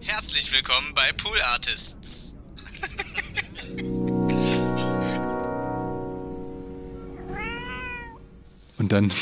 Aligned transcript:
Herzlich 0.00 0.52
willkommen 0.52 0.94
bei 0.94 1.12
Pool 1.12 1.40
Artists. 1.42 2.36
Und 8.78 8.92
dann 8.92 9.12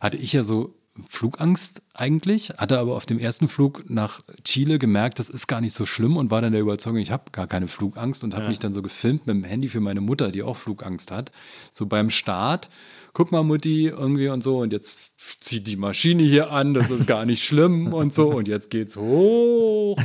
hatte 0.00 0.18
ich 0.18 0.34
ja 0.34 0.42
so 0.42 0.74
Flugangst 1.08 1.82
eigentlich, 1.94 2.50
hatte 2.58 2.78
aber 2.78 2.96
auf 2.96 3.06
dem 3.06 3.18
ersten 3.18 3.48
Flug 3.48 3.88
nach 3.88 4.20
Chile 4.44 4.78
gemerkt, 4.78 5.18
das 5.18 5.28
ist 5.28 5.46
gar 5.46 5.60
nicht 5.60 5.74
so 5.74 5.86
schlimm 5.86 6.16
und 6.16 6.30
war 6.30 6.40
dann 6.40 6.52
der 6.52 6.60
Überzeugung, 6.60 6.98
ich 6.98 7.10
habe 7.10 7.30
gar 7.32 7.46
keine 7.46 7.68
Flugangst 7.68 8.24
und 8.24 8.34
habe 8.34 8.44
ja. 8.44 8.48
mich 8.48 8.58
dann 8.58 8.72
so 8.72 8.82
gefilmt 8.82 9.26
mit 9.26 9.36
dem 9.36 9.44
Handy 9.44 9.68
für 9.68 9.80
meine 9.80 10.00
Mutter, 10.00 10.30
die 10.30 10.42
auch 10.42 10.56
Flugangst 10.56 11.10
hat. 11.10 11.32
So 11.72 11.86
beim 11.86 12.10
Start, 12.10 12.68
guck 13.12 13.32
mal 13.32 13.42
Mutti 13.42 13.88
irgendwie 13.88 14.28
und 14.28 14.42
so 14.42 14.58
und 14.58 14.72
jetzt 14.72 15.10
zieht 15.40 15.66
die 15.66 15.76
Maschine 15.76 16.22
hier 16.22 16.52
an, 16.52 16.74
das 16.74 16.90
ist 16.90 17.06
gar 17.06 17.24
nicht 17.24 17.44
schlimm 17.44 17.92
und 17.92 18.12
so 18.12 18.30
und 18.30 18.48
jetzt 18.48 18.70
geht's 18.70 18.96
hoch. 18.96 19.98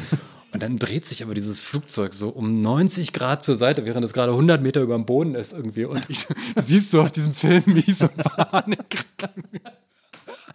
Und 0.54 0.62
dann 0.62 0.78
dreht 0.80 1.06
sich 1.06 1.24
aber 1.24 1.34
dieses 1.34 1.62
Flugzeug 1.62 2.14
so 2.14 2.30
um 2.30 2.62
90 2.62 3.14
Grad 3.14 3.42
zur 3.42 3.56
Seite, 3.56 3.86
während 3.86 4.04
es 4.04 4.12
gerade 4.12 4.32
100 4.34 4.62
Meter 4.62 4.82
über 4.82 4.96
dem 4.96 5.06
Boden 5.06 5.36
ist 5.36 5.54
irgendwie. 5.54 5.86
Und 5.86 6.04
ich, 6.10 6.28
siehst 6.58 6.94
du 6.94 7.02
auf 7.02 7.12
diesem 7.12 7.34
Film, 7.34 7.64
wie 7.68 7.84
ich 7.88 7.98
so 7.98 8.10
Panik 8.10 9.06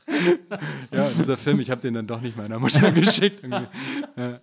ja, 0.92 1.08
dieser 1.10 1.36
Film, 1.36 1.60
ich 1.60 1.70
habe 1.70 1.80
den 1.80 1.94
dann 1.94 2.06
doch 2.06 2.20
nicht 2.20 2.36
meiner 2.36 2.58
Mutter 2.58 2.90
geschickt. 2.92 3.42
Ja. 3.44 4.40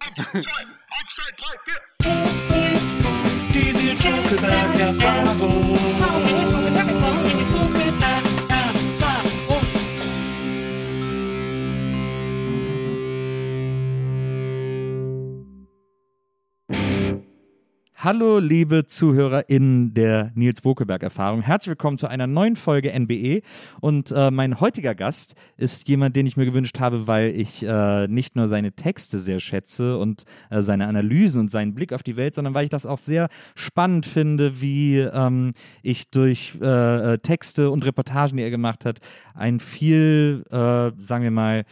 Hallo, 18.04 18.40
liebe 18.40 18.86
Zuhörer 18.86 19.48
in 19.48 19.94
der 19.94 20.34
Nils 20.36 20.60
Bokeberg-Erfahrung. 20.60 21.42
Herzlich 21.42 21.70
willkommen 21.70 21.98
zu 21.98 22.08
einer 22.08 22.28
neuen 22.28 22.58
Folge 22.58 22.92
NBE. 22.92 23.44
Und 23.80 24.12
äh, 24.12 24.30
mein 24.30 24.60
heutiger 24.60 24.94
Gast 24.94 25.36
ist 25.56 25.88
jemand, 25.88 26.14
den 26.18 26.26
ich 26.26 26.36
mir 26.36 26.44
gewünscht 26.44 26.82
habe, 26.82 27.08
weil 27.08 27.30
ich 27.30 27.64
äh, 27.64 28.10
nicht 28.10 28.36
nur 28.36 28.50
seine 28.50 28.74
Texte 28.74 29.20
sehr 29.20 29.40
schätze 29.40 29.98
und 29.98 30.26
äh, 30.50 30.62
seine 30.64 30.88
Analysen 30.88 31.40
und 31.40 31.50
seinen 31.50 31.76
Blick 31.76 31.94
auf 31.94 32.04
die 32.04 32.18
Welt, 32.18 32.36
sondern 32.36 32.54
weil 32.54 32.66
ich 32.66 32.70
das 32.70 32.86
auch 32.86 32.98
sehr 32.98 33.30
spannend 33.56 34.06
finde, 34.06 34.60
wie 34.60 34.98
ähm, 34.98 35.52
ich 35.82 36.10
durch 36.10 36.58
äh, 36.62 37.14
äh, 37.14 37.18
Texte 37.20 37.72
und 37.72 37.86
Reportagen, 37.86 38.36
die 38.36 38.44
er 38.44 38.50
gemacht 38.50 38.84
hat, 38.84 39.00
ein 39.34 39.62
viel, 39.62 40.44
äh, 40.52 40.92
sagen 40.98 41.24
wir 41.24 41.32
mal, 41.32 41.64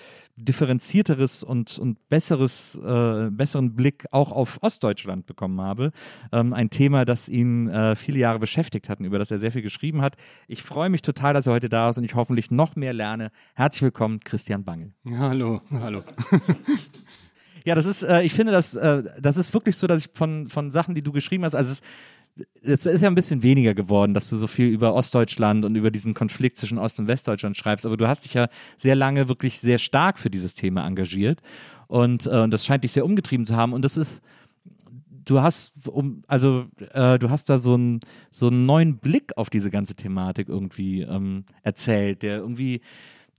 differenzierteres 0.45 1.43
und, 1.43 1.77
und 1.79 2.09
besseres, 2.09 2.75
äh, 2.75 3.29
besseren 3.29 3.75
Blick 3.75 4.05
auch 4.11 4.31
auf 4.31 4.59
Ostdeutschland 4.61 5.25
bekommen 5.25 5.61
habe. 5.61 5.91
Ähm, 6.31 6.53
ein 6.53 6.69
Thema, 6.69 7.05
das 7.05 7.29
ihn 7.29 7.69
äh, 7.69 7.95
viele 7.95 8.19
Jahre 8.19 8.39
beschäftigt 8.39 8.89
hat 8.89 8.99
und 8.99 9.05
über 9.05 9.19
das 9.19 9.31
er 9.31 9.39
sehr 9.39 9.51
viel 9.51 9.61
geschrieben 9.61 10.01
hat. 10.01 10.17
Ich 10.47 10.63
freue 10.63 10.89
mich 10.89 11.01
total, 11.01 11.33
dass 11.33 11.47
er 11.47 11.53
heute 11.53 11.69
da 11.69 11.89
ist 11.89 11.97
und 11.97 12.03
ich 12.03 12.15
hoffentlich 12.15 12.51
noch 12.51 12.75
mehr 12.75 12.93
lerne. 12.93 13.31
Herzlich 13.55 13.83
willkommen, 13.83 14.19
Christian 14.19 14.63
Bangel. 14.63 14.93
hallo, 15.17 15.61
hallo. 15.71 16.03
Ja, 17.63 17.75
das 17.75 17.85
ist, 17.85 18.03
äh, 18.03 18.21
ich 18.23 18.33
finde, 18.33 18.51
das, 18.51 18.73
äh, 18.73 19.03
das 19.19 19.37
ist 19.37 19.53
wirklich 19.53 19.77
so, 19.77 19.85
dass 19.87 20.05
ich 20.05 20.11
von, 20.13 20.47
von 20.47 20.71
Sachen, 20.71 20.95
die 20.95 21.03
du 21.03 21.11
geschrieben 21.11 21.43
hast, 21.45 21.53
also 21.53 21.71
es 21.71 21.81
es 22.63 22.85
ist 22.85 23.01
ja 23.01 23.07
ein 23.07 23.15
bisschen 23.15 23.43
weniger 23.43 23.73
geworden, 23.73 24.13
dass 24.13 24.29
du 24.29 24.37
so 24.37 24.47
viel 24.47 24.67
über 24.67 24.93
Ostdeutschland 24.93 25.65
und 25.65 25.75
über 25.75 25.91
diesen 25.91 26.13
Konflikt 26.13 26.57
zwischen 26.57 26.77
Ost- 26.77 26.99
und 26.99 27.07
Westdeutschland 27.07 27.57
schreibst, 27.57 27.85
aber 27.85 27.97
du 27.97 28.07
hast 28.07 28.25
dich 28.25 28.33
ja 28.33 28.47
sehr 28.77 28.95
lange 28.95 29.27
wirklich 29.27 29.59
sehr 29.59 29.77
stark 29.77 30.19
für 30.19 30.29
dieses 30.29 30.53
Thema 30.53 30.85
engagiert 30.85 31.41
und, 31.87 32.25
äh, 32.25 32.41
und 32.41 32.51
das 32.51 32.65
scheint 32.65 32.83
dich 32.83 32.93
sehr 32.93 33.05
umgetrieben 33.05 33.45
zu 33.45 33.55
haben 33.55 33.73
und 33.73 33.83
das 33.83 33.97
ist, 33.97 34.23
du 35.25 35.41
hast, 35.41 35.87
um, 35.87 36.23
also 36.27 36.65
äh, 36.93 37.19
du 37.19 37.29
hast 37.29 37.49
da 37.49 37.57
so, 37.57 37.75
ein, 37.75 37.99
so 38.29 38.47
einen 38.47 38.65
neuen 38.65 38.97
Blick 38.97 39.37
auf 39.37 39.49
diese 39.49 39.69
ganze 39.69 39.95
Thematik 39.95 40.49
irgendwie 40.49 41.01
ähm, 41.01 41.45
erzählt, 41.63 42.21
der 42.21 42.37
irgendwie 42.37 42.81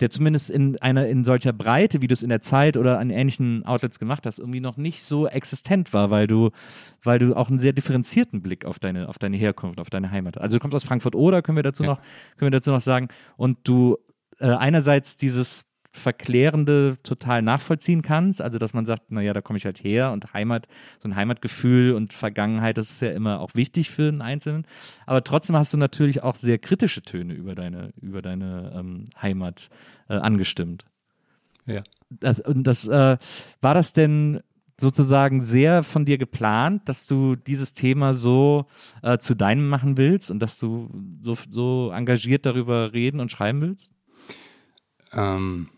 der 0.03 0.11
zumindest 0.11 0.51
in 0.51 0.77
einer 0.83 1.07
in 1.07 1.25
solcher 1.25 1.53
Breite, 1.53 2.03
wie 2.03 2.09
du 2.09 2.13
es 2.13 2.23
in 2.23 2.29
der 2.29 2.41
Zeit 2.41 2.77
oder 2.77 2.99
an 2.99 3.11
ähnlichen 3.11 3.65
Outlets 3.65 3.99
gemacht 3.99 4.27
hast, 4.27 4.39
irgendwie 4.39 4.61
noch 4.61 4.77
nicht 4.77 5.03
so 5.03 5.29
existent 5.29 5.93
war, 5.95 6.11
weil 6.11 6.27
du, 6.27 6.51
weil 7.03 7.21
du 7.21 7.37
auch 7.37 7.49
einen 7.49 7.61
sehr 7.61 7.73
differenzierten 7.73 8.43
Blick 8.43 8.65
auf 8.65 8.79
deine, 8.79 9.09
auf 9.09 9.19
deine 9.19 9.37
Herkunft, 9.37 9.79
auf 9.79 9.91
deine 9.91 10.11
Heimat. 10.11 10.39
Also 10.39 10.57
du 10.57 10.61
kommst 10.61 10.75
aus 10.75 10.85
Frankfurt 10.85 11.15
oder 11.15 11.41
können 11.41 11.57
wir 11.57 11.63
dazu 11.63 11.85
ja. 11.85 11.91
noch, 11.91 11.99
können 12.37 12.53
wir 12.53 12.59
dazu 12.59 12.71
noch 12.71 12.81
sagen, 12.81 13.09
und 13.37 13.59
du 13.65 13.97
äh, 14.41 14.47
einerseits 14.47 15.17
dieses 15.17 15.72
Verklärende 15.93 16.97
total 17.03 17.43
nachvollziehen 17.43 18.03
kannst. 18.03 18.41
Also, 18.41 18.59
dass 18.59 18.75
man 18.75 18.87
sagt, 18.87 19.11
naja, 19.13 19.33
da 19.33 19.41
komme 19.41 19.59
ich 19.59 19.65
halt 19.65 19.85
her 19.85 20.13
und 20.13 20.33
Heimat, 20.33 20.67
so 20.99 21.09
ein 21.09 21.17
Heimatgefühl 21.17 21.93
und 21.93 22.13
Vergangenheit, 22.13 22.79
das 22.79 22.91
ist 22.91 23.03
ja 23.03 23.11
immer 23.11 23.41
auch 23.41 23.55
wichtig 23.55 23.91
für 23.91 24.09
einen 24.09 24.23
Einzelnen. 24.23 24.67
Aber 25.07 25.23
trotzdem 25.23 25.57
hast 25.57 25.73
du 25.73 25.77
natürlich 25.77 26.23
auch 26.23 26.37
sehr 26.37 26.59
kritische 26.59 27.03
Töne 27.03 27.35
über 27.35 27.55
deine, 27.55 27.93
über 28.01 28.23
deine 28.23 28.73
ähm, 28.75 29.05
Heimat 29.21 29.69
äh, 30.09 30.15
angestimmt. 30.15 30.87
Ja. 31.67 31.83
Das, 32.11 32.41
und 32.41 32.65
das, 32.65 32.89
äh, 32.89 33.19
war 33.61 33.75
das 33.75 33.93
denn 33.93 34.41
sozusagen 34.81 35.43
sehr 35.43 35.83
von 35.83 36.05
dir 36.05 36.19
geplant, 36.19 36.89
dass 36.89 37.07
du 37.07 37.37
dieses 37.37 37.73
Thema 37.73 38.15
so 38.15 38.67
äh, 39.03 39.19
zu 39.19 39.35
deinem 39.35 39.69
machen 39.69 39.97
willst 39.97 40.31
und 40.31 40.41
dass 40.41 40.59
du 40.59 40.91
so, 41.23 41.37
so 41.51 41.93
engagiert 41.93 42.47
darüber 42.47 42.93
reden 42.93 43.21
und 43.21 43.31
schreiben 43.31 43.61
willst? 43.61 43.93
Ähm, 45.15 45.69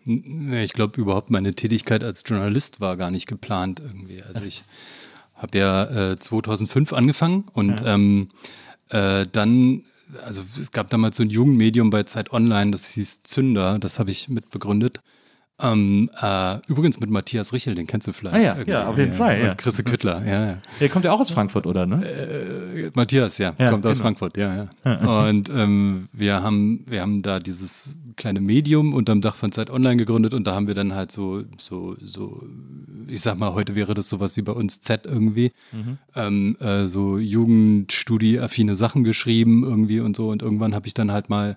ich 0.52 0.72
glaube 0.72 1.00
überhaupt 1.00 1.30
meine 1.30 1.54
Tätigkeit 1.54 2.04
als 2.04 2.22
Journalist 2.26 2.80
war 2.80 2.96
gar 2.96 3.10
nicht 3.10 3.26
geplant 3.26 3.80
irgendwie. 3.80 4.22
Also 4.22 4.42
ich 4.44 4.64
habe 5.34 5.58
ja 5.58 6.12
äh, 6.12 6.18
2005 6.18 6.92
angefangen 6.92 7.44
und 7.52 7.80
ja. 7.80 7.94
ähm, 7.94 8.30
äh, 8.90 9.26
dann, 9.30 9.82
also 10.24 10.44
es 10.60 10.70
gab 10.70 10.90
damals 10.90 11.16
so 11.16 11.22
ein 11.22 11.30
Jugendmedium 11.30 11.90
bei 11.90 12.04
Zeit 12.04 12.32
Online, 12.32 12.70
das 12.70 12.90
hieß 12.90 13.24
Zünder, 13.24 13.78
das 13.78 13.98
habe 13.98 14.10
ich 14.10 14.28
mitbegründet. 14.28 15.00
Ähm, 15.60 16.10
äh, 16.20 16.58
übrigens 16.66 16.98
mit 16.98 17.10
Matthias 17.10 17.52
Richel, 17.52 17.76
den 17.76 17.86
kennst 17.86 18.08
du 18.08 18.12
vielleicht. 18.12 18.52
Ah, 18.52 18.58
ja, 18.58 18.64
ja, 18.66 18.86
auf 18.88 18.98
jeden 18.98 19.12
ja, 19.12 19.16
Fall. 19.16 19.40
Ja. 19.40 19.54
Chrisse 19.54 19.84
Küttler, 19.84 20.24
ja, 20.26 20.46
ja. 20.46 20.58
Der 20.80 20.88
kommt 20.88 21.04
ja 21.04 21.12
auch 21.12 21.20
aus 21.20 21.30
Frankfurt, 21.30 21.68
oder? 21.68 21.86
Ne? 21.86 22.04
Äh, 22.04 22.90
Matthias, 22.94 23.38
ja, 23.38 23.52
kommt 23.52 23.82
genau. 23.82 23.88
aus 23.88 24.00
Frankfurt, 24.00 24.36
ja, 24.36 24.68
ja. 24.84 25.28
und 25.28 25.48
ähm, 25.50 26.08
wir 26.12 26.42
haben, 26.42 26.82
wir 26.86 27.02
haben 27.02 27.22
da 27.22 27.38
dieses 27.38 27.96
kleine 28.16 28.40
Medium 28.40 28.94
unterm 28.94 29.20
Dach 29.20 29.36
von 29.36 29.52
Zeit 29.52 29.70
Online 29.70 29.96
gegründet 29.96 30.34
und 30.34 30.44
da 30.44 30.56
haben 30.56 30.66
wir 30.66 30.74
dann 30.74 30.92
halt 30.92 31.12
so, 31.12 31.44
so, 31.56 31.96
so, 32.04 32.42
ich 33.06 33.20
sag 33.20 33.38
mal, 33.38 33.54
heute 33.54 33.76
wäre 33.76 33.94
das 33.94 34.08
sowas 34.08 34.36
wie 34.36 34.42
bei 34.42 34.52
uns 34.52 34.80
Z 34.80 35.06
irgendwie, 35.06 35.52
mhm. 35.70 35.98
ähm, 36.16 36.56
äh, 36.58 36.86
so 36.86 37.16
Jugendstudie-affine 37.16 38.74
Sachen 38.74 39.04
geschrieben 39.04 39.62
irgendwie 39.62 40.00
und 40.00 40.16
so 40.16 40.30
und 40.30 40.42
irgendwann 40.42 40.74
habe 40.74 40.88
ich 40.88 40.94
dann 40.94 41.12
halt 41.12 41.28
mal 41.28 41.56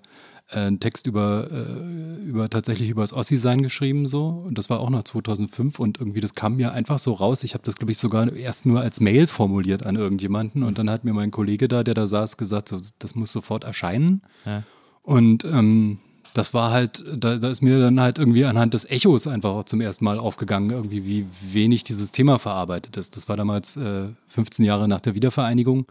einen 0.49 0.79
Text 0.79 1.07
über, 1.07 1.47
äh, 1.51 2.23
über 2.23 2.49
tatsächlich 2.49 2.89
über 2.89 3.01
das 3.01 3.13
Ossi-Sein 3.13 3.63
geschrieben 3.63 4.07
so 4.07 4.27
und 4.27 4.57
das 4.57 4.69
war 4.69 4.79
auch 4.79 4.89
noch 4.89 5.03
2005 5.03 5.79
und 5.79 5.99
irgendwie 5.99 6.21
das 6.21 6.35
kam 6.35 6.55
mir 6.55 6.71
einfach 6.71 6.99
so 6.99 7.13
raus. 7.13 7.43
Ich 7.43 7.53
habe 7.53 7.63
das 7.65 7.75
glaube 7.75 7.91
ich 7.91 7.97
sogar 7.97 8.31
erst 8.33 8.65
nur 8.65 8.81
als 8.81 9.01
Mail 9.01 9.27
formuliert 9.27 9.85
an 9.85 9.95
irgendjemanden 9.95 10.63
und 10.63 10.77
dann 10.77 10.89
hat 10.89 11.03
mir 11.03 11.13
mein 11.13 11.31
Kollege 11.31 11.67
da, 11.67 11.83
der 11.83 11.93
da 11.93 12.07
saß, 12.07 12.37
gesagt, 12.37 12.69
so, 12.69 12.79
das 12.99 13.15
muss 13.15 13.31
sofort 13.31 13.63
erscheinen. 13.63 14.21
Ja. 14.45 14.63
Und 15.03 15.43
ähm, 15.45 15.99
das 16.33 16.53
war 16.53 16.71
halt, 16.71 17.03
da, 17.15 17.37
da, 17.37 17.49
ist 17.49 17.61
mir 17.61 17.79
dann 17.79 17.99
halt 17.99 18.19
irgendwie 18.19 18.45
anhand 18.45 18.73
des 18.73 18.85
Echos 18.85 19.27
einfach 19.27 19.49
auch 19.51 19.63
zum 19.63 19.81
ersten 19.81 20.05
Mal 20.05 20.19
aufgegangen, 20.19 20.69
irgendwie 20.69 21.05
wie 21.05 21.25
wenig 21.51 21.83
dieses 21.83 22.11
Thema 22.11 22.37
verarbeitet 22.37 22.95
ist. 22.95 23.15
Das 23.15 23.27
war 23.27 23.37
damals 23.37 23.75
äh, 23.75 24.09
15 24.27 24.65
Jahre 24.65 24.87
nach 24.87 25.01
der 25.01 25.15
Wiedervereinigung. 25.15 25.87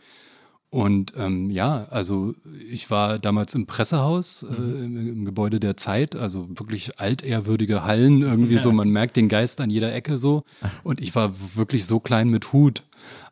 Und 0.70 1.12
ähm, 1.16 1.50
ja, 1.50 1.86
also 1.90 2.34
ich 2.68 2.90
war 2.90 3.18
damals 3.18 3.54
im 3.54 3.66
Pressehaus, 3.66 4.42
äh, 4.42 4.60
mhm. 4.60 4.84
im, 4.84 5.08
im, 5.08 5.24
Gebäude 5.24 5.60
der 5.60 5.76
Zeit, 5.76 6.16
also 6.16 6.48
wirklich 6.48 6.98
altehrwürdige 6.98 7.84
Hallen, 7.84 8.22
irgendwie 8.22 8.54
ja. 8.54 8.60
so, 8.60 8.72
man 8.72 8.90
merkt 8.90 9.16
den 9.16 9.28
Geist 9.28 9.60
an 9.60 9.70
jeder 9.70 9.94
Ecke 9.94 10.18
so. 10.18 10.42
Und 10.82 11.00
ich 11.00 11.14
war 11.14 11.34
wirklich 11.54 11.86
so 11.86 12.00
klein 12.00 12.28
mit 12.28 12.52
Hut. 12.52 12.82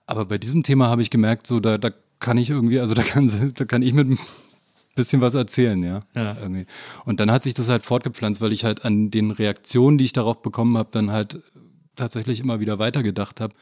Aber 0.07 0.27
bei 0.27 0.39
diesem 0.39 0.63
Thema 0.63 0.89
habe 0.89 1.03
ich 1.03 1.11
gemerkt, 1.11 1.47
so 1.47 1.61
da, 1.61 1.77
da 1.77 1.91
kann 2.21 2.39
ich 2.39 2.51
irgendwie, 2.51 2.81
also 2.81 2.95
da 2.95 3.03
kann, 3.03 3.53
da 3.55 3.65
kann 3.65 3.83
ich 3.83 3.93
mit 3.93 4.09
ein 4.09 4.19
bisschen 4.95 5.21
was 5.21 5.35
erzählen, 5.35 5.83
ja. 5.83 6.01
ja. 6.15 6.37
Irgendwie. 6.41 6.67
Und 7.05 7.21
dann 7.21 7.31
hat 7.31 7.43
sich 7.43 7.55
das 7.55 7.69
halt 7.69 7.83
fortgepflanzt, 7.83 8.41
weil 8.41 8.53
ich 8.53 8.65
halt 8.65 8.85
an 8.85 9.11
den 9.11 9.33
Reaktionen, 9.33 9.99
die 9.99 10.05
ich 10.05 10.13
darauf 10.13 10.41
bekommen 10.41 10.79
habe, 10.79 10.91
dann 10.93 11.11
halt 11.11 11.43
tatsächlich 11.97 12.41
immer 12.41 12.61
wieder 12.61 12.79
weitergedacht 12.79 13.41
habe. 13.41 13.55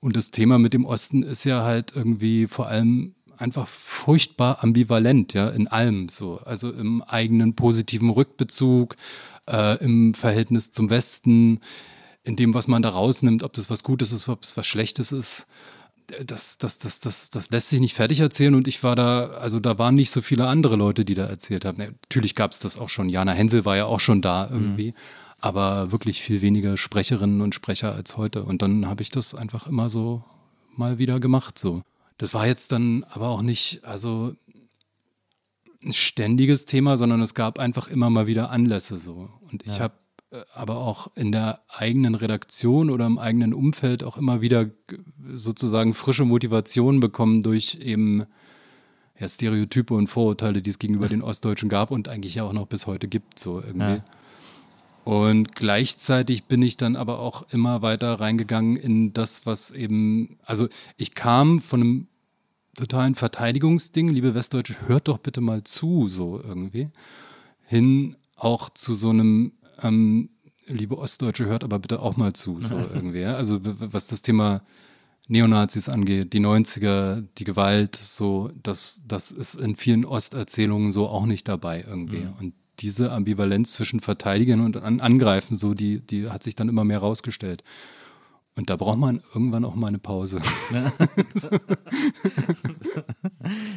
Und 0.00 0.16
das 0.16 0.30
Thema 0.30 0.58
mit 0.58 0.72
dem 0.72 0.86
Osten 0.86 1.22
ist 1.22 1.44
ja 1.44 1.62
halt 1.62 1.92
irgendwie 1.94 2.46
vor 2.46 2.68
allem 2.68 3.14
einfach 3.36 3.66
furchtbar 3.66 4.62
ambivalent, 4.62 5.32
ja, 5.34 5.48
in 5.48 5.68
allem 5.68 6.08
so. 6.08 6.40
Also 6.44 6.70
im 6.70 7.02
eigenen 7.02 7.54
positiven 7.54 8.10
Rückbezug, 8.10 8.96
äh, 9.48 9.82
im 9.82 10.14
Verhältnis 10.14 10.70
zum 10.70 10.90
Westen, 10.90 11.60
in 12.22 12.36
dem, 12.36 12.54
was 12.54 12.68
man 12.68 12.82
da 12.82 12.90
rausnimmt, 12.90 13.42
ob 13.42 13.54
das 13.54 13.70
was 13.70 13.82
Gutes 13.82 14.12
ist, 14.12 14.28
ob 14.28 14.44
es 14.44 14.56
was 14.56 14.66
Schlechtes 14.66 15.12
ist. 15.12 15.46
Das, 16.24 16.58
das, 16.58 16.78
das, 16.78 16.98
das, 16.98 17.30
das 17.30 17.50
lässt 17.50 17.68
sich 17.68 17.80
nicht 17.80 17.94
fertig 17.94 18.20
erzählen 18.20 18.54
und 18.54 18.66
ich 18.66 18.82
war 18.82 18.96
da, 18.96 19.28
also 19.28 19.60
da 19.60 19.78
waren 19.78 19.94
nicht 19.94 20.10
so 20.10 20.22
viele 20.22 20.48
andere 20.48 20.74
Leute, 20.76 21.04
die 21.04 21.14
da 21.14 21.26
erzählt 21.26 21.64
haben. 21.64 21.78
Natürlich 21.78 22.34
gab 22.34 22.50
es 22.50 22.58
das 22.58 22.76
auch 22.76 22.88
schon. 22.88 23.08
Jana 23.08 23.32
Hensel 23.32 23.64
war 23.64 23.76
ja 23.76 23.86
auch 23.86 24.00
schon 24.00 24.20
da 24.20 24.48
irgendwie. 24.50 24.88
Mhm. 24.88 24.94
Aber 25.40 25.92
wirklich 25.92 26.22
viel 26.22 26.42
weniger 26.42 26.76
Sprecherinnen 26.76 27.40
und 27.40 27.54
Sprecher 27.54 27.94
als 27.94 28.16
heute. 28.16 28.44
Und 28.44 28.62
dann 28.62 28.86
habe 28.86 29.02
ich 29.02 29.10
das 29.10 29.34
einfach 29.34 29.66
immer 29.66 29.90
so 29.90 30.24
mal 30.76 30.98
wieder 30.98 31.20
gemacht. 31.20 31.58
So. 31.58 31.82
Das 32.18 32.34
war 32.34 32.46
jetzt 32.46 32.72
dann 32.72 33.04
aber 33.10 33.28
auch 33.28 33.42
nicht, 33.42 33.84
also 33.84 34.34
ein 35.82 35.92
ständiges 35.92 36.66
Thema, 36.66 36.96
sondern 36.96 37.22
es 37.22 37.34
gab 37.34 37.58
einfach 37.58 37.88
immer 37.88 38.10
mal 38.10 38.26
wieder 38.26 38.50
Anlässe 38.50 38.98
so. 38.98 39.30
Und 39.50 39.66
ich 39.66 39.78
ja. 39.78 39.84
habe 39.84 39.94
äh, 40.30 40.42
aber 40.54 40.76
auch 40.76 41.10
in 41.16 41.32
der 41.32 41.60
eigenen 41.68 42.14
Redaktion 42.14 42.90
oder 42.90 43.06
im 43.06 43.18
eigenen 43.18 43.54
Umfeld 43.54 44.04
auch 44.04 44.16
immer 44.16 44.40
wieder 44.40 44.70
sozusagen 45.32 45.94
frische 45.94 46.24
Motivation 46.24 47.00
bekommen 47.00 47.42
durch 47.42 47.78
eben 47.80 48.24
ja, 49.18 49.28
Stereotype 49.28 49.94
und 49.94 50.08
Vorurteile, 50.08 50.62
die 50.62 50.70
es 50.70 50.78
gegenüber 50.78 51.08
den 51.08 51.22
Ostdeutschen 51.22 51.68
gab 51.68 51.90
und 51.90 52.08
eigentlich 52.08 52.34
ja 52.34 52.44
auch 52.44 52.52
noch 52.52 52.66
bis 52.66 52.86
heute 52.86 53.08
gibt, 53.08 53.38
so 53.38 53.60
irgendwie. 53.60 53.96
Ja. 53.96 54.04
Und 55.10 55.56
gleichzeitig 55.56 56.44
bin 56.44 56.62
ich 56.62 56.76
dann 56.76 56.94
aber 56.94 57.18
auch 57.18 57.44
immer 57.50 57.82
weiter 57.82 58.20
reingegangen 58.20 58.76
in 58.76 59.12
das, 59.12 59.44
was 59.44 59.72
eben, 59.72 60.38
also 60.44 60.68
ich 60.96 61.16
kam 61.16 61.60
von 61.60 61.80
einem 61.80 62.06
totalen 62.76 63.16
Verteidigungsding, 63.16 64.06
liebe 64.06 64.36
Westdeutsche, 64.36 64.76
hört 64.86 65.08
doch 65.08 65.18
bitte 65.18 65.40
mal 65.40 65.64
zu, 65.64 66.06
so 66.06 66.40
irgendwie, 66.40 66.90
hin 67.66 68.14
auch 68.36 68.70
zu 68.70 68.94
so 68.94 69.10
einem, 69.10 69.50
ähm, 69.82 70.30
liebe 70.68 70.96
Ostdeutsche, 70.96 71.46
hört 71.46 71.64
aber 71.64 71.80
bitte 71.80 72.02
auch 72.02 72.16
mal 72.16 72.32
zu, 72.32 72.62
so 72.62 72.76
irgendwie. 72.94 73.24
Also 73.24 73.58
was 73.62 74.06
das 74.06 74.22
Thema 74.22 74.62
Neonazis 75.26 75.88
angeht, 75.88 76.34
die 76.34 76.40
90er, 76.40 77.24
die 77.36 77.44
Gewalt, 77.44 77.96
so, 77.96 78.52
das, 78.62 79.02
das 79.08 79.32
ist 79.32 79.56
in 79.56 79.74
vielen 79.74 80.04
Osterzählungen 80.04 80.92
so 80.92 81.08
auch 81.08 81.26
nicht 81.26 81.48
dabei 81.48 81.84
irgendwie. 81.84 82.20
Mhm. 82.20 82.34
Und 82.38 82.54
diese 82.80 83.12
Ambivalenz 83.12 83.72
zwischen 83.72 84.00
Verteidigen 84.00 84.60
und 84.60 84.76
Angreifen, 84.76 85.56
so, 85.56 85.74
die, 85.74 86.00
die 86.00 86.28
hat 86.28 86.42
sich 86.42 86.54
dann 86.54 86.68
immer 86.68 86.84
mehr 86.84 86.98
rausgestellt. 86.98 87.62
Und 88.56 88.68
da 88.68 88.76
braucht 88.76 88.98
man 88.98 89.22
irgendwann 89.32 89.64
auch 89.64 89.74
mal 89.74 89.86
eine 89.86 89.98
Pause. 89.98 90.40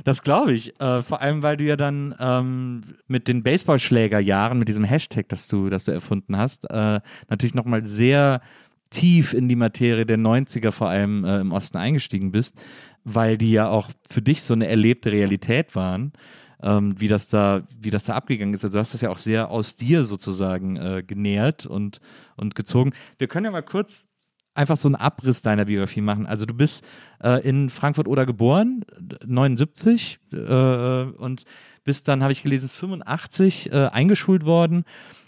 das 0.04 0.24
glaube 0.24 0.54
ich. 0.54 0.80
Äh, 0.82 1.04
vor 1.04 1.22
allem, 1.22 1.42
weil 1.42 1.58
du 1.58 1.64
ja 1.64 1.78
dann 1.78 2.16
ähm, 2.20 2.82
mit 3.08 3.28
den 3.28 3.44
Baseballschlägerjahren, 3.44 4.58
mit 4.58 4.68
diesem 4.68 4.84
Hashtag, 4.84 5.30
das 5.30 5.48
du, 5.48 5.70
das 5.70 5.86
du 5.86 5.92
erfunden 5.92 6.38
hast, 6.38 6.70
äh, 6.70 7.00
natürlich 7.30 7.54
nochmal 7.54 7.86
sehr 7.86 8.42
tief 8.90 9.34
in 9.34 9.48
die 9.48 9.56
Materie 9.56 10.06
der 10.06 10.18
90er 10.18 10.72
vor 10.72 10.90
allem 10.90 11.24
äh, 11.24 11.40
im 11.40 11.52
Osten 11.52 11.78
eingestiegen 11.78 12.32
bist, 12.32 12.60
weil 13.04 13.38
die 13.38 13.52
ja 13.52 13.70
auch 13.70 13.92
für 14.10 14.22
dich 14.22 14.42
so 14.42 14.54
eine 14.54 14.68
erlebte 14.68 15.12
Realität 15.12 15.76
waren, 15.76 16.14
ähm, 16.63 17.00
wie, 17.00 17.07
das 17.07 17.27
da, 17.27 17.63
wie 17.80 17.89
das 17.89 18.06
da 18.06 18.15
abgegangen 18.15 18.54
ist. 18.54 18.63
Also 18.63 18.77
du 18.77 18.80
hast 18.80 18.94
das 18.94 19.01
ja 19.01 19.10
auch 19.10 19.18
sehr 19.18 19.51
aus 19.51 19.75
dir 19.75 20.06
sozusagen 20.06 20.77
äh, 20.77 21.04
genährt 21.06 21.65
und, 21.65 22.00
und 22.38 22.56
gezogen. 22.56 22.94
Wir 23.18 23.27
können 23.27 23.45
ja 23.45 23.51
mal 23.51 23.62
kurz 23.62 24.07
einfach 24.56 24.77
so 24.77 24.88
einen 24.88 24.95
Abriss 24.95 25.42
deiner 25.42 25.65
Biografie 25.65 26.01
machen. 26.01 26.25
Also 26.25 26.45
du 26.45 26.54
bist 26.54 26.83
äh, 27.24 27.48
in 27.48 27.69
Frankfurt 27.69 28.07
oder 28.07 28.25
geboren, 28.25 28.86
79 29.25 30.19
äh, 30.31 30.36
und 30.38 31.45
bist 31.83 32.07
dann, 32.07 32.21
habe 32.24 32.31
ich 32.31 32.44
gelesen, 32.44 32.69
85 32.69 33.71
äh, 33.71 33.88
eingeschult 33.88 34.45
worden. 34.45 34.86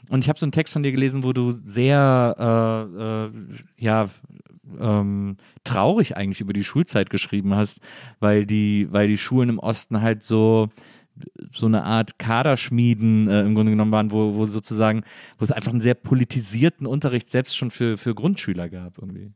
Und 0.10 0.24
ich 0.24 0.30
habe 0.30 0.40
so 0.40 0.46
einen 0.46 0.52
Text 0.52 0.74
von 0.74 0.84
dir 0.84 0.92
gelesen, 0.92 1.24
wo 1.24 1.34
du 1.34 1.52
sehr, 1.52 2.36
äh, 2.98 3.26
äh, 3.26 3.32
ja, 3.78 4.10
ähm, 4.80 5.38
traurig 5.64 6.18
eigentlich 6.18 6.42
über 6.42 6.54
die 6.54 6.64
Schulzeit 6.64 7.10
geschrieben 7.10 7.56
hast, 7.56 7.82
weil 8.20 8.46
die, 8.46 8.88
weil 8.92 9.08
die 9.08 9.18
Schulen 9.18 9.50
im 9.50 9.60
Osten 9.60 10.02
halt 10.02 10.24
so, 10.24 10.70
so 11.52 11.68
eine 11.68 11.84
Art 11.84 12.20
Kaderschmieden 12.20 13.28
äh, 13.28 13.42
im 13.42 13.56
Grunde 13.56 13.72
genommen 13.72 13.92
waren, 13.92 14.12
wo, 14.12 14.36
wo 14.36 14.46
sozusagen, 14.46 15.04
wo 15.38 15.44
es 15.44 15.52
einfach 15.52 15.72
einen 15.72 15.82
sehr 15.82 15.94
politisierten 15.94 16.86
Unterricht 16.86 17.30
selbst 17.30 17.56
schon 17.56 17.72
für, 17.72 17.98
für 17.98 18.14
Grundschüler 18.14 18.70
gab 18.70 18.98
irgendwie. 18.98 19.32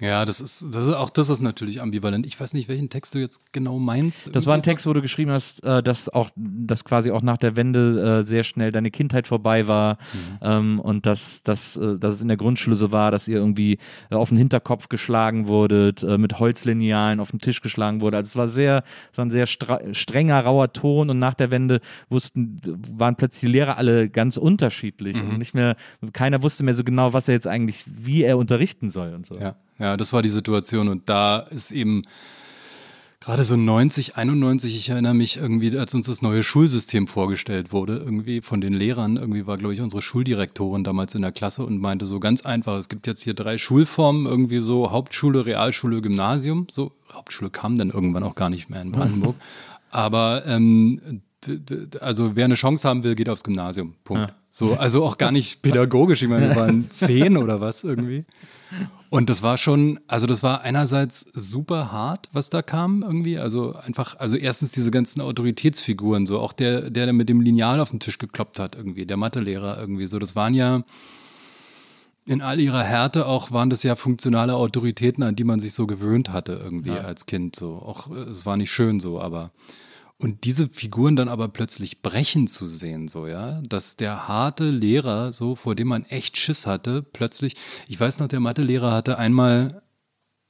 Ja, 0.00 0.24
das 0.24 0.40
ist, 0.40 0.66
das 0.72 0.88
ist, 0.88 0.94
auch 0.94 1.08
das 1.08 1.28
ist 1.28 1.40
natürlich 1.40 1.80
ambivalent. 1.80 2.26
Ich 2.26 2.38
weiß 2.38 2.52
nicht, 2.54 2.68
welchen 2.68 2.90
Text 2.90 3.14
du 3.14 3.20
jetzt 3.20 3.52
genau 3.52 3.78
meinst. 3.78 4.28
Das 4.34 4.46
war 4.46 4.54
ein 4.54 4.62
Text, 4.62 4.88
wo 4.88 4.92
du 4.92 5.00
geschrieben 5.00 5.30
hast, 5.30 5.62
äh, 5.62 5.84
dass 5.84 6.08
auch, 6.08 6.30
dass 6.34 6.84
quasi 6.84 7.12
auch 7.12 7.22
nach 7.22 7.36
der 7.38 7.54
Wende 7.54 8.20
äh, 8.20 8.24
sehr 8.24 8.42
schnell 8.42 8.72
deine 8.72 8.90
Kindheit 8.90 9.28
vorbei 9.28 9.68
war 9.68 9.98
mhm. 10.12 10.38
ähm, 10.42 10.80
und 10.80 11.06
dass, 11.06 11.44
dass, 11.44 11.76
äh, 11.76 11.96
dass 11.96 12.14
es 12.14 12.22
in 12.22 12.26
der 12.26 12.36
Grundschule 12.36 12.74
so 12.74 12.90
war, 12.90 13.12
dass 13.12 13.28
ihr 13.28 13.36
irgendwie 13.36 13.78
auf 14.10 14.30
den 14.30 14.38
Hinterkopf 14.38 14.88
geschlagen 14.88 15.46
wurdet, 15.46 16.02
mit 16.02 16.38
Holzlinealen 16.40 17.20
auf 17.20 17.30
den 17.30 17.40
Tisch 17.40 17.60
geschlagen 17.60 18.00
wurde. 18.00 18.16
Also 18.16 18.28
es 18.28 18.36
war 18.36 18.48
sehr, 18.48 18.82
es 19.12 19.18
war 19.18 19.26
ein 19.26 19.30
sehr 19.30 19.46
strenger, 19.46 20.40
rauer 20.40 20.72
Ton 20.72 21.10
und 21.10 21.18
nach 21.18 21.34
der 21.34 21.50
Wende 21.50 21.80
wussten, 22.08 22.60
waren 22.96 23.14
plötzlich 23.16 23.42
die 23.42 23.52
Lehrer 23.58 23.76
alle 23.76 24.08
ganz 24.08 24.36
unterschiedlich 24.36 25.22
mhm. 25.22 25.30
und 25.30 25.38
nicht 25.38 25.54
mehr, 25.54 25.76
keiner 26.12 26.42
wusste 26.42 26.64
mehr 26.64 26.74
so 26.74 26.84
genau, 26.84 27.12
was 27.12 27.28
er 27.28 27.34
jetzt 27.34 27.46
eigentlich, 27.46 27.84
wie 27.86 28.22
er 28.22 28.38
unterrichten 28.38 28.90
soll 28.90 29.14
und 29.14 29.26
so. 29.26 29.36
Ja. 29.36 29.54
Ja, 29.78 29.96
das 29.96 30.12
war 30.12 30.22
die 30.22 30.28
Situation 30.28 30.88
und 30.88 31.08
da 31.08 31.38
ist 31.38 31.72
eben 31.72 32.02
gerade 33.24 33.44
so 33.44 33.56
90, 33.56 34.16
91, 34.16 34.76
ich 34.76 34.90
erinnere 34.90 35.14
mich 35.14 35.38
irgendwie, 35.38 35.76
als 35.78 35.94
uns 35.94 36.06
das 36.06 36.20
neue 36.20 36.42
Schulsystem 36.42 37.06
vorgestellt 37.06 37.72
wurde, 37.72 37.96
irgendwie 37.96 38.42
von 38.42 38.60
den 38.60 38.74
Lehrern, 38.74 39.16
irgendwie 39.16 39.46
war, 39.46 39.56
glaube 39.56 39.72
ich, 39.72 39.80
unsere 39.80 40.02
Schuldirektorin 40.02 40.84
damals 40.84 41.14
in 41.14 41.22
der 41.22 41.32
Klasse 41.32 41.64
und 41.64 41.78
meinte 41.78 42.04
so 42.04 42.20
ganz 42.20 42.44
einfach, 42.44 42.76
es 42.76 42.90
gibt 42.90 43.06
jetzt 43.06 43.22
hier 43.22 43.32
drei 43.32 43.56
Schulformen, 43.56 44.26
irgendwie 44.26 44.60
so 44.60 44.90
Hauptschule, 44.90 45.46
Realschule, 45.46 46.02
Gymnasium, 46.02 46.66
so 46.70 46.92
Hauptschule 47.12 47.50
kam 47.50 47.78
dann 47.78 47.90
irgendwann 47.90 48.24
auch 48.24 48.34
gar 48.34 48.50
nicht 48.50 48.68
mehr 48.68 48.82
in 48.82 48.92
Brandenburg, 48.92 49.36
aber 49.90 50.44
ähm, 50.46 51.22
also 52.00 52.36
wer 52.36 52.44
eine 52.44 52.54
Chance 52.54 52.88
haben 52.88 53.04
will, 53.04 53.14
geht 53.14 53.28
aufs 53.28 53.44
Gymnasium, 53.44 53.94
Punkt. 54.04 54.28
Ja. 54.28 54.34
So, 54.50 54.74
also 54.74 55.04
auch 55.04 55.18
gar 55.18 55.32
nicht 55.32 55.62
pädagogisch, 55.62 56.22
ich 56.22 56.28
meine, 56.28 56.50
wir 56.50 56.56
waren 56.56 56.82
zehn 56.90 57.36
oder 57.36 57.60
was 57.60 57.82
irgendwie. 57.82 58.24
Und 59.10 59.30
das 59.30 59.42
war 59.42 59.58
schon, 59.58 60.00
also 60.06 60.26
das 60.26 60.42
war 60.42 60.62
einerseits 60.62 61.26
super 61.32 61.92
hart, 61.92 62.28
was 62.32 62.50
da 62.50 62.62
kam 62.62 63.02
irgendwie. 63.02 63.38
Also 63.38 63.74
einfach, 63.74 64.18
also 64.18 64.36
erstens 64.36 64.72
diese 64.72 64.90
ganzen 64.90 65.20
Autoritätsfiguren, 65.20 66.26
so 66.26 66.40
auch 66.40 66.52
der, 66.52 66.90
der 66.90 67.12
mit 67.12 67.28
dem 67.28 67.40
Lineal 67.40 67.80
auf 67.80 67.90
den 67.90 68.00
Tisch 68.00 68.18
gekloppt 68.18 68.58
hat 68.58 68.76
irgendwie, 68.76 69.06
der 69.06 69.16
Mathelehrer 69.16 69.78
irgendwie 69.78 70.06
so. 70.06 70.18
Das 70.18 70.36
waren 70.36 70.54
ja 70.54 70.84
in 72.26 72.40
all 72.40 72.60
ihrer 72.60 72.82
Härte 72.82 73.26
auch, 73.26 73.50
waren 73.50 73.70
das 73.70 73.82
ja 73.82 73.96
funktionale 73.96 74.54
Autoritäten, 74.54 75.22
an 75.22 75.36
die 75.36 75.44
man 75.44 75.60
sich 75.60 75.74
so 75.74 75.86
gewöhnt 75.86 76.30
hatte 76.30 76.52
irgendwie 76.62 76.90
ja. 76.90 77.02
als 77.02 77.26
Kind 77.26 77.54
so. 77.56 77.74
Auch, 77.74 78.10
es 78.10 78.46
war 78.46 78.56
nicht 78.56 78.72
schön 78.72 79.00
so, 79.00 79.20
aber 79.20 79.50
und 80.18 80.44
diese 80.44 80.68
Figuren 80.68 81.16
dann 81.16 81.28
aber 81.28 81.48
plötzlich 81.48 82.00
brechen 82.00 82.46
zu 82.46 82.68
sehen, 82.68 83.08
so, 83.08 83.26
ja, 83.26 83.60
dass 83.62 83.96
der 83.96 84.28
harte 84.28 84.70
Lehrer, 84.70 85.32
so, 85.32 85.56
vor 85.56 85.74
dem 85.74 85.88
man 85.88 86.04
echt 86.04 86.36
Schiss 86.36 86.66
hatte, 86.66 87.02
plötzlich, 87.02 87.56
ich 87.88 87.98
weiß 87.98 88.20
noch, 88.20 88.28
der 88.28 88.40
Mathelehrer 88.40 88.92
hatte 88.92 89.18
einmal 89.18 89.82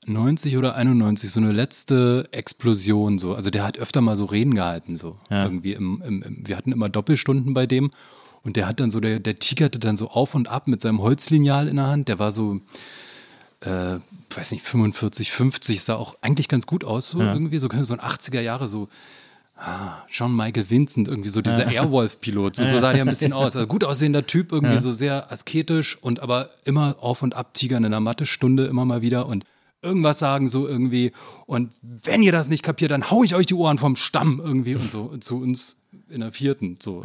90 0.07 0.59
oder 0.59 0.75
91 0.75 1.31
so 1.31 1.41
eine 1.41 1.53
letzte 1.53 2.29
Explosion, 2.33 3.19
so. 3.19 3.35
Also 3.35 3.51
der 3.51 3.65
hat 3.65 3.79
öfter 3.79 4.01
mal 4.01 4.17
so 4.17 4.27
Reden 4.27 4.55
gehalten, 4.55 4.97
so. 4.97 5.19
Ja. 5.31 5.45
Irgendwie 5.45 5.73
im, 5.73 6.03
im, 6.07 6.23
im, 6.23 6.47
wir 6.47 6.57
hatten 6.57 6.73
immer 6.73 6.91
Doppelstunden 6.91 7.55
bei 7.55 7.67
dem 7.67 7.91
und 8.43 8.57
der 8.57 8.69
hat 8.69 8.81
dann 8.81 8.91
so, 8.91 9.01
der, 9.01 9.21
der 9.21 9.39
tigerte 9.39 9.79
dann 9.79 9.97
so 9.97 10.09
auf 10.09 10.35
und 10.35 10.49
ab 10.49 10.69
mit 10.69 10.83
seinem 10.83 11.01
Holzlineal 11.01 11.69
in 11.69 11.77
der 11.77 11.87
Hand. 11.87 12.09
Der 12.09 12.19
war 12.19 12.33
so, 12.33 12.61
äh, 13.61 13.97
weiß 14.35 14.53
nicht, 14.53 14.63
45, 14.63 15.33
50, 15.33 15.83
sah 15.83 15.95
auch 15.97 16.15
eigentlich 16.21 16.49
ganz 16.49 16.67
gut 16.67 16.85
aus, 16.85 17.09
so 17.09 17.21
ja. 17.21 17.33
irgendwie, 17.33 17.59
so, 17.59 17.69
so 17.83 17.95
ein 17.95 18.01
80er 18.01 18.41
Jahre, 18.41 18.69
so 18.69 18.89
Ah, 19.67 20.05
John 20.11 20.37
Michael 20.37 20.69
Vincent, 20.69 21.09
irgendwie 21.09 21.31
so 21.31 21.41
dieser 21.41 21.67
Airwolf-Pilot, 21.67 22.57
so, 22.57 22.65
so, 22.67 22.81
sah 22.81 22.93
der 22.93 23.03
ein 23.03 23.09
bisschen 23.09 23.33
aus. 23.33 23.57
Also 23.57 23.67
gut 23.67 23.83
aussehender 23.83 24.27
Typ, 24.27 24.53
irgendwie 24.53 24.79
so 24.79 24.93
sehr 24.93 25.33
asketisch 25.33 25.97
und 26.03 26.21
aber 26.21 26.51
immer 26.65 26.97
auf 27.01 27.23
und 27.23 27.35
ab 27.35 27.55
tigern 27.55 27.85
in 27.85 27.91
der 27.91 28.01
Mathestunde 28.01 28.67
immer 28.67 28.85
mal 28.85 29.01
wieder 29.01 29.27
und 29.27 29.45
irgendwas 29.81 30.19
sagen 30.19 30.49
so 30.49 30.69
irgendwie. 30.69 31.13
Und 31.47 31.71
wenn 31.81 32.23
ihr 32.23 32.33
das 32.33 32.49
nicht 32.49 32.63
kapiert, 32.63 32.91
dann 32.91 33.11
hau 33.11 33.23
ich 33.23 33.35
euch 33.35 33.47
die 33.47 33.55
Ohren 33.55 33.79
vom 33.79 33.97
Stamm 33.97 34.41
irgendwie 34.45 34.75
und 34.75 34.91
so 34.91 35.17
zu 35.21 35.41
uns 35.41 35.77
in 36.09 36.21
der 36.21 36.33
vierten. 36.33 36.77
So. 36.81 37.03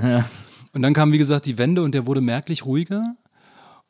Und 0.74 0.82
dann 0.82 0.94
kam, 0.94 1.14
wie 1.14 1.18
gesagt, 1.18 1.46
die 1.46 1.58
Wende 1.58 1.82
und 1.82 1.94
der 1.94 2.08
wurde 2.08 2.22
merklich 2.22 2.66
ruhiger. 2.66 3.16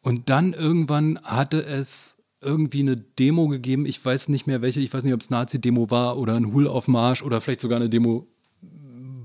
Und 0.02 0.30
dann 0.30 0.54
irgendwann 0.54 1.20
hatte 1.24 1.66
es 1.66 2.18
irgendwie 2.42 2.82
eine 2.82 2.98
Demo 2.98 3.48
gegeben, 3.48 3.86
ich 3.86 4.04
weiß 4.04 4.30
nicht 4.30 4.48
mehr 4.48 4.62
welche, 4.62 4.80
ich 4.80 4.94
weiß 4.94 5.04
nicht, 5.04 5.14
ob 5.14 5.22
es 5.22 5.30
Nazi-Demo 5.30 5.92
war 5.92 6.18
oder 6.18 6.36
ein 6.36 6.54
Hul 6.54 6.68
auf 6.68 6.88
Marsch 6.88 7.22
oder 7.22 7.42
vielleicht 7.42 7.60
sogar 7.60 7.78
eine 7.78 7.90
Demo 7.90 8.28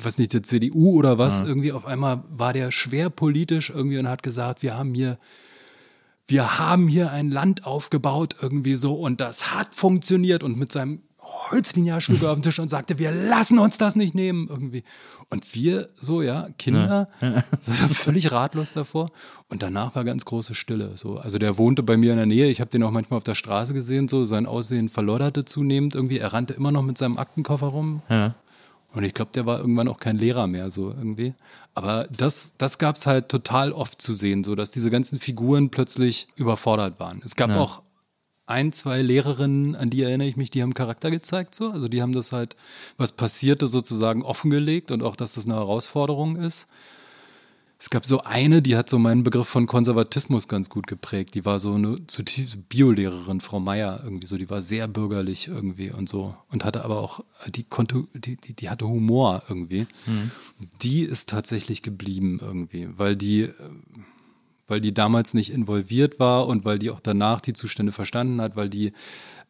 weiß 0.04 0.18
nicht, 0.18 0.32
der 0.32 0.42
CDU 0.42 0.92
oder 0.92 1.18
was, 1.18 1.40
ja. 1.40 1.46
irgendwie 1.46 1.73
auf 1.73 1.87
einmal 1.87 2.23
war 2.30 2.52
der 2.52 2.73
schwer 2.73 3.11
politisch 3.11 3.70
irgendwie 3.70 3.99
und 3.99 4.08
hat 4.08 4.23
gesagt, 4.23 4.62
wir 4.62 4.76
haben 4.76 4.94
hier, 4.94 5.18
wir 6.26 6.58
haben 6.58 6.88
hier 6.88 7.11
ein 7.11 7.30
Land 7.30 7.66
aufgebaut 7.66 8.37
irgendwie 8.40 8.76
so 8.76 8.94
und 8.94 9.20
das 9.20 9.54
hat 9.54 9.75
funktioniert 9.75 10.42
und 10.42 10.56
mit 10.56 10.73
seinem 10.73 11.02
er 12.23 12.30
auf 12.30 12.37
den 12.37 12.42
Tisch 12.42 12.58
und 12.58 12.68
sagte, 12.68 12.99
wir 12.99 13.11
lassen 13.11 13.58
uns 13.58 13.78
das 13.78 13.96
nicht 13.96 14.14
nehmen 14.14 14.46
irgendwie. 14.49 14.82
Und 15.30 15.54
wir 15.54 15.88
so, 15.96 16.23
ja, 16.23 16.49
Kinder, 16.58 17.08
ja. 17.20 17.42
völlig 17.88 18.32
ratlos 18.32 18.73
davor. 18.73 19.11
Und 19.49 19.62
danach 19.62 19.94
war 19.94 20.04
ganz 20.04 20.25
große 20.25 20.54
Stille. 20.54 20.92
So. 20.96 21.18
Also 21.18 21.38
der 21.38 21.58
wohnte 21.58 21.82
bei 21.82 21.96
mir 21.96 22.12
in 22.12 22.16
der 22.16 22.26
Nähe. 22.26 22.49
Ich 22.49 22.61
habe 22.61 22.70
den 22.70 22.82
auch 22.82 22.90
manchmal 22.90 23.18
auf 23.18 23.25
der 23.25 23.34
Straße 23.34 23.75
gesehen. 23.75 24.08
So 24.08 24.25
sein 24.25 24.46
Aussehen 24.46 24.88
verlodderte 24.88 25.44
zunehmend 25.44 25.94
irgendwie. 25.94 26.18
Er 26.18 26.32
rannte 26.32 26.54
immer 26.54 26.73
noch 26.73 26.82
mit 26.82 26.99
seinem 26.99 27.18
Aktenkoffer 27.18 27.68
rum. 27.68 28.02
Ja. 28.08 28.34
Und 28.94 29.02
ich 29.02 29.12
glaube, 29.12 29.32
der 29.34 29.44
war 29.44 29.58
irgendwann 29.58 29.88
auch 29.88 29.98
kein 29.98 30.16
Lehrer 30.16 30.46
mehr, 30.46 30.70
so 30.70 30.90
irgendwie. 30.90 31.34
Aber 31.74 32.06
das, 32.16 32.52
das 32.58 32.78
gab 32.78 32.96
es 32.96 33.06
halt 33.06 33.28
total 33.28 33.72
oft 33.72 34.00
zu 34.00 34.14
sehen, 34.14 34.44
so 34.44 34.54
dass 34.54 34.70
diese 34.70 34.90
ganzen 34.90 35.18
Figuren 35.18 35.70
plötzlich 35.70 36.28
überfordert 36.36 37.00
waren. 37.00 37.20
Es 37.24 37.34
gab 37.34 37.50
ja. 37.50 37.58
auch 37.58 37.82
ein, 38.46 38.72
zwei 38.72 39.02
Lehrerinnen, 39.02 39.74
an 39.74 39.90
die 39.90 40.02
erinnere 40.02 40.28
ich 40.28 40.36
mich, 40.36 40.50
die 40.50 40.62
haben 40.62 40.74
Charakter 40.74 41.10
gezeigt, 41.10 41.54
so. 41.54 41.70
Also 41.70 41.88
die 41.88 42.02
haben 42.02 42.12
das 42.12 42.32
halt, 42.32 42.56
was 42.96 43.12
passierte, 43.12 43.66
sozusagen 43.66 44.22
offengelegt 44.22 44.92
und 44.92 45.02
auch, 45.02 45.16
dass 45.16 45.34
das 45.34 45.46
eine 45.46 45.56
Herausforderung 45.56 46.36
ist. 46.36 46.68
Es 47.85 47.91
gab 47.91 48.07
so 48.07 48.23
eine, 48.23 48.62
die 48.62 48.79
hat 48.79 48.88
so 48.88 48.99
meinen 48.99 49.25
Begriff 49.25 49.47
von 49.47 49.67
Konservatismus 49.67 50.49
ganz 50.49 50.71
gut 50.71 50.87
geprägt. 50.87 51.35
Die 51.35 51.45
war 51.45 51.61
so 51.61 51.75
eine 51.75 52.07
zutiefst 52.07 52.71
Biolehrerin, 52.71 53.43
Frau 53.43 53.61
Meier, 53.61 54.00
irgendwie 54.03 54.26
so. 54.26 54.38
Die 54.38 54.49
war 54.49 54.62
sehr 54.62 54.88
bürgerlich 54.88 55.49
irgendwie 55.49 55.91
und 55.91 56.09
so. 56.09 56.35
Und 56.49 56.64
hatte 56.64 56.83
aber 56.83 56.99
auch, 56.99 57.23
die 57.47 57.62
konnte, 57.62 58.07
die, 58.14 58.38
die, 58.38 58.55
die 58.55 58.71
hatte 58.71 58.88
Humor 58.88 59.43
irgendwie. 59.50 59.87
Mhm. 60.07 60.31
Die 60.81 61.03
ist 61.03 61.29
tatsächlich 61.29 61.83
geblieben 61.83 62.38
irgendwie, 62.41 62.88
weil 62.97 63.17
die, 63.17 63.50
weil 64.67 64.81
die 64.81 64.95
damals 64.95 65.35
nicht 65.35 65.53
involviert 65.53 66.19
war 66.19 66.47
und 66.47 66.64
weil 66.64 66.79
die 66.79 66.88
auch 66.88 67.00
danach 67.00 67.43
die 67.43 67.53
Zustände 67.53 67.93
verstanden 67.93 68.41
hat, 68.41 68.57
weil 68.57 68.71
die 68.71 68.95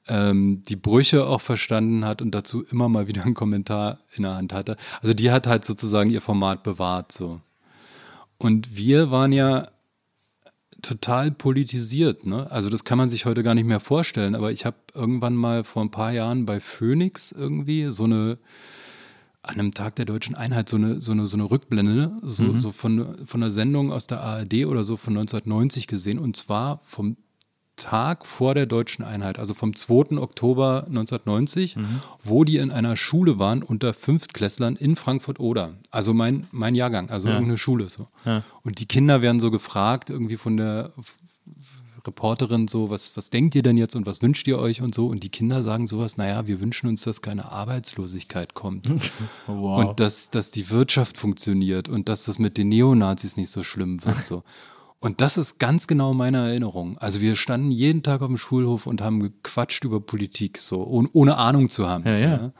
ähm, 0.08 0.64
die 0.68 0.74
Brüche 0.74 1.24
auch 1.26 1.40
verstanden 1.40 2.04
hat 2.04 2.20
und 2.20 2.32
dazu 2.32 2.64
immer 2.64 2.88
mal 2.88 3.06
wieder 3.06 3.22
einen 3.22 3.34
Kommentar 3.34 4.00
in 4.16 4.24
der 4.24 4.34
Hand 4.34 4.52
hatte. 4.52 4.76
Also 5.02 5.14
die 5.14 5.30
hat 5.30 5.46
halt 5.46 5.64
sozusagen 5.64 6.10
ihr 6.10 6.20
Format 6.20 6.64
bewahrt 6.64 7.12
so. 7.12 7.40
Und 8.38 8.76
wir 8.76 9.10
waren 9.10 9.32
ja 9.32 9.68
total 10.82 11.30
politisiert. 11.30 12.26
Ne? 12.26 12.50
Also 12.50 12.70
das 12.70 12.84
kann 12.84 12.98
man 12.98 13.08
sich 13.08 13.24
heute 13.26 13.42
gar 13.42 13.54
nicht 13.54 13.66
mehr 13.66 13.80
vorstellen. 13.80 14.34
Aber 14.34 14.52
ich 14.52 14.64
habe 14.66 14.76
irgendwann 14.92 15.34
mal 15.34 15.64
vor 15.64 15.82
ein 15.82 15.90
paar 15.90 16.12
Jahren 16.12 16.46
bei 16.46 16.60
Phoenix 16.60 17.32
irgendwie 17.32 17.90
so 17.90 18.04
eine 18.04 18.38
an 19.42 19.60
einem 19.60 19.74
Tag 19.74 19.96
der 19.96 20.06
deutschen 20.06 20.34
Einheit 20.34 20.70
so 20.70 20.76
eine, 20.76 21.02
so 21.02 21.12
eine, 21.12 21.26
so 21.26 21.36
eine 21.36 21.50
Rückblende, 21.50 22.12
so, 22.22 22.44
mhm. 22.44 22.56
so 22.56 22.72
von, 22.72 23.26
von 23.26 23.42
einer 23.42 23.50
Sendung 23.50 23.92
aus 23.92 24.06
der 24.06 24.22
ARD 24.22 24.64
oder 24.64 24.84
so 24.84 24.96
von 24.96 25.12
1990 25.12 25.86
gesehen. 25.86 26.18
Und 26.18 26.34
zwar 26.34 26.80
vom 26.86 27.18
Tag 27.76 28.26
vor 28.26 28.54
der 28.54 28.66
deutschen 28.66 29.04
Einheit, 29.04 29.38
also 29.38 29.54
vom 29.54 29.74
2. 29.74 30.18
Oktober 30.18 30.84
1990, 30.86 31.76
mhm. 31.76 32.02
wo 32.22 32.44
die 32.44 32.58
in 32.58 32.70
einer 32.70 32.96
Schule 32.96 33.38
waren 33.38 33.62
unter 33.62 33.94
Fünftklässlern 33.94 34.76
in 34.76 34.96
Frankfurt-Oder. 34.96 35.74
Also 35.90 36.14
mein, 36.14 36.46
mein 36.52 36.74
Jahrgang, 36.74 37.10
also 37.10 37.28
ja. 37.28 37.34
irgendeine 37.34 37.58
Schule 37.58 37.88
so. 37.88 38.08
Ja. 38.24 38.42
Und 38.62 38.78
die 38.78 38.86
Kinder 38.86 39.22
werden 39.22 39.40
so 39.40 39.50
gefragt, 39.50 40.10
irgendwie 40.10 40.36
von 40.36 40.56
der 40.56 40.92
Reporterin 42.06 42.68
so, 42.68 42.90
was, 42.90 43.16
was 43.16 43.30
denkt 43.30 43.54
ihr 43.54 43.62
denn 43.62 43.76
jetzt 43.76 43.96
und 43.96 44.06
was 44.06 44.20
wünscht 44.20 44.46
ihr 44.46 44.58
euch 44.58 44.82
und 44.82 44.94
so? 44.94 45.06
Und 45.06 45.22
die 45.22 45.30
Kinder 45.30 45.62
sagen 45.62 45.86
sowas, 45.86 46.16
naja, 46.16 46.46
wir 46.46 46.60
wünschen 46.60 46.88
uns, 46.88 47.02
dass 47.02 47.22
keine 47.22 47.50
Arbeitslosigkeit 47.50 48.54
kommt. 48.54 48.90
wow. 49.46 49.78
Und 49.78 50.00
dass, 50.00 50.30
dass 50.30 50.50
die 50.50 50.70
Wirtschaft 50.70 51.16
funktioniert 51.16 51.88
und 51.88 52.08
dass 52.08 52.24
das 52.24 52.38
mit 52.38 52.58
den 52.58 52.68
Neonazis 52.68 53.36
nicht 53.36 53.50
so 53.50 53.62
schlimm 53.62 54.04
wird. 54.04 54.22
So. 54.22 54.42
Und 55.04 55.20
das 55.20 55.36
ist 55.36 55.58
ganz 55.58 55.86
genau 55.86 56.14
meine 56.14 56.38
Erinnerung. 56.38 56.96
Also 56.96 57.20
wir 57.20 57.36
standen 57.36 57.70
jeden 57.70 58.02
Tag 58.02 58.22
auf 58.22 58.28
dem 58.28 58.38
Schulhof 58.38 58.86
und 58.86 59.02
haben 59.02 59.20
gequatscht 59.20 59.84
über 59.84 60.00
Politik, 60.00 60.56
so 60.56 60.82
ohne, 60.82 61.10
ohne 61.12 61.36
Ahnung 61.36 61.68
zu 61.68 61.86
haben. 61.86 62.06
Ja, 62.06 62.12
so, 62.14 62.20
ja. 62.20 62.52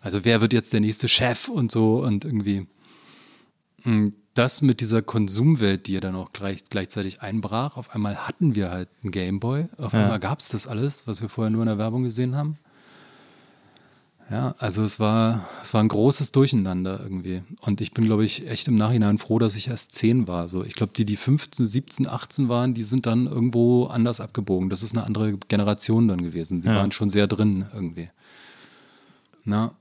Also 0.00 0.24
wer 0.24 0.40
wird 0.40 0.52
jetzt 0.52 0.72
der 0.72 0.80
nächste 0.80 1.06
Chef 1.06 1.46
und 1.46 1.70
so 1.70 2.02
und 2.02 2.24
irgendwie. 2.24 2.66
Hm, 3.82 4.14
das 4.34 4.62
mit 4.62 4.80
dieser 4.80 5.00
Konsumwelt, 5.00 5.86
die 5.86 5.92
ja 5.92 6.00
dann 6.00 6.16
auch 6.16 6.32
gleich, 6.32 6.64
gleichzeitig 6.70 7.22
einbrach, 7.22 7.76
auf 7.76 7.94
einmal 7.94 8.26
hatten 8.26 8.56
wir 8.56 8.72
halt 8.72 8.88
einen 9.02 9.12
Gameboy, 9.12 9.68
auf 9.78 9.92
ja. 9.92 10.02
einmal 10.02 10.18
gab 10.18 10.40
es 10.40 10.48
das 10.48 10.66
alles, 10.66 11.06
was 11.06 11.22
wir 11.22 11.28
vorher 11.28 11.50
nur 11.50 11.62
in 11.62 11.68
der 11.68 11.78
Werbung 11.78 12.02
gesehen 12.02 12.34
haben. 12.34 12.58
Ja, 14.32 14.54
also 14.56 14.82
es 14.82 14.98
war, 14.98 15.46
es 15.60 15.74
war 15.74 15.82
ein 15.82 15.88
großes 15.88 16.32
Durcheinander 16.32 17.00
irgendwie. 17.02 17.42
Und 17.60 17.82
ich 17.82 17.92
bin, 17.92 18.06
glaube 18.06 18.24
ich, 18.24 18.48
echt 18.48 18.66
im 18.66 18.76
Nachhinein 18.76 19.18
froh, 19.18 19.38
dass 19.38 19.56
ich 19.56 19.68
erst 19.68 19.92
zehn 19.92 20.26
war. 20.26 20.48
So, 20.48 20.64
ich 20.64 20.72
glaube, 20.72 20.94
die, 20.94 21.04
die 21.04 21.16
15, 21.16 21.66
17, 21.66 22.08
18 22.08 22.48
waren, 22.48 22.72
die 22.72 22.84
sind 22.84 23.04
dann 23.04 23.26
irgendwo 23.26 23.88
anders 23.88 24.22
abgebogen. 24.22 24.70
Das 24.70 24.82
ist 24.82 24.96
eine 24.96 25.04
andere 25.04 25.36
Generation 25.48 26.08
dann 26.08 26.22
gewesen. 26.22 26.62
Die 26.62 26.68
ja. 26.68 26.76
waren 26.76 26.92
schon 26.92 27.10
sehr 27.10 27.26
drin 27.26 27.66
irgendwie. 27.74 28.08
Na, 29.44 29.74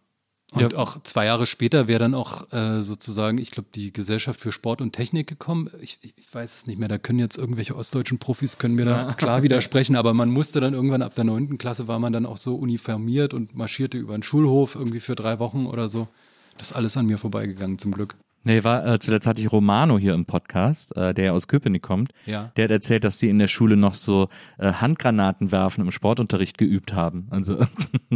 und 0.53 0.74
ja. 0.74 0.77
auch 0.77 1.01
zwei 1.03 1.25
Jahre 1.25 1.48
später 1.48 1.88
wäre 1.88 2.00
dann 2.00 2.13
auch 2.13 2.51
äh, 2.51 2.84
sozusagen, 2.84 3.38
ich 3.38 3.51
glaube, 3.51 3.70
die 3.74 3.93
Gesellschaft 3.93 4.41
für 4.41 4.51
Sport 4.51 4.81
und 4.81 4.91
Technik 4.91 5.27
gekommen. 5.27 5.70
Ich, 5.81 5.98
ich, 6.01 6.13
weiß 6.34 6.58
es 6.58 6.67
nicht 6.67 6.77
mehr, 6.77 6.89
da 6.89 6.98
können 6.98 7.20
jetzt 7.20 7.38
irgendwelche 7.38 7.74
ostdeutschen 7.75 8.20
Profis, 8.20 8.58
können 8.58 8.75
mir 8.75 8.84
da 8.84 9.13
klar 9.13 9.43
widersprechen, 9.43 9.96
aber 9.96 10.13
man 10.13 10.29
musste 10.29 10.60
dann 10.60 10.74
irgendwann 10.74 11.03
ab 11.03 11.15
der 11.15 11.24
neunten 11.24 11.58
Klasse 11.58 11.88
war 11.88 12.00
man 12.00 12.12
dann 12.12 12.25
auch 12.25 12.36
so 12.36 12.55
uniformiert 12.55 13.34
und 13.34 13.55
marschierte 13.55 13.98
über 13.98 14.13
den 14.13 14.24
Schulhof 14.24 14.75
irgendwie 14.75 15.00
für 15.00 15.15
drei 15.15 15.39
Wochen 15.39 15.67
oder 15.67 15.88
so. 15.88 16.10
Das 16.58 16.72
ist 16.72 16.75
alles 16.75 16.98
an 16.98 17.05
mir 17.05 17.17
vorbeigegangen, 17.17 17.79
zum 17.79 17.93
Glück. 17.93 18.15
Nee, 18.43 18.63
war, 18.63 18.86
äh, 18.86 19.00
zuletzt 19.00 19.27
hatte 19.27 19.41
ich 19.41 19.51
Romano 19.51 20.00
hier 20.00 20.13
im 20.13 20.25
Podcast, 20.25 20.95
äh, 20.98 21.13
der 21.13 21.33
aus 21.33 21.48
Köpenick 21.48 21.83
kommt. 21.83 22.12
Ja. 22.25 22.51
Der 22.55 22.63
hat 22.63 22.71
erzählt, 22.71 23.03
dass 23.03 23.19
sie 23.19 23.29
in 23.29 23.38
der 23.38 23.48
Schule 23.48 23.77
noch 23.77 23.93
so 23.93 24.29
äh, 24.57 24.74
Handgranaten 24.74 25.51
werfen 25.51 25.81
im 25.81 25.91
Sportunterricht 25.91 26.57
geübt 26.57 26.93
haben. 26.93 27.27
Also 27.29 27.63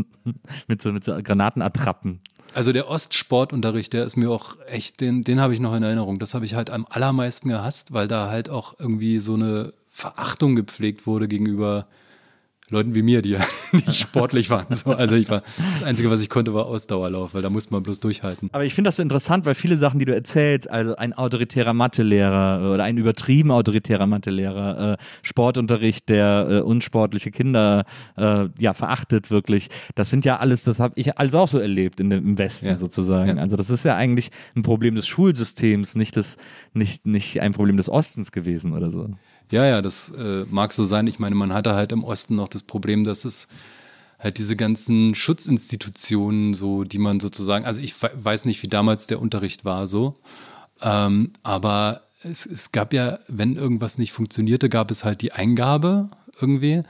mit, 0.67 0.81
so, 0.81 0.91
mit 0.91 1.03
so 1.03 1.15
Granatenattrappen. 1.21 2.21
Also 2.55 2.71
der 2.71 2.89
Ostsportunterricht, 2.89 3.93
der 3.93 4.05
ist 4.05 4.15
mir 4.15 4.31
auch 4.31 4.55
echt, 4.67 5.01
den, 5.01 5.23
den 5.23 5.41
habe 5.41 5.53
ich 5.53 5.59
noch 5.59 5.75
in 5.75 5.83
Erinnerung. 5.83 6.19
Das 6.19 6.33
habe 6.33 6.45
ich 6.45 6.55
halt 6.55 6.69
am 6.69 6.87
allermeisten 6.89 7.49
gehasst, 7.49 7.93
weil 7.93 8.07
da 8.07 8.29
halt 8.29 8.49
auch 8.49 8.75
irgendwie 8.79 9.19
so 9.19 9.33
eine 9.33 9.73
Verachtung 9.91 10.55
gepflegt 10.55 11.05
wurde 11.05 11.27
gegenüber 11.27 11.85
Leuten 12.71 12.95
wie 12.95 13.03
mir, 13.03 13.21
die 13.21 13.29
ja 13.31 13.45
nicht 13.71 13.95
sportlich 13.95 14.49
waren. 14.49 14.65
So, 14.71 14.91
also 14.91 15.15
ich 15.15 15.29
war, 15.29 15.43
das 15.73 15.83
Einzige, 15.83 16.09
was 16.09 16.21
ich 16.21 16.29
konnte, 16.29 16.53
war 16.53 16.65
Ausdauerlauf, 16.65 17.33
weil 17.33 17.41
da 17.41 17.49
musste 17.49 17.73
man 17.73 17.83
bloß 17.83 17.99
durchhalten. 17.99 18.49
Aber 18.53 18.65
ich 18.65 18.73
finde 18.73 18.87
das 18.87 18.95
so 18.95 19.03
interessant, 19.03 19.45
weil 19.45 19.53
viele 19.55 19.77
Sachen, 19.77 19.99
die 19.99 20.05
du 20.05 20.15
erzählst, 20.15 20.69
also 20.69 20.95
ein 20.95 21.13
autoritärer 21.13 21.73
Mathelehrer 21.73 22.73
oder 22.73 22.83
ein 22.83 22.97
übertrieben 22.97 23.51
autoritärer 23.51 24.07
Mathelehrer, 24.07 24.93
äh, 24.93 24.97
Sportunterricht, 25.21 26.09
der 26.09 26.47
äh, 26.49 26.59
unsportliche 26.61 27.29
Kinder 27.29 27.85
äh, 28.17 28.47
ja 28.59 28.73
verachtet 28.73 29.29
wirklich, 29.29 29.69
das 29.93 30.09
sind 30.09 30.25
ja 30.25 30.37
alles, 30.37 30.63
das 30.63 30.79
habe 30.79 30.93
ich 30.97 31.17
alles 31.17 31.35
auch 31.35 31.47
so 31.47 31.59
erlebt 31.59 31.99
in 31.99 32.09
dem, 32.09 32.25
im 32.25 32.37
Westen 32.37 32.67
ja. 32.67 32.77
sozusagen. 32.77 33.37
Ja. 33.37 33.43
Also 33.43 33.57
das 33.57 33.69
ist 33.69 33.85
ja 33.85 33.95
eigentlich 33.95 34.31
ein 34.55 34.63
Problem 34.63 34.95
des 34.95 35.07
Schulsystems, 35.07 35.95
nicht, 35.95 36.17
das, 36.17 36.37
nicht, 36.73 37.05
nicht 37.05 37.41
ein 37.41 37.53
Problem 37.53 37.77
des 37.77 37.89
Ostens 37.89 38.31
gewesen 38.31 38.73
oder 38.73 38.89
so. 38.89 39.09
Ja, 39.51 39.65
ja, 39.65 39.81
das 39.81 40.11
äh, 40.11 40.45
mag 40.49 40.73
so 40.73 40.85
sein. 40.85 41.07
Ich 41.07 41.19
meine, 41.19 41.35
man 41.35 41.53
hatte 41.53 41.75
halt 41.75 41.91
im 41.91 42.03
Osten 42.03 42.35
noch 42.35 42.47
das 42.47 42.63
Problem, 42.63 43.03
dass 43.03 43.25
es 43.25 43.47
halt 44.19 44.37
diese 44.37 44.55
ganzen 44.55 45.13
Schutzinstitutionen, 45.13 46.53
so, 46.53 46.83
die 46.83 46.97
man 46.97 47.19
sozusagen, 47.19 47.65
also 47.65 47.81
ich 47.81 47.95
weiß 48.01 48.45
nicht, 48.45 48.63
wie 48.63 48.67
damals 48.67 49.07
der 49.07 49.21
Unterricht 49.21 49.65
war, 49.65 49.87
so, 49.87 50.19
ähm, 50.81 51.33
aber 51.43 52.01
es, 52.23 52.45
es 52.45 52.71
gab 52.71 52.93
ja, 52.93 53.19
wenn 53.27 53.55
irgendwas 53.55 53.97
nicht 53.97 54.13
funktionierte, 54.13 54.69
gab 54.69 54.89
es 54.89 55.03
halt 55.03 55.21
die 55.21 55.31
Eingabe 55.31 56.09
irgendwie. 56.39 56.83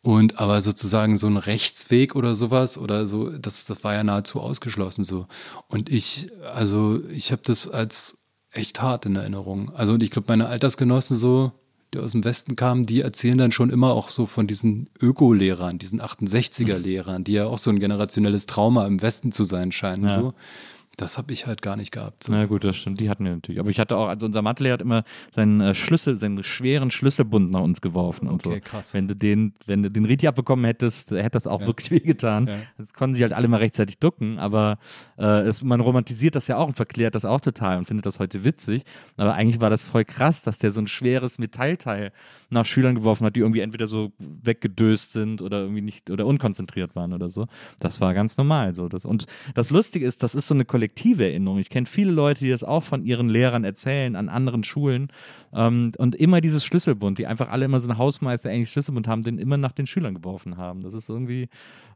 Und 0.00 0.38
aber 0.38 0.60
sozusagen 0.60 1.16
so 1.16 1.26
ein 1.26 1.38
Rechtsweg 1.38 2.14
oder 2.14 2.34
sowas 2.34 2.76
oder 2.76 3.06
so, 3.06 3.30
das, 3.30 3.64
das 3.64 3.84
war 3.84 3.94
ja 3.94 4.04
nahezu 4.04 4.38
ausgeschlossen 4.38 5.02
so. 5.02 5.26
Und 5.66 5.88
ich, 5.88 6.30
also 6.54 7.00
ich 7.08 7.32
habe 7.32 7.40
das 7.42 7.68
als 7.68 8.18
echt 8.50 8.82
hart 8.82 9.06
in 9.06 9.16
Erinnerung. 9.16 9.74
Also 9.74 9.94
und 9.94 10.02
ich 10.02 10.10
glaube, 10.10 10.26
meine 10.28 10.48
Altersgenossen 10.48 11.16
so, 11.16 11.52
die 11.94 12.00
aus 12.00 12.12
dem 12.12 12.24
Westen 12.24 12.56
kamen, 12.56 12.86
die 12.86 13.00
erzählen 13.00 13.38
dann 13.38 13.52
schon 13.52 13.70
immer 13.70 13.92
auch 13.92 14.10
so 14.10 14.26
von 14.26 14.46
diesen 14.46 14.88
Öko-Lehrern, 15.00 15.78
diesen 15.78 16.00
68er-Lehrern, 16.02 17.24
die 17.24 17.32
ja 17.32 17.46
auch 17.46 17.58
so 17.58 17.70
ein 17.70 17.80
generationelles 17.80 18.46
Trauma 18.46 18.86
im 18.86 19.00
Westen 19.00 19.32
zu 19.32 19.44
sein 19.44 19.72
scheinen. 19.72 20.08
Ja. 20.08 20.20
So. 20.20 20.34
Das 20.96 21.18
habe 21.18 21.32
ich 21.32 21.46
halt 21.46 21.62
gar 21.62 21.76
nicht 21.76 21.90
gehabt. 21.90 22.24
So. 22.24 22.32
Na 22.32 22.46
gut, 22.46 22.64
das 22.64 22.76
stimmt. 22.76 23.00
Die 23.00 23.10
hatten 23.10 23.24
wir 23.24 23.32
natürlich. 23.32 23.58
Aber 23.58 23.70
ich 23.70 23.80
hatte 23.80 23.96
auch, 23.96 24.08
also 24.08 24.26
unser 24.26 24.42
Mathelehrer 24.42 24.74
hat 24.74 24.82
immer 24.82 25.04
seinen 25.32 25.60
äh, 25.60 25.74
Schlüssel, 25.74 26.16
seinen 26.16 26.42
schweren 26.44 26.90
Schlüsselbund 26.90 27.50
nach 27.50 27.62
uns 27.62 27.80
geworfen 27.80 28.28
und 28.28 28.46
okay, 28.46 28.60
so. 28.62 28.70
krass. 28.70 28.94
Wenn 28.94 29.08
du 29.08 29.16
den, 29.16 29.54
wenn 29.66 29.82
du 29.82 29.90
den 29.90 30.04
richtig 30.04 30.28
abbekommen 30.28 30.64
hättest, 30.64 31.10
hätte 31.10 31.30
das 31.30 31.46
auch 31.46 31.60
ja. 31.60 31.66
wirklich 31.66 31.90
wehgetan. 31.90 32.46
Ja. 32.46 32.54
Das 32.78 32.92
konnten 32.92 33.16
sie 33.16 33.22
halt 33.22 33.32
alle 33.32 33.48
mal 33.48 33.58
rechtzeitig 33.58 33.98
ducken, 33.98 34.38
aber 34.38 34.78
äh, 35.18 35.40
es, 35.42 35.62
man 35.62 35.80
romantisiert 35.80 36.36
das 36.36 36.46
ja 36.48 36.56
auch 36.58 36.68
und 36.68 36.76
verklärt 36.76 37.14
das 37.14 37.24
auch 37.24 37.40
total 37.40 37.78
und 37.78 37.86
findet 37.86 38.06
das 38.06 38.20
heute 38.20 38.44
witzig. 38.44 38.84
Aber 39.16 39.34
eigentlich 39.34 39.60
war 39.60 39.70
das 39.70 39.82
voll 39.82 40.04
krass, 40.04 40.42
dass 40.42 40.58
der 40.58 40.70
so 40.70 40.80
ein 40.80 40.86
schweres 40.86 41.38
Metallteil 41.38 42.12
nach 42.50 42.64
Schülern 42.64 42.94
geworfen 42.94 43.26
hat, 43.26 43.36
die 43.36 43.40
irgendwie 43.40 43.60
entweder 43.60 43.86
so 43.86 44.12
weggedöst 44.18 45.12
sind 45.12 45.42
oder 45.42 45.60
irgendwie 45.60 45.82
nicht 45.82 46.10
oder 46.10 46.26
unkonzentriert 46.26 46.94
waren 46.94 47.12
oder 47.12 47.28
so. 47.28 47.46
Das 47.80 48.00
war 48.00 48.14
ganz 48.14 48.36
normal 48.36 48.74
so. 48.74 48.88
Das, 48.88 49.04
und 49.04 49.26
das 49.54 49.70
Lustige 49.70 50.06
ist, 50.06 50.22
das 50.22 50.34
ist 50.34 50.46
so 50.46 50.54
eine 50.54 50.64
kollektive 50.84 51.24
Erinnerung. 51.24 51.58
Ich 51.58 51.70
kenne 51.70 51.86
viele 51.86 52.12
Leute, 52.12 52.40
die 52.40 52.50
das 52.50 52.62
auch 52.62 52.82
von 52.82 53.04
ihren 53.04 53.30
Lehrern 53.30 53.64
erzählen 53.64 54.16
an 54.16 54.28
anderen 54.28 54.64
Schulen 54.64 55.08
ähm, 55.54 55.92
und 55.96 56.14
immer 56.14 56.42
dieses 56.42 56.62
Schlüsselbund, 56.62 57.18
die 57.18 57.26
einfach 57.26 57.48
alle 57.48 57.64
immer 57.64 57.80
so 57.80 57.88
einen 57.88 57.96
Hausmeister 57.96 58.50
eigentlich 58.50 58.70
Schlüsselbund 58.70 59.08
haben, 59.08 59.22
den 59.22 59.38
immer 59.38 59.56
nach 59.56 59.72
den 59.72 59.86
Schülern 59.86 60.14
geworfen 60.14 60.58
haben. 60.58 60.82
Das 60.82 60.92
ist 60.92 61.08
irgendwie, 61.08 61.44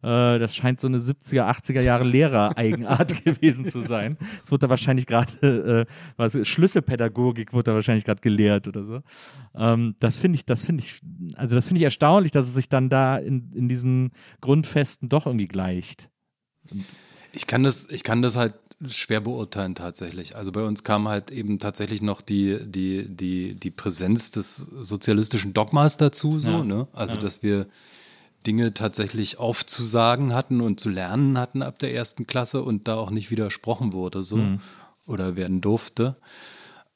äh, 0.03 0.39
das 0.39 0.57
scheint 0.57 0.81
so 0.81 0.87
eine 0.87 0.99
70er, 0.99 1.51
80er 1.51 1.83
Jahre 1.83 2.05
Lehrer-Eigenart 2.05 3.25
gewesen 3.25 3.69
zu 3.69 3.83
sein. 3.83 4.17
Es 4.43 4.51
wurde 4.51 4.61
da 4.61 4.71
wahrscheinlich 4.71 5.05
gerade, 5.05 5.87
äh, 5.87 5.93
was, 6.17 6.39
Schlüsselpädagogik 6.49 7.53
wurde 7.53 7.65
da 7.65 7.75
wahrscheinlich 7.75 8.07
gerade 8.07 8.23
gelehrt 8.23 8.69
oder 8.69 8.85
so. 8.85 9.01
Ähm, 9.55 9.97
das 9.99 10.17
finde 10.17 10.37
ich, 10.37 10.47
das 10.47 10.65
finde 10.65 10.83
ich, 10.83 11.01
also 11.37 11.55
das 11.55 11.67
finde 11.67 11.81
ich 11.81 11.85
erstaunlich, 11.85 12.33
dass 12.33 12.47
es 12.47 12.55
sich 12.55 12.71
dann 12.71 12.89
da 12.89 13.19
in, 13.19 13.53
in 13.53 13.69
diesen 13.69 14.13
Grundfesten 14.41 15.11
doch 15.11 15.27
irgendwie 15.27 15.49
gleicht. 15.49 16.09
Und 16.71 16.87
ich 17.33 17.47
kann 17.47 17.63
das, 17.63 17.87
ich 17.91 18.03
kann 18.03 18.23
das 18.23 18.37
halt 18.37 18.55
schwer 18.87 19.21
beurteilen 19.21 19.75
tatsächlich. 19.75 20.37
Also 20.37 20.53
bei 20.53 20.63
uns 20.63 20.85
kam 20.85 21.09
halt 21.09 21.31
eben 21.31 21.59
tatsächlich 21.59 22.01
noch 22.01 22.21
die, 22.21 22.59
die, 22.65 23.09
die, 23.09 23.55
die 23.55 23.71
Präsenz 23.71 24.31
des 24.31 24.57
sozialistischen 24.57 25.53
Dogmas 25.53 25.97
dazu, 25.97 26.39
so, 26.39 26.51
ja. 26.51 26.65
ne? 26.65 26.87
Also 26.93 27.15
ja. 27.15 27.21
dass 27.21 27.43
wir 27.43 27.67
Dinge 28.47 28.73
tatsächlich 28.73 29.39
aufzusagen 29.39 30.33
hatten 30.33 30.61
und 30.61 30.79
zu 30.79 30.89
lernen 30.91 31.39
hatten 31.39 31.63
ab 31.63 31.79
der 31.81 31.93
ersten 31.93 32.27
Klasse 32.27 32.63
und 32.63 32.87
da 32.87 32.97
auch 32.97 33.11
nicht 33.11 33.31
widersprochen 33.31 33.93
wurde, 33.93 34.23
so 34.23 34.37
mhm. 34.37 34.61
oder 35.07 35.35
werden 35.35 35.61
durfte. 35.61 36.15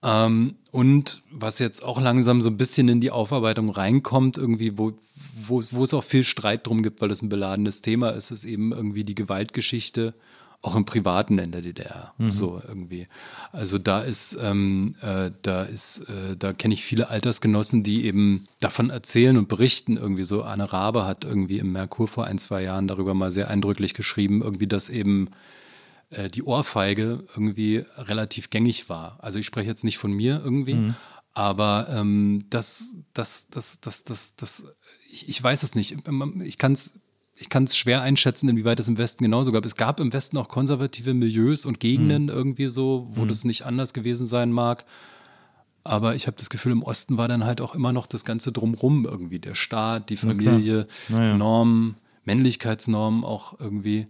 Ähm, 0.05 0.55
und 0.71 1.23
was 1.31 1.59
jetzt 1.59 1.83
auch 1.83 2.01
langsam 2.01 2.43
so 2.43 2.51
ein 2.51 2.57
bisschen 2.57 2.89
in 2.89 3.01
die 3.01 3.11
Aufarbeitung 3.11 3.71
reinkommt, 3.71 4.39
irgendwie, 4.39 4.79
wo, 4.79 4.93
wo, 5.35 5.63
wo 5.71 5.83
es 5.83 5.95
auch 5.95 6.05
viel 6.05 6.25
Streit 6.25 6.67
drum 6.67 6.85
gibt, 6.85 7.01
weil 7.01 7.11
es 7.11 7.23
ein 7.23 7.29
beladenes 7.29 7.83
Thema 7.83 8.11
ist, 8.11 8.31
ist 8.31 8.45
eben 8.45 8.73
irgendwie 8.73 9.05
die 9.05 9.17
Gewaltgeschichte 9.17 10.15
auch 10.63 10.77
im 10.77 10.85
Privaten 10.85 11.39
in 11.39 11.51
der 11.51 11.61
DDR. 11.61 12.15
Mhm. 12.19 12.31
So 12.31 12.63
irgendwie. 12.67 13.09
Also 13.51 13.79
da 13.79 14.01
ist, 14.01 14.39
ähm, 14.41 14.95
äh, 15.03 15.33
da 15.43 15.65
ist, 15.65 16.09
äh, 16.09 16.37
da 16.37 16.53
kenne 16.53 16.75
ich 16.75 16.85
viele 16.85 17.09
Altersgenossen, 17.09 17.83
die 17.83 18.05
eben 18.05 18.47
davon 18.61 18.91
erzählen 18.91 19.37
und 19.37 19.49
berichten. 19.49 19.97
Irgendwie 19.97 20.23
so, 20.23 20.43
Anne 20.43 20.73
Rabe 20.73 21.05
hat 21.05 21.25
irgendwie 21.25 21.59
im 21.59 21.73
Merkur 21.73 22.07
vor 22.07 22.27
ein, 22.27 22.39
zwei 22.39 22.63
Jahren 22.63 22.87
darüber 22.87 23.13
mal 23.13 23.33
sehr 23.33 23.49
eindrücklich 23.49 23.93
geschrieben, 23.93 24.41
irgendwie, 24.41 24.69
dass 24.69 24.89
eben 24.89 25.31
äh, 26.11 26.29
die 26.29 26.45
Ohrfeige 26.45 27.25
irgendwie 27.35 27.85
relativ 27.97 28.49
gängig 28.51 28.89
war. 28.89 29.19
Also 29.21 29.41
ich 29.41 29.47
spreche 29.47 29.69
jetzt 29.69 29.83
nicht 29.83 29.99
von 29.99 30.13
mir 30.13 30.41
irgendwie, 30.45 30.75
mhm. 30.75 30.95
aber 31.35 31.89
ähm, 31.91 32.45
das, 32.51 32.95
das, 33.15 33.49
das, 33.49 33.81
das, 33.81 34.05
das, 34.05 34.37
das, 34.37 34.67
ich, 35.11 35.29
ich 35.29 35.43
weiß 35.43 35.65
es 35.65 35.75
nicht. 35.75 35.97
Ich 36.45 36.59
kann 36.59 36.73
es 36.73 36.93
ich 37.43 37.49
kann 37.49 37.65
es 37.65 37.77
schwer 37.77 38.03
einschätzen, 38.03 38.49
inwieweit 38.49 38.79
es 38.79 38.87
im 38.87 38.99
Westen 38.99 39.25
genauso 39.25 39.51
gab. 39.51 39.65
Es 39.65 39.75
gab 39.75 39.99
im 39.99 40.13
Westen 40.13 40.39
auch 40.39 40.49
konservative 40.49 41.13
Milieus 41.13 41.67
und 41.67 41.81
Gegenden 41.81 42.25
mhm. 42.25 42.29
irgendwie 42.29 42.69
so, 42.69 43.09
wo 43.11 43.25
mhm. 43.25 43.29
das 43.29 43.45
nicht 43.45 43.67
anders 43.67 43.93
gewesen 43.93 44.25
sein 44.27 44.53
mag. 44.53 44.85
Aber 45.83 46.15
ich 46.15 46.29
habe 46.29 46.37
das 46.37 46.51
Gefühl, 46.51 46.71
im 46.71 46.85
Osten 46.85 47.19
war 47.19 47.27
dann 47.27 47.45
halt 47.45 47.61
auch 47.61 47.75
immer 47.75 47.93
noch 47.93 48.07
das 48.07 48.25
Ganze 48.25 48.53
drumrum 48.53 49.05
irgendwie. 49.05 49.41
Der 49.41 49.57
Staat, 49.57 50.09
die 50.09 50.17
Familie, 50.17 50.87
ja, 51.09 51.37
Normen, 51.37 51.97
Männlichkeitsnormen 52.25 53.25
auch 53.25 53.59
irgendwie, 53.59 54.07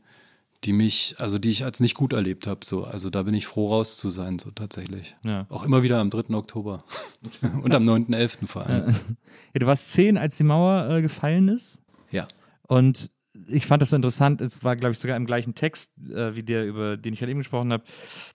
die 0.64 0.74
mich, 0.74 1.14
also 1.16 1.38
die 1.38 1.48
ich 1.48 1.64
als 1.64 1.80
nicht 1.80 1.94
gut 1.94 2.12
erlebt 2.12 2.46
habe. 2.46 2.66
So. 2.66 2.84
Also 2.84 3.08
da 3.08 3.22
bin 3.22 3.32
ich 3.32 3.46
froh 3.46 3.68
raus 3.68 3.96
zu 3.96 4.10
sein, 4.10 4.38
so 4.38 4.50
tatsächlich. 4.50 5.16
Ja. 5.24 5.46
Auch 5.48 5.64
immer 5.64 5.82
wieder 5.82 5.98
am 6.00 6.10
3. 6.10 6.34
Oktober 6.34 6.84
und 7.62 7.74
am 7.74 7.84
9.11. 7.84 8.46
vor 8.46 8.66
allem. 8.66 8.94
Ja, 9.54 9.58
du 9.58 9.66
warst 9.66 9.92
zehn, 9.92 10.16
als 10.16 10.38
die 10.38 10.44
Mauer 10.44 10.88
äh, 10.88 11.02
gefallen 11.02 11.48
ist. 11.48 11.82
Ja. 12.10 12.26
Und 12.68 13.10
ich 13.46 13.66
fand 13.66 13.82
das 13.82 13.90
so 13.90 13.96
interessant, 13.96 14.40
es 14.40 14.62
war, 14.62 14.76
glaube 14.76 14.92
ich, 14.92 14.98
sogar 14.98 15.16
im 15.16 15.26
gleichen 15.26 15.54
Text, 15.54 15.92
äh, 15.98 16.36
wie 16.36 16.42
der, 16.42 16.66
über 16.66 16.96
den 16.96 17.12
ich 17.14 17.18
gerade 17.18 17.30
eben 17.30 17.40
gesprochen 17.40 17.72
habe, 17.72 17.84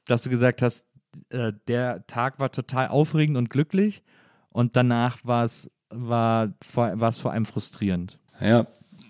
dass 0.05 0.23
du 0.23 0.29
gesagt 0.29 0.61
hast, 0.61 0.85
äh, 1.29 1.53
der 1.67 2.05
Tag 2.07 2.39
war 2.39 2.51
total 2.51 2.87
aufregend 2.87 3.37
und 3.37 3.49
glücklich 3.49 4.03
und 4.49 4.75
danach 4.75 5.23
war 5.23 5.45
es 5.45 5.69
war, 5.89 6.53
war 6.73 7.11
vor 7.13 7.31
allem 7.31 7.45
frustrierend. 7.45 8.19
Ja, 8.41 8.67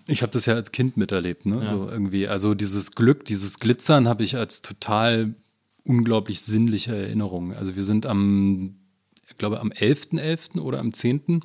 ich 0.08 0.22
habe 0.22 0.32
das 0.32 0.46
ja 0.46 0.54
als 0.54 0.72
Kind 0.72 0.98
miterlebt, 0.98 1.46
ne? 1.46 1.60
Ja. 1.62 1.68
So 1.68 1.90
irgendwie. 1.90 2.28
Also 2.28 2.54
dieses 2.54 2.92
Glück, 2.92 3.26
dieses 3.26 3.60
Glitzern 3.60 4.08
habe 4.08 4.24
ich 4.24 4.38
als 4.38 4.62
total 4.62 5.36
unglaublich 5.84 6.42
sinnliche 6.42 6.96
Erinnerung. 6.96 7.54
Also 7.54 7.76
wir 7.76 7.84
sind 7.84 8.06
am, 8.06 8.76
ich 9.28 9.38
glaube, 9.38 9.60
am 9.60 9.72
11.11. 9.72 10.20
.11. 10.20 10.62
oder 10.62 10.80
am 10.80 10.94
10 10.94 11.42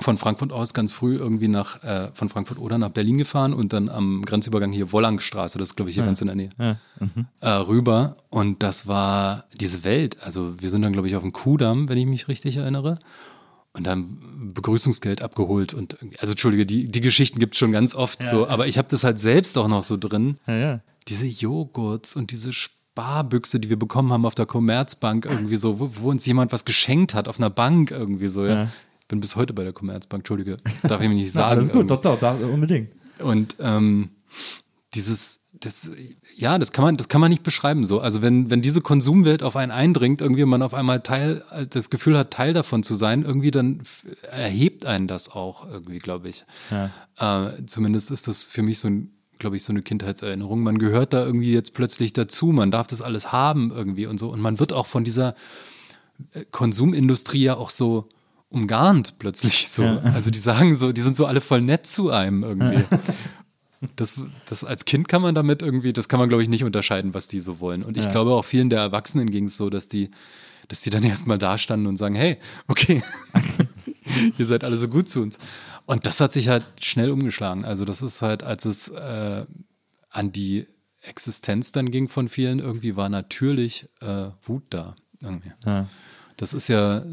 von 0.00 0.18
Frankfurt 0.18 0.52
aus 0.52 0.74
ganz 0.74 0.92
früh 0.92 1.16
irgendwie 1.16 1.48
nach, 1.48 1.82
äh, 1.82 2.10
von 2.14 2.28
Frankfurt 2.28 2.58
oder 2.58 2.78
nach 2.78 2.90
Berlin 2.90 3.18
gefahren 3.18 3.52
und 3.52 3.72
dann 3.72 3.88
am 3.88 4.24
Grenzübergang 4.24 4.72
hier 4.72 4.92
Wollangstraße, 4.92 5.58
das 5.58 5.70
ist 5.70 5.76
glaube 5.76 5.90
ich 5.90 5.94
hier 5.94 6.04
ja. 6.04 6.06
ganz 6.06 6.20
in 6.20 6.26
der 6.28 6.36
Nähe, 6.36 6.50
ja. 6.58 6.76
mhm. 7.00 7.26
äh, 7.40 7.48
rüber. 7.48 8.16
Und 8.30 8.62
das 8.62 8.86
war 8.86 9.44
diese 9.58 9.84
Welt. 9.84 10.22
Also 10.22 10.54
wir 10.60 10.70
sind 10.70 10.82
dann 10.82 10.92
glaube 10.92 11.08
ich 11.08 11.16
auf 11.16 11.22
dem 11.22 11.32
Kudamm, 11.32 11.88
wenn 11.88 11.98
ich 11.98 12.06
mich 12.06 12.28
richtig 12.28 12.56
erinnere. 12.56 12.98
Und 13.74 13.86
dann 13.86 14.52
Begrüßungsgeld 14.54 15.22
abgeholt 15.22 15.74
und 15.74 15.98
also 16.18 16.32
entschuldige, 16.32 16.66
die, 16.66 16.90
die 16.90 17.00
Geschichten 17.00 17.38
gibt 17.38 17.54
es 17.54 17.58
schon 17.58 17.70
ganz 17.70 17.94
oft 17.94 18.22
ja. 18.24 18.30
so, 18.30 18.48
aber 18.48 18.66
ich 18.66 18.78
habe 18.78 18.88
das 18.90 19.04
halt 19.04 19.18
selbst 19.20 19.56
auch 19.58 19.68
noch 19.68 19.82
so 19.82 19.96
drin. 19.96 20.38
Diese 21.06 21.26
Joghurts 21.26 22.16
und 22.16 22.32
diese 22.32 22.52
Sparbüchse, 22.52 23.60
die 23.60 23.68
wir 23.68 23.78
bekommen 23.78 24.12
haben 24.12 24.26
auf 24.26 24.34
der 24.34 24.46
Commerzbank 24.46 25.26
irgendwie 25.26 25.56
so, 25.56 25.78
wo, 25.78 25.90
wo, 26.00 26.10
uns 26.10 26.26
jemand 26.26 26.50
was 26.50 26.64
geschenkt 26.64 27.14
hat 27.14 27.28
auf 27.28 27.38
einer 27.38 27.50
Bank 27.50 27.90
irgendwie 27.90 28.28
so, 28.28 28.46
ja 28.46 28.68
bin 29.08 29.20
bis 29.20 29.36
heute 29.36 29.54
bei 29.54 29.64
der 29.64 29.72
Commerzbank, 29.72 30.20
Entschuldige, 30.20 30.58
darf 30.82 31.00
ich 31.00 31.08
mir 31.08 31.14
nicht 31.14 31.32
sagen. 31.32 31.58
alles 31.58 31.72
gut, 31.72 31.90
doch, 31.90 32.00
doch, 32.00 32.20
doch, 32.20 32.38
unbedingt. 32.40 32.90
Und 33.18 33.56
ähm, 33.58 34.10
dieses, 34.94 35.40
das, 35.52 35.90
ja, 36.36 36.58
das 36.58 36.72
kann 36.72 36.84
man, 36.84 36.96
das 36.96 37.08
kann 37.08 37.20
man 37.20 37.30
nicht 37.30 37.42
beschreiben 37.42 37.84
so. 37.84 38.00
Also 38.00 38.22
wenn, 38.22 38.50
wenn 38.50 38.62
diese 38.62 38.80
Konsumwelt 38.80 39.42
auf 39.42 39.56
einen 39.56 39.72
eindringt, 39.72 40.20
irgendwie 40.20 40.44
man 40.44 40.62
auf 40.62 40.74
einmal 40.74 41.00
Teil, 41.00 41.42
das 41.70 41.90
Gefühl 41.90 42.16
hat, 42.16 42.30
Teil 42.30 42.52
davon 42.52 42.82
zu 42.82 42.94
sein, 42.94 43.22
irgendwie 43.22 43.50
dann 43.50 43.82
erhebt 44.30 44.86
einen 44.86 45.08
das 45.08 45.30
auch 45.30 45.68
irgendwie, 45.68 45.98
glaube 45.98 46.28
ich. 46.28 46.44
Ja. 46.70 47.48
Äh, 47.48 47.66
zumindest 47.66 48.10
ist 48.10 48.28
das 48.28 48.44
für 48.44 48.62
mich 48.62 48.78
so 48.78 48.88
ein, 48.88 49.10
glaube 49.38 49.56
ich, 49.56 49.64
so 49.64 49.72
eine 49.72 49.82
Kindheitserinnerung. 49.82 50.62
Man 50.62 50.78
gehört 50.78 51.12
da 51.12 51.24
irgendwie 51.24 51.52
jetzt 51.52 51.74
plötzlich 51.74 52.12
dazu, 52.12 52.46
man 52.46 52.70
darf 52.70 52.86
das 52.86 53.02
alles 53.02 53.32
haben 53.32 53.72
irgendwie 53.74 54.06
und 54.06 54.18
so. 54.18 54.30
Und 54.30 54.40
man 54.40 54.58
wird 54.58 54.72
auch 54.72 54.86
von 54.86 55.04
dieser 55.04 55.34
äh, 56.32 56.44
Konsumindustrie 56.50 57.42
ja 57.42 57.56
auch 57.56 57.70
so 57.70 58.08
umgarnt 58.50 59.18
plötzlich 59.18 59.68
so. 59.68 59.82
Ja. 59.82 60.02
Also 60.14 60.30
die 60.30 60.38
sagen 60.38 60.74
so, 60.74 60.92
die 60.92 61.02
sind 61.02 61.16
so 61.16 61.26
alle 61.26 61.40
voll 61.40 61.60
nett 61.60 61.86
zu 61.86 62.10
einem 62.10 62.42
irgendwie. 62.42 62.84
Das, 63.94 64.14
das 64.46 64.64
als 64.64 64.84
Kind 64.84 65.08
kann 65.08 65.22
man 65.22 65.34
damit 65.34 65.62
irgendwie, 65.62 65.92
das 65.92 66.08
kann 66.08 66.18
man 66.18 66.28
glaube 66.28 66.42
ich 66.42 66.48
nicht 66.48 66.64
unterscheiden, 66.64 67.14
was 67.14 67.28
die 67.28 67.40
so 67.40 67.60
wollen. 67.60 67.84
Und 67.84 67.96
ich 67.96 68.04
ja. 68.04 68.10
glaube 68.10 68.32
auch 68.32 68.44
vielen 68.44 68.70
der 68.70 68.80
Erwachsenen 68.80 69.30
ging 69.30 69.44
es 69.44 69.56
so, 69.56 69.70
dass 69.70 69.86
die, 69.86 70.10
dass 70.66 70.80
die 70.80 70.90
dann 70.90 71.02
erstmal 71.04 71.38
da 71.38 71.58
standen 71.58 71.86
und 71.86 71.96
sagen, 71.96 72.14
hey, 72.14 72.38
okay, 72.66 73.02
ihr 74.38 74.46
seid 74.46 74.64
alle 74.64 74.76
so 74.76 74.88
gut 74.88 75.08
zu 75.08 75.20
uns. 75.20 75.38
Und 75.86 76.06
das 76.06 76.20
hat 76.20 76.32
sich 76.32 76.48
halt 76.48 76.64
schnell 76.80 77.10
umgeschlagen. 77.10 77.64
Also 77.64 77.84
das 77.84 78.02
ist 78.02 78.20
halt, 78.20 78.42
als 78.42 78.64
es 78.64 78.88
äh, 78.88 79.46
an 80.10 80.32
die 80.32 80.66
Existenz 81.00 81.72
dann 81.72 81.90
ging 81.90 82.08
von 82.08 82.28
vielen, 82.28 82.58
irgendwie 82.58 82.96
war 82.96 83.08
natürlich 83.08 83.88
äh, 84.00 84.30
Wut 84.42 84.64
da. 84.70 84.96
Irgendwie. 85.20 85.52
Ja. 85.64 85.88
Das 86.38 86.54
ist 86.54 86.68
ja 86.68 86.98
äh, 86.98 87.04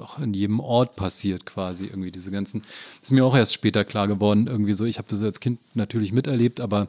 auch 0.00 0.18
in 0.18 0.34
jedem 0.34 0.58
Ort 0.58 0.96
passiert 0.96 1.46
quasi 1.46 1.86
irgendwie 1.86 2.10
diese 2.10 2.32
ganzen. 2.32 2.62
Das 2.62 3.10
ist 3.10 3.12
mir 3.12 3.24
auch 3.24 3.36
erst 3.36 3.52
später 3.52 3.84
klar 3.84 4.08
geworden 4.08 4.48
irgendwie 4.48 4.72
so. 4.72 4.86
Ich 4.86 4.98
habe 4.98 5.06
das 5.08 5.22
als 5.22 5.38
Kind 5.38 5.60
natürlich 5.74 6.12
miterlebt, 6.12 6.60
aber 6.60 6.88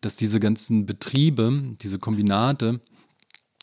dass 0.00 0.16
diese 0.16 0.40
ganzen 0.40 0.86
Betriebe, 0.86 1.76
diese 1.82 1.98
Kombinate 1.98 2.80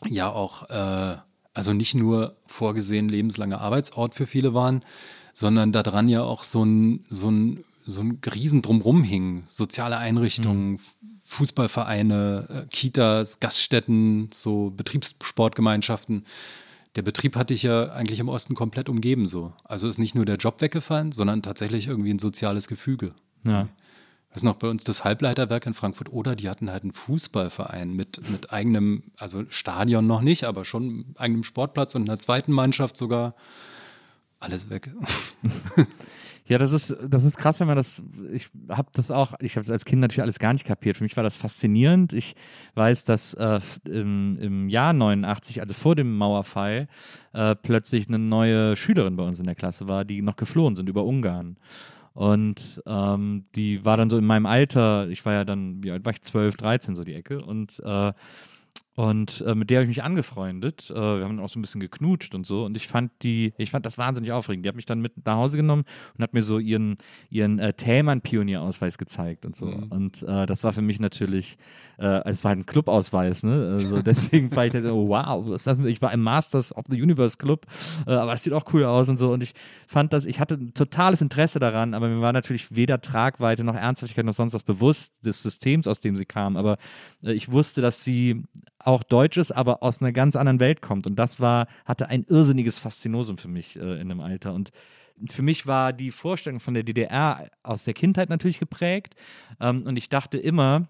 ja 0.05 0.29
auch 0.29 0.69
äh, 0.69 1.17
also 1.53 1.73
nicht 1.73 1.95
nur 1.95 2.35
vorgesehen 2.47 3.09
lebenslanger 3.09 3.61
Arbeitsort 3.61 4.13
für 4.13 4.27
viele 4.27 4.53
waren, 4.53 4.83
sondern 5.33 5.71
daran 5.71 6.09
ja 6.09 6.21
auch 6.21 6.43
so 6.43 6.63
ein 6.63 7.05
so 7.09 7.31
ein 7.31 7.63
so 7.85 8.01
ein 8.01 8.19
Riesen 8.25 8.61
drumrum 8.61 9.03
hing. 9.03 9.43
Soziale 9.47 9.97
Einrichtungen, 9.97 10.71
mhm. 10.71 10.79
Fußballvereine, 11.23 12.65
äh, 12.65 12.67
Kitas, 12.69 13.39
Gaststätten, 13.39 14.29
so 14.33 14.71
Betriebssportgemeinschaften 14.75 16.25
der 16.95 17.01
Betrieb 17.01 17.35
hat 17.35 17.49
dich 17.49 17.63
ja 17.63 17.91
eigentlich 17.91 18.19
im 18.19 18.29
Osten 18.29 18.55
komplett 18.55 18.89
umgeben 18.89 19.27
so. 19.27 19.53
Also 19.63 19.87
ist 19.87 19.97
nicht 19.97 20.15
nur 20.15 20.25
der 20.25 20.37
Job 20.37 20.61
weggefallen, 20.61 21.11
sondern 21.11 21.41
tatsächlich 21.41 21.87
irgendwie 21.87 22.13
ein 22.13 22.19
soziales 22.19 22.67
Gefüge. 22.67 23.13
Ja. 23.47 23.67
Das 24.29 24.41
ist 24.41 24.45
noch 24.45 24.55
bei 24.55 24.67
uns 24.67 24.83
das 24.83 25.03
Halbleiterwerk 25.03 25.65
in 25.67 25.75
Frankfurt 25.75 26.11
oder 26.11 26.35
die 26.35 26.49
hatten 26.49 26.71
halt 26.71 26.83
einen 26.83 26.91
Fußballverein 26.91 27.93
mit, 27.93 28.29
mit 28.31 28.51
eigenem, 28.51 29.11
also 29.15 29.43
Stadion 29.49 30.07
noch 30.07 30.21
nicht, 30.21 30.45
aber 30.45 30.65
schon 30.65 31.13
eigenem 31.17 31.43
Sportplatz 31.43 31.93
und 31.93 32.09
einer 32.09 32.17
zweiten 32.17 32.51
Mannschaft 32.51 32.97
sogar. 32.97 33.35
Alles 34.39 34.69
weg. 34.69 34.89
Ja, 36.45 36.57
das 36.57 36.71
ist, 36.71 36.95
das 37.07 37.23
ist 37.23 37.37
krass, 37.37 37.59
wenn 37.61 37.67
man 37.67 37.77
das, 37.77 38.03
ich 38.33 38.49
habe 38.67 38.89
das 38.93 39.11
auch, 39.11 39.33
ich 39.39 39.55
habe 39.55 39.61
es 39.61 39.69
als 39.69 39.85
Kind 39.85 40.01
natürlich 40.01 40.21
alles 40.21 40.39
gar 40.39 40.51
nicht 40.51 40.65
kapiert. 40.65 40.97
Für 40.97 41.03
mich 41.03 41.15
war 41.15 41.23
das 41.23 41.37
faszinierend. 41.37 42.11
Ich 42.11 42.35
weiß, 42.75 43.05
dass 43.05 43.33
äh, 43.35 43.61
im, 43.85 44.37
im 44.39 44.69
Jahr 44.69 44.91
89, 44.91 45.61
also 45.61 45.73
vor 45.73 45.95
dem 45.95 46.17
Mauerfall, 46.17 46.87
äh, 47.31 47.55
plötzlich 47.55 48.09
eine 48.09 48.19
neue 48.19 48.75
Schülerin 48.75 49.15
bei 49.15 49.23
uns 49.23 49.39
in 49.39 49.45
der 49.45 49.55
Klasse 49.55 49.87
war, 49.87 50.03
die 50.03 50.21
noch 50.21 50.35
geflohen 50.35 50.75
sind 50.75 50.89
über 50.89 51.05
Ungarn. 51.05 51.57
Und 52.13 52.81
ähm, 52.85 53.45
die 53.55 53.83
war 53.85 53.97
dann 53.97 54.09
so 54.09 54.17
in 54.17 54.25
meinem 54.25 54.45
Alter, 54.45 55.07
ich 55.09 55.25
war 55.25 55.33
ja 55.33 55.45
dann, 55.45 55.83
wie 55.83 55.91
alt 55.91 56.05
war 56.05 56.11
ich, 56.11 56.21
12, 56.21 56.57
13, 56.57 56.95
so 56.95 57.03
die 57.03 57.15
Ecke. 57.15 57.41
Und 57.41 57.79
äh, 57.83 58.13
und 58.95 59.41
äh, 59.41 59.55
mit 59.55 59.71
der 59.71 59.79
habe 59.79 59.83
ich 59.89 59.97
mich 59.97 60.03
angefreundet. 60.03 60.91
Äh, 60.91 60.95
wir 60.95 61.23
haben 61.23 61.39
auch 61.39 61.49
so 61.49 61.57
ein 61.57 61.63
bisschen 61.63 61.81
geknutscht 61.81 62.35
und 62.35 62.45
so. 62.45 62.63
Und 62.63 62.77
ich 62.77 62.87
fand 62.87 63.11
die, 63.23 63.53
ich 63.57 63.71
fand 63.71 63.87
das 63.87 63.97
wahnsinnig 63.97 64.31
aufregend. 64.31 64.65
Die 64.65 64.69
hat 64.69 64.75
mich 64.75 64.85
dann 64.85 65.01
mit 65.01 65.25
nach 65.25 65.35
Hause 65.35 65.57
genommen 65.57 65.83
und 66.15 66.23
hat 66.23 66.33
mir 66.33 66.43
so 66.43 66.59
ihren, 66.59 66.97
ihren 67.31 67.57
äh, 67.57 67.73
Thälmann-Pionierausweis 67.73 68.99
gezeigt 68.99 69.47
und 69.47 69.55
so. 69.55 69.65
Mhm. 69.65 69.83
Und 69.85 70.21
äh, 70.23 70.45
das 70.45 70.63
war 70.63 70.73
für 70.73 70.83
mich 70.83 70.99
natürlich, 70.99 71.57
äh, 71.97 72.21
es 72.29 72.43
war 72.43 72.51
ein 72.51 72.67
Clubausweis, 72.67 73.41
ne? 73.41 73.71
Also 73.73 74.01
deswegen 74.03 74.55
war 74.55 74.67
ich 74.67 74.73
so, 74.73 75.07
wow, 75.07 75.43
was 75.47 75.63
das? 75.63 75.79
Ich 75.79 76.01
war 76.03 76.13
im 76.13 76.21
Masters 76.21 76.75
of 76.75 76.85
the 76.87 77.01
Universe 77.01 77.37
Club, 77.37 77.65
äh, 78.05 78.11
aber 78.11 78.33
es 78.33 78.43
sieht 78.43 78.53
auch 78.53 78.71
cool 78.73 78.83
aus 78.83 79.09
und 79.09 79.17
so. 79.17 79.31
Und 79.33 79.41
ich 79.41 79.53
fand 79.87 80.13
das, 80.13 80.27
ich 80.27 80.39
hatte 80.39 80.53
ein 80.53 80.75
totales 80.75 81.21
Interesse 81.21 81.57
daran, 81.57 81.95
aber 81.95 82.09
mir 82.09 82.21
war 82.21 82.33
natürlich 82.33 82.75
weder 82.75 83.01
Tragweite 83.01 83.63
noch 83.63 83.75
Ernsthaftigkeit 83.75 84.25
noch 84.25 84.33
sonst 84.33 84.53
was 84.53 84.61
bewusst 84.61 85.13
des 85.25 85.41
Systems, 85.41 85.87
aus 85.87 85.99
dem 85.99 86.15
sie 86.15 86.25
kam. 86.25 86.57
Aber 86.57 86.77
ich 87.21 87.51
wusste, 87.51 87.81
dass 87.81 88.03
sie 88.03 88.43
auch 88.83 89.03
deutsch 89.03 89.37
ist, 89.37 89.51
aber 89.51 89.83
aus 89.83 90.01
einer 90.01 90.11
ganz 90.11 90.35
anderen 90.35 90.59
Welt 90.59 90.81
kommt. 90.81 91.07
Und 91.07 91.15
das 91.15 91.39
war, 91.39 91.67
hatte 91.85 92.07
ein 92.07 92.23
irrsinniges 92.27 92.79
Faszinosum 92.79 93.37
für 93.37 93.47
mich 93.47 93.77
äh, 93.77 94.01
in 94.01 94.09
dem 94.09 94.19
Alter. 94.19 94.53
Und 94.53 94.71
für 95.29 95.41
mich 95.41 95.67
war 95.67 95.93
die 95.93 96.11
Vorstellung 96.11 96.59
von 96.59 96.73
der 96.73 96.83
DDR 96.83 97.49
aus 97.61 97.83
der 97.83 97.93
Kindheit 97.93 98.29
natürlich 98.29 98.59
geprägt. 98.59 99.15
Ähm, 99.59 99.83
und 99.83 99.95
ich 99.97 100.09
dachte 100.09 100.37
immer, 100.37 100.87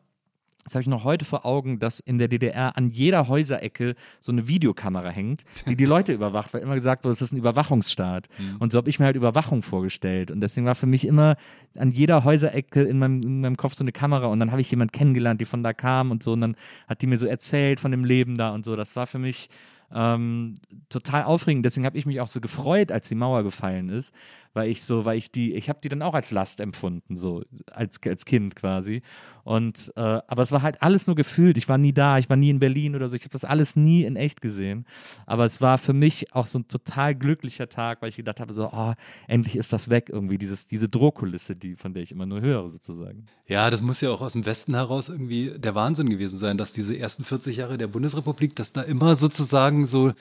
das 0.63 0.76
habe 0.76 0.82
ich 0.82 0.88
noch 0.88 1.04
heute 1.04 1.26
vor 1.26 1.45
Augen, 1.45 1.80
dass 1.80 1.99
in 1.99 2.17
der 2.17 2.30
DDR 2.30 2.78
an 2.78 2.89
jeder 2.89 3.28
Häuserecke 3.28 3.95
so 4.21 4.32
eine 4.32 4.47
Videokamera 4.47 5.10
hängt, 5.10 5.43
die 5.67 5.76
die 5.76 5.86
Leute 5.86 6.13
überwacht, 6.13 6.54
weil 6.54 6.62
immer 6.62 6.76
gesagt 6.76 7.04
wurde, 7.04 7.13
es 7.13 7.21
ist 7.21 7.34
ein 7.34 7.38
Überwachungsstaat. 7.38 8.30
Mhm. 8.38 8.58
Und 8.58 8.71
so 8.71 8.78
habe 8.78 8.89
ich 8.89 8.97
mir 8.97 9.06
halt 9.06 9.17
Überwachung 9.17 9.62
vorgestellt. 9.62 10.32
Und 10.32 10.39
deswegen 10.39 10.65
war 10.65 10.76
für 10.76 10.86
mich 10.86 11.06
immer 11.06 11.36
an 11.76 11.91
jeder 11.91 12.23
Häuserecke 12.23 12.82
in 12.82 12.97
meinem, 12.97 13.21
in 13.21 13.41
meinem 13.41 13.58
Kopf 13.58 13.76
so 13.76 13.84
eine 13.84 13.91
Kamera. 13.91 14.28
Und 14.28 14.39
dann 14.39 14.52
habe 14.52 14.62
ich 14.62 14.71
jemanden 14.71 14.93
kennengelernt, 14.93 15.41
die 15.41 15.45
von 15.45 15.63
da 15.63 15.73
kam 15.73 16.12
und 16.12 16.23
so. 16.23 16.32
Und 16.32 16.41
dann 16.41 16.56
hat 16.88 17.02
die 17.02 17.08
mir 17.08 17.17
so 17.17 17.26
erzählt 17.26 17.82
von 17.82 17.91
dem 17.91 18.06
Leben 18.06 18.38
da 18.38 18.52
und 18.54 18.63
so. 18.63 18.78
Das 18.78 18.95
war 18.95 19.06
für 19.06 19.19
mich 19.19 19.49
ähm, 19.93 20.56
total 20.89 21.23
aufregend. 21.23 21.65
Deswegen 21.65 21.86
habe 21.86 21.97
ich 21.97 22.06
mich 22.06 22.21
auch 22.21 22.28
so 22.28 22.41
gefreut, 22.41 22.91
als 22.91 23.10
die 23.10 23.15
Mauer 23.15 23.43
gefallen 23.43 23.89
ist, 23.89 24.13
weil 24.53 24.69
ich 24.69 24.83
so, 24.83 25.05
weil 25.05 25.17
ich 25.17 25.31
die, 25.31 25.53
ich 25.53 25.69
habe 25.69 25.79
die 25.83 25.89
dann 25.89 26.01
auch 26.01 26.13
als 26.13 26.31
Last 26.31 26.59
empfunden, 26.59 27.15
so 27.15 27.43
als, 27.71 27.99
als 28.05 28.25
Kind 28.25 28.55
quasi. 28.55 29.01
Und 29.43 29.91
äh, 29.95 30.01
aber 30.01 30.43
es 30.43 30.51
war 30.51 30.61
halt 30.61 30.81
alles 30.81 31.07
nur 31.07 31.15
gefühlt. 31.15 31.57
Ich 31.57 31.67
war 31.67 31.77
nie 31.77 31.91
da, 31.91 32.17
ich 32.17 32.29
war 32.29 32.37
nie 32.37 32.49
in 32.49 32.59
Berlin 32.59 32.95
oder 32.95 33.07
so. 33.07 33.15
Ich 33.15 33.23
habe 33.23 33.31
das 33.31 33.43
alles 33.43 33.75
nie 33.75 34.03
in 34.03 34.15
echt 34.15 34.41
gesehen. 34.41 34.85
Aber 35.25 35.45
es 35.45 35.59
war 35.59 35.77
für 35.77 35.93
mich 35.93 36.33
auch 36.33 36.45
so 36.45 36.59
ein 36.59 36.67
total 36.67 37.15
glücklicher 37.15 37.67
Tag, 37.67 38.01
weil 38.01 38.09
ich 38.09 38.15
gedacht 38.15 38.39
habe, 38.39 38.53
so, 38.53 38.69
oh, 38.71 38.93
endlich 39.27 39.55
ist 39.55 39.73
das 39.73 39.89
weg 39.89 40.09
irgendwie, 40.09 40.37
dieses, 40.37 40.65
diese 40.65 40.87
Drohkulisse, 40.87 41.55
die, 41.55 41.75
von 41.75 41.93
der 41.93 42.03
ich 42.03 42.11
immer 42.11 42.25
nur 42.25 42.41
höre, 42.41 42.69
sozusagen. 42.69 43.25
Ja, 43.47 43.69
das 43.69 43.81
muss 43.81 44.01
ja 44.01 44.11
auch 44.11 44.21
aus 44.21 44.33
dem 44.33 44.45
Westen 44.45 44.75
heraus 44.75 45.09
irgendwie 45.09 45.51
der 45.57 45.75
Wahnsinn 45.75 46.09
gewesen 46.09 46.37
sein, 46.37 46.57
dass 46.57 46.71
diese 46.71 46.97
ersten 46.97 47.23
40 47.23 47.57
Jahre 47.57 47.77
der 47.77 47.87
Bundesrepublik, 47.87 48.55
dass 48.55 48.71
da 48.71 48.81
immer 48.81 49.15
sozusagen 49.15 49.85
so 49.87 50.13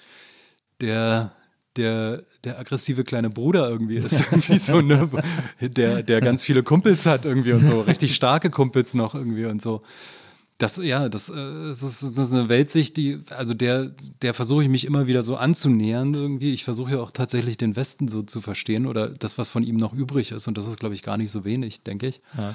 der 0.80 1.32
der, 1.76 2.22
der 2.44 2.58
aggressive 2.58 3.04
kleine 3.04 3.30
Bruder 3.30 3.68
irgendwie 3.68 3.96
ist. 3.96 4.20
irgendwie 4.32 4.58
so, 4.58 4.80
ne? 4.80 5.08
der, 5.60 6.02
der 6.02 6.20
ganz 6.20 6.42
viele 6.42 6.62
Kumpels 6.62 7.06
hat 7.06 7.24
irgendwie 7.24 7.52
und 7.52 7.66
so, 7.66 7.80
richtig 7.80 8.14
starke 8.14 8.50
Kumpels 8.50 8.94
noch 8.94 9.14
irgendwie 9.14 9.46
und 9.46 9.62
so. 9.62 9.82
Das, 10.58 10.76
ja, 10.76 11.08
das, 11.08 11.28
äh, 11.28 11.34
das, 11.34 11.82
ist, 11.82 12.18
eine 12.18 12.48
Weltsicht, 12.48 12.96
die, 12.96 13.20
also 13.30 13.52
der, 13.52 13.90
der 14.22 14.32
versuche 14.32 14.62
ich 14.62 14.68
mich 14.68 14.84
immer 14.84 15.08
wieder 15.08 15.24
so 15.24 15.34
anzunähern 15.34 16.14
irgendwie. 16.14 16.52
Ich 16.52 16.62
versuche 16.62 16.92
ja 16.92 17.00
auch 17.00 17.10
tatsächlich 17.10 17.56
den 17.56 17.74
Westen 17.74 18.06
so 18.06 18.22
zu 18.22 18.40
verstehen 18.40 18.86
oder 18.86 19.08
das, 19.08 19.38
was 19.38 19.48
von 19.48 19.64
ihm 19.64 19.76
noch 19.76 19.92
übrig 19.92 20.30
ist. 20.30 20.46
Und 20.46 20.56
das 20.56 20.68
ist, 20.68 20.78
glaube 20.78 20.94
ich, 20.94 21.02
gar 21.02 21.16
nicht 21.16 21.32
so 21.32 21.44
wenig, 21.44 21.82
denke 21.82 22.06
ich. 22.06 22.20
Ja. 22.38 22.54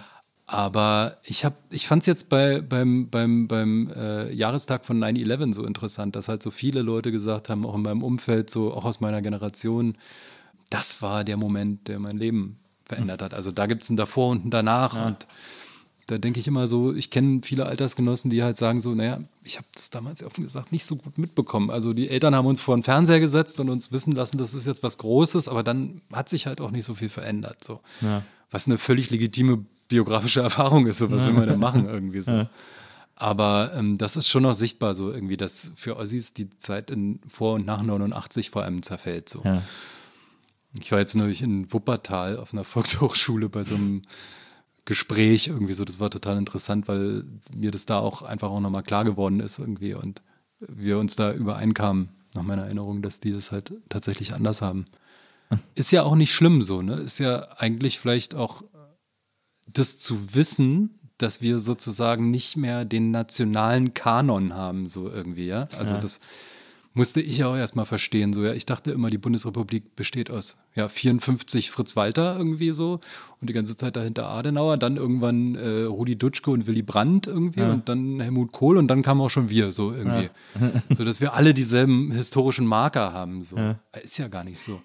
Aber 0.50 1.18
ich 1.24 1.44
habe, 1.44 1.58
ich 1.70 1.88
fand 1.88 2.04
es 2.04 2.08
jetzt 2.08 2.30
bei, 2.30 2.62
beim, 2.62 3.10
beim, 3.10 3.50
beim 3.50 3.92
äh, 3.94 4.32
Jahrestag 4.32 4.86
von 4.86 4.98
9-11 4.98 5.54
so 5.54 5.66
interessant, 5.66 6.16
dass 6.16 6.30
halt 6.30 6.42
so 6.42 6.52
viele 6.52 6.82
Leute 6.82 7.12
gesagt 7.12 7.50
haben, 7.50 7.66
auch 7.66 7.76
in 7.76 7.82
meinem 7.82 8.02
Umfeld, 8.02 8.50
so 8.50 8.74
auch 8.74 8.86
aus 8.86 9.02
meiner 9.02 9.22
Generation, 9.22 9.98
das 10.70 11.02
war 11.02 11.26
der 11.26 11.36
Moment, 11.36 11.90
der 11.90 12.00
mein 12.00 12.18
Leben 12.18 12.60
verändert 12.86 13.22
hat. 13.22 13.34
Also 13.34 13.52
da 13.52 13.66
gibt 13.66 13.84
es 13.84 13.90
ein 13.90 13.98
davor 13.98 14.30
und 14.30 14.46
ein 14.46 14.50
danach. 14.50 14.96
Ja. 14.96 15.08
Und 15.08 15.28
da 16.06 16.18
denke 16.18 16.40
ich 16.40 16.48
immer 16.48 16.70
so, 16.70 16.94
ich 16.94 17.10
kenne 17.10 17.42
viele 17.44 17.66
Altersgenossen, 17.66 18.32
die 18.32 18.42
halt 18.42 18.56
sagen 18.56 18.80
so, 18.80 18.96
naja, 18.96 19.20
ich 19.44 19.58
habe 19.58 19.68
das 19.74 19.90
damals 19.90 20.24
offen 20.24 20.46
gesagt 20.46 20.72
nicht 20.72 20.86
so 20.86 20.96
gut 20.96 21.18
mitbekommen. 21.18 21.70
Also 21.70 21.92
die 21.92 22.08
Eltern 22.10 22.34
haben 22.34 22.48
uns 22.48 22.62
vor 22.62 22.78
den 22.78 22.84
Fernseher 22.84 23.20
gesetzt 23.20 23.60
und 23.60 23.70
uns 23.70 23.92
wissen 23.92 24.14
lassen, 24.14 24.38
das 24.38 24.54
ist 24.54 24.66
jetzt 24.66 24.82
was 24.82 24.98
Großes, 24.98 25.50
aber 25.50 25.64
dann 25.64 26.02
hat 26.14 26.30
sich 26.30 26.48
halt 26.48 26.62
auch 26.62 26.72
nicht 26.72 26.86
so 26.86 26.94
viel 26.94 27.10
verändert. 27.10 27.66
So. 27.66 27.82
Ja. 28.00 28.24
Was 28.50 28.68
eine 28.68 28.78
völlig 28.78 29.10
legitime 29.10 29.66
biografische 29.88 30.42
Erfahrung 30.42 30.88
ist, 30.88 31.00
so 31.00 31.12
was 31.12 31.26
will 31.26 31.34
man 31.34 31.48
da 31.48 31.56
machen 31.58 31.86
irgendwie 31.86 32.22
so. 32.22 32.32
Ja. 32.32 32.50
Aber 33.16 33.72
ähm, 33.76 33.98
das 33.98 34.16
ist 34.16 34.28
schon 34.28 34.44
noch 34.44 34.54
sichtbar, 34.54 34.94
so 34.94 35.12
irgendwie, 35.12 35.38
dass 35.38 35.72
für 35.76 35.98
Ossis 35.98 36.34
die 36.34 36.50
Zeit 36.60 36.92
in 36.92 37.20
vor 37.28 37.56
und 37.56 37.66
nach 37.66 37.82
89 37.82 38.52
vor 38.52 38.64
allem 38.64 38.84
zerfällt. 38.84 39.28
So. 39.28 39.42
Ja. 39.44 39.64
Ich 40.80 40.92
war 40.92 41.00
jetzt 41.00 41.16
neulich 41.16 41.42
in 41.42 41.72
Wuppertal 41.74 42.38
auf 42.38 42.54
einer 42.54 42.64
Volkshochschule 42.66 43.50
bei 43.50 43.64
so 43.64 43.76
einem 43.76 44.04
Gespräch 44.86 45.48
irgendwie 45.48 45.74
so. 45.74 45.84
Das 45.84 46.00
war 46.00 46.12
total 46.12 46.38
interessant, 46.38 46.88
weil 46.88 47.24
mir 47.54 47.72
das 47.72 47.88
da 47.88 47.98
auch 47.98 48.22
einfach 48.22 48.52
auch 48.52 48.60
nochmal 48.60 48.84
klar 48.84 49.04
geworden 49.04 49.40
ist 49.40 49.58
irgendwie 49.58 49.96
und 49.96 50.22
wir 50.60 51.00
uns 51.00 51.16
da 51.16 51.34
übereinkamen, 51.34 52.10
nach 52.36 52.44
meiner 52.44 52.64
Erinnerung, 52.64 53.02
dass 53.02 53.20
die 53.20 53.32
das 53.32 53.52
halt 53.52 53.74
tatsächlich 53.90 54.34
anders 54.34 54.62
haben. 54.62 54.86
Ist 55.76 55.92
ja 55.92 56.04
auch 56.04 56.16
nicht 56.16 56.34
schlimm 56.34 56.62
so, 56.62 56.82
ne? 56.82 56.96
Ist 56.96 57.20
ja 57.20 57.48
eigentlich 57.58 58.00
vielleicht 58.00 58.36
auch 58.36 58.64
das 59.68 59.98
zu 59.98 60.36
wissen, 60.36 61.00
dass 61.18 61.42
wir 61.42 61.60
sozusagen 61.60 62.30
nicht 62.30 62.58
mehr 62.58 62.86
den 62.86 63.12
nationalen 63.12 63.94
Kanon 63.94 64.54
haben, 64.54 64.88
so 64.88 65.10
irgendwie, 65.10 65.48
ja. 65.48 65.68
Also 65.78 65.96
ja. 65.96 66.00
das 66.00 66.20
musste 66.98 67.22
ich 67.22 67.44
auch 67.44 67.56
erstmal 67.56 67.86
verstehen. 67.86 68.34
So, 68.34 68.44
ja, 68.44 68.54
ich 68.54 68.66
dachte 68.66 68.92
immer, 68.92 69.10
die 69.10 69.20
Bundesrepublik 69.20 69.96
besteht 69.96 70.32
aus 70.32 70.58
ja, 70.76 70.90
54 70.90 71.70
Fritz 71.70 71.96
Walter 71.96 72.36
irgendwie 72.36 72.72
so 72.72 73.00
und 73.40 73.50
die 73.50 73.54
ganze 73.54 73.78
Zeit 73.78 73.96
dahinter 73.96 74.28
Adenauer, 74.28 74.78
dann 74.78 74.98
irgendwann 74.98 75.56
äh, 75.56 75.84
Rudi 75.84 76.18
Dutschke 76.18 76.50
und 76.50 76.66
Willy 76.66 76.82
Brandt 76.82 77.28
irgendwie 77.28 77.60
ja. 77.60 77.72
und 77.72 77.88
dann 77.88 78.20
Helmut 78.20 78.52
Kohl 78.52 78.78
und 78.78 78.88
dann 78.88 79.04
kamen 79.04 79.22
auch 79.22 79.30
schon 79.30 79.50
wir 79.50 79.72
so 79.72 79.94
irgendwie. 79.94 80.30
Ja. 80.60 80.82
so 80.96 81.06
dass 81.06 81.22
wir 81.22 81.34
alle 81.34 81.54
dieselben 81.54 82.12
historischen 82.12 82.66
Marker 82.66 83.14
haben. 83.14 83.44
So. 83.44 83.58
Ist 84.04 84.18
ja 84.18 84.28
gar 84.28 84.44
nicht 84.44 84.60
so. 84.60 84.82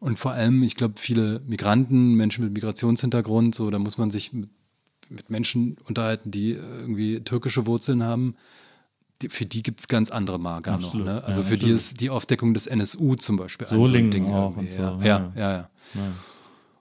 Und 0.00 0.18
vor 0.18 0.32
allem, 0.32 0.62
ich 0.62 0.76
glaube, 0.76 0.94
viele 0.96 1.40
Migranten, 1.46 2.14
Menschen 2.14 2.42
mit 2.44 2.54
Migrationshintergrund, 2.54 3.54
so, 3.54 3.70
da 3.70 3.78
muss 3.78 3.98
man 3.98 4.10
sich 4.10 4.32
mit, 4.32 4.48
mit 5.10 5.28
Menschen 5.28 5.76
unterhalten, 5.86 6.30
die 6.30 6.52
irgendwie 6.52 7.20
türkische 7.20 7.66
Wurzeln 7.66 8.02
haben. 8.02 8.34
Die, 9.20 9.28
für 9.28 9.44
die 9.44 9.62
gibt 9.62 9.80
es 9.80 9.88
ganz 9.88 10.10
andere 10.10 10.40
Marker 10.40 10.72
Absolut. 10.72 11.06
noch. 11.06 11.14
Ne? 11.14 11.24
Also 11.24 11.42
ja, 11.42 11.48
für 11.48 11.58
die 11.58 11.70
ist 11.70 12.00
die 12.00 12.08
Aufdeckung 12.08 12.54
des 12.54 12.66
NSU 12.66 13.16
zum 13.16 13.36
Beispiel 13.36 13.66
ein 13.66 13.84
so 13.84 13.84
ein 13.84 14.10
Ding. 14.10 14.32
Auch 14.32 14.56
und 14.56 14.70
so. 14.70 14.76
ja. 14.76 14.98
Ja, 15.04 15.32
ja, 15.36 15.52
ja. 15.52 15.70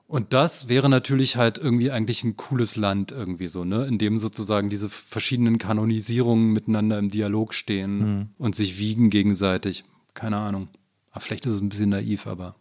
Und 0.08 0.34
das 0.34 0.70
wäre 0.70 0.90
natürlich 0.90 1.36
halt 1.36 1.60
irgendwie 1.60 1.92
eigentlich 1.92 2.24
ein 2.24 2.36
cooles 2.36 2.76
Land 2.76 3.12
irgendwie 3.12 3.48
so, 3.48 3.64
ne? 3.64 3.86
In 3.86 4.00
dem 4.00 4.18
sozusagen 4.18 4.72
diese 4.72 4.90
verschiedenen 4.90 5.60
Kanonisierungen 5.60 6.52
miteinander 6.52 6.98
im 6.98 7.12
Dialog 7.12 7.54
stehen 7.54 8.00
mhm. 8.00 8.30
und 8.40 8.56
sich 8.56 8.80
wiegen 8.80 9.12
gegenseitig. 9.12 9.84
Keine 10.16 10.38
Ahnung. 10.38 10.70
Aber 11.12 11.22
vielleicht 11.22 11.46
ist 11.46 11.54
es 11.54 11.62
ein 11.62 11.70
bisschen 11.70 11.90
naiv, 11.90 12.26
aber. 12.26 12.56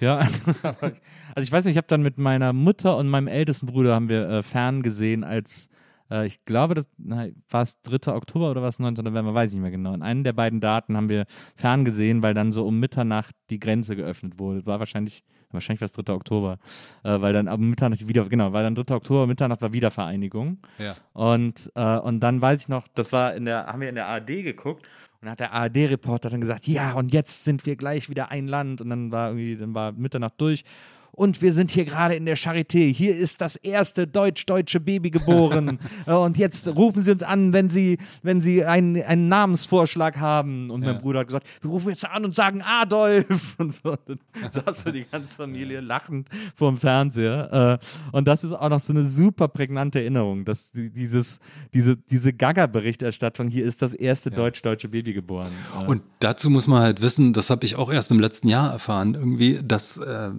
Ja, 0.00 0.18
also 0.62 1.42
ich 1.42 1.52
weiß 1.52 1.64
nicht, 1.64 1.72
ich 1.72 1.76
habe 1.76 1.86
dann 1.86 2.02
mit 2.02 2.18
meiner 2.18 2.52
Mutter 2.52 2.96
und 2.96 3.08
meinem 3.08 3.28
ältesten 3.28 3.66
Bruder 3.66 3.94
haben 3.94 4.08
wir 4.08 4.28
äh, 4.28 4.42
fern 4.42 4.82
gesehen, 4.82 5.22
als 5.22 5.70
äh, 6.10 6.26
ich 6.26 6.44
glaube, 6.44 6.74
das 6.74 6.88
war 6.98 7.62
es 7.62 7.80
3. 7.82 8.12
Oktober 8.12 8.50
oder 8.50 8.62
was 8.62 8.78
9. 8.78 8.94
November, 8.94 9.32
weiß 9.32 9.50
ich 9.50 9.54
nicht 9.54 9.62
mehr 9.62 9.70
genau. 9.70 9.94
In 9.94 10.02
einem 10.02 10.24
der 10.24 10.32
beiden 10.32 10.60
Daten 10.60 10.96
haben 10.96 11.08
wir 11.08 11.26
fern 11.54 11.84
gesehen, 11.84 12.22
weil 12.22 12.34
dann 12.34 12.50
so 12.50 12.66
um 12.66 12.80
Mitternacht 12.80 13.34
die 13.50 13.60
Grenze 13.60 13.94
geöffnet 13.94 14.38
wurde. 14.38 14.66
War 14.66 14.80
wahrscheinlich 14.80 15.24
wahrscheinlich 15.52 15.80
war 15.80 15.86
es 15.86 15.92
3. 15.92 16.12
Oktober, 16.12 16.58
äh, 17.04 17.20
weil 17.20 17.32
dann 17.32 17.48
ab 17.48 17.60
Mitternacht 17.60 18.08
wieder, 18.08 18.28
genau, 18.28 18.52
weil 18.52 18.64
dann 18.64 18.74
3. 18.74 18.94
Oktober, 18.94 19.26
Mitternacht 19.26 19.62
war 19.62 19.72
Wiedervereinigung. 19.72 20.58
Ja. 20.78 20.94
Und, 21.12 21.70
äh, 21.74 21.98
und 21.98 22.20
dann 22.20 22.40
weiß 22.40 22.62
ich 22.62 22.68
noch, 22.68 22.88
das 22.88 23.12
war 23.12 23.34
in 23.34 23.44
der, 23.44 23.66
haben 23.66 23.80
wir 23.80 23.88
in 23.88 23.94
der 23.94 24.06
ARD 24.06 24.42
geguckt 24.42 24.88
und 25.22 25.26
dann 25.26 25.32
hat 25.32 25.40
der 25.40 25.52
ARD-Reporter 25.52 26.30
dann 26.30 26.40
gesagt, 26.40 26.66
ja, 26.66 26.94
und 26.94 27.12
jetzt 27.12 27.44
sind 27.44 27.64
wir 27.64 27.76
gleich 27.76 28.10
wieder 28.10 28.32
ein 28.32 28.48
Land. 28.48 28.80
Und 28.80 28.90
dann 28.90 29.12
war 29.12 29.28
irgendwie, 29.28 29.54
dann 29.54 29.72
war 29.72 29.92
Mitternacht 29.92 30.34
durch 30.38 30.64
und 31.14 31.42
wir 31.42 31.52
sind 31.52 31.70
hier 31.70 31.84
gerade 31.84 32.14
in 32.14 32.24
der 32.24 32.38
Charité. 32.38 32.90
Hier 32.90 33.14
ist 33.14 33.42
das 33.42 33.56
erste 33.56 34.06
deutsch-deutsche 34.06 34.80
Baby 34.80 35.10
geboren. 35.10 35.78
und 36.06 36.38
jetzt 36.38 36.68
rufen 36.68 37.02
Sie 37.02 37.10
uns 37.10 37.22
an, 37.22 37.52
wenn 37.52 37.68
Sie, 37.68 37.98
wenn 38.22 38.40
Sie 38.40 38.64
einen, 38.64 39.02
einen 39.02 39.28
Namensvorschlag 39.28 40.18
haben. 40.18 40.70
Und 40.70 40.82
ja. 40.82 40.92
mein 40.92 41.02
Bruder 41.02 41.20
hat 41.20 41.26
gesagt, 41.26 41.46
wir 41.60 41.70
rufen 41.70 41.90
jetzt 41.90 42.06
an 42.06 42.24
und 42.24 42.34
sagen 42.34 42.62
Adolf. 42.62 43.26
Und 43.58 43.74
so, 43.74 43.94
dann 44.06 44.18
saß 44.50 44.84
so 44.84 44.90
die 44.90 45.04
ganze 45.04 45.36
Familie 45.36 45.80
lachend 45.80 46.28
vor 46.54 46.70
dem 46.70 46.78
Fernseher. 46.78 47.78
Äh, 48.12 48.16
und 48.16 48.26
das 48.26 48.44
ist 48.44 48.52
auch 48.52 48.68
noch 48.68 48.80
so 48.80 48.92
eine 48.92 49.04
super 49.04 49.48
prägnante 49.48 50.00
Erinnerung, 50.00 50.44
dass 50.44 50.72
dieses, 50.72 51.40
diese, 51.74 51.96
diese 51.96 52.32
Gaga-Berichterstattung, 52.32 53.48
hier 53.48 53.64
ist 53.64 53.82
das 53.82 53.94
erste 53.94 54.30
ja. 54.30 54.36
deutsch-deutsche 54.36 54.88
Baby 54.88 55.12
geboren. 55.12 55.50
Äh. 55.80 55.86
Und 55.86 56.02
dazu 56.20 56.48
muss 56.50 56.66
man 56.66 56.82
halt 56.82 57.02
wissen, 57.02 57.32
das 57.32 57.50
habe 57.50 57.64
ich 57.66 57.76
auch 57.76 57.92
erst 57.92 58.10
im 58.10 58.20
letzten 58.20 58.48
Jahr 58.48 58.72
erfahren, 58.72 59.14
irgendwie, 59.14 59.60
dass, 59.62 59.98
äh, 59.98 60.30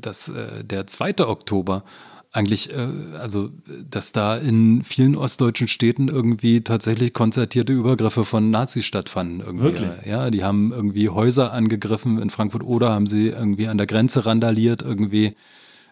dass 0.00 0.19
dass 0.28 0.28
äh, 0.28 0.64
der 0.64 0.86
2. 0.86 1.26
Oktober 1.26 1.84
eigentlich, 2.32 2.70
äh, 2.72 2.86
also 3.18 3.50
dass 3.88 4.12
da 4.12 4.36
in 4.36 4.84
vielen 4.84 5.16
ostdeutschen 5.16 5.68
Städten 5.68 6.08
irgendwie 6.08 6.60
tatsächlich 6.60 7.12
konzertierte 7.12 7.72
Übergriffe 7.72 8.24
von 8.24 8.50
Nazis 8.50 8.84
stattfanden. 8.84 9.40
Irgendwie. 9.40 9.64
Wirklich? 9.64 9.90
Ja, 10.06 10.30
die 10.30 10.44
haben 10.44 10.72
irgendwie 10.72 11.08
Häuser 11.08 11.52
angegriffen. 11.52 12.20
In 12.20 12.30
Frankfurt 12.30 12.62
oder 12.62 12.90
haben 12.90 13.06
sie 13.06 13.28
irgendwie 13.28 13.66
an 13.66 13.78
der 13.78 13.86
Grenze 13.86 14.26
randaliert 14.26 14.82
irgendwie. 14.82 15.34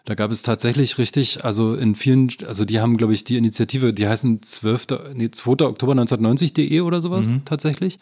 Da 0.05 0.15
gab 0.15 0.31
es 0.31 0.41
tatsächlich 0.41 0.97
richtig, 0.97 1.43
also 1.43 1.75
in 1.75 1.93
vielen, 1.93 2.31
also 2.47 2.63
die 2.63 2.79
haben, 2.79 2.95
glaube 2.95 3.13
ich, 3.13 3.25
die 3.25 3.37
Initiative, 3.37 3.93
die 3.93 4.07
heißen 4.07 4.41
12. 4.41 4.87
Nee, 5.13 5.29
2. 5.29 5.65
Oktober 5.65 5.91
1990.de 5.91 6.79
oder 6.81 7.01
sowas 7.01 7.27
mhm. 7.27 7.45
tatsächlich. 7.45 7.99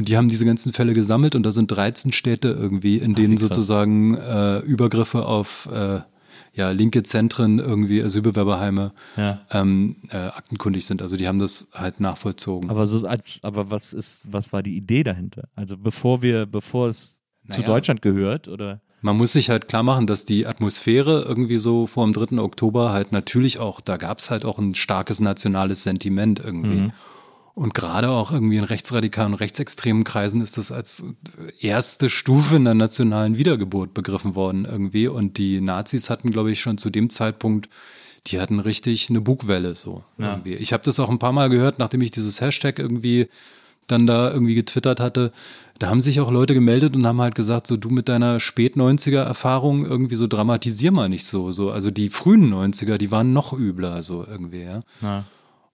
Und 0.00 0.08
die 0.08 0.16
haben 0.16 0.28
diese 0.28 0.46
ganzen 0.46 0.72
Fälle 0.72 0.94
gesammelt 0.94 1.34
und 1.34 1.42
da 1.42 1.50
sind 1.50 1.70
13 1.70 2.10
Städte 2.10 2.48
irgendwie, 2.48 2.96
in 2.96 3.14
denen 3.14 3.34
Ach, 3.34 3.40
sozusagen 3.40 4.16
äh, 4.16 4.60
Übergriffe 4.60 5.26
auf 5.26 5.68
äh, 5.70 6.00
ja 6.54 6.70
linke 6.70 7.02
Zentren 7.02 7.58
irgendwie, 7.58 8.02
Asylbewerberheime 8.02 8.92
ja. 9.18 9.42
ähm, 9.50 9.96
äh, 10.08 10.16
aktenkundig 10.16 10.86
sind. 10.86 11.02
Also 11.02 11.18
die 11.18 11.28
haben 11.28 11.38
das 11.38 11.68
halt 11.74 12.00
nachvollzogen. 12.00 12.70
Aber 12.70 12.86
so 12.86 13.06
als, 13.06 13.40
aber 13.42 13.70
was 13.70 13.92
ist, 13.92 14.22
was 14.24 14.54
war 14.54 14.62
die 14.62 14.74
Idee 14.74 15.02
dahinter? 15.02 15.48
Also 15.54 15.76
bevor 15.76 16.22
wir, 16.22 16.46
bevor 16.46 16.88
es 16.88 17.20
naja. 17.44 17.60
zu 17.60 17.66
Deutschland 17.66 18.00
gehört, 18.00 18.48
oder? 18.48 18.80
Man 19.02 19.18
muss 19.18 19.34
sich 19.34 19.50
halt 19.50 19.68
klar 19.68 19.82
machen, 19.82 20.06
dass 20.06 20.24
die 20.24 20.46
Atmosphäre 20.46 21.26
irgendwie 21.28 21.58
so 21.58 21.86
vor 21.86 22.06
dem 22.06 22.14
3. 22.14 22.38
Oktober 22.38 22.90
halt 22.90 23.12
natürlich 23.12 23.58
auch, 23.58 23.82
da 23.82 23.98
gab 23.98 24.20
es 24.20 24.30
halt 24.30 24.46
auch 24.46 24.58
ein 24.58 24.74
starkes 24.74 25.20
nationales 25.20 25.82
Sentiment 25.82 26.40
irgendwie. 26.40 26.80
Mhm. 26.80 26.92
Und 27.54 27.74
gerade 27.74 28.10
auch 28.10 28.30
irgendwie 28.32 28.56
in 28.56 28.64
rechtsradikalen 28.64 29.32
und 29.32 29.40
rechtsextremen 29.40 30.04
Kreisen 30.04 30.40
ist 30.40 30.56
das 30.56 30.70
als 30.70 31.04
erste 31.58 32.08
Stufe 32.08 32.56
in 32.56 32.64
der 32.64 32.74
nationalen 32.74 33.36
Wiedergeburt 33.36 33.92
begriffen 33.92 34.34
worden 34.34 34.64
irgendwie. 34.64 35.08
Und 35.08 35.36
die 35.36 35.60
Nazis 35.60 36.10
hatten, 36.10 36.30
glaube 36.30 36.52
ich, 36.52 36.60
schon 36.60 36.78
zu 36.78 36.90
dem 36.90 37.10
Zeitpunkt, 37.10 37.68
die 38.26 38.40
hatten 38.40 38.60
richtig 38.60 39.10
eine 39.10 39.20
Bugwelle 39.20 39.74
so 39.74 40.04
ja. 40.18 40.32
irgendwie. 40.32 40.54
Ich 40.54 40.72
habe 40.72 40.84
das 40.84 41.00
auch 41.00 41.10
ein 41.10 41.18
paar 41.18 41.32
Mal 41.32 41.48
gehört, 41.48 41.78
nachdem 41.78 42.02
ich 42.02 42.10
dieses 42.10 42.40
Hashtag 42.40 42.78
irgendwie 42.78 43.28
dann 43.86 44.06
da 44.06 44.30
irgendwie 44.30 44.54
getwittert 44.54 45.00
hatte. 45.00 45.32
Da 45.78 45.88
haben 45.88 46.00
sich 46.00 46.20
auch 46.20 46.30
Leute 46.30 46.54
gemeldet 46.54 46.94
und 46.94 47.06
haben 47.06 47.20
halt 47.20 47.34
gesagt, 47.34 47.66
so 47.66 47.76
du 47.76 47.88
mit 47.88 48.08
deiner 48.08 48.38
Spät-90er 48.38 49.22
Erfahrung 49.22 49.84
irgendwie 49.84 50.14
so 50.14 50.26
dramatisier 50.26 50.92
mal 50.92 51.08
nicht 51.08 51.26
so. 51.26 51.50
so. 51.50 51.70
Also 51.70 51.90
die 51.90 52.10
frühen 52.10 52.52
90er, 52.52 52.98
die 52.98 53.10
waren 53.10 53.32
noch 53.32 53.52
übler 53.52 54.02
so 54.02 54.24
irgendwie, 54.28 54.62
ja. 54.62 54.82
ja. 55.00 55.24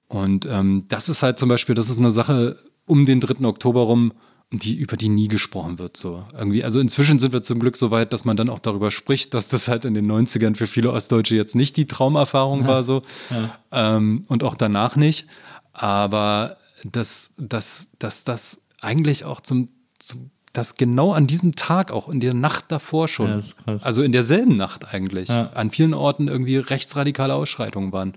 Und 0.08 0.46
ähm, 0.46 0.84
das 0.88 1.08
ist 1.08 1.22
halt 1.22 1.38
zum 1.38 1.48
Beispiel, 1.48 1.74
das 1.74 1.90
ist 1.90 1.98
eine 1.98 2.10
Sache 2.10 2.58
um 2.86 3.04
den 3.06 3.20
3. 3.20 3.44
Oktober 3.44 3.82
rum, 3.82 4.12
die, 4.52 4.76
über 4.76 4.96
die 4.96 5.08
nie 5.08 5.28
gesprochen 5.28 5.78
wird. 5.78 5.96
So 5.96 6.24
irgendwie. 6.32 6.62
Also 6.62 6.78
inzwischen 6.78 7.18
sind 7.18 7.32
wir 7.32 7.42
zum 7.42 7.58
Glück 7.58 7.76
so 7.76 7.90
weit, 7.90 8.12
dass 8.12 8.24
man 8.24 8.36
dann 8.36 8.48
auch 8.48 8.60
darüber 8.60 8.90
spricht, 8.90 9.34
dass 9.34 9.48
das 9.48 9.66
halt 9.66 9.84
in 9.84 9.94
den 9.94 10.10
90ern 10.10 10.54
für 10.54 10.68
viele 10.68 10.92
Ostdeutsche 10.92 11.34
jetzt 11.34 11.56
nicht 11.56 11.76
die 11.76 11.86
Traumerfahrung 11.86 12.62
ja. 12.62 12.68
war 12.68 12.84
so. 12.84 13.02
Ja. 13.30 13.96
Ähm, 13.96 14.24
und 14.28 14.44
auch 14.44 14.54
danach 14.54 14.94
nicht. 14.94 15.26
Aber 15.72 16.58
dass, 16.84 17.30
dass, 17.36 17.88
dass 17.98 18.22
das 18.22 18.62
eigentlich 18.80 19.24
auch 19.24 19.40
zum, 19.40 19.68
zum 19.98 20.30
dass 20.52 20.76
genau 20.76 21.12
an 21.12 21.26
diesem 21.26 21.54
Tag, 21.54 21.90
auch 21.90 22.08
in 22.08 22.20
der 22.20 22.32
Nacht 22.32 22.66
davor 22.68 23.08
schon, 23.08 23.42
ja, 23.66 23.76
also 23.82 24.02
in 24.02 24.12
derselben 24.12 24.56
Nacht 24.56 24.92
eigentlich, 24.92 25.28
an 25.30 25.70
vielen 25.70 25.92
Orten 25.92 26.28
irgendwie 26.28 26.56
rechtsradikale 26.56 27.34
Ausschreitungen 27.34 27.92
waren. 27.92 28.14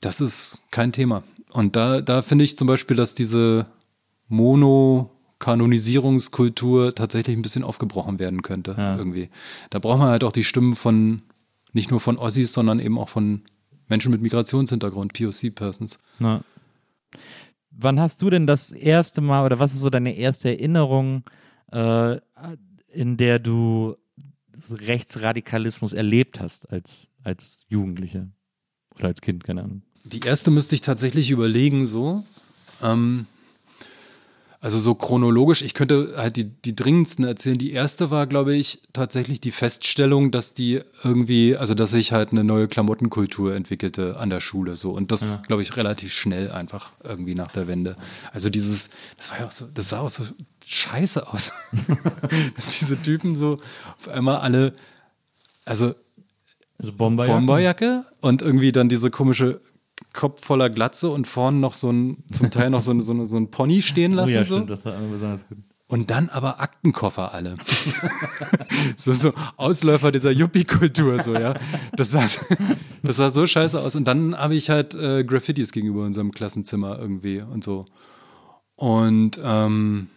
Das 0.00 0.20
ist 0.20 0.58
kein 0.70 0.92
Thema. 0.92 1.24
Und 1.52 1.76
da, 1.76 2.00
da 2.00 2.22
finde 2.22 2.44
ich 2.44 2.56
zum 2.56 2.66
Beispiel, 2.66 2.96
dass 2.96 3.14
diese 3.14 3.66
Mono-Kanonisierungskultur 4.28 6.94
tatsächlich 6.94 7.36
ein 7.36 7.42
bisschen 7.42 7.64
aufgebrochen 7.64 8.18
werden 8.18 8.40
könnte. 8.42 8.74
Ja. 8.76 8.96
Irgendwie. 8.96 9.30
Da 9.70 9.78
braucht 9.78 10.00
man 10.00 10.08
halt 10.08 10.24
auch 10.24 10.32
die 10.32 10.44
Stimmen 10.44 10.74
von, 10.74 11.22
nicht 11.72 11.90
nur 11.90 12.00
von 12.00 12.18
Ossis, 12.18 12.52
sondern 12.52 12.80
eben 12.80 12.98
auch 12.98 13.08
von 13.08 13.42
Menschen 13.88 14.10
mit 14.10 14.20
Migrationshintergrund, 14.20 15.12
POC-Persons. 15.12 15.98
Wann 17.70 18.00
hast 18.00 18.22
du 18.22 18.30
denn 18.30 18.46
das 18.46 18.72
erste 18.72 19.20
Mal 19.20 19.44
oder 19.44 19.58
was 19.58 19.74
ist 19.74 19.80
so 19.80 19.90
deine 19.90 20.16
erste 20.16 20.48
Erinnerung, 20.50 21.24
äh, 21.72 22.16
in 22.88 23.16
der 23.16 23.38
du 23.38 23.96
Rechtsradikalismus 24.70 25.92
erlebt 25.92 26.40
hast 26.40 26.72
als, 26.72 27.10
als 27.22 27.66
Jugendlicher 27.68 28.28
oder 28.98 29.08
als 29.08 29.20
Kind, 29.20 29.44
keine 29.44 29.62
Ahnung? 29.62 29.82
Die 30.04 30.20
erste 30.20 30.50
müsste 30.50 30.74
ich 30.74 30.82
tatsächlich 30.82 31.30
überlegen, 31.30 31.86
so. 31.86 32.24
Ähm, 32.82 33.26
also 34.66 34.78
so 34.78 34.94
chronologisch, 34.94 35.62
ich 35.62 35.74
könnte 35.74 36.14
halt 36.16 36.36
die, 36.36 36.44
die 36.44 36.74
dringendsten 36.74 37.24
erzählen. 37.24 37.56
Die 37.56 37.72
erste 37.72 38.10
war, 38.10 38.26
glaube 38.26 38.56
ich, 38.56 38.82
tatsächlich 38.92 39.40
die 39.40 39.52
Feststellung, 39.52 40.32
dass 40.32 40.54
die 40.54 40.80
irgendwie, 41.04 41.56
also 41.56 41.74
dass 41.74 41.90
sich 41.92 42.10
halt 42.10 42.32
eine 42.32 42.42
neue 42.42 42.66
Klamottenkultur 42.66 43.54
entwickelte 43.54 44.16
an 44.16 44.28
der 44.28 44.40
Schule 44.40 44.74
so. 44.74 44.90
Und 44.90 45.12
das, 45.12 45.34
ja. 45.34 45.42
glaube 45.46 45.62
ich, 45.62 45.76
relativ 45.76 46.12
schnell 46.12 46.50
einfach 46.50 46.90
irgendwie 47.04 47.34
nach 47.36 47.52
der 47.52 47.68
Wende. 47.68 47.96
Also 48.32 48.50
dieses, 48.50 48.90
das 49.16 49.30
war 49.30 49.40
ja 49.40 49.46
auch 49.46 49.52
so, 49.52 49.66
das 49.72 49.90
sah 49.90 50.00
auch 50.00 50.08
so 50.08 50.24
scheiße 50.64 51.32
aus. 51.32 51.52
dass 52.56 52.78
diese 52.78 53.00
Typen 53.00 53.36
so 53.36 53.60
auf 53.98 54.08
einmal 54.08 54.38
alle, 54.38 54.74
also 55.64 55.94
also 56.78 56.92
Bomberjacke. 56.92 57.38
Bomberjacke 57.38 58.04
und 58.20 58.42
irgendwie 58.42 58.72
dann 58.72 58.88
diese 58.88 59.10
komische 59.10 59.60
Kopf 60.12 60.44
voller 60.44 60.70
Glatze 60.70 61.08
und 61.08 61.26
vorne 61.26 61.58
noch 61.58 61.74
so 61.74 61.90
ein, 61.90 62.24
zum 62.30 62.50
Teil 62.50 62.70
noch 62.70 62.80
so 62.80 62.92
ein, 62.92 63.00
so, 63.00 63.12
ein, 63.12 63.26
so 63.26 63.36
ein 63.36 63.50
Pony 63.50 63.82
stehen 63.82 64.12
lassen. 64.12 64.32
Oh 64.32 64.36
ja, 64.36 64.44
so. 64.44 64.56
stimmt, 64.56 64.70
das 64.70 64.84
war 64.84 64.98
besonders 64.98 65.46
gut. 65.48 65.58
Und 65.88 66.10
dann 66.10 66.28
aber 66.30 66.60
Aktenkoffer 66.60 67.32
alle. 67.32 67.54
so, 68.96 69.12
so 69.12 69.32
Ausläufer 69.56 70.10
dieser 70.10 70.32
Yuppie-Kultur, 70.32 71.22
so, 71.22 71.34
ja. 71.34 71.54
Das 71.94 72.10
sah, 72.10 72.26
das 73.04 73.16
sah 73.16 73.30
so 73.30 73.46
scheiße 73.46 73.80
aus. 73.80 73.94
Und 73.94 74.04
dann 74.04 74.36
habe 74.36 74.56
ich 74.56 74.68
halt 74.68 74.96
äh, 74.96 75.22
Graffitis 75.22 75.70
gegenüber 75.70 76.02
unserem 76.02 76.32
Klassenzimmer 76.32 76.98
irgendwie 76.98 77.40
und 77.40 77.62
so. 77.62 77.86
Und 78.74 79.40
ähm, 79.42 80.08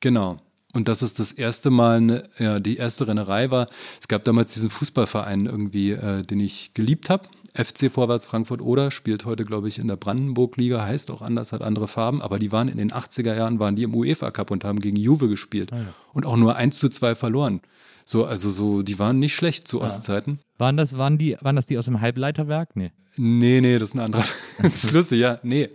genau. 0.00 0.36
Und 0.76 0.88
das 0.88 1.00
ist 1.00 1.18
das 1.20 1.32
erste 1.32 1.70
Mal, 1.70 1.96
eine, 1.96 2.28
ja, 2.38 2.60
die 2.60 2.76
erste 2.76 3.08
Rennerei 3.08 3.50
war. 3.50 3.64
Es 3.98 4.08
gab 4.08 4.24
damals 4.24 4.52
diesen 4.52 4.68
Fußballverein 4.68 5.46
irgendwie, 5.46 5.92
äh, 5.92 6.20
den 6.20 6.38
ich 6.38 6.72
geliebt 6.74 7.08
habe. 7.08 7.30
FC 7.54 7.90
Vorwärts 7.90 8.26
Frankfurt 8.26 8.60
Oder 8.60 8.90
spielt 8.90 9.24
heute, 9.24 9.46
glaube 9.46 9.68
ich, 9.68 9.78
in 9.78 9.88
der 9.88 9.96
Brandenburg-Liga, 9.96 10.84
heißt 10.84 11.10
auch 11.10 11.22
anders, 11.22 11.52
hat 11.52 11.62
andere 11.62 11.88
Farben, 11.88 12.20
aber 12.20 12.38
die 12.38 12.52
waren 12.52 12.68
in 12.68 12.76
den 12.76 12.92
80er 12.92 13.34
Jahren, 13.34 13.58
waren 13.58 13.74
die 13.74 13.84
im 13.84 13.94
UEFA 13.94 14.30
Cup 14.30 14.50
und 14.50 14.64
haben 14.64 14.80
gegen 14.80 14.98
Juve 14.98 15.30
gespielt 15.30 15.72
ah, 15.72 15.76
ja. 15.76 15.94
und 16.12 16.26
auch 16.26 16.36
nur 16.36 16.56
1 16.56 16.78
zu 16.78 16.90
2 16.90 17.14
verloren. 17.14 17.62
So, 18.04 18.26
also 18.26 18.50
so, 18.50 18.82
die 18.82 18.98
waren 18.98 19.18
nicht 19.18 19.34
schlecht 19.34 19.66
zu 19.66 19.78
ja. 19.78 19.86
Ostzeiten. 19.86 20.40
Waren 20.58 20.76
das, 20.76 20.98
waren 20.98 21.16
die, 21.16 21.38
waren 21.40 21.56
das 21.56 21.64
die 21.64 21.78
aus 21.78 21.86
dem 21.86 22.02
Halbleiterwerk? 22.02 22.76
Nee. 22.76 22.92
Nee, 23.16 23.62
nee, 23.62 23.78
das 23.78 23.88
ist 23.88 23.94
ein 23.94 24.00
anderer. 24.00 24.26
das 24.60 24.84
ist 24.84 24.92
lustig, 24.92 25.20
ja. 25.20 25.40
Nee, 25.42 25.70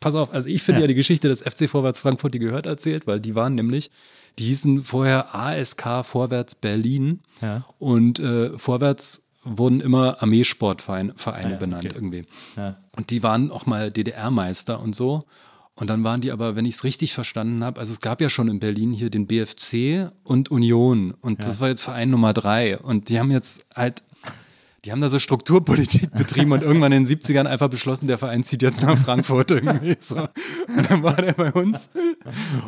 pass 0.00 0.14
auf, 0.14 0.32
also 0.32 0.48
ich 0.48 0.62
finde 0.62 0.80
ja. 0.80 0.84
ja 0.84 0.88
die 0.88 0.94
Geschichte 0.94 1.28
des 1.28 1.42
FC 1.42 1.68
Vorwärts 1.68 2.00
Frankfurt, 2.00 2.32
die 2.32 2.38
gehört 2.38 2.64
erzählt, 2.64 3.06
weil 3.06 3.20
die 3.20 3.34
waren 3.34 3.54
nämlich 3.54 3.90
die 4.38 4.44
hießen 4.44 4.84
vorher 4.84 5.34
ASK 5.34 6.04
Vorwärts 6.04 6.54
Berlin 6.54 7.20
ja. 7.40 7.64
und 7.78 8.18
äh, 8.18 8.56
Vorwärts 8.58 9.22
wurden 9.44 9.80
immer 9.80 10.22
Armeesportvereine 10.22 11.14
ah, 11.24 11.50
ja, 11.50 11.56
benannt 11.56 11.86
okay. 11.86 11.94
irgendwie. 11.94 12.24
Ja. 12.56 12.76
Und 12.96 13.10
die 13.10 13.22
waren 13.22 13.50
auch 13.50 13.66
mal 13.66 13.90
DDR-Meister 13.90 14.80
und 14.80 14.94
so. 14.94 15.24
Und 15.74 15.88
dann 15.88 16.04
waren 16.04 16.20
die 16.20 16.30
aber, 16.30 16.54
wenn 16.54 16.66
ich 16.66 16.76
es 16.76 16.84
richtig 16.84 17.14
verstanden 17.14 17.64
habe, 17.64 17.80
also 17.80 17.92
es 17.92 18.00
gab 18.00 18.20
ja 18.20 18.28
schon 18.28 18.48
in 18.48 18.60
Berlin 18.60 18.92
hier 18.92 19.10
den 19.10 19.26
BFC 19.26 20.12
und 20.22 20.50
Union. 20.50 21.14
Und 21.20 21.40
ja. 21.40 21.46
das 21.46 21.60
war 21.60 21.68
jetzt 21.68 21.82
Verein 21.82 22.10
Nummer 22.10 22.32
drei. 22.32 22.78
Und 22.78 23.08
die 23.08 23.18
haben 23.18 23.30
jetzt 23.30 23.64
halt 23.74 24.02
die 24.84 24.90
haben 24.90 25.00
da 25.00 25.08
so 25.08 25.20
Strukturpolitik 25.20 26.10
betrieben 26.16 26.52
und 26.52 26.62
irgendwann 26.62 26.90
in 26.90 27.04
den 27.04 27.18
70ern 27.18 27.46
einfach 27.46 27.68
beschlossen, 27.68 28.08
der 28.08 28.18
Verein 28.18 28.42
zieht 28.42 28.62
jetzt 28.62 28.82
nach 28.82 28.98
Frankfurt 28.98 29.50
irgendwie. 29.52 29.96
So. 30.00 30.16
Und 30.16 30.90
dann 30.90 31.02
war 31.04 31.14
der 31.14 31.34
bei 31.34 31.52
uns 31.52 31.88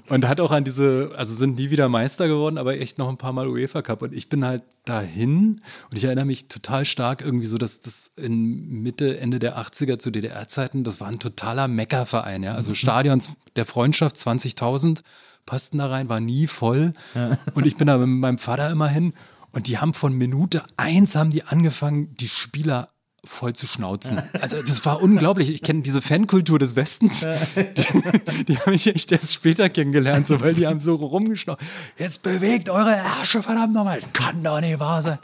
und 0.08 0.28
hat 0.28 0.40
auch 0.40 0.52
an 0.52 0.62
diese, 0.62 1.10
also 1.16 1.34
sind 1.34 1.56
nie 1.56 1.70
wieder 1.70 1.88
Meister 1.88 2.28
geworden, 2.28 2.56
aber 2.56 2.78
echt 2.78 2.98
noch 2.98 3.08
ein 3.08 3.16
paar 3.16 3.32
Mal 3.32 3.48
UEFA 3.48 3.82
Cup. 3.82 4.02
Und 4.02 4.14
ich 4.14 4.28
bin 4.28 4.44
halt 4.44 4.62
dahin 4.84 5.60
und 5.90 5.96
ich 5.96 6.04
erinnere 6.04 6.26
mich 6.26 6.46
total 6.46 6.84
stark 6.84 7.20
irgendwie 7.20 7.46
so, 7.46 7.58
dass 7.58 7.80
das 7.80 8.12
in 8.16 8.82
Mitte, 8.82 9.18
Ende 9.18 9.40
der 9.40 9.58
80er 9.58 9.98
zu 9.98 10.12
DDR-Zeiten, 10.12 10.84
das 10.84 11.00
war 11.00 11.08
ein 11.08 11.18
totaler 11.18 11.66
Meckerverein, 11.66 12.44
ja. 12.44 12.54
Also 12.54 12.70
mhm. 12.70 12.76
Stadions 12.76 13.32
der 13.56 13.66
Freundschaft 13.66 14.16
20.000 14.16 15.02
passten 15.46 15.78
da 15.78 15.88
rein, 15.88 16.08
war 16.08 16.20
nie 16.20 16.46
voll. 16.46 16.94
Ja. 17.14 17.38
Und 17.54 17.66
ich 17.66 17.76
bin 17.76 17.86
da 17.86 17.98
mit 17.98 18.08
meinem 18.08 18.38
Vater 18.38 18.70
immer 18.70 18.88
hin 18.88 19.14
und 19.54 19.66
die 19.66 19.78
haben 19.78 19.94
von 19.94 20.12
Minute 20.12 20.64
eins 20.76 21.14
haben 21.16 21.30
die 21.30 21.44
angefangen, 21.44 22.14
die 22.16 22.28
Spieler 22.28 22.90
voll 23.24 23.54
zu 23.54 23.66
schnauzen. 23.66 24.22
Also 24.40 24.60
das 24.60 24.84
war 24.84 25.00
unglaublich. 25.00 25.48
Ich 25.50 25.62
kenne 25.62 25.80
diese 25.80 26.02
Fankultur 26.02 26.58
des 26.58 26.76
Westens. 26.76 27.20
Die, 27.56 28.44
die 28.44 28.58
habe 28.58 28.74
ich 28.74 28.86
echt 28.88 29.10
erst 29.12 29.32
später 29.32 29.70
kennengelernt, 29.70 30.26
so, 30.26 30.40
weil 30.40 30.52
die 30.52 30.66
haben 30.66 30.80
so 30.80 30.96
rumgeschnauzt. 30.96 31.62
Jetzt 31.96 32.22
bewegt 32.22 32.68
eure 32.68 32.94
Ärsche, 32.94 33.42
verdammt 33.42 33.72
nochmal. 33.72 34.00
Kann 34.12 34.42
doch 34.42 34.60
nicht 34.60 34.78
wahr 34.78 35.02
sein. 35.02 35.18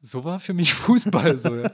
So 0.00 0.22
war 0.22 0.38
für 0.38 0.54
mich 0.54 0.74
Fußball. 0.74 1.36
So, 1.38 1.54
ja. 1.56 1.70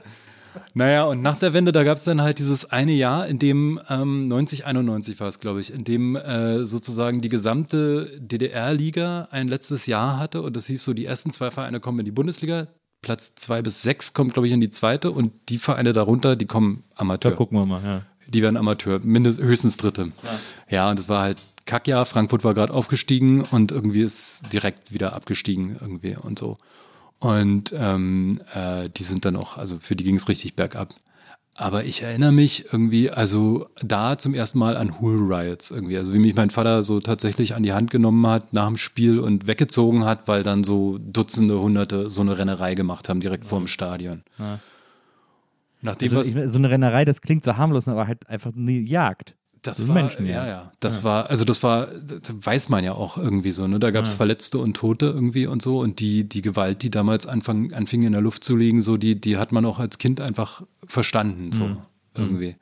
Naja, 0.73 1.03
und 1.05 1.21
nach 1.21 1.39
der 1.39 1.53
Wende, 1.53 1.71
da 1.71 1.83
gab 1.83 1.97
es 1.97 2.03
dann 2.03 2.21
halt 2.21 2.39
dieses 2.39 2.69
eine 2.69 2.93
Jahr, 2.93 3.27
in 3.27 3.39
dem 3.39 3.79
ähm, 3.89 4.27
90, 4.27 4.65
91 4.65 5.19
war 5.19 5.27
es, 5.27 5.39
glaube 5.39 5.61
ich, 5.61 5.73
in 5.73 5.83
dem 5.83 6.15
äh, 6.15 6.65
sozusagen 6.65 7.21
die 7.21 7.29
gesamte 7.29 8.19
DDR-Liga 8.19 9.27
ein 9.31 9.47
letztes 9.47 9.85
Jahr 9.85 10.19
hatte 10.19 10.41
und 10.41 10.55
das 10.55 10.67
hieß 10.67 10.83
so, 10.83 10.93
die 10.93 11.05
ersten 11.05 11.31
zwei 11.31 11.51
Vereine 11.51 11.79
kommen 11.79 11.99
in 11.99 12.05
die 12.05 12.11
Bundesliga, 12.11 12.67
Platz 13.01 13.35
zwei 13.35 13.61
bis 13.61 13.81
sechs 13.81 14.13
kommt, 14.13 14.33
glaube 14.33 14.47
ich, 14.47 14.53
in 14.53 14.61
die 14.61 14.69
zweite 14.69 15.11
und 15.11 15.31
die 15.49 15.57
Vereine 15.57 15.93
darunter, 15.93 16.35
die 16.35 16.45
kommen 16.45 16.83
Amateur. 16.95 17.31
Da 17.31 17.37
gucken 17.37 17.57
wir 17.57 17.65
mal, 17.65 17.83
ja. 17.83 18.01
Die 18.27 18.41
werden 18.41 18.57
Amateur, 18.57 18.99
mindestens 19.03 19.43
höchstens 19.43 19.77
Dritte. 19.77 20.11
Ja, 20.23 20.39
ja 20.69 20.89
und 20.91 20.99
es 20.99 21.09
war 21.09 21.21
halt 21.21 21.37
Kackjahr, 21.65 22.05
Frankfurt 22.05 22.43
war 22.43 22.53
gerade 22.53 22.73
aufgestiegen 22.73 23.41
und 23.43 23.71
irgendwie 23.71 24.01
ist 24.01 24.41
direkt 24.51 24.91
wieder 24.91 25.15
abgestiegen 25.15 25.77
irgendwie 25.79 26.15
und 26.15 26.39
so. 26.39 26.57
Und 27.19 27.73
ähm, 27.75 28.39
äh, 28.53 28.89
die 28.89 29.03
sind 29.03 29.25
dann 29.25 29.35
auch, 29.35 29.57
also 29.57 29.77
für 29.79 29.95
die 29.95 30.03
ging 30.05 30.15
es 30.15 30.29
richtig 30.29 30.55
bergab. 30.55 30.89
aber 31.55 31.83
ich 31.83 32.01
erinnere 32.01 32.31
mich 32.31 32.71
irgendwie, 32.71 33.09
also 33.09 33.67
da 33.81 34.17
zum 34.17 34.33
ersten 34.33 34.59
Mal 34.59 34.77
an 34.77 35.01
Hool 35.01 35.33
Riots 35.33 35.71
irgendwie. 35.71 35.97
Also 35.97 36.13
wie 36.13 36.19
mich 36.19 36.33
mein 36.33 36.51
Vater 36.51 36.83
so 36.83 37.01
tatsächlich 37.01 37.53
an 37.53 37.63
die 37.63 37.73
Hand 37.73 37.91
genommen 37.91 38.25
hat 38.25 38.53
nach 38.53 38.67
dem 38.67 38.77
Spiel 38.77 39.19
und 39.19 39.45
weggezogen 39.45 40.05
hat, 40.05 40.29
weil 40.29 40.43
dann 40.43 40.63
so 40.63 40.97
Dutzende, 40.99 41.59
Hunderte 41.59 42.09
so 42.09 42.21
eine 42.21 42.37
Rennerei 42.37 42.75
gemacht 42.75 43.09
haben 43.09 43.19
direkt 43.19 43.43
ja. 43.43 43.49
vor 43.49 43.59
dem 43.59 43.67
Stadion. 43.67 44.23
Ja. 44.37 44.59
Nachdem 45.81 46.15
also, 46.15 46.29
ich, 46.29 46.51
so 46.51 46.57
eine 46.57 46.69
Rennerei, 46.69 47.03
das 47.03 47.19
klingt 47.19 47.43
so 47.43 47.57
harmlos, 47.57 47.89
aber 47.89 48.07
halt 48.07 48.27
einfach 48.29 48.53
eine 48.55 48.71
Jagd. 48.71 49.35
Das 49.61 49.87
war, 49.87 49.95
Menschen, 49.95 50.25
ja, 50.25 50.47
ja. 50.47 50.71
Das 50.79 50.99
ja. 50.99 51.03
war, 51.03 51.29
also 51.29 51.43
das 51.43 51.61
war, 51.63 51.87
das 51.87 52.21
weiß 52.33 52.69
man 52.69 52.83
ja 52.83 52.93
auch 52.93 53.17
irgendwie 53.17 53.51
so, 53.51 53.67
ne? 53.67 53.79
Da 53.79 53.91
gab 53.91 54.05
es 54.05 54.11
ja. 54.11 54.17
Verletzte 54.17 54.57
und 54.57 54.75
Tote 54.75 55.07
irgendwie 55.07 55.47
und 55.47 55.61
so. 55.61 55.79
Und 55.79 55.99
die, 55.99 56.27
die 56.27 56.41
Gewalt, 56.41 56.81
die 56.81 56.89
damals 56.89 57.25
anfang, 57.25 57.73
anfing 57.73 58.03
in 58.03 58.13
der 58.13 58.21
Luft 58.21 58.43
zu 58.43 58.55
liegen, 58.55 58.81
so, 58.81 58.95
die, 58.95 59.19
die 59.19 59.37
hat 59.37 59.51
man 59.51 59.65
auch 59.65 59.79
als 59.79 59.97
Kind 59.97 60.21
einfach 60.21 60.63
verstanden, 60.85 61.51
so 61.51 61.65
mhm. 61.65 61.77
irgendwie. 62.15 62.55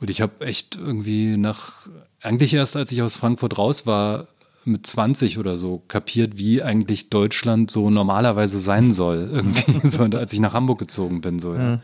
Und 0.00 0.10
ich 0.10 0.20
habe 0.20 0.44
echt 0.46 0.76
irgendwie 0.76 1.36
nach, 1.36 1.72
eigentlich 2.20 2.54
erst 2.54 2.76
als 2.76 2.92
ich 2.92 3.02
aus 3.02 3.16
Frankfurt 3.16 3.58
raus 3.58 3.86
war, 3.86 4.28
mit 4.66 4.86
20 4.86 5.38
oder 5.38 5.56
so 5.56 5.82
kapiert, 5.88 6.38
wie 6.38 6.62
eigentlich 6.62 7.10
Deutschland 7.10 7.70
so 7.70 7.90
normalerweise 7.90 8.58
sein 8.58 8.92
soll, 8.92 9.28
irgendwie, 9.32 9.86
so, 9.88 10.04
als 10.04 10.32
ich 10.32 10.40
nach 10.40 10.54
Hamburg 10.54 10.78
gezogen 10.78 11.20
bin, 11.20 11.38
so, 11.38 11.54
ja 11.54 11.80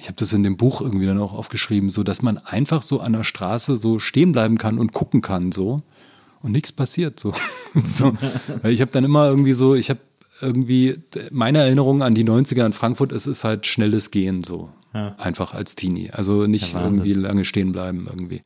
ich 0.00 0.06
habe 0.06 0.16
das 0.16 0.32
in 0.32 0.42
dem 0.42 0.56
Buch 0.56 0.80
irgendwie 0.80 1.06
dann 1.06 1.20
auch 1.20 1.32
aufgeschrieben, 1.34 1.90
so 1.90 2.02
dass 2.02 2.22
man 2.22 2.38
einfach 2.38 2.82
so 2.82 3.00
an 3.00 3.12
der 3.12 3.24
Straße 3.24 3.76
so 3.76 3.98
stehen 3.98 4.32
bleiben 4.32 4.56
kann 4.56 4.78
und 4.78 4.92
gucken 4.92 5.20
kann, 5.20 5.52
so 5.52 5.82
und 6.42 6.52
nichts 6.52 6.72
passiert, 6.72 7.20
so. 7.20 7.34
so. 7.74 8.14
Ich 8.64 8.80
habe 8.80 8.90
dann 8.92 9.04
immer 9.04 9.28
irgendwie 9.28 9.52
so, 9.52 9.74
ich 9.74 9.90
habe 9.90 10.00
irgendwie 10.40 10.98
meine 11.30 11.58
Erinnerung 11.58 12.02
an 12.02 12.14
die 12.14 12.24
90er 12.24 12.64
in 12.64 12.72
Frankfurt, 12.72 13.12
es 13.12 13.26
ist 13.26 13.44
halt 13.44 13.66
schnelles 13.66 14.10
Gehen, 14.10 14.42
so 14.42 14.70
ja. 14.94 15.14
einfach 15.18 15.52
als 15.52 15.74
Teenie, 15.74 16.10
also 16.10 16.46
nicht 16.46 16.72
ja, 16.72 16.82
irgendwie 16.82 17.12
lange 17.12 17.44
stehen 17.44 17.72
bleiben 17.72 18.06
irgendwie. 18.08 18.42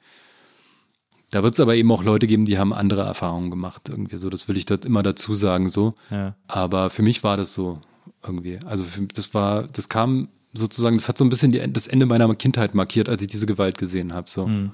Da 1.30 1.42
wird 1.42 1.54
es 1.54 1.60
aber 1.60 1.76
eben 1.76 1.90
auch 1.92 2.02
Leute 2.02 2.26
geben, 2.26 2.46
die 2.46 2.58
haben 2.58 2.72
andere 2.72 3.02
Erfahrungen 3.02 3.50
gemacht, 3.50 3.88
irgendwie 3.88 4.16
so. 4.16 4.30
Das 4.30 4.46
will 4.46 4.56
ich 4.56 4.66
dort 4.66 4.84
immer 4.84 5.02
dazu 5.02 5.34
sagen, 5.34 5.68
so. 5.68 5.94
Ja. 6.10 6.36
Aber 6.46 6.90
für 6.90 7.02
mich 7.02 7.24
war 7.24 7.36
das 7.36 7.54
so 7.54 7.80
irgendwie. 8.24 8.60
Also 8.64 8.84
das 9.12 9.34
war, 9.34 9.64
das 9.64 9.88
kam 9.88 10.28
sozusagen, 10.54 10.96
das 10.96 11.08
hat 11.08 11.18
so 11.18 11.24
ein 11.24 11.28
bisschen 11.28 11.52
die, 11.52 11.72
das 11.72 11.86
Ende 11.86 12.06
meiner 12.06 12.32
Kindheit 12.34 12.74
markiert, 12.74 13.08
als 13.08 13.20
ich 13.20 13.28
diese 13.28 13.46
Gewalt 13.46 13.76
gesehen 13.76 14.14
habe. 14.14 14.30
So. 14.30 14.46
Mhm. 14.46 14.70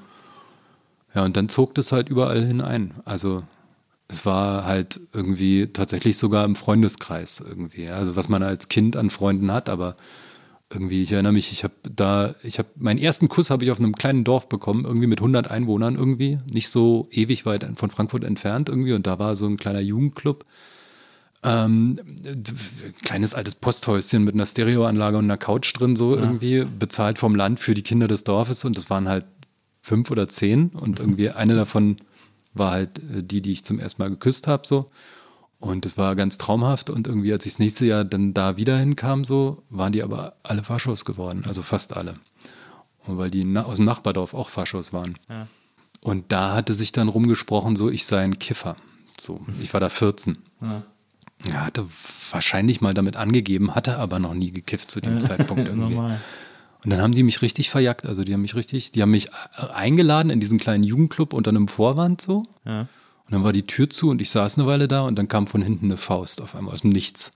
Ja, 1.14 1.24
und 1.24 1.36
dann 1.36 1.48
zog 1.48 1.74
das 1.74 1.90
halt 1.90 2.08
überall 2.08 2.44
hinein. 2.44 2.94
Also 3.04 3.42
es 4.06 4.26
war 4.26 4.64
halt 4.64 5.00
irgendwie 5.12 5.68
tatsächlich 5.68 6.18
sogar 6.18 6.44
im 6.44 6.56
Freundeskreis 6.56 7.42
irgendwie. 7.46 7.88
Also 7.88 8.16
was 8.16 8.28
man 8.28 8.42
als 8.42 8.68
Kind 8.68 8.96
an 8.96 9.10
Freunden 9.10 9.52
hat, 9.52 9.68
aber 9.68 9.96
irgendwie, 10.72 11.02
ich 11.02 11.10
erinnere 11.10 11.32
mich, 11.32 11.50
ich 11.50 11.64
habe 11.64 11.74
da, 11.82 12.34
ich 12.44 12.58
habe 12.58 12.68
meinen 12.76 12.98
ersten 12.98 13.28
Kuss 13.28 13.50
habe 13.50 13.64
ich 13.64 13.72
auf 13.72 13.80
einem 13.80 13.96
kleinen 13.96 14.22
Dorf 14.22 14.48
bekommen, 14.48 14.84
irgendwie 14.84 15.08
mit 15.08 15.18
100 15.18 15.50
Einwohnern 15.50 15.96
irgendwie, 15.96 16.38
nicht 16.50 16.68
so 16.68 17.08
ewig 17.10 17.44
weit 17.44 17.66
von 17.74 17.90
Frankfurt 17.90 18.22
entfernt 18.22 18.68
irgendwie 18.68 18.92
und 18.92 19.06
da 19.06 19.18
war 19.18 19.34
so 19.34 19.46
ein 19.46 19.56
kleiner 19.56 19.80
Jugendclub 19.80 20.44
ähm, 21.42 21.98
kleines 23.02 23.34
altes 23.34 23.54
Posthäuschen 23.54 24.24
mit 24.24 24.34
einer 24.34 24.46
Stereoanlage 24.46 25.16
und 25.16 25.24
einer 25.24 25.38
Couch 25.38 25.72
drin, 25.78 25.96
so 25.96 26.14
ja. 26.14 26.22
irgendwie, 26.22 26.64
bezahlt 26.64 27.18
vom 27.18 27.34
Land 27.34 27.60
für 27.60 27.74
die 27.74 27.82
Kinder 27.82 28.08
des 28.08 28.24
Dorfes 28.24 28.64
und 28.64 28.76
das 28.76 28.90
waren 28.90 29.08
halt 29.08 29.26
fünf 29.80 30.10
oder 30.10 30.28
zehn 30.28 30.68
und 30.70 31.00
irgendwie 31.00 31.30
eine 31.30 31.56
davon 31.56 31.96
war 32.52 32.72
halt 32.72 32.98
äh, 32.98 33.22
die, 33.22 33.40
die 33.40 33.52
ich 33.52 33.64
zum 33.64 33.78
ersten 33.78 34.02
Mal 34.02 34.10
geküsst 34.10 34.46
habe, 34.46 34.66
so. 34.66 34.90
Und 35.58 35.84
das 35.84 35.98
war 35.98 36.16
ganz 36.16 36.38
traumhaft 36.38 36.88
und 36.88 37.06
irgendwie, 37.06 37.32
als 37.32 37.44
ich 37.44 37.52
das 37.52 37.58
nächste 37.58 37.84
Jahr 37.84 38.04
dann 38.04 38.32
da 38.32 38.56
wieder 38.56 38.78
hinkam, 38.78 39.26
so, 39.26 39.62
waren 39.68 39.92
die 39.92 40.02
aber 40.02 40.36
alle 40.42 40.62
Faschos 40.62 41.04
geworden, 41.04 41.44
also 41.46 41.62
fast 41.62 41.96
alle. 41.96 42.16
Und 43.06 43.18
weil 43.18 43.30
die 43.30 43.44
aus 43.58 43.76
dem 43.76 43.84
Nachbardorf 43.84 44.32
auch 44.32 44.48
Faschos 44.48 44.92
waren. 44.92 45.18
Ja. 45.28 45.48
Und 46.00 46.32
da 46.32 46.54
hatte 46.54 46.72
sich 46.72 46.92
dann 46.92 47.08
rumgesprochen, 47.08 47.76
so, 47.76 47.90
ich 47.90 48.06
sei 48.06 48.22
ein 48.22 48.38
Kiffer. 48.38 48.76
So, 49.18 49.40
ich 49.62 49.72
war 49.74 49.80
da 49.80 49.90
14. 49.90 50.38
Ja. 50.62 50.82
Er 51.48 51.64
hatte 51.64 51.86
wahrscheinlich 52.30 52.80
mal 52.80 52.94
damit 52.94 53.16
angegeben, 53.16 53.74
hatte 53.74 53.98
aber 53.98 54.18
noch 54.18 54.34
nie 54.34 54.50
gekifft 54.50 54.90
zu 54.90 55.00
dem 55.00 55.20
Zeitpunkt 55.20 55.66
irgendwie. 55.68 55.94
Normal. 55.94 56.20
Und 56.84 56.90
dann 56.90 57.02
haben 57.02 57.12
die 57.12 57.22
mich 57.22 57.42
richtig 57.42 57.70
verjagt. 57.70 58.06
Also 58.06 58.24
die 58.24 58.32
haben 58.32 58.42
mich 58.42 58.54
richtig, 58.54 58.90
die 58.92 59.02
haben 59.02 59.10
mich 59.10 59.28
eingeladen 59.74 60.30
in 60.30 60.40
diesen 60.40 60.58
kleinen 60.58 60.84
Jugendclub 60.84 61.32
unter 61.32 61.50
einem 61.50 61.68
Vorwand 61.68 62.20
so. 62.20 62.44
Ja. 62.64 62.80
Und 63.30 63.34
dann 63.34 63.44
war 63.44 63.52
die 63.52 63.66
Tür 63.66 63.88
zu 63.88 64.10
und 64.10 64.20
ich 64.20 64.30
saß 64.30 64.58
eine 64.58 64.66
Weile 64.66 64.88
da 64.88 65.02
und 65.02 65.16
dann 65.16 65.28
kam 65.28 65.46
von 65.46 65.62
hinten 65.62 65.86
eine 65.86 65.96
Faust 65.96 66.40
auf 66.40 66.54
einmal 66.56 66.74
aus 66.74 66.80
dem 66.80 66.90
Nichts. 66.90 67.32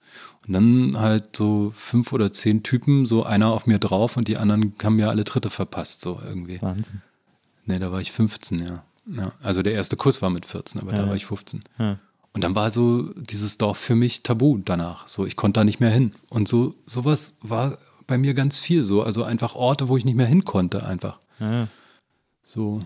Und 0.47 0.55
dann 0.55 0.99
halt 0.99 1.37
so 1.37 1.73
fünf 1.77 2.13
oder 2.13 2.33
zehn 2.33 2.63
Typen, 2.63 3.07
so 3.07 3.25
einer 3.25 3.49
auf 3.49 3.67
mir 3.67 3.79
drauf 3.79 4.17
und 4.17 4.29
die 4.29 4.37
anderen 4.37 4.75
haben 4.83 4.97
mir 4.97 5.09
alle 5.09 5.25
Tritte 5.25 5.51
verpasst, 5.51 6.01
so 6.01 6.21
irgendwie. 6.25 6.61
Wahnsinn. 6.61 7.03
Nee, 7.67 7.79
da 7.79 7.91
war 7.93 8.01
ich 8.01 8.13
15, 8.13 8.59
ja. 8.59 8.85
ja. 9.07 9.33
Also 9.43 9.63
der 9.63 9.73
erste 9.73 9.97
Kuss 9.97 10.21
war 10.21 10.31
mit 10.31 10.47
14, 10.47 10.81
aber 10.81 10.93
ja. 10.93 11.03
da 11.03 11.09
war 11.09 11.15
ich 11.15 11.27
15. 11.27 11.63
Ja. 11.79 11.99
Und 12.35 12.43
dann 12.43 12.57
war 12.57 12.71
so 12.73 13.13
dieses 13.15 13.59
Dorf 13.59 13.79
für 13.79 13.95
mich 13.95 14.25
tabu 14.25 14.59
danach. 14.59 15.07
So, 15.07 15.25
ich 15.25 15.37
konnte 15.37 15.61
da 15.61 15.65
nicht 15.65 15.79
mehr 15.79 15.91
hin. 15.91 16.13
Und 16.31 16.49
so, 16.49 16.75
sowas 16.85 17.39
war 17.43 17.79
bei 18.09 18.19
mir 18.19 18.35
ganz 18.35 18.59
viel 18.59 18.83
so. 18.83 19.03
Also 19.03 19.23
einfach 19.23 19.55
Orte, 19.55 19.89
wo 19.89 19.97
ich 19.97 20.05
nicht 20.05 20.17
mehr 20.17 20.27
hin 20.27 20.45
konnte, 20.45 20.85
einfach. 20.85 21.21
Ja. 21.39 21.69
So. 22.43 22.83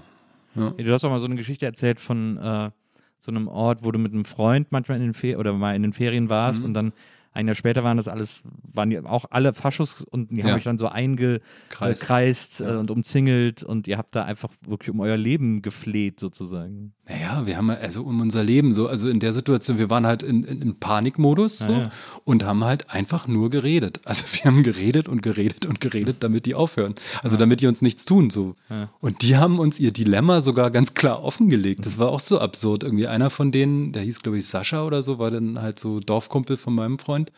Ja. 0.55 0.71
Du 0.71 0.93
hast 0.93 1.05
auch 1.05 1.11
mal 1.11 1.21
so 1.21 1.27
eine 1.27 1.37
Geschichte 1.37 1.65
erzählt 1.65 1.99
von 1.99 2.37
äh, 2.37 2.71
so 3.17 3.33
einem 3.33 3.49
Ort, 3.49 3.85
wo 3.85 3.91
du 3.91 3.99
mit 3.99 4.13
einem 4.13 4.27
Freund 4.27 4.71
manchmal 4.71 4.99
in 4.99 5.05
den 5.05 5.15
Ferien 5.15 5.41
oder 5.41 5.53
mal 5.55 5.75
in 5.75 5.83
den 5.83 5.93
Ferien 5.93 6.29
warst 6.29 6.61
mhm. 6.61 6.67
und 6.67 6.75
dann 6.75 6.93
ein 7.33 7.47
Jahr 7.47 7.55
später 7.55 7.85
waren 7.85 7.97
das 7.97 8.09
alles, 8.09 8.43
waren 8.73 8.91
die 8.91 8.99
auch 8.99 9.27
alle 9.31 9.55
Faschos 9.55 10.03
und 10.03 10.31
die 10.31 10.39
ja. 10.39 10.47
haben 10.47 10.55
euch 10.55 10.65
dann 10.65 10.79
so 10.79 10.89
eingekreist 10.89 12.61
äh, 12.61 12.65
ja. 12.65 12.79
und 12.81 12.91
umzingelt 12.91 13.63
und 13.63 13.87
ihr 13.87 13.97
habt 13.97 14.17
da 14.17 14.25
einfach 14.25 14.51
wirklich 14.67 14.91
um 14.91 15.01
euer 15.01 15.17
Leben 15.17 15.63
gefleht 15.63 16.19
sozusagen. 16.19 16.95
Naja, 17.09 17.47
wir 17.47 17.57
haben 17.57 17.71
also 17.71 18.03
um 18.03 18.21
unser 18.21 18.45
Leben 18.45 18.73
so, 18.73 18.87
also 18.87 19.09
in 19.09 19.19
der 19.19 19.33
Situation, 19.33 19.79
wir 19.79 19.89
waren 19.89 20.07
halt 20.07 20.23
in, 20.23 20.45
in, 20.45 20.61
in 20.61 20.77
Panikmodus 20.77 21.59
so, 21.59 21.73
ja, 21.73 21.91
und 22.25 22.45
haben 22.45 22.65
halt 22.65 22.91
einfach 22.91 23.27
nur 23.27 23.49
geredet. 23.49 24.01
Also 24.05 24.25
wir 24.31 24.45
haben 24.45 24.63
geredet 24.63 25.09
und 25.09 25.23
geredet 25.23 25.65
und 25.65 25.81
geredet, 25.81 26.19
damit 26.21 26.45
die 26.45 26.55
aufhören. 26.55 26.95
Also 27.23 27.37
damit 27.37 27.61
die 27.63 27.67
uns 27.67 27.81
nichts 27.81 28.05
tun 28.05 28.31
so. 28.31 28.57
Und 29.01 29.23
die 29.23 29.37
haben 29.37 29.59
uns 29.59 29.81
ihr 29.81 29.93
Dilemma 29.93 30.41
sogar 30.43 30.71
ganz 30.71 30.95
klar 30.95 31.23
offengelegt. 31.23 31.87
Das 31.87 31.99
war 31.99 32.09
auch 32.09 32.21
so 32.21 32.41
absurd. 32.41 32.83
Irgendwie 32.83 33.07
einer 33.07 33.31
von 33.31 33.53
denen, 33.53 33.93
der 33.93 34.03
hieß 34.03 34.21
glaube 34.21 34.39
ich 34.39 34.47
Sascha 34.47 34.85
oder 34.85 35.03
so, 35.03 35.19
war 35.19 35.31
dann 35.31 35.61
halt 35.63 35.79
so 35.79 36.01
Dorfkumpel 36.01 36.57
von 36.57 36.75
meinem 36.75 36.99
Freund 36.99 37.33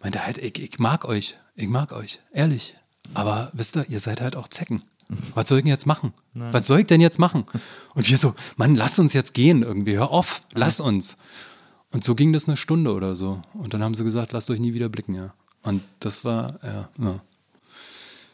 meinte 0.00 0.24
halt, 0.24 0.38
ich, 0.38 0.58
ich 0.58 0.78
mag 0.78 1.04
euch, 1.04 1.36
ich 1.54 1.68
mag 1.68 1.92
euch, 1.92 2.20
ehrlich. 2.32 2.74
Aber 3.14 3.50
wisst 3.52 3.76
ihr, 3.76 3.88
ihr 3.88 4.00
seid 4.00 4.20
halt 4.20 4.36
auch 4.36 4.48
Zecken. 4.48 4.82
Was 5.34 5.48
soll 5.48 5.58
ich 5.58 5.64
denn 5.64 5.70
jetzt 5.70 5.86
machen? 5.86 6.12
Nein. 6.34 6.52
Was 6.52 6.66
soll 6.66 6.80
ich 6.80 6.86
denn 6.86 7.00
jetzt 7.00 7.18
machen? 7.18 7.44
Und 7.94 8.08
wir 8.08 8.18
so, 8.18 8.34
Mann, 8.56 8.74
lass 8.74 8.98
uns 8.98 9.12
jetzt 9.12 9.32
gehen 9.32 9.62
irgendwie, 9.62 9.96
hör 9.96 10.10
auf, 10.10 10.42
lass 10.52 10.80
uns. 10.80 11.16
Und 11.90 12.04
so 12.04 12.14
ging 12.14 12.32
das 12.32 12.46
eine 12.46 12.56
Stunde 12.56 12.92
oder 12.92 13.16
so. 13.16 13.40
Und 13.54 13.72
dann 13.72 13.82
haben 13.82 13.94
sie 13.94 14.04
gesagt, 14.04 14.32
lasst 14.32 14.50
euch 14.50 14.60
nie 14.60 14.74
wieder 14.74 14.88
blicken, 14.88 15.14
ja. 15.14 15.32
Und 15.62 15.82
das 16.00 16.24
war, 16.24 16.58
ja, 16.62 16.88
ja. 16.98 17.20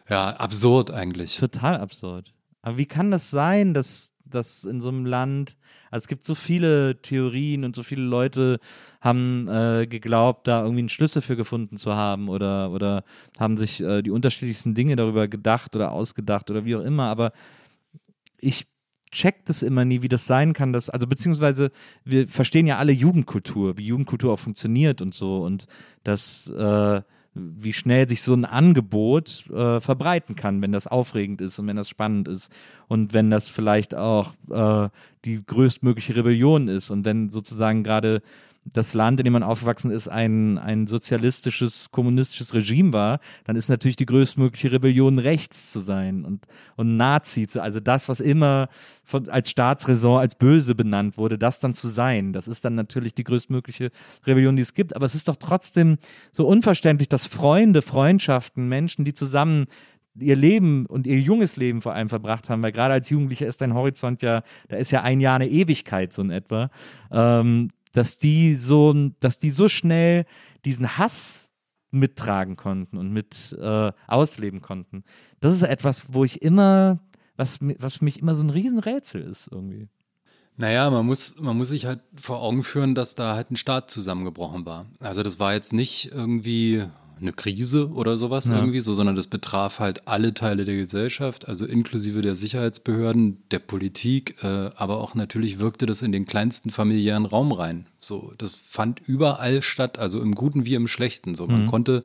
Ja, 0.09 0.31
absurd 0.37 0.91
eigentlich. 0.91 1.37
Total 1.37 1.81
absurd. 1.81 2.33
Aber 2.61 2.77
wie 2.77 2.87
kann 2.87 3.11
das 3.11 3.31
sein, 3.31 3.73
dass, 3.73 4.13
dass 4.25 4.65
in 4.65 4.81
so 4.81 4.89
einem 4.89 5.07
Land 5.07 5.57
also 5.95 6.07
es 6.07 6.09
gibt 6.09 6.25
so 6.25 6.35
viele 6.35 7.01
Theorien 7.03 7.65
und 7.65 7.77
so 7.77 7.85
viele 7.85 8.03
Leute 8.03 8.59
haben 9.01 9.47
äh, 9.47 9.87
geglaubt, 9.87 10.49
da 10.49 10.63
irgendwie 10.63 10.81
einen 10.81 10.89
Schlüssel 10.89 11.23
für 11.23 11.37
gefunden 11.37 11.77
zu 11.77 11.95
haben 11.95 12.29
oder, 12.29 12.73
oder 12.73 13.05
haben 13.39 13.57
sich 13.57 13.81
äh, 13.81 14.03
die 14.03 14.11
unterschiedlichsten 14.11 14.75
Dinge 14.75 14.97
darüber 14.97 15.29
gedacht 15.29 15.77
oder 15.77 15.93
ausgedacht 15.93 16.51
oder 16.51 16.65
wie 16.65 16.75
auch 16.75 16.83
immer. 16.83 17.05
Aber 17.05 17.33
ich 18.39 18.67
check 19.13 19.47
das 19.47 19.63
immer 19.63 19.85
nie, 19.85 20.03
wie 20.03 20.09
das 20.09 20.27
sein 20.27 20.53
kann, 20.53 20.73
dass, 20.73 20.91
also 20.91 21.07
beziehungsweise 21.07 21.71
wir 22.05 22.27
verstehen 22.27 22.67
ja 22.67 22.79
alle 22.79 22.91
Jugendkultur, 22.91 23.79
wie 23.79 23.87
Jugendkultur 23.87 24.33
auch 24.33 24.41
funktioniert 24.41 25.01
und 25.01 25.15
so 25.15 25.45
und 25.45 25.67
dass 26.03 26.49
äh, 26.49 27.03
wie 27.35 27.73
schnell 27.73 28.09
sich 28.09 28.23
so 28.23 28.33
ein 28.33 28.45
Angebot 28.45 29.45
äh, 29.51 29.81
verbreiten 29.81 30.37
kann, 30.37 30.63
wenn 30.63 30.73
das 30.73 30.87
aufregend 30.87 31.41
ist 31.41 31.59
und 31.59 31.67
wenn 31.67 31.77
das 31.77 31.89
spannend 31.89 32.29
ist 32.29 32.51
und 32.87 33.13
wenn 33.13 33.31
das 33.31 33.51
vielleicht 33.51 33.95
auch 33.95 34.35
äh, 34.51 34.89
die 35.25 35.45
größtmögliche 35.45 36.17
Rebellion 36.17 36.69
ist 36.69 36.91
und 36.91 37.05
wenn 37.05 37.31
sozusagen 37.31 37.83
gerade 37.83 38.23
das 38.65 38.95
Land, 38.95 39.21
in 39.21 39.25
dem 39.25 39.35
man 39.35 39.43
aufgewachsen 39.43 39.91
ist, 39.91 40.09
ein, 40.09 40.59
ein 40.59 40.87
sozialistisches, 40.87 41.91
kommunistisches 41.91 42.55
Regime 42.55 42.93
war, 42.93 43.21
dann 43.45 43.57
ist 43.57 43.69
natürlich 43.69 43.97
die 43.97 44.07
größtmögliche 44.07 44.73
Rebellion 44.73 45.19
rechts 45.19 45.71
zu 45.71 45.81
sein 45.81 46.25
und, 46.25 46.47
und 46.77 46.97
Nazi 46.97 47.47
zu, 47.47 47.63
also 47.63 47.79
das, 47.81 48.09
was 48.09 48.21
immer 48.21 48.69
von, 49.05 49.29
als 49.29 49.51
Staatsräson 49.51 50.19
als 50.19 50.35
böse 50.37 50.75
benannt 50.75 51.19
wurde, 51.19 51.37
das 51.37 51.61
dann 51.61 51.75
zu 51.75 51.89
sein. 51.89 52.33
Das 52.33 52.49
ist 52.49 52.65
dann 52.65 52.75
natürlich 52.75 53.15
die 53.15 53.25
größtmögliche 53.25 53.91
Rebellion, 54.27 54.57
die 54.57 54.63
es 54.63 54.73
gibt. 54.73 54.97
Aber 54.97 55.05
es 55.05 55.15
ist 55.15 55.29
doch 55.29 55.37
trotzdem 55.37 55.99
so 56.33 56.47
unverständlich, 56.47 57.09
dass 57.09 57.27
Freunde, 57.27 57.83
Freundschaften, 57.83 58.69
Menschen, 58.69 59.05
die 59.05 59.13
zusammen 59.13 59.67
ihr 60.19 60.37
Leben 60.37 60.87
und 60.87 61.07
ihr 61.07 61.19
junges 61.19 61.57
Leben 61.57 61.83
vor 61.83 61.93
allem 61.93 62.09
verbracht 62.09 62.49
haben, 62.49 62.63
weil 62.63 62.73
gerade 62.73 62.95
als 62.95 63.11
Jugendlicher 63.11 63.47
ist 63.47 63.61
dein 63.61 63.75
Horizont 63.75 64.23
ja, 64.23 64.43
da 64.69 64.77
ist 64.77 64.91
ja 64.91 65.03
ein 65.03 65.21
Jahr 65.21 65.37
eine 65.37 65.49
Ewigkeit 65.49 66.13
so 66.13 66.23
in 66.23 66.31
etwa. 66.31 66.71
Ähm, 67.11 67.71
dass 67.95 68.19
die 68.19 68.55
so, 68.55 68.93
dass 69.21 69.39
die 69.39 69.51
so 69.51 69.69
schnell 69.69 70.27
diesen 70.65 70.99
Hass 70.99 71.53
mittragen 71.91 72.57
konnten 72.57 72.99
und 72.99 73.13
mit 73.13 73.57
äh, 73.59 73.93
ausleben 74.07 74.61
konnten. 74.61 75.05
Das 75.41 75.55
ist 75.55 75.63
etwas, 75.63 76.13
wo 76.13 76.25
ich 76.25 76.43
immer, 76.43 76.99
was, 77.37 77.61
was 77.79 77.97
für 77.97 78.05
mich 78.05 78.19
immer 78.19 78.35
so 78.35 78.43
ein 78.43 78.51
Riesenrätsel 78.51 79.23
ist 79.23 79.49
irgendwie. 79.51 79.89
Naja, 80.57 80.91
man 80.91 81.07
muss, 81.07 81.37
man 81.41 81.57
muss 81.57 81.69
sich 81.69 81.87
halt 81.87 82.01
vor 82.21 82.41
Augen 82.41 82.63
führen, 82.63 82.95
dass 82.95 83.15
da 83.15 83.35
halt 83.35 83.51
ein 83.51 83.57
Staat 83.57 83.91
zusammengebrochen 83.91 84.67
war. 84.67 84.87
Also 85.01 85.23
das 85.23 85.39
war 85.39 85.55
jetzt 85.55 85.73
nicht 85.73 86.13
irgendwie 86.13 86.85
eine 87.25 87.33
Krise 87.33 87.91
oder 87.91 88.17
sowas 88.17 88.49
ja. 88.49 88.57
irgendwie, 88.57 88.81
so, 88.81 88.95
sondern 88.95 89.17
das 89.17 89.27
betraf 89.27 89.81
halt 89.81 90.07
alle 90.07 90.35
Teile 90.35 90.65
der 90.65 90.77
Gesellschaft, 90.77 91.49
also 91.49 91.67
inklusive 91.67 92.23
der 92.23 92.35
Sicherheitsbehörden, 92.35 93.43
der 93.51 93.59
Politik, 93.59 94.37
äh, 94.43 94.71
aber 94.77 95.01
auch 95.01 95.15
natürlich 95.15 95.59
wirkte 95.59 95.87
das 95.87 96.03
in 96.03 96.13
den 96.13 96.27
kleinsten 96.27 96.71
familiären 96.71 97.27
Raum 97.27 97.53
rein. 97.53 97.87
So, 98.01 98.33
das 98.39 98.53
fand 98.53 99.01
überall 99.07 99.63
statt, 99.63 99.99
also 99.99 100.21
im 100.21 100.35
Guten 100.35 100.65
wie 100.65 100.75
im 100.75 100.87
Schlechten. 100.87 101.35
So, 101.35 101.47
man 101.47 101.65
mhm. 101.65 101.71
konnte 101.71 102.05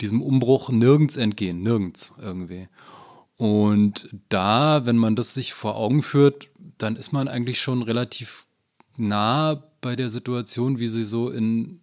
diesem 0.00 0.22
Umbruch 0.22 0.70
nirgends 0.70 1.16
entgehen, 1.16 1.62
nirgends 1.62 2.14
irgendwie. 2.20 2.68
Und 3.36 4.08
da, 4.28 4.84
wenn 4.84 4.96
man 4.96 5.16
das 5.16 5.34
sich 5.34 5.54
vor 5.54 5.76
Augen 5.76 6.02
führt, 6.02 6.48
dann 6.76 6.96
ist 6.96 7.12
man 7.12 7.28
eigentlich 7.28 7.60
schon 7.60 7.82
relativ 7.82 8.46
nah 8.96 9.62
bei 9.80 9.96
der 9.96 10.10
Situation, 10.10 10.78
wie 10.78 10.88
sie 10.88 11.04
so 11.04 11.30
in 11.30 11.80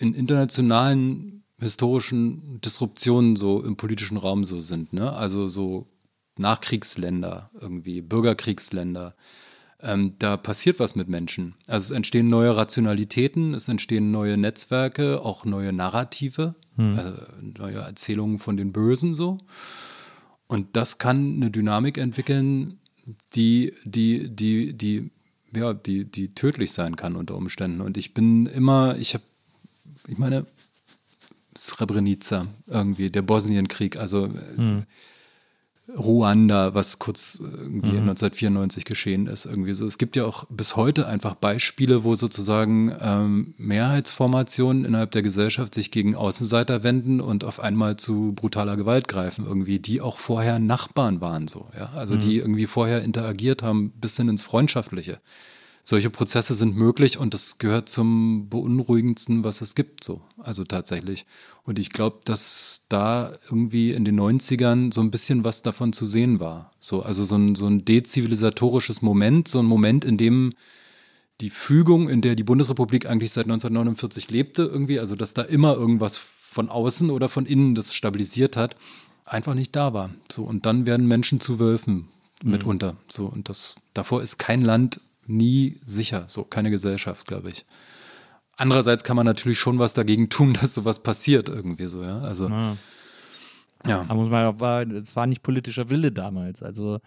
in 0.00 0.14
internationalen 0.14 1.44
historischen 1.58 2.60
Disruptionen 2.62 3.36
so 3.36 3.62
im 3.62 3.76
politischen 3.76 4.16
Raum 4.16 4.44
so 4.44 4.58
sind. 4.60 4.94
Ne? 4.94 5.12
Also 5.12 5.46
so 5.46 5.86
Nachkriegsländer 6.38 7.50
irgendwie, 7.60 8.00
Bürgerkriegsländer. 8.00 9.14
Ähm, 9.82 10.14
da 10.18 10.38
passiert 10.38 10.80
was 10.80 10.94
mit 10.94 11.08
Menschen. 11.08 11.54
Also 11.66 11.92
es 11.92 11.96
entstehen 11.96 12.28
neue 12.28 12.56
Rationalitäten, 12.56 13.52
es 13.52 13.68
entstehen 13.68 14.10
neue 14.10 14.38
Netzwerke, 14.38 15.20
auch 15.22 15.44
neue 15.44 15.72
Narrative, 15.72 16.54
hm. 16.76 16.98
äh, 16.98 17.12
neue 17.58 17.78
Erzählungen 17.78 18.38
von 18.38 18.56
den 18.56 18.72
Bösen 18.72 19.12
so. 19.12 19.36
Und 20.46 20.76
das 20.76 20.98
kann 20.98 21.36
eine 21.36 21.50
Dynamik 21.50 21.98
entwickeln, 21.98 22.78
die, 23.34 23.74
die, 23.84 24.34
die, 24.34 24.72
die, 24.72 25.10
ja, 25.54 25.74
die, 25.74 26.04
die 26.04 26.34
tödlich 26.34 26.72
sein 26.72 26.96
kann 26.96 27.16
unter 27.16 27.36
Umständen. 27.36 27.80
Und 27.82 27.96
ich 27.96 28.14
bin 28.14 28.46
immer, 28.46 28.96
ich 28.96 29.14
habe 29.14 29.24
ich 30.10 30.18
meine, 30.18 30.46
Srebrenica 31.56 32.46
irgendwie, 32.66 33.10
der 33.10 33.22
Bosnienkrieg, 33.22 33.96
also 33.96 34.28
mhm. 34.56 34.84
Ruanda, 35.98 36.74
was 36.74 37.00
kurz 37.00 37.40
irgendwie 37.40 37.92
mhm. 37.92 38.08
1994 38.10 38.84
geschehen 38.84 39.26
ist, 39.26 39.46
irgendwie 39.46 39.72
so. 39.72 39.86
Es 39.86 39.98
gibt 39.98 40.14
ja 40.14 40.24
auch 40.24 40.44
bis 40.48 40.76
heute 40.76 41.06
einfach 41.06 41.34
Beispiele, 41.34 42.04
wo 42.04 42.14
sozusagen 42.14 42.94
ähm, 43.00 43.54
Mehrheitsformationen 43.58 44.84
innerhalb 44.84 45.10
der 45.10 45.22
Gesellschaft 45.22 45.74
sich 45.74 45.90
gegen 45.90 46.14
Außenseiter 46.14 46.84
wenden 46.84 47.20
und 47.20 47.42
auf 47.42 47.58
einmal 47.58 47.96
zu 47.96 48.32
brutaler 48.36 48.76
Gewalt 48.76 49.08
greifen, 49.08 49.46
irgendwie, 49.46 49.80
die 49.80 50.00
auch 50.00 50.18
vorher 50.18 50.60
Nachbarn 50.60 51.20
waren, 51.20 51.48
so, 51.48 51.68
ja. 51.76 51.90
Also 51.94 52.14
mhm. 52.14 52.20
die 52.20 52.36
irgendwie 52.36 52.66
vorher 52.66 53.02
interagiert 53.02 53.62
haben, 53.62 53.90
bis 53.90 54.16
hin 54.16 54.28
ins 54.28 54.42
Freundschaftliche 54.42 55.20
solche 55.84 56.10
Prozesse 56.10 56.54
sind 56.54 56.76
möglich 56.76 57.18
und 57.18 57.34
das 57.34 57.58
gehört 57.58 57.88
zum 57.88 58.48
beunruhigendsten, 58.48 59.44
was 59.44 59.60
es 59.60 59.74
gibt, 59.74 60.04
so. 60.04 60.20
Also 60.38 60.64
tatsächlich. 60.64 61.26
Und 61.64 61.78
ich 61.78 61.90
glaube, 61.90 62.20
dass 62.24 62.84
da 62.88 63.32
irgendwie 63.46 63.92
in 63.92 64.04
den 64.04 64.18
90ern 64.18 64.92
so 64.92 65.00
ein 65.00 65.10
bisschen 65.10 65.44
was 65.44 65.62
davon 65.62 65.92
zu 65.92 66.06
sehen 66.06 66.40
war. 66.40 66.70
So, 66.80 67.02
also 67.02 67.24
so 67.24 67.36
ein, 67.36 67.54
so 67.54 67.66
ein 67.66 67.84
dezivilisatorisches 67.84 69.02
Moment, 69.02 69.48
so 69.48 69.58
ein 69.58 69.66
Moment, 69.66 70.04
in 70.04 70.16
dem 70.16 70.52
die 71.40 71.50
Fügung, 71.50 72.08
in 72.08 72.20
der 72.20 72.34
die 72.34 72.44
Bundesrepublik 72.44 73.06
eigentlich 73.06 73.32
seit 73.32 73.46
1949 73.46 74.30
lebte, 74.30 74.62
irgendwie, 74.62 75.00
also 75.00 75.16
dass 75.16 75.34
da 75.34 75.42
immer 75.42 75.74
irgendwas 75.74 76.18
von 76.18 76.68
außen 76.68 77.10
oder 77.10 77.28
von 77.28 77.46
innen 77.46 77.74
das 77.74 77.94
stabilisiert 77.94 78.56
hat, 78.56 78.76
einfach 79.24 79.54
nicht 79.54 79.74
da 79.74 79.94
war. 79.94 80.10
So, 80.30 80.44
und 80.44 80.66
dann 80.66 80.86
werden 80.86 81.06
Menschen 81.06 81.40
zu 81.40 81.58
Wölfen 81.58 82.08
mitunter. 82.42 82.92
Mhm. 82.92 82.98
So, 83.08 83.26
und 83.26 83.48
das 83.48 83.76
davor 83.94 84.22
ist 84.22 84.38
kein 84.38 84.62
Land 84.62 85.00
nie 85.30 85.78
sicher, 85.84 86.24
so 86.26 86.44
keine 86.44 86.70
Gesellschaft, 86.70 87.26
glaube 87.26 87.50
ich. 87.50 87.64
Andererseits 88.56 89.04
kann 89.04 89.16
man 89.16 89.24
natürlich 89.24 89.58
schon 89.58 89.78
was 89.78 89.94
dagegen 89.94 90.28
tun, 90.28 90.52
dass 90.60 90.74
sowas 90.74 91.02
passiert 91.02 91.48
irgendwie 91.48 91.86
so, 91.86 92.02
ja. 92.02 92.20
Also 92.20 92.48
ja. 92.48 92.76
ja. 93.86 94.02
Aber 94.02 94.14
muss 94.14 94.30
man 94.30 94.60
war, 94.60 94.82
es 94.82 95.16
war 95.16 95.26
nicht 95.26 95.42
politischer 95.42 95.88
Wille 95.90 96.12
damals. 96.12 96.62
Also 96.62 97.00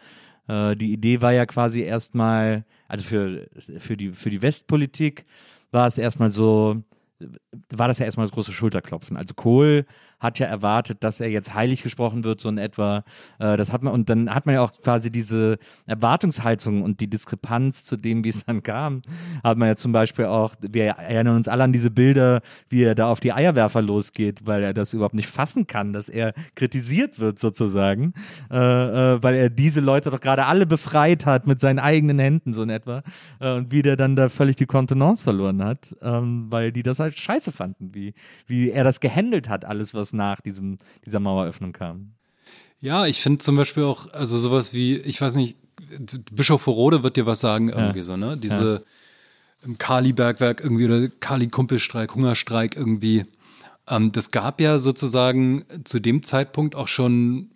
äh, 0.47 0.75
die 0.75 0.93
Idee 0.93 1.21
war 1.21 1.31
ja 1.31 1.45
quasi 1.45 1.81
erstmal, 1.81 2.65
also 2.87 3.03
für, 3.03 3.47
für, 3.77 3.97
die, 3.97 4.11
für 4.11 4.29
die 4.29 4.41
Westpolitik 4.41 5.23
war 5.71 5.87
es 5.87 5.97
erstmal 5.97 6.29
so, 6.29 6.81
war 7.69 7.87
das 7.87 7.99
ja 7.99 8.05
erstmal 8.05 8.25
das 8.25 8.33
große 8.33 8.51
Schulterklopfen. 8.51 9.17
Also 9.17 9.33
Kohl 9.33 9.85
hat 10.23 10.39
ja 10.39 10.47
erwartet, 10.47 11.03
dass 11.03 11.19
er 11.19 11.29
jetzt 11.29 11.53
heilig 11.53 11.83
gesprochen 11.83 12.23
wird, 12.23 12.39
so 12.39 12.49
in 12.49 12.57
etwa. 12.57 13.03
Äh, 13.39 13.57
das 13.57 13.71
hat 13.71 13.83
man, 13.83 13.93
und 13.93 14.09
dann 14.09 14.33
hat 14.33 14.45
man 14.45 14.55
ja 14.55 14.61
auch 14.61 14.71
quasi 14.81 15.09
diese 15.09 15.57
Erwartungshaltung 15.85 16.81
und 16.81 17.01
die 17.01 17.09
Diskrepanz 17.09 17.83
zu 17.85 17.97
dem, 17.97 18.23
wie 18.23 18.29
es 18.29 18.45
dann 18.45 18.63
kam, 18.63 19.01
hat 19.43 19.57
man 19.57 19.67
ja 19.67 19.75
zum 19.75 19.91
Beispiel 19.91 20.25
auch, 20.25 20.55
wir 20.61 20.85
erinnern 20.85 21.35
uns 21.35 21.47
alle 21.47 21.63
an 21.63 21.73
diese 21.73 21.91
Bilder, 21.91 22.41
wie 22.69 22.83
er 22.83 22.95
da 22.95 23.07
auf 23.07 23.19
die 23.19 23.33
Eierwerfer 23.33 23.81
losgeht, 23.81 24.45
weil 24.45 24.63
er 24.63 24.73
das 24.73 24.93
überhaupt 24.93 25.13
nicht 25.13 25.27
fassen 25.27 25.67
kann, 25.67 25.93
dass 25.93 26.09
er 26.09 26.33
kritisiert 26.55 27.19
wird 27.19 27.37
sozusagen, 27.37 28.13
äh, 28.49 28.55
äh, 28.55 29.21
weil 29.21 29.35
er 29.35 29.49
diese 29.49 29.81
Leute 29.81 30.09
doch 30.09 30.21
gerade 30.21 30.45
alle 30.45 30.65
befreit 30.65 31.25
hat 31.25 31.47
mit 31.47 31.59
seinen 31.59 31.79
eigenen 31.79 32.19
Händen, 32.19 32.53
so 32.53 32.63
in 32.63 32.69
etwa. 32.69 33.03
Äh, 33.39 33.53
und 33.53 33.71
wie 33.71 33.81
der 33.81 33.97
dann 33.97 34.15
da 34.15 34.29
völlig 34.29 34.55
die 34.55 34.65
Kontenance 34.65 35.23
verloren 35.23 35.63
hat, 35.63 35.95
ähm, 36.01 36.47
weil 36.49 36.71
die 36.71 36.83
das 36.83 36.99
halt 36.99 37.17
scheiße 37.17 37.51
fanden, 37.51 37.93
wie, 37.93 38.13
wie 38.47 38.71
er 38.71 38.85
das 38.85 39.01
gehandelt 39.01 39.49
hat, 39.49 39.65
alles, 39.65 39.93
was 39.93 40.12
nach 40.13 40.41
diesem, 40.41 40.77
dieser 41.05 41.19
Maueröffnung 41.19 41.73
kam. 41.73 42.13
Ja, 42.79 43.05
ich 43.05 43.21
finde 43.21 43.39
zum 43.39 43.55
Beispiel 43.55 43.83
auch, 43.83 44.11
also 44.11 44.37
sowas 44.37 44.73
wie, 44.73 44.97
ich 44.97 45.21
weiß 45.21 45.35
nicht, 45.35 45.57
Bischof 46.31 46.67
Rode 46.67 47.03
wird 47.03 47.17
dir 47.17 47.25
was 47.25 47.39
sagen, 47.39 47.69
irgendwie 47.69 47.99
ja. 47.99 48.03
so, 48.03 48.17
ne? 48.17 48.37
Diese 48.37 48.83
ja. 49.65 49.73
Kali-Bergwerk 49.77 50.61
irgendwie 50.61 50.85
oder 50.85 51.07
Kali-Kumpelstreik, 51.07 52.15
Hungerstreik 52.15 52.75
irgendwie. 52.75 53.25
Ähm, 53.87 54.11
das 54.11 54.31
gab 54.31 54.59
ja 54.59 54.79
sozusagen 54.79 55.63
zu 55.83 55.99
dem 55.99 56.23
Zeitpunkt 56.23 56.75
auch 56.75 56.87
schon 56.87 57.49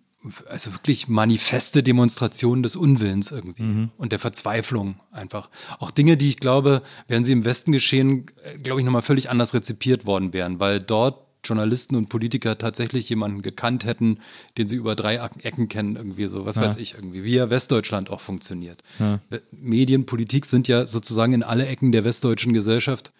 also 0.48 0.72
wirklich 0.72 1.08
manifeste 1.08 1.82
Demonstrationen 1.82 2.62
des 2.62 2.76
Unwillens 2.76 3.30
irgendwie 3.30 3.62
mhm. 3.62 3.90
und 3.98 4.12
der 4.12 4.18
Verzweiflung 4.18 4.98
einfach. 5.12 5.48
Auch 5.78 5.90
Dinge, 5.90 6.16
die 6.16 6.28
ich 6.28 6.38
glaube, 6.38 6.82
wären 7.06 7.22
sie 7.22 7.32
im 7.32 7.44
Westen 7.44 7.72
geschehen, 7.72 8.26
äh, 8.42 8.58
glaube 8.58 8.80
ich, 8.80 8.84
nochmal 8.84 9.02
völlig 9.02 9.30
anders 9.30 9.54
rezipiert 9.54 10.06
worden 10.06 10.32
wären, 10.32 10.60
weil 10.60 10.80
dort 10.80 11.27
Journalisten 11.48 11.96
und 11.96 12.08
Politiker 12.08 12.58
tatsächlich 12.58 13.08
jemanden 13.08 13.42
gekannt 13.42 13.84
hätten, 13.84 14.18
den 14.56 14.68
sie 14.68 14.76
über 14.76 14.94
drei 14.94 15.16
Ecken 15.42 15.68
kennen, 15.68 15.96
irgendwie 15.96 16.26
so, 16.26 16.44
was 16.44 16.56
ja. 16.56 16.62
weiß 16.62 16.76
ich, 16.76 16.94
irgendwie, 16.94 17.24
wie 17.24 17.34
ja 17.34 17.50
Westdeutschland 17.50 18.10
auch 18.10 18.20
funktioniert. 18.20 18.82
Ja. 18.98 19.20
Medien, 19.50 20.06
Politik 20.06 20.46
sind 20.46 20.68
ja 20.68 20.86
sozusagen 20.86 21.32
in 21.32 21.42
alle 21.42 21.66
Ecken 21.66 21.92
der 21.92 22.04
westdeutschen 22.04 22.52
Gesellschaft, 22.52 23.12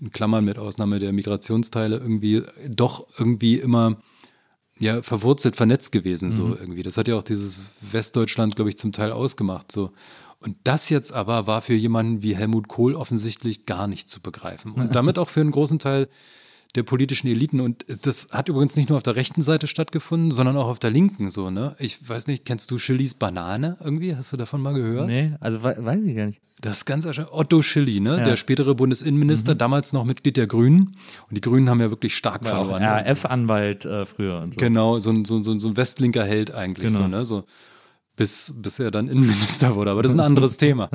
in 0.00 0.10
Klammern 0.10 0.44
mit 0.44 0.58
Ausnahme 0.58 0.98
der 0.98 1.12
Migrationsteile, 1.12 1.96
irgendwie 1.96 2.42
doch 2.68 3.06
irgendwie 3.18 3.56
immer 3.56 3.96
ja, 4.78 5.02
verwurzelt, 5.02 5.56
vernetzt 5.56 5.90
gewesen, 5.90 6.30
so 6.30 6.44
mhm. 6.44 6.56
irgendwie. 6.60 6.82
Das 6.82 6.98
hat 6.98 7.08
ja 7.08 7.16
auch 7.16 7.22
dieses 7.22 7.72
Westdeutschland, 7.80 8.56
glaube 8.56 8.68
ich, 8.68 8.76
zum 8.76 8.92
Teil 8.92 9.12
ausgemacht, 9.12 9.72
so. 9.72 9.92
Und 10.38 10.56
das 10.64 10.90
jetzt 10.90 11.14
aber 11.14 11.46
war 11.46 11.62
für 11.62 11.74
jemanden 11.74 12.22
wie 12.22 12.36
Helmut 12.36 12.68
Kohl 12.68 12.94
offensichtlich 12.94 13.64
gar 13.64 13.86
nicht 13.86 14.08
zu 14.08 14.20
begreifen. 14.20 14.72
Und 14.72 14.94
damit 14.94 15.18
auch 15.18 15.28
für 15.28 15.40
einen 15.40 15.50
großen 15.50 15.78
Teil 15.78 16.08
der 16.76 16.82
politischen 16.82 17.28
Eliten. 17.28 17.60
Und 17.60 17.84
das 18.02 18.28
hat 18.30 18.48
übrigens 18.48 18.76
nicht 18.76 18.88
nur 18.88 18.96
auf 18.96 19.02
der 19.02 19.16
rechten 19.16 19.42
Seite 19.42 19.66
stattgefunden, 19.66 20.30
sondern 20.30 20.56
auch 20.56 20.68
auf 20.68 20.78
der 20.78 20.90
linken 20.90 21.30
so, 21.30 21.50
ne? 21.50 21.74
Ich 21.78 22.08
weiß 22.08 22.26
nicht, 22.26 22.44
kennst 22.44 22.70
du 22.70 22.76
Chilis 22.76 23.14
Banane 23.14 23.76
irgendwie? 23.82 24.14
Hast 24.14 24.32
du 24.32 24.36
davon 24.36 24.62
mal 24.62 24.74
gehört? 24.74 25.06
Nee, 25.06 25.32
also 25.40 25.62
weiß 25.62 26.04
ich 26.04 26.16
gar 26.16 26.26
nicht. 26.26 26.40
Das 26.60 26.78
ist 26.78 26.84
ganz 26.84 27.04
erscheinend. 27.04 27.32
Otto 27.32 27.62
Schilly, 27.62 28.00
ne? 28.00 28.18
Ja. 28.18 28.24
Der 28.24 28.36
spätere 28.36 28.74
Bundesinnenminister, 28.74 29.54
mhm. 29.54 29.58
damals 29.58 29.92
noch 29.92 30.04
Mitglied 30.04 30.36
der 30.36 30.46
Grünen. 30.46 30.96
Und 31.28 31.36
die 31.36 31.40
Grünen 31.40 31.68
haben 31.68 31.80
ja 31.80 31.90
wirklich 31.90 32.16
stark 32.16 32.44
War 32.44 32.52
verloren. 32.52 32.82
Ja, 32.82 32.98
RAF-Anwalt 32.98 33.84
äh, 33.84 34.06
früher 34.06 34.40
und 34.40 34.54
so. 34.54 34.60
Genau, 34.60 34.98
so 34.98 35.10
ein, 35.10 35.24
so, 35.24 35.42
so, 35.42 35.58
so 35.58 35.68
ein 35.68 35.76
westlinker 35.76 36.24
Held 36.24 36.54
eigentlich, 36.54 36.92
genau. 36.92 37.02
so, 37.02 37.08
ne? 37.08 37.24
So 37.24 37.44
bis, 38.16 38.54
bis 38.56 38.78
er 38.78 38.90
dann 38.90 39.08
Innenminister 39.08 39.74
wurde. 39.74 39.90
Aber 39.90 40.02
das 40.02 40.12
ist 40.12 40.18
ein 40.18 40.24
anderes 40.24 40.56
Thema. 40.56 40.88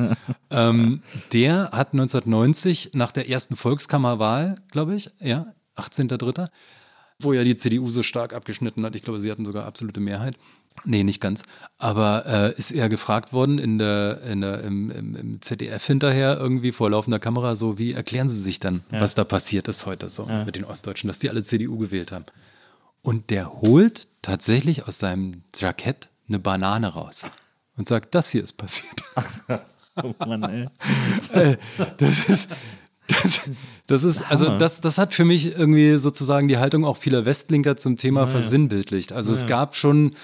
ähm, 0.49 1.01
der 1.31 1.69
hat 1.71 1.93
1990 1.93 2.91
nach 2.93 3.11
der 3.11 3.29
ersten 3.29 3.55
Volkskammerwahl, 3.55 4.61
glaube 4.71 4.95
ich, 4.95 5.09
ja, 5.19 5.53
18.3., 5.77 6.47
wo 7.19 7.33
ja 7.33 7.43
die 7.43 7.55
CDU 7.55 7.91
so 7.91 8.03
stark 8.03 8.33
abgeschnitten 8.33 8.83
hat. 8.83 8.95
Ich 8.95 9.03
glaube, 9.03 9.19
sie 9.19 9.31
hatten 9.31 9.45
sogar 9.45 9.65
absolute 9.65 9.99
Mehrheit. 9.99 10.35
Nee, 10.85 11.03
nicht 11.03 11.21
ganz. 11.21 11.43
Aber 11.77 12.25
äh, 12.25 12.57
ist 12.57 12.71
er 12.71 12.89
gefragt 12.89 13.33
worden 13.33 13.59
in 13.59 13.77
der, 13.77 14.21
in 14.23 14.41
der, 14.41 14.61
im, 14.61 14.89
im, 14.89 15.15
im, 15.15 15.41
ZDF 15.41 15.85
hinterher 15.85 16.37
irgendwie 16.39 16.71
vor 16.71 16.89
laufender 16.89 17.19
Kamera, 17.19 17.55
so 17.55 17.77
wie 17.77 17.93
erklären 17.93 18.29
Sie 18.29 18.39
sich 18.39 18.59
dann, 18.59 18.83
ja. 18.91 19.01
was 19.01 19.13
da 19.13 19.23
passiert 19.23 19.67
ist 19.67 19.85
heute 19.85 20.09
so 20.09 20.25
ja. 20.27 20.45
mit 20.45 20.55
den 20.55 20.63
Ostdeutschen, 20.63 21.07
dass 21.07 21.19
die 21.19 21.29
alle 21.29 21.43
CDU 21.43 21.77
gewählt 21.77 22.11
haben. 22.11 22.25
Und 23.03 23.29
der 23.29 23.51
holt 23.61 24.07
tatsächlich 24.21 24.87
aus 24.87 24.99
seinem 24.99 25.43
Jackett 25.55 26.09
eine 26.27 26.39
Banane 26.39 26.87
raus 26.87 27.23
und 27.77 27.87
sagt, 27.87 28.15
das 28.15 28.29
hier 28.29 28.43
ist 28.43 28.53
passiert. 28.53 29.03
oh 30.03 30.13
Mann, 30.19 30.43
ey. 30.43 30.67
Äh, 31.33 31.57
das 31.97 32.27
ist, 32.27 32.49
Das, 33.23 33.41
das 33.87 34.03
ist, 34.03 34.31
also 34.31 34.57
das, 34.57 34.81
das 34.81 34.97
hat 34.97 35.13
für 35.13 35.25
mich 35.25 35.57
irgendwie 35.57 35.95
sozusagen 35.97 36.47
die 36.47 36.57
Haltung 36.57 36.85
auch 36.85 36.97
vieler 36.97 37.25
Westlinker 37.25 37.77
zum 37.77 37.97
Thema 37.97 38.21
ja, 38.21 38.27
versinnbildlicht. 38.27 39.11
Also 39.11 39.33
ja. 39.33 39.39
es 39.39 39.47
gab 39.47 39.75
schon 39.75 40.15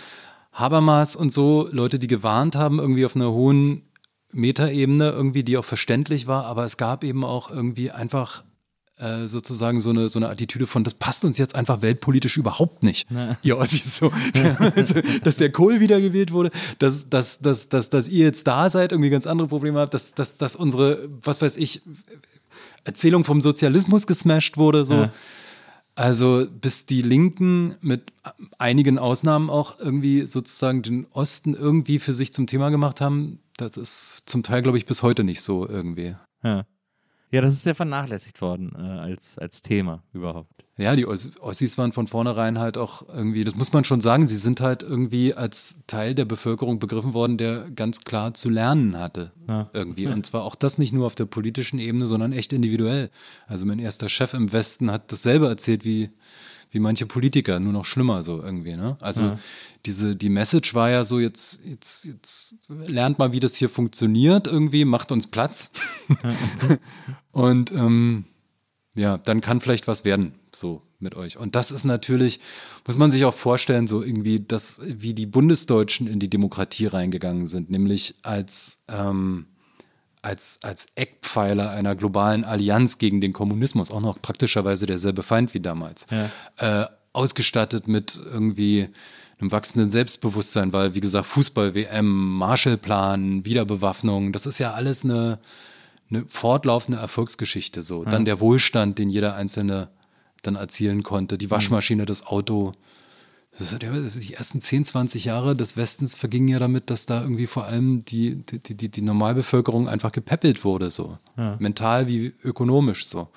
Habermas 0.54 1.16
und 1.16 1.32
so 1.32 1.68
Leute, 1.72 2.00
die 2.00 2.08
gewarnt 2.08 2.56
haben, 2.56 2.80
irgendwie 2.80 3.06
auf 3.06 3.16
einer 3.16 3.32
hohen 3.32 3.84
Metaebene, 4.32 5.10
irgendwie, 5.10 5.44
die 5.44 5.58
auch 5.58 5.66
verständlich 5.66 6.28
war, 6.28 6.46
aber 6.46 6.66
es 6.66 6.78
gab 6.78 7.04
eben 7.04 7.24
auch 7.24 7.50
irgendwie 7.50 7.92
einfach 7.92 8.44
äh, 8.98 9.28
sozusagen 9.28 9.80
so 9.80 9.92
eine, 9.92 10.10
so 10.10 10.18
eine 10.18 10.30
Attitüde 10.30 10.66
von, 10.66 10.84
das 10.84 10.96
passt 10.96 11.24
uns 11.24 11.38
jetzt 11.38 11.54
einfach 11.54 11.84
weltpolitisch 11.84 12.36
überhaupt 12.38 12.82
nicht. 12.82 13.08
Ja, 13.12 13.38
ihr 13.44 13.58
Ossis 13.58 13.98
so. 13.98 14.12
dass 15.24 15.38
der 15.38 15.52
Kohl 15.52 15.80
wiedergewählt 15.80 16.32
wurde, 16.32 16.50
dass, 16.80 17.08
dass, 17.10 17.40
dass, 17.40 17.70
dass, 17.70 17.92
dass 17.92 18.08
ihr 18.08 18.26
jetzt 18.26 18.48
da 18.48 18.72
seid, 18.72 18.92
irgendwie 18.92 19.12
ganz 19.12 19.28
andere 19.28 19.48
Probleme 19.48 19.80
habt, 19.80 19.94
dass, 19.94 20.16
dass, 20.16 20.38
dass 20.38 20.56
unsere, 20.56 21.08
was 21.22 21.42
weiß 21.42 21.58
ich, 21.58 21.84
Erzählung 22.88 23.24
vom 23.24 23.42
Sozialismus 23.42 24.08
gesmashed 24.08 24.58
wurde, 24.58 24.86
so. 24.86 24.96
Ja. 24.96 25.14
Also 25.96 26.46
bis 26.50 26.86
die 26.86 27.02
Linken 27.02 27.76
mit 27.82 28.14
einigen 28.60 29.00
Ausnahmen 29.00 29.50
auch 29.50 29.80
irgendwie 29.80 30.28
sozusagen 30.28 30.84
den 30.84 31.08
Osten 31.08 31.56
irgendwie 31.56 31.98
für 31.98 32.14
sich 32.14 32.32
zum 32.34 32.46
Thema 32.46 32.70
gemacht 32.70 33.02
haben, 33.02 33.40
das 33.58 33.78
ist 33.78 34.22
zum 34.28 34.44
Teil, 34.44 34.62
glaube 34.62 34.78
ich, 34.78 34.86
bis 34.86 35.02
heute 35.02 35.24
nicht 35.24 35.42
so 35.42 35.68
irgendwie. 35.68 36.16
Ja. 36.44 36.68
Ja, 37.32 37.42
das 37.42 37.54
ist 37.54 37.66
ja 37.66 37.74
vernachlässigt 37.74 38.42
worden 38.42 38.74
äh, 38.78 38.82
als, 38.82 39.40
als 39.40 39.62
Thema 39.62 40.04
überhaupt. 40.14 40.67
Ja, 40.78 40.96
die 40.96 41.08
Ossis 41.08 41.78
waren 41.80 41.92
von 41.92 42.08
vornherein 42.08 42.60
halt 42.60 42.78
auch 42.78 43.04
irgendwie, 43.10 43.44
das 43.44 43.56
muss 43.56 43.74
man 43.74 43.84
schon 43.84 44.00
sagen, 44.00 44.28
sie 44.28 44.36
sind 44.36 44.62
halt 44.62 44.84
irgendwie 44.84 45.34
als 45.34 45.80
Teil 45.88 46.14
der 46.14 46.26
Bevölkerung 46.26 46.78
begriffen 46.78 47.16
worden, 47.16 47.40
der 47.40 47.70
ganz 47.72 48.02
klar 48.02 48.36
zu 48.36 48.50
lernen 48.50 48.98
hatte. 49.00 49.32
Ja. 49.48 49.70
Irgendwie. 49.74 50.04
Ja. 50.04 50.12
Und 50.14 50.26
zwar 50.26 50.44
auch 50.44 50.56
das 50.56 50.78
nicht 50.78 50.94
nur 50.94 51.08
auf 51.08 51.16
der 51.16 51.26
politischen 51.26 51.80
Ebene, 51.80 52.06
sondern 52.06 52.32
echt 52.32 52.54
individuell. 52.54 53.10
Also 53.48 53.66
mein 53.66 53.80
erster 53.80 54.08
Chef 54.08 54.36
im 54.36 54.54
Westen 54.54 54.92
hat 54.92 55.12
dasselbe 55.12 55.48
erzählt 55.48 55.84
wie 55.84 56.12
wie 56.72 56.80
manche 56.80 57.06
Politiker, 57.06 57.60
nur 57.60 57.74
noch 57.74 57.86
schlimmer 57.86 58.24
so 58.24 58.42
irgendwie. 58.42 58.76
Ne? 58.76 58.98
Also 59.00 59.22
ja. 59.22 59.40
diese, 59.86 60.16
die 60.16 60.30
Message 60.30 60.74
war 60.74 60.90
ja 60.90 61.04
so, 61.06 61.20
jetzt, 61.20 61.62
jetzt, 61.64 62.06
jetzt 62.06 62.56
lernt 62.68 63.20
mal, 63.20 63.32
wie 63.32 63.40
das 63.40 63.56
hier 63.56 63.70
funktioniert 63.70 64.48
irgendwie, 64.48 64.86
macht 64.86 65.12
uns 65.12 65.28
Platz. 65.28 65.72
und 67.32 67.72
ähm, 67.72 68.26
ja, 68.96 69.18
dann 69.18 69.42
kann 69.42 69.62
vielleicht 69.62 69.88
was 69.88 70.04
werden, 70.04 70.34
so 70.60 70.82
mit 71.00 71.16
euch. 71.16 71.38
Und 71.38 71.56
das 71.56 71.72
ist 71.72 71.86
natürlich, 71.86 72.40
muss 72.86 72.98
man 72.98 73.12
sich 73.12 73.26
auch 73.26 73.34
vorstellen, 73.34 73.88
so 73.88 74.02
irgendwie, 74.02 74.40
dass, 74.40 74.80
wie 74.84 75.14
die 75.14 75.26
Bundesdeutschen 75.26 76.08
in 76.08 76.20
die 76.20 76.30
Demokratie 76.30 76.88
reingegangen 76.88 77.48
sind, 77.48 77.70
nämlich 77.70 78.16
als 78.24 78.80
ähm, 78.88 79.48
als, 80.22 80.60
als 80.62 80.88
Eckpfeiler 80.96 81.70
einer 81.70 81.96
globalen 81.96 82.44
Allianz 82.44 82.98
gegen 82.98 83.22
den 83.22 83.32
Kommunismus, 83.32 83.92
auch 83.92 84.02
noch 84.02 84.22
praktischerweise 84.22 84.86
derselbe 84.86 85.24
Feind 85.24 85.54
wie 85.54 85.62
damals, 85.62 86.06
ja. 86.12 86.82
äh, 86.84 86.88
ausgestattet 87.14 87.88
mit 87.88 88.20
irgendwie 88.24 88.90
einem 89.40 89.52
wachsenden 89.52 89.90
Selbstbewusstsein, 89.90 90.74
weil, 90.74 90.96
wie 90.96 91.00
gesagt, 91.00 91.28
Fußball-WM, 91.28 92.38
Marshallplan, 92.38 93.46
Wiederbewaffnung, 93.46 94.34
das 94.34 94.46
ist 94.46 94.60
ja 94.60 94.74
alles 94.74 95.06
eine, 95.06 95.40
eine 96.10 96.26
fortlaufende 96.28 97.00
Erfolgsgeschichte. 97.00 97.84
So. 97.84 98.04
Ja. 98.04 98.10
Dann 98.10 98.26
der 98.26 98.40
Wohlstand, 98.40 98.98
den 98.98 99.10
jeder 99.10 99.36
Einzelne 99.36 99.90
dann 100.44 100.56
erzielen 100.56 101.04
konnte, 101.04 101.38
die 101.38 101.52
Waschmaschine, 101.52 102.06
das 102.06 102.26
Auto, 102.26 102.74
die 103.60 104.34
ersten 104.34 104.62
10, 104.62 104.86
20 104.86 105.26
Jahre 105.26 105.56
des 105.56 105.78
Westens 105.78 106.16
vergingen 106.16 106.50
ja 106.50 106.60
damit, 106.60 106.90
dass 106.90 107.06
da 107.06 107.22
irgendwie 107.22 107.48
vor 107.48 107.66
allem 107.66 108.06
die, 108.06 108.36
die, 108.36 108.76
die, 108.76 108.90
die 108.90 109.02
Normalbevölkerung 109.02 109.88
einfach 109.88 110.12
gepäppelt 110.12 110.64
wurde, 110.64 110.92
so. 110.92 111.18
Ja. 111.38 111.56
Mental 111.60 112.08
wie 112.08 112.34
ökonomisch, 112.44 113.08
so. 113.08 113.30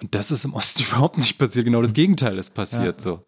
Und 0.00 0.14
das 0.14 0.30
ist 0.30 0.44
im 0.44 0.54
Osten 0.54 0.82
überhaupt 0.88 1.18
nicht 1.18 1.38
passiert. 1.38 1.64
Genau 1.64 1.82
das 1.82 1.92
Gegenteil 1.92 2.38
ist 2.38 2.54
passiert, 2.54 3.00
ja. 3.00 3.04
so. 3.04 3.24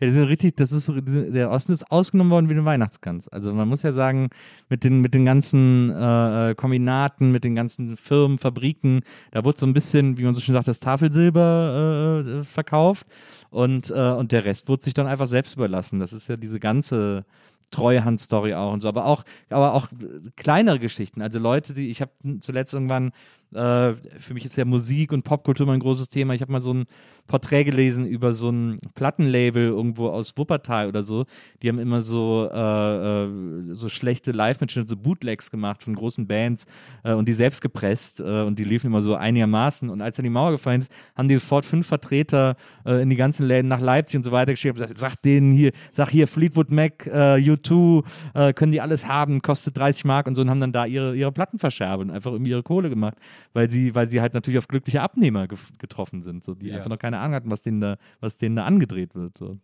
Ja, 0.00 0.08
die 0.08 0.12
sind 0.12 0.24
richtig, 0.24 0.56
das 0.56 0.72
ist, 0.72 0.92
der 0.96 1.50
Osten 1.50 1.72
ist 1.72 1.90
ausgenommen 1.90 2.30
worden 2.30 2.48
wie 2.48 2.54
eine 2.54 2.64
Weihnachtsgans. 2.64 3.28
Also 3.28 3.52
man 3.52 3.68
muss 3.68 3.82
ja 3.82 3.92
sagen, 3.92 4.28
mit 4.68 4.82
den, 4.82 5.00
mit 5.00 5.14
den 5.14 5.24
ganzen 5.24 5.90
äh, 5.90 6.50
äh, 6.50 6.54
Kombinaten, 6.54 7.30
mit 7.30 7.44
den 7.44 7.54
ganzen 7.54 7.96
Firmen, 7.96 8.38
Fabriken, 8.38 9.02
da 9.30 9.44
wurde 9.44 9.58
so 9.58 9.66
ein 9.66 9.72
bisschen, 9.72 10.18
wie 10.18 10.24
man 10.24 10.34
so 10.34 10.40
schön 10.40 10.54
sagt, 10.54 10.68
das 10.68 10.80
Tafelsilber 10.80 12.24
äh, 12.26 12.44
verkauft 12.44 13.06
und, 13.50 13.90
äh, 13.90 14.10
und 14.10 14.32
der 14.32 14.44
Rest 14.44 14.68
wurde 14.68 14.82
sich 14.82 14.94
dann 14.94 15.06
einfach 15.06 15.28
selbst 15.28 15.54
überlassen. 15.54 16.00
Das 16.00 16.12
ist 16.12 16.28
ja 16.28 16.36
diese 16.36 16.58
ganze 16.58 17.24
Treuhand-Story 17.70 18.54
auch 18.54 18.72
und 18.72 18.80
so, 18.80 18.88
aber 18.88 19.06
auch, 19.06 19.24
aber 19.50 19.74
auch 19.74 19.88
kleinere 20.36 20.78
Geschichten. 20.78 21.22
Also 21.22 21.38
Leute, 21.38 21.74
die, 21.74 21.88
ich 21.88 22.00
habe 22.00 22.12
zuletzt 22.40 22.74
irgendwann 22.74 23.12
äh, 23.54 23.94
für 24.18 24.34
mich 24.34 24.44
ist 24.44 24.56
ja 24.56 24.64
Musik 24.64 25.12
und 25.12 25.22
Popkultur 25.22 25.66
mal 25.66 25.74
ein 25.74 25.80
großes 25.80 26.08
Thema. 26.08 26.34
Ich 26.34 26.42
habe 26.42 26.52
mal 26.52 26.60
so 26.60 26.74
ein 26.74 26.86
Porträt 27.26 27.64
gelesen 27.64 28.06
über 28.06 28.32
so 28.32 28.50
ein 28.50 28.78
Plattenlabel 28.94 29.68
irgendwo 29.68 30.08
aus 30.08 30.36
Wuppertal 30.36 30.88
oder 30.88 31.02
so. 31.02 31.24
Die 31.62 31.68
haben 31.68 31.78
immer 31.78 32.02
so, 32.02 32.48
äh, 32.52 33.24
äh, 33.24 33.74
so 33.74 33.88
schlechte 33.88 34.32
Live-Mitschnitte, 34.32 34.88
so 34.88 34.96
Bootlegs 34.96 35.50
gemacht 35.50 35.82
von 35.82 35.94
großen 35.94 36.26
Bands 36.26 36.66
äh, 37.04 37.12
und 37.12 37.28
die 37.28 37.32
selbst 37.32 37.60
gepresst 37.60 38.20
und 38.20 38.58
die 38.58 38.64
liefen 38.64 38.88
immer 38.88 39.00
so 39.00 39.14
einigermaßen. 39.14 39.88
Und 39.88 40.02
als 40.02 40.16
dann 40.16 40.24
die 40.24 40.30
Mauer 40.30 40.50
gefallen 40.50 40.82
ist, 40.82 40.92
haben 41.16 41.28
die 41.28 41.36
sofort 41.36 41.64
fünf 41.64 41.86
Vertreter 41.86 42.56
in 42.84 43.10
die 43.10 43.16
ganzen 43.16 43.46
Läden 43.46 43.68
nach 43.68 43.80
Leipzig 43.80 44.18
und 44.18 44.22
so 44.24 44.32
weiter 44.32 44.52
geschickt 44.52 44.74
und 44.74 44.82
gesagt, 44.82 44.98
sag 44.98 45.16
denen 45.22 45.52
hier, 45.52 45.72
sag 45.92 46.10
hier 46.10 46.26
Fleetwood 46.26 46.70
Mac, 46.70 47.06
U2, 47.06 48.52
können 48.54 48.72
die 48.72 48.80
alles 48.80 49.06
haben, 49.06 49.42
kostet 49.42 49.76
30 49.76 50.04
Mark 50.04 50.26
und 50.26 50.34
so 50.34 50.42
und 50.42 50.50
haben 50.50 50.60
dann 50.60 50.72
da 50.72 50.86
ihre, 50.86 51.14
ihre 51.14 51.32
Platten 51.32 51.58
verscherbelt 51.58 52.10
und 52.10 52.14
einfach 52.14 52.32
irgendwie 52.32 52.50
ihre 52.50 52.62
Kohle 52.62 52.90
gemacht 52.90 53.16
weil 53.52 53.70
sie, 53.70 53.94
weil 53.94 54.08
sie 54.08 54.20
halt 54.20 54.34
natürlich 54.34 54.58
auf 54.58 54.68
glückliche 54.68 55.02
Abnehmer 55.02 55.46
getroffen 55.46 56.22
sind, 56.22 56.44
so 56.44 56.54
die 56.54 56.68
ja. 56.68 56.76
einfach 56.76 56.90
noch 56.90 56.98
keine 56.98 57.18
Ahnung 57.18 57.34
hatten, 57.34 57.50
was 57.50 57.62
denen 57.62 57.80
da, 57.80 57.98
was 58.20 58.36
denen 58.36 58.56
da 58.56 58.64
angedreht 58.64 59.14
wird. 59.14 59.36
So. 59.38 59.58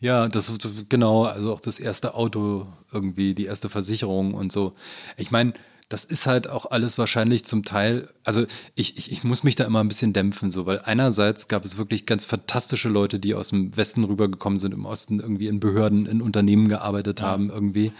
Ja, 0.00 0.28
das 0.28 0.52
genau, 0.88 1.24
also 1.24 1.52
auch 1.52 1.60
das 1.60 1.78
erste 1.78 2.14
Auto 2.14 2.66
irgendwie, 2.92 3.34
die 3.34 3.46
erste 3.46 3.68
Versicherung 3.68 4.34
und 4.34 4.52
so. 4.52 4.74
Ich 5.16 5.30
meine, 5.30 5.54
das 5.94 6.04
ist 6.04 6.26
halt 6.26 6.50
auch 6.50 6.72
alles 6.72 6.98
wahrscheinlich 6.98 7.44
zum 7.44 7.64
Teil, 7.64 8.08
also 8.24 8.46
ich, 8.74 8.98
ich, 8.98 9.12
ich 9.12 9.22
muss 9.22 9.44
mich 9.44 9.54
da 9.54 9.62
immer 9.62 9.78
ein 9.78 9.86
bisschen 9.86 10.12
dämpfen, 10.12 10.50
so, 10.50 10.66
weil 10.66 10.80
einerseits 10.80 11.46
gab 11.46 11.64
es 11.64 11.78
wirklich 11.78 12.04
ganz 12.04 12.24
fantastische 12.24 12.88
Leute, 12.88 13.20
die 13.20 13.32
aus 13.32 13.50
dem 13.50 13.76
Westen 13.76 14.02
rübergekommen 14.02 14.58
sind, 14.58 14.74
im 14.74 14.86
Osten 14.86 15.20
irgendwie 15.20 15.46
in 15.46 15.60
Behörden, 15.60 16.06
in 16.06 16.20
Unternehmen 16.20 16.68
gearbeitet 16.68 17.20
ja. 17.20 17.26
haben 17.26 17.48
irgendwie. 17.48 17.92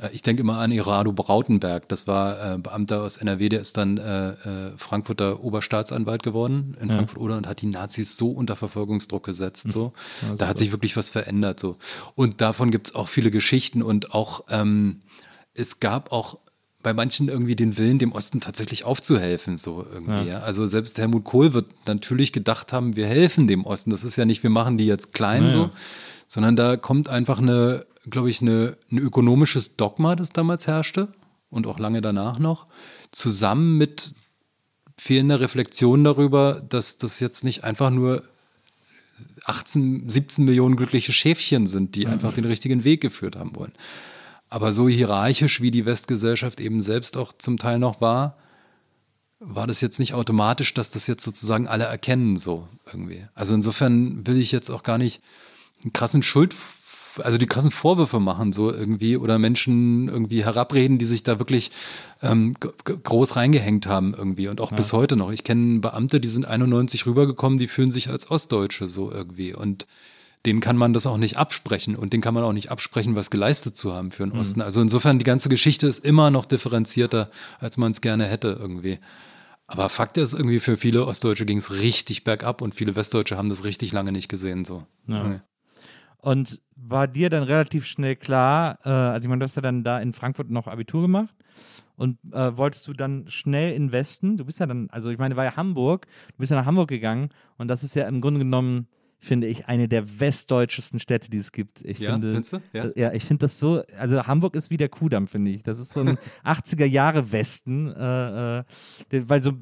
Äh, 0.00 0.08
ich 0.12 0.22
denke 0.22 0.42
immer 0.42 0.58
an 0.58 0.72
Irado 0.72 1.12
Brautenberg, 1.12 1.88
das 1.88 2.08
war 2.08 2.54
äh, 2.54 2.58
Beamter 2.58 3.04
aus 3.04 3.16
NRW, 3.16 3.48
der 3.48 3.60
ist 3.60 3.76
dann 3.76 3.96
äh, 3.98 4.30
äh, 4.30 4.72
Frankfurter 4.76 5.44
Oberstaatsanwalt 5.44 6.24
geworden 6.24 6.76
in 6.80 6.88
ja. 6.88 6.96
Frankfurt-Oder 6.96 7.36
und 7.36 7.46
hat 7.46 7.62
die 7.62 7.66
Nazis 7.66 8.16
so 8.16 8.32
unter 8.32 8.56
Verfolgungsdruck 8.56 9.22
gesetzt. 9.22 9.70
So. 9.70 9.92
Ja, 10.28 10.34
da 10.34 10.48
hat 10.48 10.58
sich 10.58 10.72
wirklich 10.72 10.96
was 10.96 11.10
verändert. 11.10 11.60
So. 11.60 11.76
Und 12.16 12.40
davon 12.40 12.72
gibt 12.72 12.88
es 12.88 12.94
auch 12.96 13.06
viele 13.06 13.30
Geschichten 13.30 13.82
und 13.82 14.12
auch 14.12 14.46
ähm, 14.50 15.02
es 15.54 15.78
gab 15.78 16.10
auch 16.10 16.38
bei 16.86 16.94
manchen 16.94 17.28
irgendwie 17.28 17.56
den 17.56 17.78
Willen, 17.78 17.98
dem 17.98 18.12
Osten 18.12 18.40
tatsächlich 18.40 18.84
aufzuhelfen, 18.84 19.58
so 19.58 19.84
irgendwie. 19.92 20.28
Ja. 20.28 20.38
Also 20.38 20.66
selbst 20.66 20.98
Helmut 20.98 21.24
Kohl 21.24 21.52
wird 21.52 21.66
natürlich 21.88 22.32
gedacht 22.32 22.72
haben, 22.72 22.94
wir 22.94 23.08
helfen 23.08 23.48
dem 23.48 23.64
Osten. 23.64 23.90
Das 23.90 24.04
ist 24.04 24.14
ja 24.14 24.24
nicht, 24.24 24.44
wir 24.44 24.50
machen 24.50 24.78
die 24.78 24.86
jetzt 24.86 25.12
klein 25.12 25.50
so, 25.50 25.70
sondern 26.28 26.54
da 26.54 26.76
kommt 26.76 27.08
einfach 27.08 27.40
eine 27.40 27.86
glaube 28.10 28.30
ich, 28.30 28.40
eine, 28.40 28.76
ein 28.90 28.98
ökonomisches 28.98 29.76
Dogma, 29.76 30.16
das 30.16 30.30
damals 30.30 30.66
herrschte 30.66 31.08
und 31.50 31.66
auch 31.66 31.78
lange 31.78 32.00
danach 32.00 32.38
noch, 32.38 32.66
zusammen 33.10 33.76
mit 33.78 34.14
fehlender 34.96 35.40
Reflexion 35.40 36.04
darüber, 36.04 36.62
dass 36.68 36.98
das 36.98 37.20
jetzt 37.20 37.44
nicht 37.44 37.64
einfach 37.64 37.90
nur 37.90 38.22
18, 39.44 40.08
17 40.08 40.44
Millionen 40.44 40.76
glückliche 40.76 41.12
Schäfchen 41.12 41.66
sind, 41.66 41.94
die 41.94 42.06
einfach 42.06 42.32
den 42.32 42.44
richtigen 42.44 42.84
Weg 42.84 43.00
geführt 43.00 43.36
haben 43.36 43.54
wollen. 43.54 43.72
Aber 44.56 44.72
so 44.72 44.88
hierarchisch, 44.88 45.60
wie 45.60 45.70
die 45.70 45.84
Westgesellschaft 45.84 46.62
eben 46.62 46.80
selbst 46.80 47.18
auch 47.18 47.34
zum 47.36 47.58
Teil 47.58 47.78
noch 47.78 48.00
war, 48.00 48.38
war 49.38 49.66
das 49.66 49.82
jetzt 49.82 49.98
nicht 49.98 50.14
automatisch, 50.14 50.72
dass 50.72 50.90
das 50.90 51.06
jetzt 51.06 51.24
sozusagen 51.24 51.68
alle 51.68 51.84
erkennen, 51.84 52.38
so 52.38 52.66
irgendwie. 52.90 53.26
Also 53.34 53.52
insofern 53.52 54.26
will 54.26 54.40
ich 54.40 54.52
jetzt 54.52 54.70
auch 54.70 54.82
gar 54.82 54.96
nicht 54.96 55.20
einen 55.82 55.92
krassen 55.92 56.22
Schuld 56.22 56.54
also 57.22 57.36
die 57.38 57.46
krassen 57.46 57.70
Vorwürfe 57.70 58.18
machen, 58.20 58.52
so 58.52 58.70
irgendwie, 58.70 59.16
oder 59.16 59.38
Menschen 59.38 60.08
irgendwie 60.08 60.44
herabreden, 60.44 60.98
die 60.98 61.06
sich 61.06 61.22
da 61.22 61.38
wirklich 61.38 61.70
ähm, 62.22 62.54
groß 62.84 63.36
reingehängt 63.36 63.86
haben 63.86 64.14
irgendwie 64.16 64.48
und 64.48 64.60
auch 64.60 64.70
ja. 64.70 64.76
bis 64.76 64.92
heute 64.92 65.16
noch. 65.16 65.32
Ich 65.32 65.42
kenne 65.42 65.80
Beamte, 65.80 66.20
die 66.20 66.28
sind 66.28 66.46
91 66.46 67.06
rübergekommen, 67.06 67.58
die 67.58 67.68
fühlen 67.68 67.90
sich 67.90 68.10
als 68.10 68.30
Ostdeutsche 68.30 68.88
so 68.90 69.10
irgendwie 69.10 69.54
und 69.54 69.86
denen 70.46 70.60
kann 70.60 70.76
man 70.76 70.92
das 70.92 71.06
auch 71.06 71.18
nicht 71.18 71.36
absprechen 71.36 71.96
und 71.96 72.12
denen 72.12 72.22
kann 72.22 72.34
man 72.34 72.44
auch 72.44 72.52
nicht 72.52 72.70
absprechen, 72.70 73.16
was 73.16 73.30
geleistet 73.30 73.76
zu 73.76 73.92
haben 73.92 74.10
für 74.10 74.24
den 74.24 74.32
mhm. 74.32 74.40
Osten. 74.40 74.62
Also 74.62 74.80
insofern, 74.80 75.18
die 75.18 75.24
ganze 75.24 75.48
Geschichte 75.48 75.86
ist 75.86 76.04
immer 76.04 76.30
noch 76.30 76.44
differenzierter, 76.44 77.30
als 77.58 77.76
man 77.76 77.92
es 77.92 78.00
gerne 78.00 78.26
hätte 78.26 78.56
irgendwie. 78.58 78.98
Aber 79.66 79.88
Fakt 79.88 80.16
ist, 80.16 80.32
irgendwie 80.32 80.60
für 80.60 80.76
viele 80.76 81.06
Ostdeutsche 81.06 81.44
ging 81.44 81.58
es 81.58 81.72
richtig 81.72 82.22
bergab 82.22 82.62
und 82.62 82.74
viele 82.74 82.94
Westdeutsche 82.94 83.36
haben 83.36 83.48
das 83.48 83.64
richtig 83.64 83.92
lange 83.92 84.12
nicht 84.12 84.28
gesehen. 84.28 84.64
So. 84.64 84.86
Ja. 85.08 85.24
Okay. 85.24 85.40
Und 86.18 86.60
war 86.76 87.08
dir 87.08 87.30
dann 87.30 87.42
relativ 87.42 87.86
schnell 87.86 88.16
klar, 88.16 88.78
äh, 88.84 88.88
also 88.88 89.26
ich 89.26 89.28
meine, 89.28 89.40
du 89.40 89.44
hast 89.44 89.56
ja 89.56 89.62
dann 89.62 89.82
da 89.82 89.98
in 89.98 90.12
Frankfurt 90.12 90.50
noch 90.50 90.66
Abitur 90.66 91.02
gemacht 91.02 91.34
und 91.96 92.18
äh, 92.32 92.56
wolltest 92.56 92.86
du 92.86 92.92
dann 92.92 93.24
schnell 93.28 93.72
in 93.72 93.90
Westen? 93.90 94.36
Du 94.36 94.44
bist 94.44 94.60
ja 94.60 94.66
dann, 94.66 94.88
also 94.90 95.10
ich 95.10 95.18
meine, 95.18 95.36
war 95.36 95.44
ja 95.44 95.56
Hamburg, 95.56 96.06
du 96.32 96.38
bist 96.38 96.50
ja 96.50 96.56
nach 96.56 96.66
Hamburg 96.66 96.88
gegangen 96.88 97.30
und 97.58 97.68
das 97.68 97.82
ist 97.82 97.94
ja 97.96 98.06
im 98.06 98.20
Grunde 98.20 98.40
genommen 98.40 98.88
finde 99.18 99.46
ich, 99.46 99.66
eine 99.66 99.88
der 99.88 100.20
westdeutschesten 100.20 101.00
Städte, 101.00 101.30
die 101.30 101.38
es 101.38 101.52
gibt. 101.52 101.82
Ich 101.82 101.98
ja, 101.98 102.12
finde? 102.12 102.42
Ja, 102.72 102.84
äh, 102.84 103.00
ja 103.00 103.12
ich 103.12 103.24
finde 103.24 103.46
das 103.46 103.58
so, 103.58 103.82
also 103.98 104.26
Hamburg 104.26 104.54
ist 104.54 104.70
wie 104.70 104.76
der 104.76 104.88
Kudamm, 104.88 105.26
finde 105.26 105.50
ich. 105.50 105.62
Das 105.62 105.78
ist 105.78 105.92
so 105.92 106.00
ein 106.00 106.18
80er-Jahre-Westen, 106.44 107.92
äh, 107.92 108.58
äh, 108.58 108.64
weil 109.10 109.42
so 109.42 109.52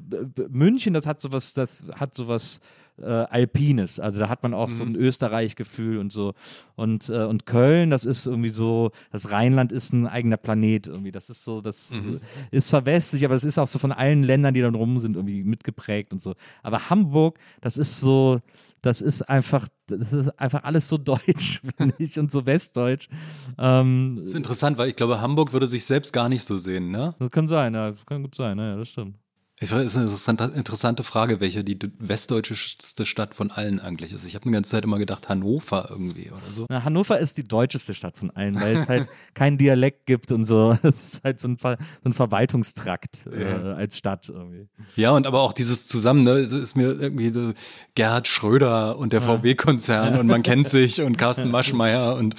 München, 0.49 0.93
das 0.93 1.05
hat 1.05 1.21
sowas, 1.21 1.53
das 1.53 1.85
hat 1.93 2.13
sowas 2.15 2.59
äh, 3.01 3.05
Alpines. 3.05 3.99
Also 3.99 4.19
da 4.19 4.29
hat 4.29 4.43
man 4.43 4.53
auch 4.53 4.69
mhm. 4.69 4.73
so 4.73 4.83
ein 4.83 4.95
Österreich-Gefühl 4.95 5.97
und 5.97 6.11
so. 6.11 6.33
Und, 6.75 7.09
äh, 7.09 7.23
und 7.23 7.45
Köln, 7.45 7.89
das 7.89 8.05
ist 8.05 8.27
irgendwie 8.27 8.49
so, 8.49 8.91
das 9.11 9.31
Rheinland 9.31 9.71
ist 9.71 9.93
ein 9.93 10.07
eigener 10.07 10.37
Planet 10.37 10.87
irgendwie. 10.87 11.11
Das 11.11 11.29
ist 11.29 11.43
so, 11.43 11.61
das 11.61 11.91
mhm. 11.91 12.21
ist 12.51 12.69
zwar 12.69 12.85
westlich, 12.85 13.25
aber 13.25 13.35
es 13.35 13.43
ist 13.43 13.57
auch 13.57 13.67
so 13.67 13.79
von 13.79 13.91
allen 13.91 14.23
Ländern, 14.23 14.53
die 14.53 14.61
da 14.61 14.69
rum 14.69 14.97
sind, 14.97 15.15
irgendwie 15.15 15.43
mitgeprägt 15.43 16.13
und 16.13 16.21
so. 16.21 16.35
Aber 16.63 16.89
Hamburg, 16.89 17.39
das 17.61 17.77
ist 17.77 17.99
so, 17.99 18.41
das 18.81 19.01
ist 19.01 19.23
einfach, 19.23 19.67
das 19.87 20.13
ist 20.13 20.39
einfach 20.39 20.63
alles 20.63 20.87
so 20.87 20.97
deutsch, 20.99 21.61
finde 21.77 21.95
ich, 21.97 22.17
und 22.19 22.31
so 22.31 22.45
westdeutsch. 22.45 23.09
Ähm, 23.57 24.17
das 24.19 24.29
ist 24.29 24.35
interessant, 24.35 24.77
weil 24.77 24.89
ich 24.89 24.95
glaube, 24.95 25.21
Hamburg 25.21 25.53
würde 25.53 25.67
sich 25.67 25.85
selbst 25.85 26.13
gar 26.13 26.29
nicht 26.29 26.43
so 26.43 26.57
sehen, 26.57 26.91
ne? 26.91 27.15
Das 27.19 27.31
kann 27.31 27.47
sein, 27.47 27.73
ja, 27.73 27.91
das 27.91 28.05
kann 28.05 28.21
gut 28.21 28.35
sein, 28.35 28.57
ja, 28.57 28.75
das 28.75 28.89
stimmt. 28.89 29.17
Ich 29.61 29.71
weiß, 29.71 29.95
ist 29.95 30.27
eine 30.27 30.51
interessante, 30.53 31.05
Frage, 31.05 31.39
welche 31.39 31.63
die 31.63 31.79
westdeutscheste 31.97 33.05
Stadt 33.05 33.33
von 33.33 33.51
allen 33.51 33.79
eigentlich 33.79 34.11
ist. 34.11 34.25
Ich 34.25 34.35
habe 34.35 34.43
eine 34.45 34.51
ganze 34.51 34.71
Zeit 34.71 34.83
immer 34.83 34.97
gedacht, 34.97 35.29
Hannover 35.29 35.87
irgendwie 35.89 36.29
oder 36.29 36.51
so. 36.51 36.65
Na, 36.69 36.83
Hannover 36.83 37.19
ist 37.19 37.37
die 37.37 37.45
deutscheste 37.45 37.95
Stadt 37.95 38.17
von 38.17 38.31
allen, 38.31 38.59
weil 38.59 38.75
es 38.75 38.89
halt 38.89 39.07
keinen 39.33 39.57
Dialekt 39.57 40.07
gibt 40.07 40.33
und 40.33 40.43
so. 40.43 40.77
Es 40.83 41.13
ist 41.13 41.23
halt 41.23 41.39
so 41.39 41.47
ein, 41.47 41.57
Ver 41.57 41.77
so 42.03 42.09
ein 42.09 42.13
Verwaltungstrakt 42.13 43.27
äh, 43.27 43.43
ja. 43.43 43.73
als 43.75 43.97
Stadt 43.97 44.27
irgendwie. 44.27 44.67
Ja, 44.97 45.11
und 45.11 45.25
aber 45.25 45.41
auch 45.41 45.53
dieses 45.53 45.87
zusammen, 45.87 46.23
ne, 46.23 46.39
ist 46.39 46.75
mir 46.75 46.91
irgendwie 46.91 47.31
so 47.31 47.53
Gerhard 47.95 48.27
Schröder 48.27 48.97
und 48.97 49.13
der 49.13 49.21
ja. 49.21 49.27
VW-Konzern 49.27 50.19
und 50.19 50.27
man 50.27 50.43
kennt 50.43 50.67
sich 50.67 51.01
und 51.01 51.17
Carsten 51.17 51.49
Maschmeyer 51.51 52.17
und 52.17 52.35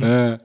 äh, 0.00 0.38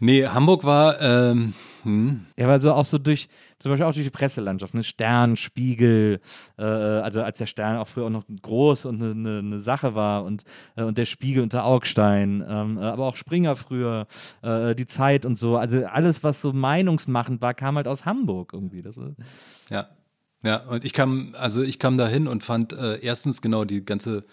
nee, 0.00 0.26
Hamburg 0.26 0.64
war 0.64 1.00
ähm, 1.00 1.54
hm. 1.84 2.26
Ja, 2.36 2.48
weil 2.48 2.60
so 2.60 2.72
auch 2.72 2.84
so 2.84 2.98
durch, 2.98 3.28
zum 3.64 3.72
Beispiel 3.72 3.86
auch 3.86 3.94
durch 3.94 4.04
die 4.04 4.10
Presselandschaft, 4.10 4.74
ne? 4.74 4.82
Stern, 4.82 5.36
Spiegel, 5.36 6.20
äh, 6.58 6.64
also 6.64 7.22
als 7.22 7.38
der 7.38 7.46
Stern 7.46 7.78
auch 7.78 7.88
früher 7.88 8.04
auch 8.04 8.10
noch 8.10 8.26
groß 8.42 8.84
und 8.84 9.02
eine, 9.02 9.12
eine, 9.12 9.38
eine 9.38 9.58
Sache 9.58 9.94
war 9.94 10.24
und, 10.24 10.44
äh, 10.76 10.82
und 10.82 10.98
der 10.98 11.06
Spiegel 11.06 11.42
unter 11.42 11.64
Augstein, 11.64 12.44
ähm, 12.46 12.76
äh, 12.76 12.82
aber 12.82 13.06
auch 13.06 13.16
Springer 13.16 13.56
früher, 13.56 14.06
äh, 14.42 14.74
die 14.74 14.84
Zeit 14.84 15.24
und 15.24 15.36
so, 15.36 15.56
also 15.56 15.82
alles, 15.86 16.22
was 16.22 16.42
so 16.42 16.52
meinungsmachend 16.52 17.40
war, 17.40 17.54
kam 17.54 17.76
halt 17.76 17.88
aus 17.88 18.04
Hamburg 18.04 18.50
irgendwie. 18.52 18.82
Das, 18.82 19.00
ja, 19.70 19.88
ja, 20.42 20.58
und 20.64 20.84
ich 20.84 20.92
kam, 20.92 21.34
also 21.38 21.62
ich 21.62 21.78
kam 21.78 21.96
da 21.96 22.06
hin 22.06 22.26
und 22.26 22.44
fand 22.44 22.74
äh, 22.74 22.98
erstens 23.00 23.40
genau 23.40 23.64
die 23.64 23.82
ganze, 23.82 24.26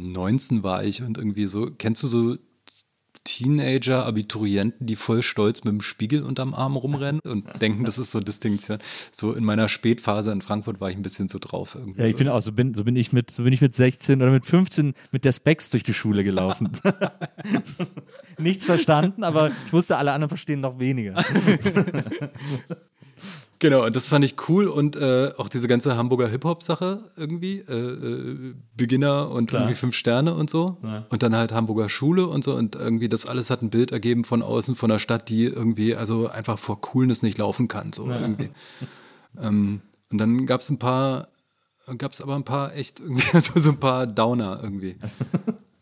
19 0.00 0.60
äh, 0.60 0.62
war 0.62 0.82
ich 0.82 1.02
und 1.02 1.18
irgendwie 1.18 1.44
so, 1.44 1.70
kennst 1.76 2.02
du 2.02 2.06
so 2.06 2.38
Teenager, 3.24 4.06
Abiturienten, 4.06 4.86
die 4.86 4.96
voll 4.96 5.22
stolz 5.22 5.64
mit 5.64 5.72
dem 5.72 5.80
Spiegel 5.80 6.22
unterm 6.22 6.54
Arm 6.54 6.76
rumrennen 6.76 7.20
und 7.20 7.46
denken, 7.60 7.84
das 7.84 7.98
ist 7.98 8.12
so 8.12 8.20
Distinktion. 8.20 8.78
So 9.10 9.32
in 9.32 9.44
meiner 9.44 9.68
Spätphase 9.68 10.30
in 10.30 10.42
Frankfurt 10.42 10.80
war 10.80 10.90
ich 10.90 10.96
ein 10.96 11.02
bisschen 11.02 11.28
so 11.28 11.38
drauf 11.38 11.74
irgendwie. 11.74 12.00
Ja, 12.00 12.06
ich 12.06 12.16
bin 12.16 12.28
auch, 12.28 12.40
so 12.40 12.52
bin, 12.52 12.74
so 12.74 12.84
bin 12.84 12.96
ich 12.96 13.12
mit, 13.12 13.30
so 13.30 13.42
bin 13.44 13.52
ich 13.52 13.60
mit 13.60 13.74
16 13.74 14.20
oder 14.20 14.30
mit 14.30 14.44
15 14.44 14.94
mit 15.10 15.24
der 15.24 15.32
Specs 15.32 15.70
durch 15.70 15.82
die 15.82 15.94
Schule 15.94 16.22
gelaufen. 16.22 16.70
Nichts 18.38 18.66
verstanden, 18.66 19.24
aber 19.24 19.50
ich 19.66 19.72
wusste, 19.72 19.96
alle 19.96 20.12
anderen 20.12 20.28
verstehen 20.28 20.60
noch 20.60 20.78
weniger. 20.78 21.24
Genau, 23.58 23.84
und 23.86 23.96
das 23.96 24.08
fand 24.08 24.24
ich 24.24 24.36
cool 24.48 24.68
und 24.68 24.96
äh, 24.96 25.32
auch 25.36 25.48
diese 25.48 25.68
ganze 25.68 25.96
Hamburger 25.96 26.28
Hip-Hop-Sache 26.28 27.10
irgendwie, 27.16 27.58
äh, 27.60 27.72
äh, 27.72 28.54
Beginner 28.76 29.30
und 29.30 29.48
Klar. 29.48 29.62
irgendwie 29.62 29.78
fünf 29.78 29.94
Sterne 29.94 30.34
und 30.34 30.50
so. 30.50 30.78
Ja. 30.82 31.06
Und 31.08 31.22
dann 31.22 31.36
halt 31.36 31.52
Hamburger 31.52 31.88
Schule 31.88 32.26
und 32.26 32.44
so 32.44 32.54
und 32.54 32.74
irgendwie 32.74 33.08
das 33.08 33.26
alles 33.26 33.50
hat 33.50 33.62
ein 33.62 33.70
Bild 33.70 33.92
ergeben 33.92 34.24
von 34.24 34.42
außen, 34.42 34.74
von 34.74 34.90
einer 34.90 34.98
Stadt, 34.98 35.28
die 35.28 35.44
irgendwie 35.44 35.94
also 35.94 36.28
einfach 36.28 36.58
vor 36.58 36.80
Coolness 36.80 37.22
nicht 37.22 37.38
laufen 37.38 37.68
kann, 37.68 37.92
so 37.92 38.08
ja. 38.08 38.20
irgendwie. 38.20 38.50
ähm, 39.40 39.80
und 40.10 40.18
dann 40.18 40.46
gab 40.46 40.60
es 40.60 40.70
ein 40.70 40.78
paar, 40.78 41.28
gab 41.98 42.12
es 42.12 42.20
aber 42.20 42.34
ein 42.36 42.44
paar 42.44 42.74
echt 42.74 43.00
irgendwie, 43.00 43.24
so, 43.40 43.58
so 43.58 43.70
ein 43.70 43.80
paar 43.80 44.06
Downer 44.06 44.60
irgendwie. 44.62 44.96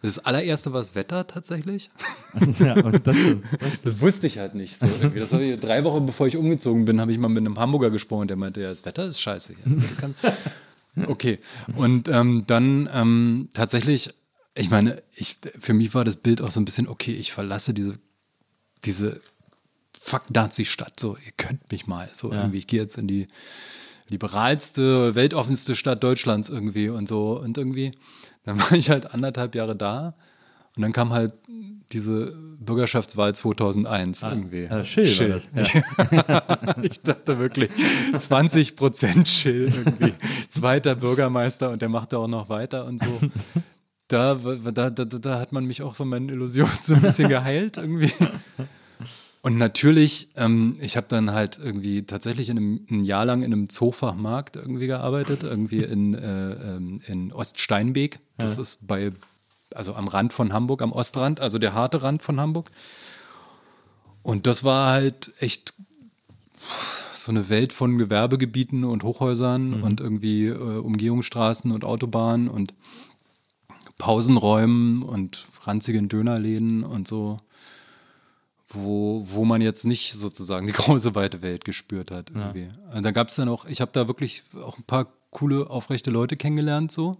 Das 0.00 0.20
allererste 0.20 0.72
war 0.72 0.80
das 0.80 0.94
Wetter 0.94 1.26
tatsächlich. 1.26 1.90
Ja, 2.60 2.74
das, 2.74 3.02
das, 3.02 3.82
das, 3.82 4.00
wusste 4.00 4.26
ich 4.26 4.38
halt 4.38 4.54
nicht. 4.54 4.78
So. 4.78 4.86
Das 4.86 5.32
ich 5.32 5.58
drei 5.58 5.82
Wochen 5.84 6.06
bevor 6.06 6.26
ich 6.26 6.36
umgezogen 6.36 6.84
bin, 6.84 7.00
habe 7.00 7.12
ich 7.12 7.18
mal 7.18 7.28
mit 7.28 7.38
einem 7.38 7.58
Hamburger 7.58 7.90
gesprochen, 7.90 8.28
der 8.28 8.36
meinte, 8.36 8.60
ja, 8.60 8.68
das 8.68 8.84
Wetter 8.84 9.06
ist 9.06 9.20
scheiße. 9.20 9.54
Okay. 11.06 11.38
Und 11.76 12.08
ähm, 12.08 12.42
dann 12.48 12.88
ähm, 12.92 13.50
tatsächlich, 13.52 14.10
ich 14.56 14.68
meine, 14.68 15.00
ich, 15.14 15.38
für 15.56 15.72
mich 15.72 15.94
war 15.94 16.04
das 16.04 16.16
Bild 16.16 16.42
auch 16.42 16.50
so 16.50 16.58
ein 16.58 16.64
bisschen, 16.64 16.88
okay, 16.88 17.12
ich 17.12 17.32
verlasse 17.32 17.72
diese, 17.72 18.00
diese 18.84 19.20
Fuck-Nazi-Stadt. 20.00 20.98
So, 20.98 21.16
ihr 21.24 21.32
könnt 21.36 21.70
mich 21.70 21.86
mal. 21.86 22.10
So 22.14 22.32
ja. 22.32 22.40
irgendwie, 22.40 22.58
ich 22.58 22.66
gehe 22.66 22.80
jetzt 22.80 22.98
in 22.98 23.06
die 23.06 23.28
liberalste, 24.08 25.14
weltoffenste 25.14 25.76
Stadt 25.76 26.02
Deutschlands 26.02 26.48
irgendwie 26.48 26.88
und 26.88 27.08
so. 27.08 27.38
Und 27.38 27.58
irgendwie 27.58 27.92
dann 28.44 28.58
war 28.58 28.72
ich 28.72 28.90
halt 28.90 29.14
anderthalb 29.14 29.54
Jahre 29.54 29.76
da 29.76 30.14
und 30.76 30.82
dann 30.82 30.92
kam 30.92 31.12
halt 31.12 31.34
diese 31.92 32.34
Bürgerschaftswahl 32.60 33.34
2001 33.34 34.22
ah, 34.22 34.30
irgendwie. 34.30 34.64
Äh, 34.64 34.84
Schill, 34.84 35.06
Schill. 35.06 35.28
Das, 35.30 35.48
ja. 35.54 36.76
ich 36.82 37.02
dachte 37.02 37.38
wirklich 37.38 37.70
20 38.16 38.76
Prozent 38.76 39.28
Schill 39.28 39.72
irgendwie. 39.74 40.12
Zweiter 40.48 40.94
Bürgermeister 40.94 41.70
und 41.70 41.80
der 41.80 41.88
machte 41.88 42.18
auch 42.18 42.28
noch 42.28 42.48
weiter 42.48 42.84
und 42.86 43.00
so. 43.00 43.06
Da, 44.10 44.36
da, 44.36 44.88
da, 44.88 45.04
da 45.04 45.38
hat 45.38 45.52
man 45.52 45.66
mich 45.66 45.82
auch 45.82 45.94
von 45.94 46.08
meinen 46.08 46.30
Illusionen 46.30 46.72
so 46.80 46.94
ein 46.94 47.02
bisschen 47.02 47.28
geheilt 47.28 47.76
irgendwie. 47.76 48.10
Und 49.40 49.56
natürlich, 49.56 50.28
ähm, 50.36 50.76
ich 50.80 50.96
habe 50.96 51.06
dann 51.08 51.30
halt 51.32 51.58
irgendwie 51.58 52.02
tatsächlich 52.02 52.48
in 52.48 52.56
einem, 52.56 52.86
ein 52.90 53.04
Jahr 53.04 53.24
lang 53.24 53.42
in 53.42 53.52
einem 53.52 53.68
Zoofachmarkt 53.68 54.56
irgendwie 54.56 54.86
gearbeitet, 54.86 55.42
irgendwie 55.42 55.82
in, 55.84 56.14
äh, 56.14 56.50
ähm, 56.52 57.00
in 57.06 57.32
Oststeinbeek. 57.32 58.18
Das 58.36 58.56
ja. 58.56 58.62
ist 58.62 58.86
bei, 58.86 59.12
also 59.74 59.94
am 59.94 60.08
Rand 60.08 60.32
von 60.32 60.52
Hamburg, 60.52 60.82
am 60.82 60.92
Ostrand, 60.92 61.40
also 61.40 61.58
der 61.58 61.72
harte 61.72 62.02
Rand 62.02 62.22
von 62.22 62.40
Hamburg. 62.40 62.70
Und 64.22 64.46
das 64.46 64.64
war 64.64 64.90
halt 64.90 65.32
echt 65.38 65.72
so 67.14 67.30
eine 67.30 67.48
Welt 67.48 67.72
von 67.72 67.96
Gewerbegebieten 67.98 68.84
und 68.84 69.04
Hochhäusern 69.04 69.78
mhm. 69.78 69.82
und 69.82 70.00
irgendwie 70.00 70.46
äh, 70.46 70.52
Umgehungsstraßen 70.52 71.70
und 71.70 71.84
Autobahnen 71.84 72.48
und 72.48 72.74
Pausenräumen 73.98 75.02
und 75.02 75.46
ranzigen 75.64 76.08
Dönerläden 76.08 76.84
und 76.84 77.06
so 77.06 77.36
wo, 78.68 79.24
wo 79.26 79.44
man 79.44 79.60
jetzt 79.60 79.84
nicht 79.84 80.12
sozusagen 80.14 80.66
die 80.66 80.72
große 80.74 81.14
weite 81.14 81.42
Welt 81.42 81.64
gespürt 81.64 82.10
hat. 82.10 82.30
Irgendwie. 82.30 82.68
Ja. 82.92 83.00
Da 83.00 83.10
gab 83.10 83.28
es 83.28 83.36
dann 83.36 83.48
auch, 83.48 83.64
ich 83.64 83.80
habe 83.80 83.92
da 83.92 84.06
wirklich 84.06 84.42
auch 84.62 84.78
ein 84.78 84.84
paar 84.84 85.12
coole, 85.30 85.68
aufrechte 85.70 86.10
Leute 86.10 86.36
kennengelernt, 86.36 86.92
so. 86.92 87.16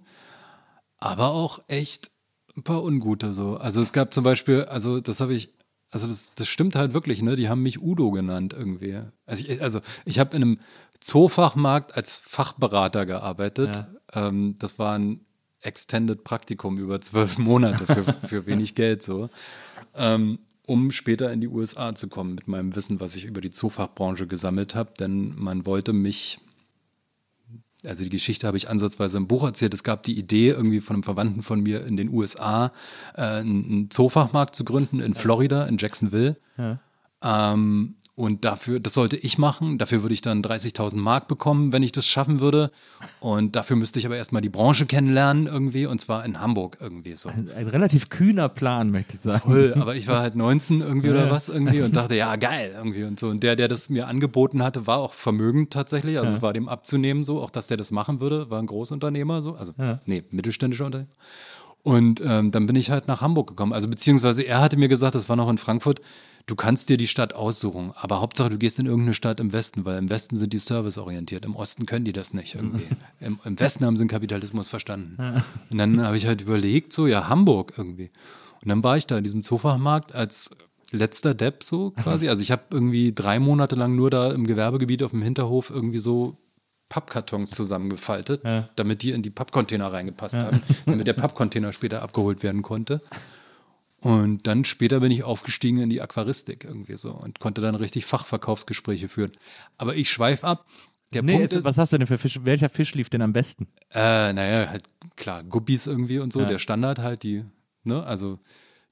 Aber 0.99 1.28
auch 1.28 1.61
echt 1.68 2.11
ein 2.57 2.62
paar 2.62 2.82
ungute 2.82 3.32
so. 3.32 3.57
Also 3.57 3.80
es 3.80 3.92
gab 3.92 4.12
zum 4.12 4.24
Beispiel, 4.24 4.64
also 4.64 5.01
das 5.01 5.20
habe 5.20 5.34
ich, 5.34 5.55
also 5.90 6.07
das, 6.07 6.32
das 6.34 6.49
stimmt 6.49 6.76
halt 6.76 6.92
wirklich, 6.92 7.22
ne? 7.22 7.36
Die 7.36 7.49
haben 7.49 7.62
mich 7.62 7.80
Udo 7.80 8.11
genannt 8.11 8.53
irgendwie. 8.53 9.01
Also 9.24 9.44
ich, 9.46 9.62
also 9.62 9.80
ich 10.05 10.18
habe 10.18 10.36
in 10.36 10.42
einem 10.42 10.61
Zoofachmarkt 11.01 11.96
als 11.96 12.18
Fachberater 12.18 13.07
gearbeitet. 13.07 13.86
Ja. 14.14 14.28
Ähm, 14.28 14.57
das 14.59 14.78
war 14.78 14.99
ein 14.99 15.24
Extended 15.61 16.24
Praktikum 16.24 16.78
über 16.78 17.01
zwölf 17.01 17.38
Monate 17.38 17.86
für, 17.86 18.05
für 18.26 18.46
wenig 18.46 18.74
Geld 18.74 19.03
so. 19.03 19.30
Ähm, 19.94 20.38
um 20.69 20.93
später 20.93 21.33
in 21.33 21.41
die 21.41 21.49
USA 21.49 21.95
zu 21.95 22.09
kommen 22.09 22.35
mit 22.35 22.47
meinem 22.47 22.77
Wissen, 22.77 23.01
was 23.01 23.16
ich 23.16 23.25
über 23.25 23.41
die 23.41 23.51
Zoofachbranche 23.51 24.27
gesammelt 24.27 24.75
habe. 24.75 24.93
Denn 25.01 25.33
man 25.35 25.64
wollte 25.64 25.95
mich, 25.95 26.41
also 27.85 28.05
die 28.05 28.11
Geschichte 28.11 28.47
habe 28.47 28.59
ich 28.59 28.69
ansatzweise 28.69 29.16
im 29.16 29.27
Buch 29.27 29.45
erzählt. 29.45 29.73
Es 29.73 29.83
gab 29.83 30.03
die 30.03 30.19
Idee 30.19 30.51
irgendwie 30.51 30.81
von 30.81 30.97
einem 30.97 31.03
Verwandten 31.05 31.43
von 31.43 31.62
mir 31.62 31.87
in 31.87 31.97
den 31.97 32.11
USA, 32.11 32.73
äh, 33.14 33.23
einen 33.23 33.91
Zoofachmarkt 33.91 34.55
zu 34.55 34.64
gründen 34.64 35.01
in 35.01 35.14
Florida, 35.14 35.64
in 35.64 35.79
Jacksonville. 35.79 36.37
Ja. 36.59 36.81
Ähm, 37.23 37.97
und 38.19 38.45
dafür, 38.45 38.81
das 38.81 38.95
sollte 38.95 39.16
ich 39.16 39.39
machen. 39.39 39.79
Dafür 39.79 40.03
würde 40.03 40.12
ich 40.12 40.23
dann 40.23 40.43
30.000 40.43 40.97
Mark 40.97 41.29
bekommen, 41.29 41.73
wenn 41.73 41.85
ich 41.85 41.93
das 41.93 42.05
schaffen 42.05 42.41
würde. 42.41 42.73
Und 43.21 43.55
dafür 43.55 43.77
müsste 43.77 44.01
ich 44.01 44.07
aber 44.07 44.16
erstmal 44.16 44.43
die 44.43 44.49
Branche 44.49 44.87
kennenlernen 44.87 45.47
irgendwie. 45.47 45.87
Und 45.87 46.01
zwar 46.01 46.25
in 46.25 46.41
Hamburg 46.41 46.79
irgendwie 46.81 47.14
so. 47.14 47.29
Ein, 47.29 47.49
ein 47.57 47.69
relativ 47.69 48.09
kühner 48.09 48.49
Plan, 48.49 48.91
möchte 48.91 49.14
ich 49.14 49.21
sagen. 49.21 49.49
Voll, 49.49 49.73
aber 49.79 49.95
ich 49.95 50.09
war 50.09 50.19
halt 50.19 50.35
19 50.35 50.81
irgendwie 50.81 51.07
ja. 51.07 51.14
oder 51.14 51.31
was 51.31 51.49
irgendwie 51.49 51.81
und 51.81 51.95
dachte, 51.97 52.16
ja, 52.16 52.35
geil 52.35 52.73
irgendwie 52.75 53.05
und 53.05 53.21
so. 53.21 53.29
Und 53.29 53.45
der, 53.45 53.55
der 53.55 53.69
das 53.69 53.89
mir 53.89 54.09
angeboten 54.09 54.64
hatte, 54.64 54.89
war 54.89 54.99
auch 54.99 55.12
vermögend 55.12 55.73
tatsächlich. 55.73 56.19
Also 56.19 56.31
ja. 56.31 56.37
es 56.39 56.43
war 56.43 56.53
dem 56.53 56.69
abzunehmen 56.69 57.23
so, 57.23 57.41
auch 57.41 57.51
dass 57.51 57.69
der 57.69 57.77
das 57.77 57.93
machen 57.93 58.21
würde. 58.21 58.51
War 58.51 58.59
ein 58.59 58.66
Großunternehmer 58.66 59.43
so. 59.43 59.55
Also, 59.55 59.75
ja. 59.79 60.01
nee, 60.07 60.25
mittelständischer 60.33 60.87
Unternehmer. 60.87 61.12
Und 61.85 62.21
ähm, 62.27 62.51
dann 62.51 62.66
bin 62.66 62.75
ich 62.75 62.91
halt 62.91 63.07
nach 63.07 63.21
Hamburg 63.21 63.47
gekommen. 63.47 63.73
Also 63.73 63.87
beziehungsweise 63.87 64.43
er 64.43 64.61
hatte 64.61 64.77
mir 64.77 64.89
gesagt, 64.89 65.14
das 65.14 65.29
war 65.29 65.37
noch 65.37 65.49
in 65.49 65.59
Frankfurt, 65.59 66.01
du 66.49 66.57
kannst 66.57 66.88
dir 66.88 66.96
die 66.96 67.07
Stadt 67.07 67.34
aussuchen, 67.34 67.92
aber 67.94 68.20
Hauptsache 68.20 68.51
du 68.51 68.59
gehst 68.59 68.78
in 68.78 68.86
irgendeine 68.86 69.14
Stadt 69.14 69.38
im 69.38 69.53
Westen, 69.53 69.84
weil 69.84 69.99
im 69.99 70.11
Westen 70.11 70.34
sind 70.34 70.53
die 70.53 70.59
serviceorientiert, 70.59 71.44
im 71.44 71.55
Osten 71.55 71.86
können 71.86 72.05
die 72.05 72.12
das 72.12 72.34
nicht 72.34 72.57
irgendwie. 72.57 72.86
Im, 73.20 73.38
Im, 73.44 73.61
Westen 73.61 73.84
haben 73.84 73.96
sie 73.96 74.05
den 74.05 74.09
Kapitalismus 74.09 74.68
verstanden. 74.68 75.42
Und 75.70 75.78
dann 75.78 76.03
habe 76.03 76.16
ich 76.16 76.26
halt 76.26 76.40
überlegt, 76.40 76.92
so 76.92 77.07
ja, 77.07 77.28
Hamburg 77.28 77.74
irgendwie. 77.76 78.11
Und 78.62 78.68
dann 78.68 78.82
war 78.82 78.96
ich 78.96 79.07
da 79.07 79.18
in 79.18 79.24
diesem 79.24 79.42
Zoofachmarkt 79.42 80.14
als 80.14 80.51
letzter 80.90 81.34
Depp 81.34 81.64
so 81.64 81.90
quasi. 81.90 82.28
Also 82.28 82.42
ich 82.42 82.51
habe 82.51 82.62
irgendwie 82.70 83.12
drei 83.12 83.38
Monate 83.38 83.76
lang 83.76 83.94
nur 83.94 84.11
da 84.11 84.32
im 84.32 84.46
Gewerbegebiet 84.46 85.03
auf 85.03 85.11
dem 85.11 85.22
Hinterhof 85.22 85.70
irgendwie 85.70 85.99
so 85.99 86.38
Pappkartons 86.88 87.51
zusammengefaltet, 87.51 88.42
ja. 88.44 88.70
damit 88.76 89.03
die 89.03 89.11
in 89.11 89.22
die 89.22 89.30
Pappcontainer 89.30 89.92
reingepasst 89.92 90.36
ja. 90.36 90.44
haben, 90.44 90.62
damit 90.86 91.07
der 91.07 91.12
Pappcontainer 91.12 91.74
später 91.74 92.03
abgeholt 92.03 92.42
werden 92.42 92.62
konnte. 92.62 93.03
Und 94.01 94.46
dann 94.46 94.64
später 94.64 95.01
bin 95.01 95.11
ich 95.11 95.24
aufgestiegen 95.24 95.78
in 95.78 95.90
die 95.90 96.01
Aquaristik 96.01 96.64
irgendwie 96.64 96.96
so 96.96 97.12
und 97.12 97.40
konnte 97.40 97.61
dann 97.61 97.74
richtig 97.74 98.07
Fachverkaufsgespräche 98.07 99.09
führen. 99.09 99.32
Aber 99.76 99.96
ich 99.96 100.11
schweife 100.11 100.46
ab. 100.46 100.66
Der 101.12 101.22
nee, 101.22 101.32
Punkt 101.32 101.53
ist, 101.53 101.64
was 101.64 101.78
hast 101.78 101.92
du 101.92 101.99
denn 101.99 102.07
für 102.07 102.18
Fisch? 102.18 102.40
Welcher 102.44 102.68
Fisch 102.68 102.94
lief 102.94 103.09
denn 103.09 103.22
am 103.22 103.32
besten? 103.32 103.66
Äh, 103.90 104.32
naja, 104.32 104.68
halt 104.68 104.84
klar, 105.16 105.42
Guppies 105.42 105.86
irgendwie 105.86 106.18
und 106.18 106.32
so, 106.32 106.40
ja. 106.40 106.46
der 106.46 106.59
Standard 106.59 106.99
halt, 106.99 107.22
die, 107.22 107.44
ne, 107.82 108.05
also. 108.05 108.38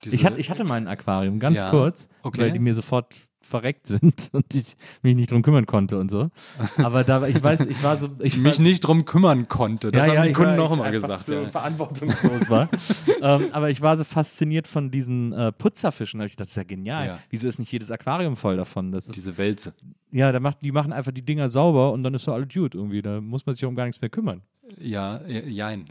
Diese, 0.02 0.14
ich, 0.14 0.24
hatte, 0.24 0.40
ich 0.40 0.50
hatte 0.50 0.64
mal 0.64 0.76
ein 0.76 0.88
Aquarium, 0.88 1.38
ganz 1.38 1.60
ja, 1.60 1.70
kurz, 1.70 2.08
okay. 2.22 2.40
weil 2.40 2.52
die 2.52 2.58
mir 2.58 2.74
sofort 2.74 3.22
verreckt 3.46 3.86
sind 3.86 4.30
und 4.32 4.54
ich 4.54 4.76
mich 5.02 5.16
nicht 5.16 5.32
drum 5.32 5.42
kümmern 5.42 5.66
konnte 5.66 5.98
und 5.98 6.10
so. 6.10 6.30
Aber 6.78 7.04
da, 7.04 7.26
ich 7.26 7.42
weiß, 7.42 7.66
ich 7.66 7.82
war 7.82 7.96
so. 7.96 8.08
Ich 8.20 8.36
mich 8.38 8.58
war, 8.58 8.62
nicht 8.62 8.80
drum 8.80 9.04
kümmern 9.04 9.48
konnte. 9.48 9.92
Das 9.92 10.06
ja, 10.06 10.12
haben 10.12 10.16
ja, 10.16 10.26
die 10.26 10.32
Kunden 10.32 10.58
auch 10.58 10.72
immer 10.72 10.90
gesagt. 10.90 11.24
So 11.26 11.34
ja. 11.34 11.50
verantwortungslos 11.50 12.50
war. 12.50 12.68
ähm, 13.22 13.48
aber 13.52 13.70
ich 13.70 13.80
war 13.80 13.96
so 13.96 14.04
fasziniert 14.04 14.66
von 14.66 14.90
diesen 14.90 15.32
äh, 15.32 15.52
Putzerfischen. 15.52 16.20
Ich, 16.22 16.36
das 16.36 16.48
ist 16.48 16.56
ja 16.56 16.64
genial. 16.64 17.06
Ja. 17.06 17.18
Wieso 17.30 17.48
ist 17.48 17.58
nicht 17.58 17.72
jedes 17.72 17.90
Aquarium 17.90 18.36
voll 18.36 18.56
davon? 18.56 18.92
Das 18.92 19.06
ist, 19.06 19.16
Diese 19.16 19.38
Wälze. 19.38 19.74
Ja, 20.10 20.32
da 20.32 20.40
macht, 20.40 20.58
die 20.62 20.72
machen 20.72 20.92
einfach 20.92 21.12
die 21.12 21.24
Dinger 21.24 21.48
sauber 21.48 21.92
und 21.92 22.02
dann 22.02 22.14
ist 22.14 22.24
so 22.24 22.32
alles 22.32 22.48
gut 22.52 22.74
irgendwie. 22.74 23.02
Da 23.02 23.20
muss 23.20 23.46
man 23.46 23.54
sich 23.54 23.64
um 23.64 23.74
gar 23.74 23.84
nichts 23.84 24.00
mehr 24.00 24.10
kümmern. 24.10 24.42
Ja, 24.80 25.20
jein. 25.26 25.86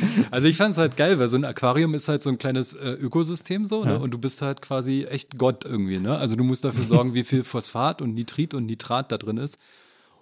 also 0.30 0.48
ich 0.48 0.56
fand 0.56 0.72
es 0.72 0.78
halt 0.78 0.96
geil, 0.96 1.18
weil 1.18 1.28
so 1.28 1.36
ein 1.36 1.44
Aquarium 1.44 1.94
ist 1.94 2.08
halt 2.08 2.22
so 2.22 2.30
ein 2.30 2.38
kleines 2.38 2.74
äh, 2.74 2.90
Ökosystem 2.90 3.66
so, 3.66 3.84
ne? 3.84 3.92
ja. 3.92 3.96
Und 3.96 4.12
du 4.12 4.18
bist 4.18 4.42
halt 4.42 4.62
quasi 4.62 5.04
echt 5.04 5.38
Gott 5.38 5.64
irgendwie, 5.64 5.98
ne? 5.98 6.16
Also 6.16 6.36
du 6.36 6.44
musst 6.44 6.64
dafür 6.64 6.84
sorgen, 6.88 7.14
wie 7.14 7.24
viel 7.24 7.44
Phosphat 7.44 8.02
und 8.02 8.14
Nitrit 8.14 8.54
und 8.54 8.66
Nitrat 8.66 9.12
da 9.12 9.18
drin 9.18 9.38
ist. 9.38 9.58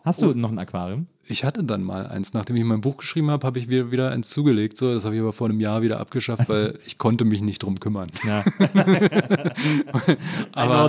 Hast 0.05 0.21
du 0.21 0.31
und 0.31 0.39
noch 0.39 0.51
ein 0.51 0.59
Aquarium? 0.59 1.07
Ich 1.27 1.45
hatte 1.45 1.65
dann 1.65 1.83
mal 1.83 2.07
eins. 2.07 2.35
Nachdem 2.35 2.57
ich 2.57 2.65
mein 2.65 2.83
Buch 2.83 2.99
geschrieben 2.99 3.31
habe, 3.31 3.47
habe 3.47 3.59
ich 3.59 3.69
wieder, 3.69 3.91
wieder 3.91 4.11
eins 4.11 4.29
zugelegt. 4.29 4.77
So, 4.77 4.93
das 4.93 5.07
habe 5.07 5.15
ich 5.15 5.21
aber 5.23 5.33
vor 5.33 5.49
einem 5.49 5.61
Jahr 5.61 5.81
wieder 5.81 5.99
abgeschafft, 5.99 6.51
weil 6.51 6.79
ich 6.87 6.99
konnte 6.99 7.25
mich 7.25 7.41
nicht 7.41 7.63
drum 7.63 7.81
kümmern. 7.81 8.11
Ja. 8.27 8.45
aber, 10.53 10.75
I 10.75 10.89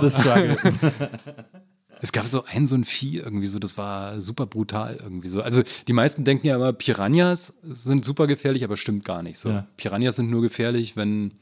Es 2.00 2.12
gab 2.12 2.26
so 2.26 2.44
ein, 2.44 2.66
so 2.66 2.74
ein 2.74 2.84
Vieh 2.84 3.18
irgendwie 3.18 3.46
so, 3.46 3.58
das 3.58 3.78
war 3.78 4.20
super 4.20 4.46
brutal 4.46 4.96
irgendwie 4.96 5.28
so. 5.28 5.42
Also 5.42 5.62
die 5.88 5.92
meisten 5.92 6.24
denken 6.24 6.46
ja 6.46 6.56
immer, 6.56 6.72
Piranhas 6.72 7.54
sind 7.62 8.04
super 8.04 8.26
gefährlich, 8.26 8.64
aber 8.64 8.76
stimmt 8.76 9.04
gar 9.04 9.22
nicht 9.22 9.38
so. 9.38 9.50
Ja. 9.50 9.66
Piranhas 9.76 10.16
sind 10.16 10.30
nur 10.30 10.42
gefährlich, 10.42 10.96
wenn 10.96 11.32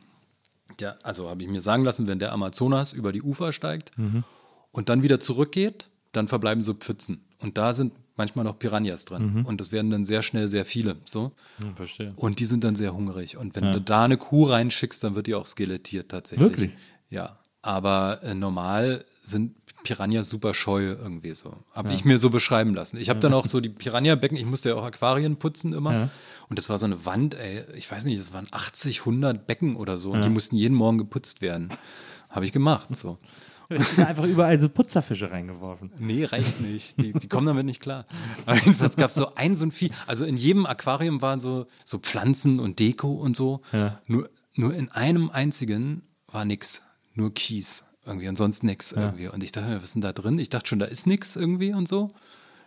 der, 0.80 0.98
also 1.04 1.28
habe 1.28 1.42
ich 1.42 1.48
mir 1.48 1.62
sagen 1.62 1.84
lassen, 1.84 2.06
wenn 2.06 2.18
der 2.18 2.32
Amazonas 2.32 2.92
über 2.92 3.12
die 3.12 3.22
Ufer 3.22 3.52
steigt 3.52 3.96
mhm. 3.98 4.24
und 4.72 4.88
dann 4.88 5.02
wieder 5.02 5.20
zurückgeht, 5.20 5.88
dann 6.12 6.28
verbleiben 6.28 6.62
so 6.62 6.74
Pfützen. 6.74 7.24
Und 7.38 7.58
da 7.58 7.72
sind 7.72 7.92
manchmal 8.16 8.44
noch 8.44 8.58
Piranhas 8.58 9.04
drin. 9.04 9.34
Mhm. 9.34 9.46
Und 9.46 9.60
das 9.60 9.72
werden 9.72 9.90
dann 9.90 10.04
sehr 10.04 10.22
schnell 10.22 10.48
sehr 10.48 10.64
viele. 10.64 10.96
So. 11.04 11.32
Ja, 11.58 11.72
verstehe. 11.74 12.12
Und 12.16 12.38
die 12.38 12.44
sind 12.44 12.64
dann 12.64 12.76
sehr 12.76 12.94
hungrig. 12.94 13.36
Und 13.36 13.56
wenn 13.56 13.64
ja. 13.64 13.72
du 13.72 13.80
da 13.80 14.04
eine 14.04 14.16
Kuh 14.16 14.44
reinschickst, 14.44 15.02
dann 15.02 15.14
wird 15.14 15.26
die 15.26 15.34
auch 15.34 15.46
skelettiert 15.46 16.10
tatsächlich. 16.10 16.48
Wirklich? 16.48 16.76
Ja. 17.10 17.38
Aber 17.62 18.22
äh, 18.22 18.34
normal 18.34 19.04
sind 19.24 19.54
Piranhas 19.82 20.28
super 20.28 20.54
scheu 20.54 20.82
irgendwie 20.82 21.34
so. 21.34 21.54
Habe 21.72 21.88
ja. 21.88 21.94
ich 21.94 22.04
mir 22.04 22.18
so 22.18 22.30
beschreiben 22.30 22.74
lassen. 22.74 22.98
Ich 22.98 23.10
habe 23.10 23.20
dann 23.20 23.34
auch 23.34 23.46
so 23.46 23.60
die 23.60 23.68
Piranha-Becken, 23.68 24.36
ich 24.36 24.46
musste 24.46 24.70
ja 24.70 24.74
auch 24.76 24.84
Aquarien 24.84 25.36
putzen 25.36 25.72
immer. 25.72 25.92
Ja. 25.92 26.10
Und 26.48 26.58
das 26.58 26.68
war 26.68 26.78
so 26.78 26.86
eine 26.86 27.04
Wand, 27.04 27.34
ey, 27.34 27.64
ich 27.74 27.90
weiß 27.90 28.04
nicht, 28.04 28.20
das 28.20 28.32
waren 28.32 28.46
80, 28.50 29.00
100 29.00 29.46
Becken 29.46 29.76
oder 29.76 29.98
so. 29.98 30.12
Und 30.12 30.22
die 30.22 30.28
mussten 30.28 30.56
jeden 30.56 30.74
Morgen 30.74 30.98
geputzt 30.98 31.42
werden. 31.42 31.70
Habe 32.28 32.44
ich 32.44 32.52
gemacht, 32.52 32.94
so. 32.96 33.18
einfach 33.96 34.24
überall 34.24 34.60
so 34.60 34.68
Putzerfische 34.68 35.30
reingeworfen. 35.30 35.90
Nee, 35.98 36.24
reicht 36.24 36.60
nicht. 36.60 37.00
Die, 37.00 37.12
die 37.12 37.28
kommen 37.28 37.46
damit 37.46 37.64
nicht 37.64 37.80
klar. 37.80 38.06
Aber 38.44 38.56
jedenfalls 38.56 38.96
gab 38.96 39.08
es 39.08 39.16
so 39.16 39.34
ein, 39.36 39.56
so 39.56 39.64
ein 39.64 39.72
Vieh. 39.72 39.90
Also 40.06 40.26
in 40.26 40.36
jedem 40.36 40.66
Aquarium 40.66 41.22
waren 41.22 41.40
so, 41.40 41.66
so 41.84 41.98
Pflanzen 41.98 42.60
und 42.60 42.78
Deko 42.78 43.12
und 43.12 43.36
so. 43.36 43.62
Ja. 43.72 44.00
Nur, 44.06 44.28
nur 44.54 44.74
in 44.74 44.90
einem 44.90 45.30
einzigen 45.30 46.02
war 46.26 46.44
nichts. 46.44 46.82
Nur 47.14 47.32
Kies 47.32 47.84
irgendwie 48.06 48.28
und 48.28 48.36
sonst 48.36 48.62
nichts 48.62 48.92
ja. 48.92 49.02
irgendwie. 49.02 49.28
Und 49.28 49.42
ich 49.42 49.52
dachte, 49.52 49.76
was 49.76 49.84
ist 49.84 49.94
denn 49.94 50.02
da 50.02 50.12
drin? 50.12 50.38
Ich 50.38 50.50
dachte 50.50 50.68
schon, 50.68 50.78
da 50.78 50.86
ist 50.86 51.06
nichts 51.06 51.36
irgendwie 51.36 51.72
und 51.72 51.88
so. 51.88 52.10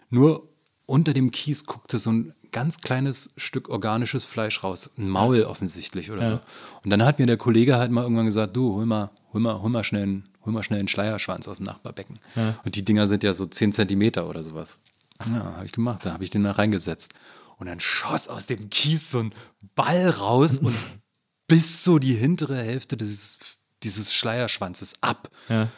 Nur 0.10 0.48
unter 0.86 1.14
dem 1.14 1.32
Kies 1.32 1.66
guckte 1.66 2.00
so 2.00 2.12
ein 2.12 2.34
ganz 2.52 2.82
kleines 2.82 3.34
Stück 3.38 3.70
organisches 3.70 4.26
Fleisch 4.26 4.64
raus. 4.64 4.92
Ein 4.98 5.10
Maul 5.10 5.44
offensichtlich 5.44 6.12
oder 6.12 6.24
ja. 6.24 6.28
so. 6.28 6.40
Und 6.84 6.90
dann 6.90 7.04
hat 7.04 7.20
mir 7.20 7.26
der 7.26 7.38
Kollege 7.38 7.78
halt 7.78 7.92
mal 7.92 8.04
irgendwann 8.04 8.26
gesagt, 8.26 8.56
du, 8.56 8.74
hol 8.74 8.86
mal, 8.86 9.12
hol 9.34 9.42
mal, 9.42 9.62
hol 9.62 9.70
mal 9.70 9.84
schnell 9.84 10.04
einen, 10.04 10.30
hol 10.46 10.54
mal 10.54 10.64
schnell 10.64 10.80
einen 10.80 10.88
Schleierschwanz 10.88 11.48
aus 11.48 11.58
dem 11.58 11.66
Nachbarbecken. 11.66 12.20
Ja. 12.36 12.60
Und 12.64 12.76
die 12.76 12.86
Dinger 12.86 13.08
sind 13.08 13.24
ja 13.24 13.34
so 13.34 13.46
10 13.46 13.74
Zentimeter 13.74 14.30
oder 14.30 14.44
sowas. 14.44 14.80
Ja, 15.26 15.56
habe 15.56 15.66
ich 15.66 15.72
gemacht. 15.72 16.06
Da 16.06 16.14
habe 16.14 16.24
ich 16.24 16.30
den 16.30 16.44
da 16.44 16.52
reingesetzt. 16.52 17.14
Und 17.58 17.68
dann 17.68 17.80
schoss 17.80 18.30
aus 18.30 18.46
dem 18.46 18.70
Kies 18.70 19.12
so 19.12 19.20
ein 19.20 19.34
Ball 19.76 20.10
raus 20.10 20.60
und 20.60 20.76
bis 21.48 21.84
so 21.84 22.00
die 22.00 22.14
hintere 22.14 22.58
Hälfte 22.58 22.98
dieses 22.98 23.40
dieses 23.84 24.14
Schleierschwanzes 24.14 24.96
ab. 25.02 25.30
Ja. 25.50 25.70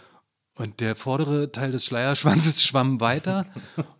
Und 0.55 0.79
der 0.81 0.95
vordere 0.95 1.51
Teil 1.51 1.71
des 1.71 1.85
Schleierschwanzes 1.85 2.63
schwamm 2.63 2.99
weiter 2.99 3.45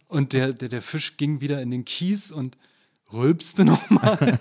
und 0.07 0.33
der, 0.33 0.53
der, 0.53 0.69
der 0.69 0.81
Fisch 0.81 1.17
ging 1.17 1.41
wieder 1.41 1.61
in 1.61 1.71
den 1.71 1.85
Kies 1.85 2.31
und 2.31 2.57
rülpste 3.13 3.65
nochmal. 3.65 4.39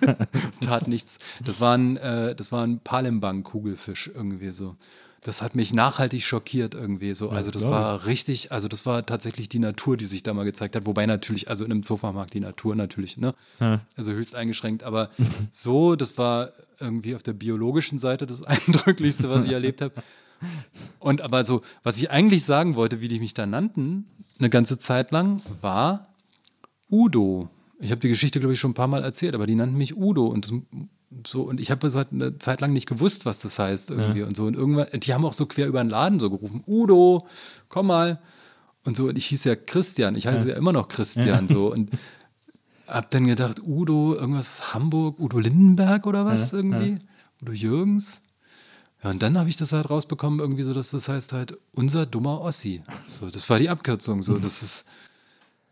Tat 0.61 0.89
nichts. 0.89 1.19
Das 1.45 1.61
war 1.61 1.77
ein, 1.77 1.97
äh, 1.97 2.35
das 2.35 2.53
war 2.53 2.67
ein 2.67 2.81
Palembang-Kugelfisch 2.81 4.11
irgendwie 4.13 4.51
so. 4.51 4.77
Das 5.23 5.43
hat 5.43 5.55
mich 5.55 5.73
nachhaltig 5.73 6.23
schockiert 6.23 6.75
irgendwie 6.75 7.14
so. 7.14 7.31
Also 7.31 7.51
das 7.51 7.62
war 7.62 8.07
richtig, 8.07 8.53
also 8.53 8.69
das 8.69 8.87
war 8.87 9.05
tatsächlich 9.05 9.49
die 9.49 9.59
Natur, 9.59 9.97
die 9.97 10.07
sich 10.07 10.23
da 10.23 10.33
mal 10.33 10.45
gezeigt 10.45 10.77
hat. 10.77 10.87
Wobei 10.87 11.07
natürlich, 11.07 11.51
also 11.51 11.64
in 11.64 11.73
einem 11.73 11.83
Zoofachmarkt 11.83 12.35
die 12.35 12.41
Natur 12.41 12.77
natürlich, 12.77 13.16
ne? 13.16 13.35
Ja. 13.59 13.81
Also 13.97 14.12
höchst 14.12 14.35
eingeschränkt. 14.35 14.85
Aber 14.85 15.11
so, 15.53 15.97
das 15.97 16.16
war 16.19 16.53
irgendwie 16.79 17.16
auf 17.16 17.23
der 17.23 17.33
biologischen 17.33 17.99
Seite 17.99 18.27
das 18.27 18.43
Eindrücklichste, 18.45 19.29
was 19.29 19.45
ich 19.45 19.53
erlebt 19.53 19.81
habe. 19.81 19.95
Und 21.01 21.21
aber 21.21 21.45
so, 21.45 21.62
was 21.83 21.97
ich 21.97 22.11
eigentlich 22.11 22.45
sagen 22.45 22.77
wollte, 22.77 23.01
wie 23.01 23.09
die 23.09 23.19
mich 23.19 23.35
da 23.35 23.47
nannten, 23.47 24.07
eine 24.39 24.51
ganze 24.51 24.79
Zeit 24.79 25.11
lang, 25.11 25.43
war 25.61 26.14
Udo. 26.91 27.51
Ich 27.81 27.91
habe 27.91 28.01
die 28.01 28.09
Geschichte, 28.09 28.41
glaube 28.41 28.53
ich, 28.53 28.61
schon 28.61 28.73
ein 28.73 28.75
paar 28.75 28.89
Mal 28.89 29.03
erzählt, 29.03 29.35
aber 29.35 29.47
die 29.47 29.55
nannten 29.55 29.77
mich 29.77 29.97
Udo 29.97 30.27
und 30.27 30.45
das, 30.45 30.53
so 31.27 31.43
und 31.43 31.61
ich 31.61 31.71
habe 31.71 31.87
es 31.87 31.95
halt 31.95 32.09
eine 32.13 32.39
Zeit 32.39 32.61
lang 32.61 32.73
nicht 32.73 32.87
gewusst, 32.87 33.27
was 33.27 33.41
das 33.41 33.59
heißt 33.59 33.91
irgendwie 33.91 34.21
ja. 34.21 34.27
und 34.27 34.37
so 34.37 34.45
und 34.45 34.55
irgendwann, 34.55 34.89
die 34.93 35.15
haben 35.15 35.25
auch 35.25 35.33
so 35.33 35.47
quer 35.47 35.67
über 35.67 35.83
den 35.83 35.91
Laden 35.91 36.21
so 36.21 36.31
gerufen, 36.31 36.63
Udo, 36.67 37.27
komm 37.69 37.87
mal 37.87 38.21
und 38.85 38.97
so 38.97 39.09
und 39.09 39.17
ich 39.17 39.27
hieß 39.27 39.45
ja 39.45 39.57
Christian, 39.57 40.17
ich 40.17 40.27
heiße 40.27 40.49
ja, 40.49 40.53
ja 40.53 40.59
immer 40.59 40.73
noch 40.73 40.89
Christian 40.89 41.47
ja. 41.49 41.55
so 41.55 41.73
und 41.73 41.91
hab 42.87 43.11
dann 43.11 43.27
gedacht, 43.27 43.61
Udo, 43.63 44.15
irgendwas 44.15 44.75
Hamburg, 44.75 45.19
Udo 45.21 45.39
Lindenberg 45.39 46.07
oder 46.07 46.25
was 46.25 46.53
irgendwie? 46.53 46.99
Udo 47.43 47.53
Jürgens. 47.53 48.23
Ja, 49.03 49.11
und 49.11 49.23
dann 49.23 49.39
habe 49.39 49.49
ich 49.49 49.57
das 49.57 49.73
halt 49.73 49.91
rausbekommen, 49.91 50.41
irgendwie 50.41 50.63
so, 50.63 50.75
dass 50.75 50.91
das 50.91 51.09
heißt 51.09 51.33
halt 51.33 51.57
unser 51.73 52.07
dummer 52.07 52.41
Ossi. 52.41 52.83
So, 53.07 53.31
das 53.31 53.49
war 53.49 53.59
die 53.59 53.69
Abkürzung. 53.69 54.23
So, 54.23 54.37
das 54.37 54.63
ist. 54.63 54.87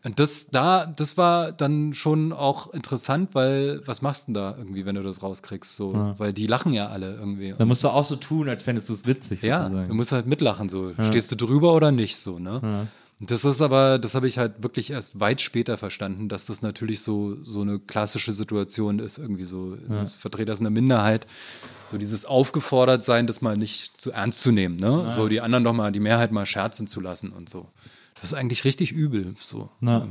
Und 0.07 0.21
das 0.21 0.47
da, 0.51 0.87
das 0.87 1.17
war 1.17 1.51
dann 1.51 1.93
schon 1.93 2.33
auch 2.33 2.73
interessant, 2.73 3.31
weil 3.33 3.83
was 3.87 4.03
machst 4.03 4.29
du 4.29 4.33
denn 4.33 4.35
da 4.35 4.55
irgendwie, 4.57 4.87
wenn 4.87 4.95
du 4.95 5.03
das 5.03 5.21
rauskriegst? 5.21 5.75
So, 5.75 5.93
ja. 5.93 6.15
weil 6.17 6.33
die 6.33 6.47
lachen 6.47 6.73
ja 6.73 6.91
alle 6.91 7.17
irgendwie. 7.17 7.55
Da 7.59 7.65
musst 7.65 7.83
du 7.83 7.89
auch 7.89 8.05
so 8.05 8.15
tun, 8.15 8.49
als 8.49 8.63
fändest 8.63 8.89
du 8.89 8.93
es 8.93 9.05
witzig. 9.05 9.43
Ja, 9.43 9.65
sozusagen. 9.65 9.89
du 9.89 9.95
musst 9.95 10.13
halt 10.13 10.27
mitlachen. 10.27 10.69
So, 10.69 10.93
stehst 11.09 11.33
du 11.33 11.35
drüber 11.37 11.75
oder 11.75 11.91
nicht? 11.91 12.19
So, 12.19 12.39
ne? 12.39 12.87
Das 13.19 13.45
ist 13.45 13.61
aber, 13.61 13.99
das 13.99 14.15
habe 14.15 14.29
ich 14.29 14.39
halt 14.39 14.63
wirklich 14.63 14.91
erst 14.91 15.19
weit 15.19 15.41
später 15.41 15.77
verstanden, 15.77 16.29
dass 16.29 16.47
das 16.47 16.63
natürlich 16.63 17.01
so, 17.01 17.43
so 17.43 17.63
eine 17.63 17.81
klassische 17.81 18.33
Situation 18.33 19.01
ist, 19.01 19.19
irgendwie 19.19 19.45
so, 19.45 19.77
ja. 19.89 19.99
als 19.99 20.15
Vertreter 20.15 20.57
einer 20.57 20.71
Minderheit, 20.71 21.27
so 21.87 21.99
dieses 21.99 22.27
aufgefordert 22.27 23.03
sein, 23.03 23.27
das 23.27 23.41
mal 23.41 23.57
nicht 23.57 24.01
zu 24.01 24.13
ernst 24.13 24.43
zu 24.43 24.53
nehmen, 24.53 24.77
ne? 24.77 25.07
Ja. 25.09 25.11
So 25.11 25.27
die 25.27 25.41
anderen 25.41 25.65
doch 25.65 25.73
mal, 25.73 25.91
die 25.91 25.99
Mehrheit 25.99 26.31
mal 26.31 26.47
scherzen 26.47 26.87
zu 26.87 27.01
lassen 27.01 27.33
und 27.33 27.49
so. 27.49 27.67
Das 28.21 28.33
ist 28.33 28.35
eigentlich 28.35 28.65
richtig 28.65 28.93
übel, 28.93 29.35
so. 29.39 29.71
Ja. 29.81 30.09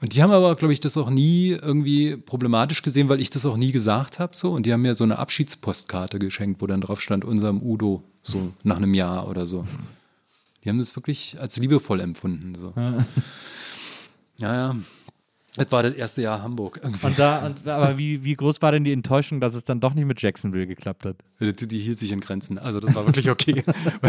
Und 0.00 0.14
die 0.14 0.22
haben 0.22 0.32
aber, 0.32 0.54
glaube 0.56 0.72
ich, 0.72 0.80
das 0.80 0.96
auch 0.96 1.10
nie 1.10 1.50
irgendwie 1.50 2.16
problematisch 2.16 2.80
gesehen, 2.80 3.10
weil 3.10 3.20
ich 3.20 3.28
das 3.28 3.44
auch 3.44 3.58
nie 3.58 3.72
gesagt 3.72 4.18
habe, 4.18 4.34
so. 4.34 4.52
Und 4.52 4.64
die 4.64 4.72
haben 4.72 4.80
mir 4.82 4.94
so 4.94 5.04
eine 5.04 5.18
Abschiedspostkarte 5.18 6.18
geschenkt, 6.18 6.62
wo 6.62 6.66
dann 6.66 6.80
drauf 6.80 7.02
stand, 7.02 7.24
unserem 7.24 7.62
Udo, 7.62 8.02
so 8.22 8.52
nach 8.62 8.78
einem 8.78 8.94
Jahr 8.94 9.28
oder 9.28 9.44
so. 9.44 9.64
Die 10.64 10.68
haben 10.70 10.78
das 10.78 10.96
wirklich 10.96 11.36
als 11.38 11.56
liebevoll 11.56 12.00
empfunden. 12.00 12.54
So. 12.58 12.72
Ja, 14.38 14.54
ja. 14.54 14.76
Das 15.56 15.72
war 15.72 15.82
das 15.82 15.94
erste 15.94 16.22
Jahr 16.22 16.42
Hamburg. 16.42 16.78
Irgendwie. 16.82 17.06
Und 17.06 17.18
da, 17.18 17.46
und, 17.46 17.66
aber 17.66 17.98
wie, 17.98 18.22
wie 18.22 18.34
groß 18.34 18.62
war 18.62 18.70
denn 18.70 18.84
die 18.84 18.92
Enttäuschung, 18.92 19.40
dass 19.40 19.54
es 19.54 19.64
dann 19.64 19.80
doch 19.80 19.94
nicht 19.94 20.06
mit 20.06 20.22
Jacksonville 20.22 20.66
geklappt 20.66 21.04
hat? 21.04 21.16
Die, 21.40 21.52
die 21.52 21.80
hielt 21.80 21.98
sich 21.98 22.12
in 22.12 22.20
Grenzen. 22.20 22.58
Also 22.58 22.78
das 22.78 22.94
war 22.94 23.06
wirklich 23.06 23.28
okay. 23.30 23.64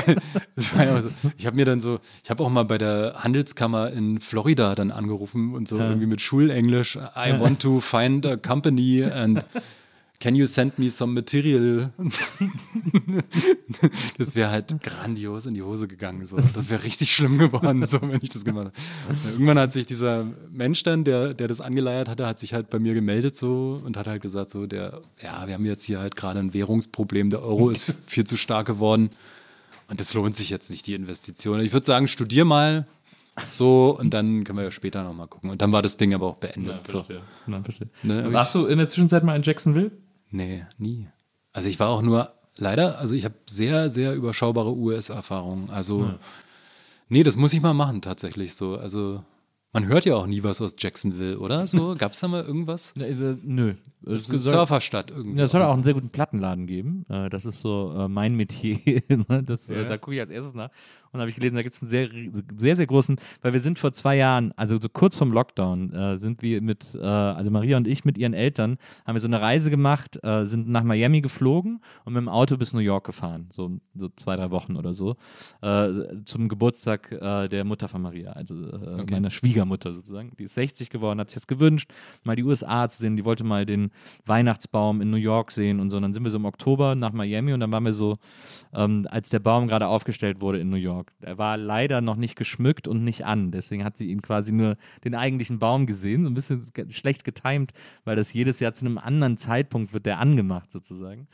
war 0.76 1.02
so, 1.02 1.10
ich 1.38 1.46
habe 1.46 1.56
mir 1.56 1.66
dann 1.66 1.82
so, 1.82 2.00
ich 2.24 2.30
habe 2.30 2.44
auch 2.44 2.50
mal 2.50 2.64
bei 2.64 2.78
der 2.78 3.16
Handelskammer 3.24 3.92
in 3.92 4.20
Florida 4.20 4.76
dann 4.76 4.92
angerufen 4.92 5.56
und 5.56 5.68
so 5.68 5.80
ja. 5.80 5.88
irgendwie 5.88 6.08
mit 6.08 6.22
Schulenglisch. 6.22 6.96
I 6.96 7.40
want 7.40 7.60
to 7.62 7.80
find 7.80 8.26
a 8.26 8.38
company 8.38 9.04
and 9.04 9.44
Can 10.22 10.36
you 10.36 10.46
send 10.46 10.78
me 10.78 10.92
some 10.92 11.14
material? 11.14 11.92
das 14.20 14.36
wäre 14.36 14.52
halt 14.52 14.76
grandios 14.84 15.48
in 15.48 15.56
die 15.56 15.64
Hose 15.64 15.88
gegangen. 15.88 16.28
So. 16.28 16.38
Das 16.54 16.70
wäre 16.70 16.84
richtig 16.84 17.12
schlimm 17.12 17.40
geworden, 17.40 17.84
so, 17.88 18.00
wenn 18.04 18.20
ich 18.22 18.30
das 18.30 18.46
gemacht 18.46 18.68
hätte. 18.68 19.32
Irgendwann 19.32 19.58
hat 19.58 19.72
sich 19.72 19.88
dieser 19.88 20.28
Mensch 20.52 20.84
dann, 20.84 21.06
der, 21.06 21.34
der 21.34 21.48
das 21.48 21.60
angeleiert 21.60 22.08
hatte, 22.08 22.28
hat 22.28 22.38
sich 22.38 22.54
halt 22.54 22.70
bei 22.70 22.78
mir 22.78 22.94
gemeldet 22.94 23.36
so 23.36 23.82
und 23.84 23.98
hat 23.98 24.06
halt 24.06 24.22
gesagt, 24.22 24.52
so, 24.52 24.68
der, 24.68 25.02
ja, 25.24 25.48
wir 25.48 25.56
haben 25.56 25.66
jetzt 25.66 25.86
hier 25.86 26.00
halt 26.00 26.16
gerade 26.16 26.40
ein 26.40 26.54
Währungsproblem, 26.54 27.32
der 27.32 27.42
Euro 27.42 27.72
ist 27.72 27.92
viel 28.06 28.26
zu 28.26 28.38
stark 28.38 28.68
geworden 28.68 29.10
und 29.90 30.00
das 30.00 30.14
lohnt 30.14 30.36
sich 30.36 30.52
jetzt 30.52 30.70
nicht, 30.70 30.86
die 30.86 30.94
Investition. 30.94 31.60
Ich 31.62 31.74
würde 31.74 31.88
sagen, 31.88 32.08
studier 32.08 32.46
mal, 32.46 32.86
so, 33.48 33.98
und 34.00 34.14
dann 34.14 34.44
können 34.44 34.60
wir 34.60 34.66
ja 34.66 34.72
später 34.72 35.04
nochmal 35.04 35.28
gucken. 35.28 35.50
Und 35.50 35.64
dann 35.64 35.72
war 35.72 35.82
das 35.82 35.98
Ding 35.98 36.14
aber 36.14 36.28
auch 36.28 36.36
beendet. 36.36 36.88
Ja, 36.88 37.04
so. 37.04 37.06
ja, 37.12 37.64
ne, 38.04 38.32
Warst 38.32 38.54
du 38.54 38.68
in 38.68 38.78
der 38.78 38.88
Zwischenzeit 38.88 39.24
mal 39.24 39.36
in 39.36 39.42
Jacksonville? 39.42 39.90
Nee, 40.32 40.66
nie. 40.78 41.08
Also 41.54 41.70
ich 41.70 41.80
war 41.80 41.90
auch 41.90 42.02
nur, 42.02 42.34
leider, 42.58 42.98
also 42.98 43.16
ich 43.16 43.26
habe 43.26 43.36
sehr, 43.50 43.90
sehr 43.90 44.14
überschaubare 44.16 44.76
US-Erfahrungen. 44.76 45.70
Also, 45.70 46.06
ja. 46.06 46.20
nee, 47.10 47.24
das 47.24 47.36
muss 47.36 47.54
ich 47.54 47.62
mal 47.62 47.74
machen 47.74 48.02
tatsächlich 48.02 48.56
so. 48.56 48.78
Also 48.78 49.24
man 49.74 49.88
hört 49.88 50.04
ja 50.06 50.16
auch 50.16 50.28
nie 50.28 50.44
was 50.44 50.62
aus 50.62 50.76
Jacksonville, 50.78 51.40
oder? 51.40 51.66
So, 51.66 51.96
gab 51.98 52.12
es 52.12 52.20
da 52.20 52.28
mal 52.28 52.44
irgendwas? 52.44 52.94
Äh, 52.98 53.38
nö. 53.44 53.76
Das 54.02 54.24
ist 54.24 54.30
eine 54.32 54.40
Surferstadt 54.40 55.12
irgendwie. 55.12 55.40
Es 55.42 55.52
soll 55.52 55.62
auch 55.62 55.74
einen 55.74 55.84
sehr 55.84 55.94
guten 55.94 56.10
Plattenladen 56.10 56.68
geben. 56.68 57.06
Äh, 57.08 57.30
das 57.30 57.46
ist 57.46 57.62
so 57.62 57.94
äh, 57.96 58.08
mein 58.08 58.36
Metier. 58.36 58.80
das, 59.46 59.68
ja. 59.68 59.84
Da 59.84 59.98
gucke 59.98 60.16
ich 60.16 60.22
als 60.22 60.32
erstes 60.32 60.56
nach. 60.56 60.72
Und 61.12 61.18
da 61.18 61.20
habe 61.22 61.30
ich 61.30 61.36
gelesen, 61.36 61.56
da 61.56 61.62
gibt 61.62 61.76
es 61.76 61.82
einen 61.82 61.90
sehr, 61.90 62.10
sehr, 62.58 62.76
sehr 62.76 62.88
großen, 62.88 63.18
weil 63.42 63.54
wir 63.54 63.60
sind 63.60 63.80
vor 63.80 63.92
zwei 63.92 64.16
Jahren, 64.16 64.54
also 64.56 64.78
so 64.80 64.88
kurz 64.88 65.18
vom 65.18 65.32
Lockdown, 65.34 65.94
äh, 65.94 66.18
sind 66.18 66.42
wir 66.42 66.62
mit, 66.62 66.96
äh, 66.96 67.06
also 67.06 67.52
Maria 67.52 67.78
und 67.78 67.88
ich 67.88 68.06
mit 68.06 68.18
ihren 68.18 68.34
Eltern, 68.34 68.78
haben 69.06 69.16
wir 69.16 69.22
so 69.22 69.28
eine 69.28 69.42
Reise 69.42 69.70
gemacht, 69.70 70.20
äh, 70.24 70.46
sind 70.46 70.70
nach 70.70 70.84
Miami 70.84 71.22
geflogen 71.22 71.82
und 72.06 72.14
mit 72.14 72.22
dem 72.22 72.30
Auto 72.30 72.58
bis 72.58 72.74
New 72.74 72.80
York 72.80 73.06
gefahren, 73.06 73.48
so, 73.52 73.80
so 73.94 74.10
zwei, 74.16 74.36
drei 74.36 74.52
Wochen 74.52 74.78
oder 74.78 74.94
so, 74.94 75.16
äh, 75.62 75.90
zum 76.26 76.48
Geburtstag 76.48 77.12
äh, 77.12 77.48
der 77.50 77.66
Mutter 77.66 77.88
von 77.88 78.02
Maria, 78.02 78.32
also 78.32 78.56
äh, 78.56 79.02
okay. 79.02 79.12
meiner 79.12 79.30
Schwiegermutter 79.32 79.94
sozusagen. 79.94 80.32
Die 80.40 80.46
ist 80.46 80.54
60 80.54 80.90
geworden, 80.90 81.20
hat 81.20 81.30
sich 81.30 81.36
jetzt 81.36 81.48
gewünscht, 81.48 81.92
mal 82.24 82.36
die 82.36 82.44
USA 82.44 82.88
zu 82.88 83.00
sehen, 83.00 83.16
die 83.16 83.26
wollte 83.26 83.44
mal 83.44 83.66
den 83.66 83.92
Weihnachtsbaum 84.26 85.02
in 85.02 85.10
New 85.10 85.18
York 85.18 85.52
sehen 85.52 85.80
und 85.80 85.90
so. 85.90 85.98
Und 85.98 86.04
dann 86.04 86.14
sind 86.14 86.24
wir 86.24 86.32
so 86.32 86.38
im 86.38 86.46
Oktober 86.46 86.96
nach 86.96 87.12
Miami 87.12 87.54
und 87.54 87.60
dann 87.60 87.72
waren 87.72 87.84
wir 87.84 87.94
so, 87.94 88.18
ähm, 88.74 89.08
als 89.10 89.30
der 89.30 89.40
Baum 89.40 89.68
gerade 89.68 89.88
aufgestellt 89.88 90.42
wurde 90.42 90.60
in 90.60 90.70
New 90.70 90.78
York. 90.78 91.01
York. 91.02 91.14
Er 91.22 91.38
war 91.38 91.58
leider 91.58 92.02
noch 92.02 92.16
nicht 92.16 92.36
geschmückt 92.36 92.88
und 92.88 93.04
nicht 93.04 93.26
an. 93.26 93.52
Deswegen 93.52 93.84
hat 93.84 93.98
sie 93.98 94.10
ihn 94.10 94.22
quasi 94.22 94.52
nur 94.52 94.78
den 95.04 95.16
eigentlichen 95.16 95.60
Baum 95.60 95.86
gesehen. 95.86 96.24
So 96.24 96.30
ein 96.30 96.34
bisschen 96.34 96.64
schlecht 96.90 97.24
getimt, 97.24 97.74
weil 98.06 98.16
das 98.16 98.34
jedes 98.34 98.60
Jahr 98.60 98.74
zu 98.74 98.86
einem 98.86 98.98
anderen 98.98 99.38
Zeitpunkt 99.38 99.94
wird 99.94 100.06
der 100.06 100.20
angemacht 100.20 100.72
sozusagen. 100.72 101.28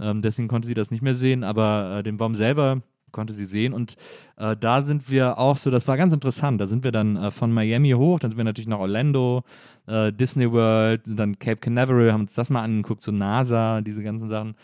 Ähm, 0.00 0.22
deswegen 0.22 0.48
konnte 0.48 0.66
sie 0.66 0.74
das 0.74 0.90
nicht 0.90 1.02
mehr 1.02 1.14
sehen, 1.14 1.44
aber 1.44 1.98
äh, 1.98 2.02
den 2.02 2.16
Baum 2.16 2.34
selber 2.34 2.82
konnte 3.12 3.32
sie 3.32 3.44
sehen. 3.44 3.72
Und 3.74 3.96
äh, 4.36 4.56
da 4.56 4.82
sind 4.82 5.10
wir 5.10 5.38
auch 5.38 5.56
so, 5.56 5.70
das 5.70 5.86
war 5.86 5.96
ganz 5.96 6.12
interessant. 6.12 6.60
Da 6.60 6.66
sind 6.66 6.82
wir 6.82 6.92
dann 6.92 7.16
äh, 7.16 7.30
von 7.30 7.52
Miami 7.52 7.90
hoch, 7.90 8.18
dann 8.18 8.30
sind 8.30 8.38
wir 8.38 8.44
natürlich 8.44 8.68
nach 8.68 8.78
Orlando, 8.78 9.44
äh, 9.86 10.12
Disney 10.12 10.50
World, 10.50 11.02
dann 11.06 11.38
Cape 11.38 11.58
Canaveral, 11.58 12.12
haben 12.12 12.22
uns 12.22 12.34
das 12.34 12.50
mal 12.50 12.62
angeguckt, 12.62 13.02
so 13.02 13.12
NASA, 13.12 13.82
diese 13.82 14.02
ganzen 14.02 14.28
Sachen. 14.28 14.54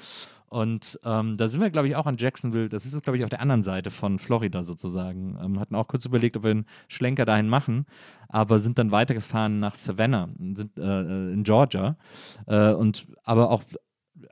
Und 0.49 0.99
ähm, 1.05 1.37
da 1.37 1.49
sind 1.49 1.61
wir, 1.61 1.71
glaube 1.71 1.89
ich, 1.89 1.97
auch 1.97 2.07
an 2.07 2.17
Jacksonville. 2.17 2.69
Das 2.69 2.87
ist, 2.87 3.03
glaube 3.03 3.19
ich, 3.19 3.25
auf 3.25 3.31
der 3.31 3.41
anderen 3.41 3.63
Seite 3.63 3.91
von 3.91 4.19
Florida 4.19 4.63
sozusagen. 4.63 5.39
Ähm, 5.43 5.61
hatten 5.61 5.75
auch 5.75 5.89
kurz 5.89 6.07
überlegt, 6.07 6.37
ob 6.37 6.45
wir 6.45 6.53
einen 6.53 6.67
Schlenker 6.89 7.25
dahin 7.25 7.49
machen, 7.49 7.87
aber 8.29 8.59
sind 8.61 8.79
dann 8.79 8.91
weitergefahren 8.91 9.61
nach 9.61 9.75
Savannah, 9.75 10.29
sind 10.55 10.79
äh, 10.79 10.83
äh, 10.83 11.33
in 11.33 11.45
Georgia. 11.45 11.97
Äh, 12.47 12.73
und 12.73 13.07
aber 13.25 13.51
auch 13.51 13.63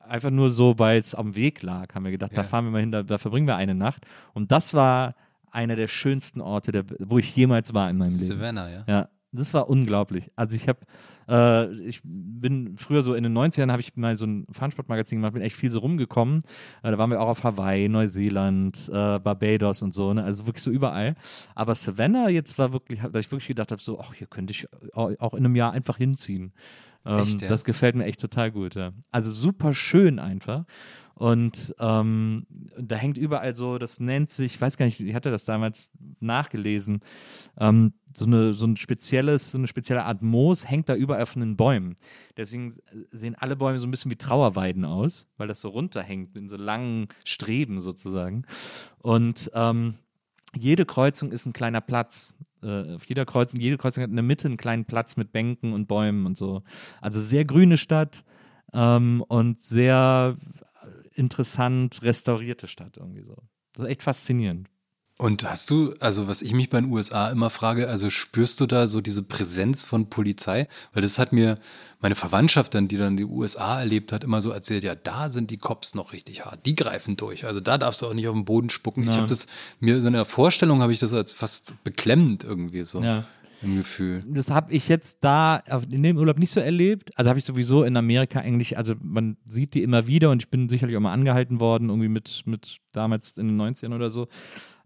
einfach 0.01 0.31
nur 0.31 0.51
so, 0.51 0.79
weil 0.79 0.99
es 0.99 1.15
am 1.15 1.37
Weg 1.37 1.63
lag, 1.63 1.95
haben 1.95 2.05
wir 2.05 2.13
gedacht, 2.13 2.33
ja. 2.33 2.37
da 2.37 2.45
fahren 2.45 2.65
wir 2.65 2.71
mal 2.71 2.81
hin, 2.81 2.93
da, 2.93 3.03
da, 3.03 3.19
verbringen 3.19 3.47
wir 3.47 3.57
eine 3.57 3.75
Nacht. 3.75 4.07
Und 4.33 4.53
das 4.53 4.75
war 4.75 5.15
einer 5.51 5.77
der 5.77 5.89
schönsten 5.89 6.41
Orte, 6.41 6.73
der, 6.73 6.85
wo 6.99 7.19
ich 7.19 7.35
jemals 7.37 7.75
war 7.75 7.91
in 7.91 7.99
meinem 7.99 8.11
Leben. 8.11 8.25
Savannah, 8.25 8.71
ja. 8.71 8.85
Ja, 8.89 9.09
das 9.33 9.55
war 9.55 9.69
unglaublich. 9.69 10.29
Also 10.37 10.57
ich 10.57 10.69
habe, 10.69 10.81
äh, 11.29 11.73
ich 11.81 12.01
bin 12.05 12.77
früher 12.77 13.03
so 13.03 13.15
in 13.15 13.23
den 13.23 13.37
90ern 13.37 13.71
habe 13.71 13.81
ich 13.81 13.97
mal 13.97 14.17
so 14.17 14.27
ein 14.27 14.47
Fernsportmagazin 14.51 15.19
gemacht, 15.19 15.35
bin 15.35 15.43
echt 15.43 15.57
viel 15.57 15.71
so 15.71 15.81
rumgekommen. 15.81 16.43
Äh, 16.83 16.91
da 16.91 16.99
waren 16.99 17.11
wir 17.11 17.21
auch 17.21 17.29
auf 17.29 17.45
Hawaii, 17.45 17.89
Neuseeland, 17.89 18.89
äh, 18.89 19.19
Barbados 19.19 19.83
und 19.83 19.93
so, 19.93 20.13
ne? 20.15 20.25
also 20.25 20.47
wirklich 20.47 20.63
so 20.63 20.71
überall. 20.71 21.17
Aber 21.55 21.75
Savannah 21.75 22.29
jetzt 22.29 22.59
war 22.59 22.73
wirklich, 22.73 23.01
dass 23.01 23.27
ich 23.27 23.31
wirklich 23.31 23.49
gedacht 23.49 23.71
habe, 23.71 23.83
so, 23.83 24.01
ach, 24.01 24.15
hier 24.15 24.27
könnte 24.27 24.53
ich 24.53 24.69
auch 24.95 25.35
in 25.35 25.45
einem 25.45 25.57
Jahr 25.57 25.73
einfach 25.73 25.97
hinziehen. 25.97 26.53
Ähm, 27.07 27.21
echt, 27.21 27.43
ja? 27.43 27.49
Das 27.49 27.65
gefällt 27.65 27.95
mir 27.95 28.05
echt 28.05 28.21
total 28.21 28.51
gut. 28.51 28.75
Ja. 28.75 28.93
Also 29.11 29.31
super 29.31 29.75
schön 29.75 30.19
einfach. 30.19 30.65
Und 31.19 31.75
ähm, 31.81 32.47
da 32.79 32.95
hängt 32.95 33.17
überall 33.17 33.55
so, 33.55 33.79
das 33.79 34.01
nennt 34.01 34.31
sich, 34.31 34.57
ich 34.57 34.61
weiß 34.61 34.77
gar 34.77 34.85
nicht, 34.85 35.01
ich 35.01 35.15
hatte 35.15 35.31
das 35.31 35.47
damals 35.47 35.91
nachgelesen, 36.21 37.01
ähm, 37.59 37.95
so, 38.15 38.27
eine, 38.27 38.53
so 38.53 38.67
ein 38.67 38.77
spezielles, 38.77 39.53
so 39.53 39.57
eine 39.57 39.67
spezielle 39.67 40.05
Art 40.05 40.21
Moos 40.21 40.69
hängt 40.69 40.91
da 40.91 40.95
überall 40.95 41.25
von 41.25 41.41
den 41.41 41.57
Bäumen. 41.57 41.97
Deswegen 42.37 42.75
sehen 43.13 43.35
alle 43.35 43.57
Bäume 43.57 43.79
so 43.79 43.87
ein 43.87 43.91
bisschen 43.91 44.11
wie 44.11 44.17
Trauerweiden 44.17 44.85
aus, 44.85 45.27
weil 45.39 45.49
das 45.49 45.63
so 45.63 45.71
runterhängt 45.71 46.37
in 46.37 46.51
so 46.51 46.59
langen 46.59 47.09
Streben 47.25 47.81
sozusagen. 47.81 48.45
Und 48.99 49.51
ähm, 49.55 49.95
jede 50.55 50.85
Kreuzung 50.85 51.33
ist 51.33 51.47
ein 51.47 51.55
kleiner 51.55 51.81
Platz. 51.81 52.37
Äh, 52.63 52.97
auf 52.97 53.05
jeder 53.07 53.25
Kreuzung, 53.25 53.59
jede 53.59 53.79
Kreuzung 53.79 54.03
hat 54.03 54.11
in 54.11 54.17
der 54.17 54.23
Mitte 54.23 54.49
einen 54.49 54.59
kleinen 54.59 54.85
Platz 54.85 55.17
mit 55.17 55.33
Bänken 55.33 55.73
und 55.73 55.89
Bäumen 55.89 56.27
und 56.27 56.37
so. 56.37 56.63
Also 57.01 57.23
sehr 57.23 57.47
grüne 57.47 57.79
Stadt 57.79 58.23
ähm, 58.75 59.25
und 59.27 59.63
sehr 59.63 60.37
interessant 61.17 62.03
restaurierte 62.03 62.69
Stadt 62.69 62.97
irgendwie 62.97 63.23
so. 63.23 63.37
Das 63.75 63.85
ist 63.85 63.91
echt 63.91 64.03
faszinierend. 64.03 64.69
Und 65.19 65.49
hast 65.49 65.71
du, 65.71 65.95
also 65.99 66.29
was 66.29 66.43
ich 66.43 66.53
mich 66.53 66.69
bei 66.69 66.79
den 66.79 66.91
USA 66.91 67.31
immer 67.31 67.49
frage, 67.49 67.89
also 67.89 68.11
spürst 68.11 68.61
du 68.61 68.67
da 68.67 68.87
so 68.87 69.01
diese 69.01 69.23
Präsenz 69.23 69.83
von 69.83 70.11
Polizei? 70.11 70.69
Weil 70.93 71.01
das 71.01 71.19
hat 71.19 71.33
mir 71.33 71.59
meine 72.01 72.15
Verwandtschaft 72.15 72.75
dann, 72.75 72.87
die 72.87 72.99
dann 72.99 73.17
die 73.17 73.25
USA 73.25 73.81
erlebt 73.81 74.13
hat, 74.13 74.25
immer 74.25 74.43
so 74.43 74.51
erzählt, 74.51 74.85
ja, 74.85 74.95
da 74.95 75.31
sind 75.31 75.51
die 75.51 75.57
Cops 75.57 75.95
noch 75.95 76.13
richtig 76.13 76.45
hart, 76.45 76.67
die 76.67 76.77
greifen 76.77 77.17
durch. 77.17 77.47
Also 77.47 77.61
da 77.61 77.79
darfst 77.79 78.03
du 78.03 78.07
auch 78.07 78.13
nicht 78.13 78.29
auf 78.29 78.35
den 78.35 78.45
Boden 78.45 78.69
spucken. 78.69 79.05
Ja. 79.05 79.11
Ich 79.11 79.17
habe 79.17 79.27
das, 79.27 79.47
mir 79.81 79.99
so 80.03 80.07
in 80.07 80.13
der 80.13 80.27
Vorstellung 80.27 80.83
habe 80.83 80.93
ich 80.93 80.99
das 80.99 81.15
als 81.15 81.33
fast 81.33 81.83
beklemmend 81.83 82.45
irgendwie 82.45 82.83
so. 82.83 83.03
Ja 83.03 83.25
im 83.63 83.77
Gefühl. 83.77 84.23
Das 84.27 84.51
habe 84.51 84.73
ich 84.73 84.89
jetzt 84.89 85.19
da 85.23 85.63
in 85.91 86.03
dem 86.03 86.17
Urlaub 86.17 86.39
nicht 86.39 86.51
so 86.51 86.61
erlebt. 86.61 87.11
Also 87.17 87.31
habe 87.31 87.39
ich 87.39 87.45
sowieso 87.45 87.85
in 87.85 87.97
Amerika 87.97 88.41
eigentlich, 88.41 88.77
also 88.77 88.95
man 89.01 89.37
sieht 89.47 89.75
die 89.75 89.83
immer 89.83 90.07
wieder 90.07 90.31
und 90.31 90.43
ich 90.43 90.51
bin 90.51 90.69
sicherlich 90.69 90.97
auch 90.97 91.01
mal 91.01 91.13
angehalten 91.13 91.61
worden, 91.61 91.89
irgendwie 91.89 92.09
mit, 92.09 92.43
mit 92.47 92.79
damals 92.93 93.39
in 93.39 93.49
den 93.49 93.61
90ern 93.61 93.95
oder 93.95 94.11
so. 94.11 94.29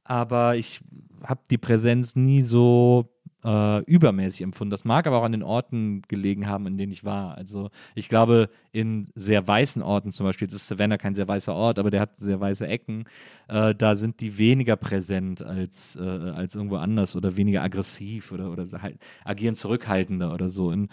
Aber 0.04 0.56
ich 0.56 0.80
habe 1.24 1.40
die 1.50 1.58
Präsenz 1.58 2.16
nie 2.16 2.42
so 2.42 3.12
äh, 3.44 3.82
übermäßig 3.84 4.42
empfunden. 4.42 4.70
Das 4.70 4.84
mag 4.84 5.06
aber 5.06 5.18
auch 5.18 5.24
an 5.24 5.32
den 5.32 5.42
Orten 5.42 6.02
gelegen 6.08 6.46
haben, 6.46 6.66
in 6.66 6.76
denen 6.76 6.92
ich 6.92 7.04
war. 7.04 7.36
Also 7.36 7.70
ich 7.94 8.08
glaube, 8.08 8.50
in 8.72 9.08
sehr 9.14 9.46
weißen 9.46 9.82
Orten 9.82 10.12
zum 10.12 10.26
Beispiel, 10.26 10.46
jetzt 10.46 10.54
ist 10.54 10.68
Savannah 10.68 10.98
kein 10.98 11.14
sehr 11.14 11.28
weißer 11.28 11.54
Ort, 11.54 11.78
aber 11.78 11.90
der 11.90 12.00
hat 12.00 12.16
sehr 12.16 12.40
weiße 12.40 12.66
Ecken, 12.66 13.04
äh, 13.48 13.74
da 13.74 13.96
sind 13.96 14.20
die 14.20 14.38
weniger 14.38 14.76
präsent 14.76 15.42
als, 15.42 15.96
äh, 15.96 16.00
als 16.02 16.54
irgendwo 16.54 16.76
anders 16.76 17.16
oder 17.16 17.36
weniger 17.36 17.62
aggressiv 17.62 18.32
oder, 18.32 18.50
oder 18.50 18.66
halt 18.82 18.98
agieren 19.24 19.54
zurückhaltender 19.54 20.32
oder 20.34 20.50
so. 20.50 20.70
In, 20.70 20.88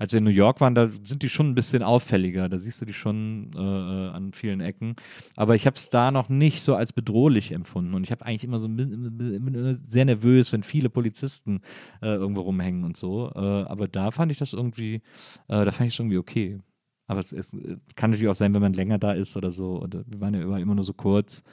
als 0.00 0.12
wir 0.12 0.18
in 0.18 0.24
New 0.24 0.30
York 0.30 0.62
waren, 0.62 0.74
da 0.74 0.88
sind 1.04 1.22
die 1.22 1.28
schon 1.28 1.50
ein 1.50 1.54
bisschen 1.54 1.82
auffälliger. 1.82 2.48
Da 2.48 2.58
siehst 2.58 2.80
du 2.80 2.86
die 2.86 2.94
schon 2.94 3.50
äh, 3.54 3.58
äh 3.60 4.10
an 4.10 4.32
vielen 4.32 4.62
Ecken. 4.62 4.94
Aber 5.36 5.56
ich 5.56 5.66
habe 5.66 5.76
es 5.76 5.90
da 5.90 6.10
noch 6.10 6.30
nicht 6.30 6.62
so 6.62 6.74
als 6.74 6.94
bedrohlich 6.94 7.52
empfunden. 7.52 7.92
Und 7.92 8.04
ich 8.04 8.10
habe 8.10 8.24
eigentlich 8.24 8.44
immer 8.44 8.58
so 8.58 8.70
sehr 9.86 10.06
nervös, 10.06 10.54
wenn 10.54 10.62
viele 10.62 10.88
Polizisten 10.88 11.60
äh, 12.00 12.14
irgendwo 12.14 12.40
rumhängen 12.40 12.84
und 12.84 12.96
so. 12.96 13.30
Äh, 13.34 13.38
aber 13.38 13.88
da 13.88 14.10
fand 14.10 14.32
ich 14.32 14.38
das 14.38 14.54
irgendwie, 14.54 15.02
äh, 15.48 15.66
da 15.66 15.70
fand 15.70 15.88
ich 15.88 15.94
es 15.94 16.00
irgendwie 16.00 16.16
okay. 16.16 16.60
Aber 17.06 17.20
es, 17.20 17.34
es, 17.34 17.54
kann 17.94 18.10
natürlich 18.10 18.30
auch 18.30 18.34
sein, 18.34 18.54
wenn 18.54 18.62
man 18.62 18.72
länger 18.72 18.98
da 18.98 19.12
ist 19.12 19.36
oder 19.36 19.50
so. 19.50 19.74
Und 19.74 19.92
wir 20.06 20.20
waren 20.20 20.32
ja 20.32 20.56
immer 20.56 20.74
nur 20.74 20.84
so 20.84 20.94
kurz. 20.94 21.44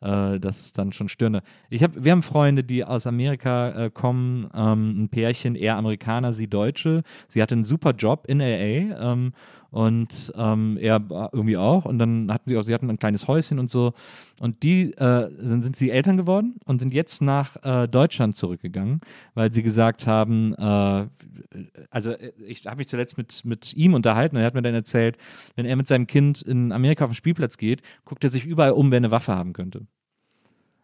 Äh, 0.00 0.38
das 0.40 0.60
ist 0.60 0.78
dann 0.78 0.92
schon 0.92 1.08
störender. 1.08 1.42
Ich 1.68 1.82
hab, 1.82 1.92
wir 2.02 2.12
haben 2.12 2.22
Freunde, 2.22 2.64
die 2.64 2.84
aus 2.84 3.06
Amerika 3.06 3.86
äh, 3.86 3.90
kommen, 3.90 4.48
ähm, 4.54 5.04
ein 5.04 5.08
Pärchen, 5.08 5.54
er 5.54 5.76
Amerikaner, 5.76 6.32
sie 6.32 6.48
Deutsche. 6.48 7.02
Sie 7.28 7.42
hatte 7.42 7.54
einen 7.54 7.64
super 7.64 7.92
Job 7.92 8.24
in 8.26 8.38
LA 8.38 9.12
ähm, 9.12 9.32
und 9.70 10.32
ähm, 10.36 10.78
er 10.80 11.02
irgendwie 11.32 11.56
auch. 11.56 11.84
Und 11.84 11.98
dann 11.98 12.32
hatten 12.32 12.48
sie 12.48 12.56
auch, 12.56 12.62
sie 12.62 12.74
hatten 12.74 12.90
ein 12.90 12.98
kleines 12.98 13.28
Häuschen 13.28 13.58
und 13.58 13.70
so. 13.70 13.92
Und 14.40 14.62
die, 14.62 14.92
äh, 14.92 14.96
dann 14.96 15.62
sind 15.62 15.76
sie 15.76 15.90
Eltern 15.90 16.16
geworden 16.16 16.56
und 16.66 16.80
sind 16.80 16.92
jetzt 16.92 17.22
nach 17.22 17.56
äh, 17.62 17.88
Deutschland 17.88 18.36
zurückgegangen, 18.36 19.00
weil 19.34 19.52
sie 19.52 19.62
gesagt 19.62 20.06
haben, 20.06 20.54
äh, 20.54 21.06
also 21.90 22.10
äh, 22.10 22.32
ich 22.46 22.66
habe 22.66 22.78
mich 22.78 22.88
zuletzt 22.88 23.16
mit, 23.18 23.44
mit 23.44 23.74
ihm 23.74 23.94
unterhalten 23.94 24.36
und 24.36 24.42
er 24.42 24.46
hat 24.46 24.54
mir 24.54 24.62
dann 24.62 24.74
erzählt, 24.74 25.18
wenn 25.56 25.66
er 25.66 25.76
mit 25.76 25.86
seinem 25.86 26.06
Kind 26.06 26.42
in 26.42 26.72
Amerika 26.72 27.04
auf 27.04 27.10
den 27.10 27.16
Spielplatz 27.16 27.56
geht, 27.56 27.82
guckt 28.04 28.24
er 28.24 28.30
sich 28.30 28.44
überall 28.44 28.72
um, 28.72 28.90
wer 28.90 28.96
eine 28.96 29.10
Waffe 29.10 29.34
haben 29.34 29.52
könnte. 29.52 29.86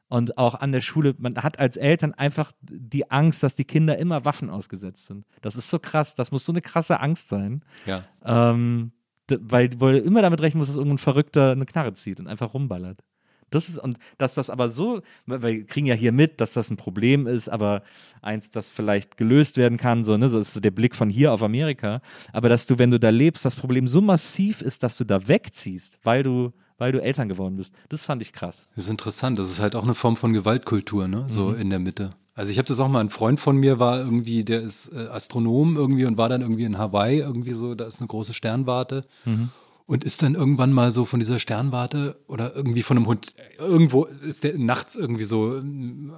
Und 0.09 0.39
auch 0.39 0.55
an 0.55 0.71
der 0.71 0.81
Schule, 0.81 1.15
man 1.19 1.37
hat 1.37 1.59
als 1.59 1.77
Eltern 1.77 2.15
einfach 2.15 2.53
die 2.63 3.11
Angst, 3.11 3.43
dass 3.43 3.57
die 3.57 3.65
Kinder 3.65 3.99
immer 3.99 4.25
Waffen 4.25 4.51
ausgesetzt 4.51 5.07
sind. 5.07 5.27
Das 5.41 5.57
ist 5.57 5.69
so 5.69 5.79
krass, 5.79 6.15
das 6.15 6.31
muss 6.31 6.45
so 6.45 6.53
eine 6.53 6.63
krasse 6.63 7.01
Angst 7.01 7.29
sein. 7.29 7.63
Ja. 7.87 8.05
Ähm, 8.25 8.93
weil, 9.29 9.71
weil 9.81 9.99
immer 9.99 10.23
damit 10.23 10.41
rechnen 10.41 10.59
muss, 10.59 10.69
dass 10.69 10.77
irgendein 10.77 10.99
Verrückter 10.99 11.53
eine 11.53 11.67
Knarre 11.67 11.93
zieht 11.95 12.21
und 12.21 12.29
einfach 12.29 12.55
rumballert. 12.55 13.03
Das 13.51 13.69
ist, 13.69 13.79
und 13.79 13.99
dass 14.19 14.35
das 14.35 14.51
aber 14.51 14.71
so, 14.71 15.03
wir 15.27 15.67
kriegen 15.67 15.87
ja 15.87 15.95
hier 15.95 16.13
mit, 16.13 16.41
dass 16.41 16.53
das 16.53 16.71
ein 16.71 16.77
Problem 16.77 17.27
ist, 17.27 17.49
aber 17.49 17.83
eins, 18.21 18.51
das 18.51 18.71
vielleicht 18.71 19.17
gelöst 19.17 19.57
werden 19.57 19.79
kann, 19.79 20.03
so, 20.03 20.17
ne, 20.17 20.29
so 20.29 20.39
ist 20.39 20.53
so 20.53 20.61
der 20.61 20.73
Blick 20.73 20.97
von 20.97 21.09
hier 21.09 21.33
auf 21.33 21.43
Amerika. 21.43 22.01
Aber 22.33 22.49
dass 22.49 22.67
du, 22.67 22.79
wenn 22.79 22.91
du 22.91 22.99
da 22.99 23.11
lebst, 23.11 23.45
das 23.45 23.55
Problem 23.55 23.87
so 23.87 24.01
massiv 24.01 24.63
ist, 24.63 24.83
dass 24.83 24.97
du 24.97 25.05
da 25.05 25.29
wegziehst, 25.29 26.01
weil 26.03 26.23
du 26.25 26.53
weil 26.79 26.93
du 26.93 27.03
Eltern 27.03 27.29
geworden 27.29 27.57
bist. 27.57 27.75
Das 27.89 28.05
fand 28.07 28.23
ich 28.23 28.33
krass. 28.33 28.69
Das 28.75 28.85
ist 28.85 28.91
interessant. 28.91 29.39
Das 29.39 29.51
ist 29.51 29.61
halt 29.61 29.77
auch 29.77 29.85
eine 29.85 29.95
Form 29.95 30.17
von 30.17 30.33
Gewaltkultur, 30.33 31.09
ne? 31.09 31.27
So 31.29 31.49
mhm. 31.49 31.61
in 31.61 31.71
der 31.71 31.79
Mitte. 31.79 32.11
Also 32.35 32.51
ich 32.53 32.59
habe 32.59 32.69
das 32.69 32.79
auch 32.81 32.89
mal, 32.89 33.01
ein 33.01 33.09
Freund 33.09 33.41
von 33.41 33.57
mir 33.57 33.79
war 33.79 33.99
irgendwie, 33.99 34.45
der 34.45 34.61
ist 34.61 34.93
äh, 34.93 35.09
Astronom 35.09 35.77
irgendwie 35.77 36.05
und 36.05 36.19
war 36.19 36.29
dann 36.29 36.43
irgendwie 36.43 36.65
in 36.65 36.77
Hawaii 36.77 37.21
irgendwie 37.21 37.55
so, 37.55 37.75
da 37.75 37.87
ist 37.87 38.01
eine 38.01 38.09
große 38.09 38.35
Sternwarte. 38.35 39.07
Mhm 39.25 39.51
und 39.87 40.03
ist 40.03 40.23
dann 40.23 40.35
irgendwann 40.35 40.73
mal 40.73 40.91
so 40.91 41.05
von 41.05 41.21
dieser 41.21 41.39
Sternwarte 41.39 42.17
oder 42.27 42.55
irgendwie 42.57 42.83
von 42.83 42.97
einem 42.97 43.07
Hund, 43.07 43.35
irgendwo 43.59 44.05
ist 44.05 44.43
der 44.43 44.59
nachts 44.59 44.97
irgendwie 44.97 45.25
so 45.25 45.57
ähm, 45.57 46.13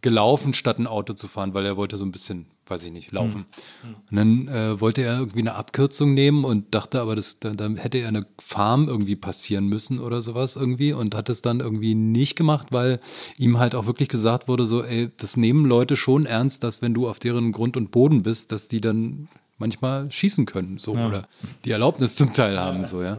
gelaufen, 0.00 0.54
statt 0.54 0.78
ein 0.78 0.88
Auto 0.88 1.12
zu 1.12 1.28
fahren, 1.28 1.54
weil 1.54 1.64
er 1.64 1.76
wollte 1.76 1.96
so 1.96 2.04
ein 2.04 2.10
bisschen, 2.10 2.46
weiß 2.66 2.82
ich 2.82 2.90
nicht, 2.90 3.12
laufen. 3.12 3.46
Mhm. 3.84 3.94
Und 4.10 4.16
dann 4.16 4.48
äh, 4.48 4.80
wollte 4.80 5.02
er 5.02 5.20
irgendwie 5.20 5.38
eine 5.38 5.54
Abkürzung 5.54 6.14
nehmen 6.14 6.44
und 6.44 6.74
dachte 6.74 7.00
aber, 7.00 7.14
das, 7.14 7.38
da, 7.38 7.50
da 7.50 7.70
hätte 7.70 7.98
er 7.98 8.08
eine 8.08 8.26
Farm 8.40 8.88
irgendwie 8.88 9.14
passieren 9.14 9.68
müssen 9.68 10.00
oder 10.00 10.20
sowas 10.20 10.56
irgendwie 10.56 10.92
und 10.92 11.14
hat 11.14 11.28
es 11.28 11.42
dann 11.42 11.60
irgendwie 11.60 11.94
nicht 11.94 12.34
gemacht, 12.34 12.68
weil 12.72 12.98
ihm 13.38 13.60
halt 13.60 13.76
auch 13.76 13.86
wirklich 13.86 14.08
gesagt 14.08 14.48
wurde, 14.48 14.66
so, 14.66 14.82
ey, 14.82 15.10
das 15.16 15.36
nehmen 15.36 15.64
Leute 15.64 15.96
schon 15.96 16.26
ernst, 16.26 16.64
dass 16.64 16.82
wenn 16.82 16.92
du 16.92 17.08
auf 17.08 17.20
deren 17.20 17.52
Grund 17.52 17.76
und 17.76 17.92
Boden 17.92 18.24
bist, 18.24 18.50
dass 18.50 18.66
die 18.66 18.80
dann 18.80 19.28
manchmal 19.62 20.10
schießen 20.10 20.44
können, 20.44 20.78
so 20.78 20.94
ja. 20.94 21.06
oder 21.06 21.28
die 21.64 21.70
Erlaubnis 21.70 22.16
zum 22.16 22.32
Teil 22.32 22.58
haben, 22.58 22.80
ja, 22.80 22.84
so 22.84 23.02
ja. 23.02 23.18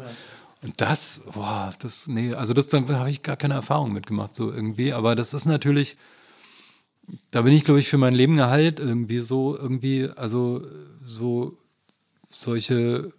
Und 0.62 0.80
das, 0.80 1.22
boah, 1.34 1.74
das, 1.80 2.08
nee, 2.08 2.34
also 2.34 2.54
das, 2.54 2.68
da 2.68 2.86
habe 2.88 3.10
ich 3.10 3.24
gar 3.24 3.36
keine 3.36 3.54
Erfahrung 3.56 3.92
mitgemacht, 3.92 4.36
so 4.36 4.52
irgendwie. 4.52 4.94
Aber 4.94 5.16
das 5.16 5.34
ist 5.34 5.46
natürlich, 5.46 5.98
da 7.32 7.42
bin 7.42 7.54
ich, 7.54 7.64
glaube 7.66 7.80
ich, 7.80 7.90
für 7.90 7.98
mein 7.98 8.14
Leben 8.14 8.38
geheilt, 8.38 8.80
irgendwie 8.80 9.20
so, 9.20 9.58
irgendwie, 9.58 10.10
also 10.16 10.62
so 11.06 11.58
solche 12.30 13.12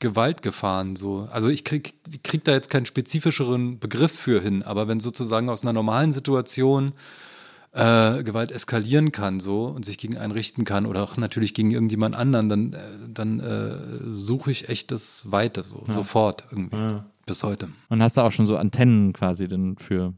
Gewaltgefahren, 0.00 0.96
so. 0.96 1.28
Also 1.30 1.48
ich 1.48 1.64
krieg, 1.64 1.94
krieg 2.24 2.42
da 2.44 2.52
jetzt 2.52 2.70
keinen 2.70 2.86
spezifischeren 2.86 3.78
Begriff 3.78 4.12
für 4.12 4.40
hin, 4.40 4.62
aber 4.62 4.88
wenn 4.88 4.98
sozusagen 4.98 5.48
aus 5.48 5.62
einer 5.62 5.72
normalen 5.72 6.10
Situation 6.10 6.92
äh, 7.72 8.22
Gewalt 8.22 8.52
eskalieren 8.52 9.12
kann 9.12 9.40
so 9.40 9.66
und 9.66 9.84
sich 9.84 9.98
gegen 9.98 10.18
einen 10.18 10.32
richten 10.32 10.64
kann 10.64 10.86
oder 10.86 11.02
auch 11.02 11.16
natürlich 11.16 11.54
gegen 11.54 11.70
irgendjemand 11.70 12.14
anderen, 12.14 12.48
dann, 12.48 12.72
äh, 12.74 12.78
dann 13.08 13.40
äh, 13.40 14.10
suche 14.10 14.50
ich 14.50 14.68
echt 14.68 14.90
das 14.90 15.30
Weite 15.30 15.62
so, 15.62 15.82
ja. 15.86 15.92
sofort 15.92 16.44
irgendwie. 16.50 16.76
Ja. 16.76 17.06
Bis 17.24 17.44
heute. 17.44 17.68
Und 17.88 18.02
hast 18.02 18.16
du 18.16 18.20
auch 18.22 18.32
schon 18.32 18.46
so 18.46 18.56
Antennen 18.56 19.12
quasi 19.12 19.46
denn 19.46 19.76
für 19.76 20.12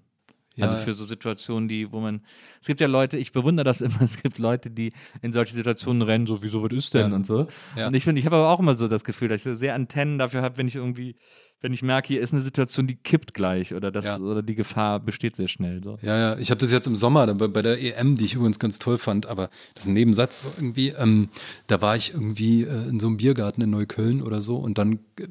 ja. 0.56 0.66
Also 0.66 0.76
für 0.76 0.94
so 0.94 1.04
Situationen, 1.04 1.68
die, 1.68 1.90
wo 1.90 2.00
man, 2.00 2.22
es 2.60 2.68
gibt 2.68 2.80
ja 2.80 2.86
Leute, 2.86 3.18
ich 3.18 3.32
bewundere 3.32 3.64
das 3.64 3.80
immer, 3.80 4.00
es 4.02 4.22
gibt 4.22 4.38
Leute, 4.38 4.70
die 4.70 4.92
in 5.20 5.32
solche 5.32 5.52
Situationen 5.52 6.02
rennen, 6.02 6.26
so, 6.26 6.42
wieso, 6.42 6.62
was 6.62 6.72
ist 6.72 6.94
denn 6.94 7.10
ja. 7.10 7.16
und 7.16 7.26
so. 7.26 7.48
Ja. 7.76 7.88
Und 7.88 7.94
ich 7.94 8.04
finde, 8.04 8.20
ich 8.20 8.26
habe 8.26 8.36
aber 8.36 8.50
auch 8.50 8.60
immer 8.60 8.74
so 8.74 8.86
das 8.86 9.04
Gefühl, 9.04 9.28
dass 9.28 9.44
ich 9.44 9.56
sehr 9.56 9.74
Antennen 9.74 10.18
dafür 10.18 10.42
habe, 10.42 10.56
wenn 10.56 10.68
ich 10.68 10.76
irgendwie 10.76 11.16
wenn 11.64 11.72
ich 11.72 11.82
merke, 11.82 12.08
hier 12.08 12.20
ist 12.20 12.34
eine 12.34 12.42
Situation, 12.42 12.86
die 12.86 12.94
kippt 12.94 13.32
gleich 13.32 13.74
oder, 13.74 13.90
das, 13.90 14.04
ja. 14.04 14.18
oder 14.18 14.42
die 14.42 14.54
Gefahr 14.54 15.00
besteht 15.00 15.34
sehr 15.34 15.48
schnell. 15.48 15.82
So. 15.82 15.98
Ja, 16.02 16.18
ja, 16.18 16.38
ich 16.38 16.50
habe 16.50 16.60
das 16.60 16.70
jetzt 16.70 16.86
im 16.86 16.94
Sommer 16.94 17.26
bei, 17.32 17.48
bei, 17.48 17.62
der 17.62 17.80
EM, 17.80 18.16
die 18.16 18.26
ich 18.26 18.34
übrigens 18.34 18.58
ganz 18.58 18.78
toll 18.78 18.98
fand, 18.98 19.24
aber 19.24 19.48
das 19.74 19.84
ist 19.84 19.88
ein 19.88 19.94
Nebensatz 19.94 20.42
so 20.42 20.50
irgendwie. 20.58 20.90
Ähm, 20.90 21.30
da 21.66 21.80
war 21.80 21.96
ich 21.96 22.12
irgendwie 22.12 22.64
äh, 22.64 22.88
in 22.90 23.00
so 23.00 23.06
einem 23.06 23.16
Biergarten 23.16 23.62
in 23.62 23.70
Neukölln 23.70 24.20
oder 24.20 24.42
so 24.42 24.56
und 24.56 24.76
dann 24.76 24.98
äh, 25.18 25.24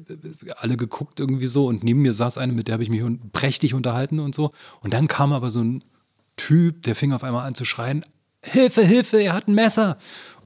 alle 0.56 0.76
geguckt 0.76 1.20
irgendwie 1.20 1.46
so 1.46 1.68
und 1.68 1.84
neben 1.84 2.02
mir 2.02 2.12
saß 2.12 2.36
eine, 2.36 2.52
mit 2.52 2.66
der 2.66 2.72
habe 2.72 2.82
ich 2.82 2.90
mich 2.90 3.04
un 3.04 3.30
prächtig 3.30 3.72
unterhalten 3.72 4.18
und 4.18 4.34
so. 4.34 4.50
Und 4.80 4.92
dann 4.92 5.06
kam 5.06 5.32
aber 5.32 5.50
so 5.50 5.60
ein 5.60 5.84
Typ, 6.36 6.82
der 6.82 6.96
fing 6.96 7.12
auf 7.12 7.22
einmal 7.22 7.46
an 7.46 7.54
zu 7.54 7.64
schreien, 7.64 8.04
Hilfe, 8.44 8.82
Hilfe, 8.82 9.22
er 9.22 9.32
hat 9.34 9.48
ein 9.48 9.54
Messer. 9.54 9.98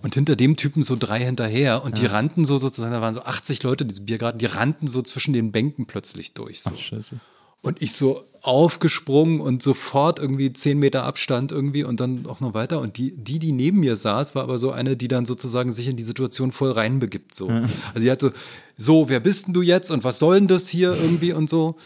Und 0.02 0.14
hinter 0.14 0.36
dem 0.36 0.56
Typen 0.56 0.82
so 0.82 0.96
drei 0.96 1.24
hinterher 1.24 1.82
und 1.82 1.98
ja. 1.98 2.04
die 2.04 2.06
rannten 2.06 2.44
so 2.44 2.58
sozusagen, 2.58 2.92
da 2.92 3.00
waren 3.00 3.14
so 3.14 3.22
80 3.22 3.62
Leute, 3.64 3.84
diese 3.84 4.02
Biergarten, 4.02 4.38
die 4.38 4.46
rannten 4.46 4.86
so 4.86 5.02
zwischen 5.02 5.32
den 5.32 5.50
Bänken 5.50 5.86
plötzlich 5.86 6.34
durch. 6.34 6.60
So. 6.60 6.70
Ach, 6.74 6.78
scheiße. 6.78 7.16
Und 7.62 7.82
ich 7.82 7.92
so 7.92 8.24
aufgesprungen 8.40 9.40
und 9.40 9.62
sofort 9.62 10.20
irgendwie 10.20 10.52
zehn 10.52 10.78
Meter 10.78 11.02
Abstand 11.02 11.50
irgendwie 11.50 11.82
und 11.82 11.98
dann 11.98 12.26
auch 12.26 12.40
noch 12.40 12.54
weiter. 12.54 12.80
Und 12.80 12.96
die, 12.96 13.16
die, 13.16 13.40
die 13.40 13.52
neben 13.52 13.80
mir 13.80 13.96
saß, 13.96 14.34
war 14.36 14.44
aber 14.44 14.58
so 14.58 14.70
eine, 14.70 14.96
die 14.96 15.08
dann 15.08 15.26
sozusagen 15.26 15.72
sich 15.72 15.88
in 15.88 15.96
die 15.96 16.04
Situation 16.04 16.52
voll 16.52 16.70
reinbegibt. 16.70 17.34
So. 17.34 17.48
Ja. 17.48 17.62
Also 17.88 18.00
sie 18.00 18.10
hat 18.10 18.20
so, 18.20 18.30
so, 18.76 19.08
wer 19.08 19.18
bist 19.18 19.48
denn 19.48 19.54
du 19.54 19.62
jetzt 19.62 19.90
und 19.90 20.04
was 20.04 20.20
soll 20.20 20.36
denn 20.36 20.48
das 20.48 20.68
hier 20.68 20.94
irgendwie 20.94 21.32
und 21.32 21.50
so 21.50 21.76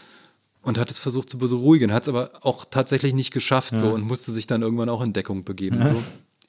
und 0.61 0.77
hat 0.77 0.91
es 0.91 0.99
versucht 0.99 1.29
zu 1.29 1.39
beruhigen, 1.39 1.91
hat 1.91 2.03
es 2.03 2.09
aber 2.09 2.31
auch 2.41 2.65
tatsächlich 2.65 3.13
nicht 3.13 3.31
geschafft 3.31 3.73
ja. 3.73 3.79
so 3.79 3.89
und 3.89 4.03
musste 4.03 4.31
sich 4.31 4.45
dann 4.45 4.61
irgendwann 4.61 4.89
auch 4.89 5.01
in 5.01 5.13
Deckung 5.13 5.43
begeben. 5.43 5.79
Ja. 5.79 5.87
So. 5.87 6.03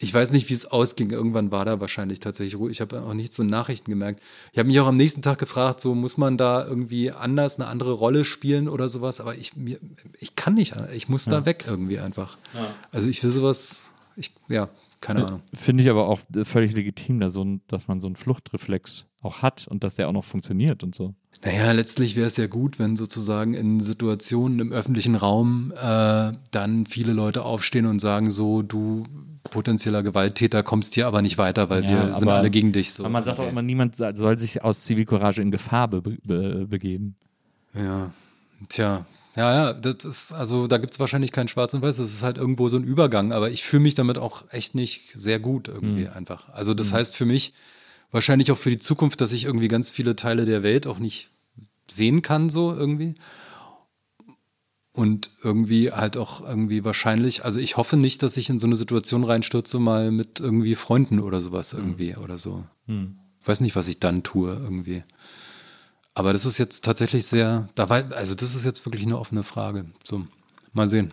Ich 0.04 0.12
weiß 0.12 0.32
nicht, 0.32 0.50
wie 0.50 0.52
es 0.54 0.66
ausging. 0.66 1.10
Irgendwann 1.10 1.50
war 1.50 1.64
da 1.64 1.80
wahrscheinlich 1.80 2.20
tatsächlich 2.20 2.56
ruhig. 2.56 2.72
Ich 2.72 2.80
habe 2.82 3.00
auch 3.00 3.14
nichts 3.14 3.38
in 3.38 3.46
Nachrichten 3.46 3.90
gemerkt. 3.90 4.22
Ich 4.52 4.58
habe 4.58 4.66
mich 4.66 4.78
auch 4.78 4.86
am 4.86 4.98
nächsten 4.98 5.22
Tag 5.22 5.38
gefragt, 5.38 5.80
so 5.80 5.94
muss 5.94 6.18
man 6.18 6.36
da 6.36 6.62
irgendwie 6.62 7.10
anders 7.10 7.58
eine 7.58 7.68
andere 7.68 7.92
Rolle 7.92 8.26
spielen 8.26 8.68
oder 8.68 8.90
sowas. 8.90 9.18
Aber 9.18 9.34
ich, 9.34 9.56
mir, 9.56 9.78
ich 10.20 10.36
kann 10.36 10.54
nicht. 10.54 10.74
Ich 10.92 11.08
muss 11.08 11.24
ja. 11.24 11.32
da 11.32 11.46
weg 11.46 11.64
irgendwie 11.66 11.98
einfach. 11.98 12.36
Ja. 12.52 12.74
Also 12.92 13.08
ich 13.08 13.24
will 13.24 13.30
sowas, 13.30 13.92
ich, 14.14 14.34
ja, 14.48 14.68
keine 15.00 15.26
Ahnung. 15.26 15.42
Finde 15.54 15.82
ich 15.82 15.88
aber 15.88 16.06
auch 16.06 16.20
völlig 16.44 16.74
legitim, 16.74 17.26
so 17.30 17.58
dass 17.66 17.88
man 17.88 18.00
so 18.00 18.06
einen 18.06 18.16
Fluchtreflex 18.16 19.06
auch 19.22 19.40
hat 19.40 19.66
und 19.68 19.84
dass 19.84 19.94
der 19.94 20.08
auch 20.08 20.12
noch 20.12 20.24
funktioniert 20.24 20.82
und 20.82 20.94
so. 20.94 21.14
Naja, 21.42 21.72
letztlich 21.72 22.16
wäre 22.16 22.26
es 22.26 22.36
ja 22.36 22.46
gut, 22.46 22.78
wenn 22.78 22.96
sozusagen 22.96 23.54
in 23.54 23.80
Situationen 23.80 24.60
im 24.60 24.72
öffentlichen 24.72 25.14
Raum 25.14 25.72
äh, 25.76 26.32
dann 26.50 26.86
viele 26.86 27.12
Leute 27.12 27.44
aufstehen 27.44 27.86
und 27.86 28.00
sagen 28.00 28.30
so, 28.30 28.62
du 28.62 29.04
potenzieller 29.44 30.02
Gewalttäter 30.02 30.62
kommst 30.62 30.94
hier 30.94 31.06
aber 31.06 31.22
nicht 31.22 31.38
weiter, 31.38 31.68
weil 31.70 31.84
ja, 31.84 32.06
wir 32.06 32.14
sind 32.14 32.28
alle 32.28 32.50
gegen 32.50 32.72
dich. 32.72 32.92
So. 32.92 33.02
Aber 33.02 33.10
man 33.10 33.24
sagt 33.24 33.38
okay. 33.38 33.48
auch 33.48 33.52
immer, 33.52 33.62
niemand 33.62 33.96
soll 33.96 34.38
sich 34.38 34.64
aus 34.64 34.84
Zivilcourage 34.84 35.42
in 35.42 35.50
Gefahr 35.50 35.88
be 35.88 36.00
be 36.00 36.66
begeben. 36.66 37.16
Ja, 37.74 38.10
tja. 38.68 39.06
Ja, 39.36 39.52
ja, 39.52 39.72
das 39.72 40.04
ist, 40.04 40.32
also 40.32 40.68
da 40.68 40.78
gibt 40.78 40.92
es 40.92 41.00
wahrscheinlich 41.00 41.32
kein 41.32 41.48
Schwarz 41.48 41.74
und 41.74 41.82
Weiß, 41.82 41.96
das 41.96 42.12
ist 42.12 42.22
halt 42.22 42.38
irgendwo 42.38 42.68
so 42.68 42.76
ein 42.76 42.84
Übergang, 42.84 43.32
aber 43.32 43.50
ich 43.50 43.64
fühle 43.64 43.82
mich 43.82 43.96
damit 43.96 44.16
auch 44.16 44.44
echt 44.50 44.76
nicht 44.76 45.02
sehr 45.14 45.40
gut 45.40 45.66
irgendwie 45.66 46.04
mhm. 46.04 46.12
einfach. 46.14 46.48
Also 46.50 46.72
das 46.72 46.92
mhm. 46.92 46.96
heißt 46.96 47.16
für 47.16 47.24
mich 47.24 47.52
wahrscheinlich 48.10 48.50
auch 48.52 48.58
für 48.58 48.70
die 48.70 48.78
Zukunft, 48.78 49.20
dass 49.20 49.32
ich 49.32 49.44
irgendwie 49.44 49.68
ganz 49.68 49.90
viele 49.90 50.16
Teile 50.16 50.44
der 50.44 50.62
Welt 50.62 50.86
auch 50.86 50.98
nicht 50.98 51.30
sehen 51.88 52.22
kann, 52.22 52.50
so 52.50 52.72
irgendwie 52.72 53.14
und 54.94 55.32
irgendwie 55.42 55.90
halt 55.90 56.16
auch 56.16 56.40
irgendwie 56.40 56.84
wahrscheinlich, 56.84 57.44
also 57.44 57.58
ich 57.58 57.76
hoffe 57.76 57.96
nicht, 57.96 58.22
dass 58.22 58.36
ich 58.36 58.48
in 58.48 58.60
so 58.60 58.68
eine 58.68 58.76
Situation 58.76 59.24
reinstürze, 59.24 59.80
mal 59.80 60.12
mit 60.12 60.38
irgendwie 60.38 60.76
Freunden 60.76 61.18
oder 61.18 61.40
sowas 61.40 61.72
hm. 61.72 61.80
irgendwie 61.80 62.12
mhm. 62.14 62.22
oder 62.22 62.38
so. 62.38 62.64
Mhm. 62.86 63.18
Weiß 63.44 63.60
nicht, 63.60 63.74
was 63.74 63.88
ich 63.88 63.98
dann 63.98 64.22
tue 64.22 64.54
irgendwie. 64.54 65.02
Aber 66.14 66.32
das 66.32 66.46
ist 66.46 66.58
jetzt 66.58 66.84
tatsächlich 66.84 67.26
sehr, 67.26 67.68
da 67.74 67.88
war, 67.88 68.12
also 68.12 68.36
das 68.36 68.54
ist 68.54 68.64
jetzt 68.64 68.86
wirklich 68.86 69.02
eine 69.02 69.18
offene 69.18 69.42
Frage. 69.42 69.86
So, 70.04 70.26
mal 70.74 70.88
sehen. 70.88 71.12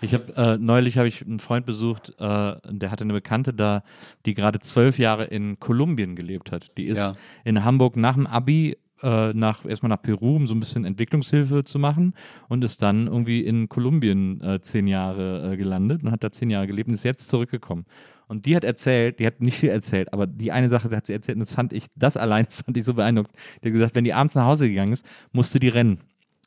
Ich 0.00 0.14
habe 0.14 0.34
äh, 0.36 0.58
neulich 0.58 0.98
habe 0.98 1.08
ich 1.08 1.24
einen 1.24 1.40
Freund 1.40 1.66
besucht, 1.66 2.10
äh, 2.18 2.56
der 2.64 2.90
hatte 2.90 3.04
eine 3.04 3.12
Bekannte 3.12 3.54
da, 3.54 3.82
die 4.26 4.34
gerade 4.34 4.60
zwölf 4.60 4.98
Jahre 4.98 5.24
in 5.24 5.58
Kolumbien 5.60 6.16
gelebt 6.16 6.52
hat. 6.52 6.76
Die 6.76 6.86
ist 6.86 6.98
ja. 6.98 7.16
in 7.44 7.64
Hamburg 7.64 7.96
nach 7.96 8.14
dem 8.14 8.26
Abi 8.26 8.76
äh, 9.02 9.32
nach, 9.32 9.64
erstmal 9.64 9.90
nach 9.90 10.02
Peru, 10.02 10.36
um 10.36 10.46
so 10.46 10.54
ein 10.54 10.60
bisschen 10.60 10.84
Entwicklungshilfe 10.84 11.64
zu 11.64 11.78
machen 11.78 12.14
und 12.48 12.64
ist 12.64 12.82
dann 12.82 13.06
irgendwie 13.06 13.44
in 13.44 13.68
Kolumbien 13.68 14.40
äh, 14.40 14.60
zehn 14.60 14.86
Jahre 14.86 15.52
äh, 15.52 15.56
gelandet 15.56 16.02
und 16.02 16.10
hat 16.10 16.24
da 16.24 16.32
zehn 16.32 16.50
Jahre 16.50 16.66
gelebt 16.66 16.88
und 16.88 16.94
ist 16.94 17.04
jetzt 17.04 17.28
zurückgekommen. 17.28 17.84
Und 18.26 18.44
die 18.44 18.54
hat 18.54 18.64
erzählt, 18.64 19.20
die 19.20 19.26
hat 19.26 19.40
nicht 19.40 19.58
viel 19.58 19.70
erzählt, 19.70 20.12
aber 20.12 20.26
die 20.26 20.52
eine 20.52 20.68
Sache 20.68 20.90
hat 20.90 21.06
sie 21.06 21.12
erzählt 21.12 21.36
und 21.36 21.40
das 21.40 21.54
fand 21.54 21.72
ich, 21.72 21.86
das 21.96 22.16
allein 22.16 22.46
fand 22.50 22.76
ich 22.76 22.84
so 22.84 22.94
beeindruckend. 22.94 23.34
Die 23.62 23.68
hat 23.68 23.72
gesagt, 23.72 23.94
wenn 23.94 24.04
die 24.04 24.14
abends 24.14 24.34
nach 24.34 24.44
Hause 24.44 24.68
gegangen 24.68 24.92
ist, 24.92 25.06
musste 25.32 25.60
die 25.60 25.68
rennen 25.68 26.00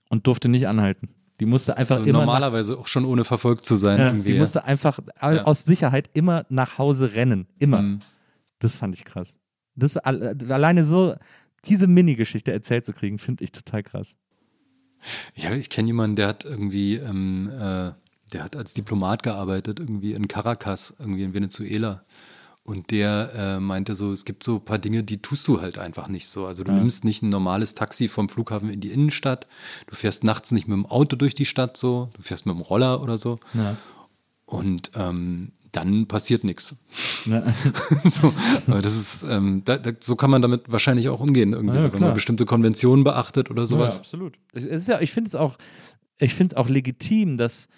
und 0.10 0.28
durfte 0.28 0.50
nicht 0.50 0.68
anhalten. 0.68 1.10
Die 1.42 1.48
musste 1.48 1.76
einfach 1.76 1.98
also 1.98 2.08
immer. 2.08 2.20
Normalerweise 2.20 2.78
auch 2.78 2.86
schon 2.86 3.04
ohne 3.04 3.26
verfolgt 3.26 3.66
zu 3.66 3.76
sein. 3.76 3.98
Ja, 3.98 4.12
die 4.14 4.36
musste 4.36 4.64
einfach 4.64 5.00
ja. 5.20 5.44
aus 5.44 5.64
Sicherheit 5.64 6.12
immer 6.14 6.46
nach 6.50 6.78
Hause 6.78 7.16
rennen. 7.16 7.48
Immer. 7.58 7.82
Mhm. 7.82 8.02
Das 8.60 8.76
fand 8.76 8.94
ich 8.94 9.06
krass. 9.06 9.40
Das 9.74 9.98
alleine 9.98 10.84
so, 10.84 11.16
diese 11.66 11.88
Mini-Geschichte 11.88 12.52
erzählt 12.52 12.86
zu 12.86 12.94
kriegen, 12.94 13.18
finde 13.18 13.44
ich 13.44 13.52
total 13.52 13.82
krass. 13.82 14.18
Ja, 15.34 15.52
ich 15.54 15.72
kenne 15.72 15.88
jemanden, 15.88 16.16
der 16.16 16.28
hat 16.28 16.46
irgendwie, 16.46 16.98
ähm, 16.98 17.50
äh, 17.50 17.92
der 18.34 18.44
hat 18.44 18.56
als 18.56 18.76
Diplomat 18.76 19.24
gearbeitet, 19.24 19.80
irgendwie 19.80 20.14
in 20.14 20.28
Caracas, 20.28 20.94
irgendwie 21.00 21.24
in 21.24 21.34
Venezuela. 21.34 22.04
Und 22.64 22.92
der 22.92 23.32
äh, 23.36 23.60
meinte 23.60 23.96
so, 23.96 24.12
es 24.12 24.24
gibt 24.24 24.44
so 24.44 24.56
ein 24.56 24.66
paar 24.66 24.78
Dinge, 24.78 25.04
die 25.04 25.20
tust 25.20 25.48
du 25.48 25.62
halt 25.62 25.80
einfach 25.80 26.08
nicht 26.08 26.28
so. 26.28 26.46
Also 26.46 26.64
du 26.64 26.72
ja. 26.72 26.78
nimmst 26.78 27.04
nicht 27.04 27.24
ein 27.24 27.30
normales 27.30 27.74
Taxi 27.74 28.08
vom 28.08 28.30
Flughafen 28.30 28.70
in 28.70 28.80
die 28.80 28.92
Innenstadt, 28.92 29.48
du 29.88 29.96
fährst 29.96 30.24
nachts 30.24 30.52
nicht 30.52 30.68
mit 30.68 30.76
dem 30.76 30.86
Auto 30.86 31.16
durch 31.16 31.34
die 31.34 31.46
Stadt 31.46 31.76
so, 31.76 32.12
du 32.14 32.22
fährst 32.22 32.46
mit 32.46 32.56
dem 32.56 32.62
Roller 32.62 33.02
oder 33.02 33.18
so. 33.18 33.40
Ja. 33.56 33.78
Und 34.46 34.92
ähm, 34.96 35.54
dann 35.72 36.06
passiert 36.06 36.44
nichts. 36.44 36.76
Ja. 37.26 37.44
so, 38.04 38.34
aber 38.68 38.82
das 38.82 38.96
ist, 38.96 39.24
ähm, 39.24 39.64
da, 39.66 39.78
da, 39.78 39.92
so 40.00 40.16
kann 40.16 40.30
man 40.30 40.42
damit 40.42 40.72
wahrscheinlich 40.72 41.10
auch 41.10 41.20
umgehen, 41.20 41.54
irgendwie, 41.54 41.78
ja, 41.78 41.82
so, 41.82 41.94
wenn 41.94 42.02
man 42.02 42.14
bestimmte 42.14 42.46
Konventionen 42.46 43.04
beachtet 43.04 43.50
oder 43.50 43.66
sowas. 43.66 43.96
Ja, 43.96 44.02
absolut. 44.02 44.38
Ich, 44.54 44.66
ich 44.66 45.12
finde 45.12 45.30
es 45.30 45.36
auch, 45.36 45.58
ich 46.20 46.36
finde 46.36 46.54
es 46.54 46.58
auch 46.58 46.70
legitim, 46.70 47.38
dass 47.38 47.70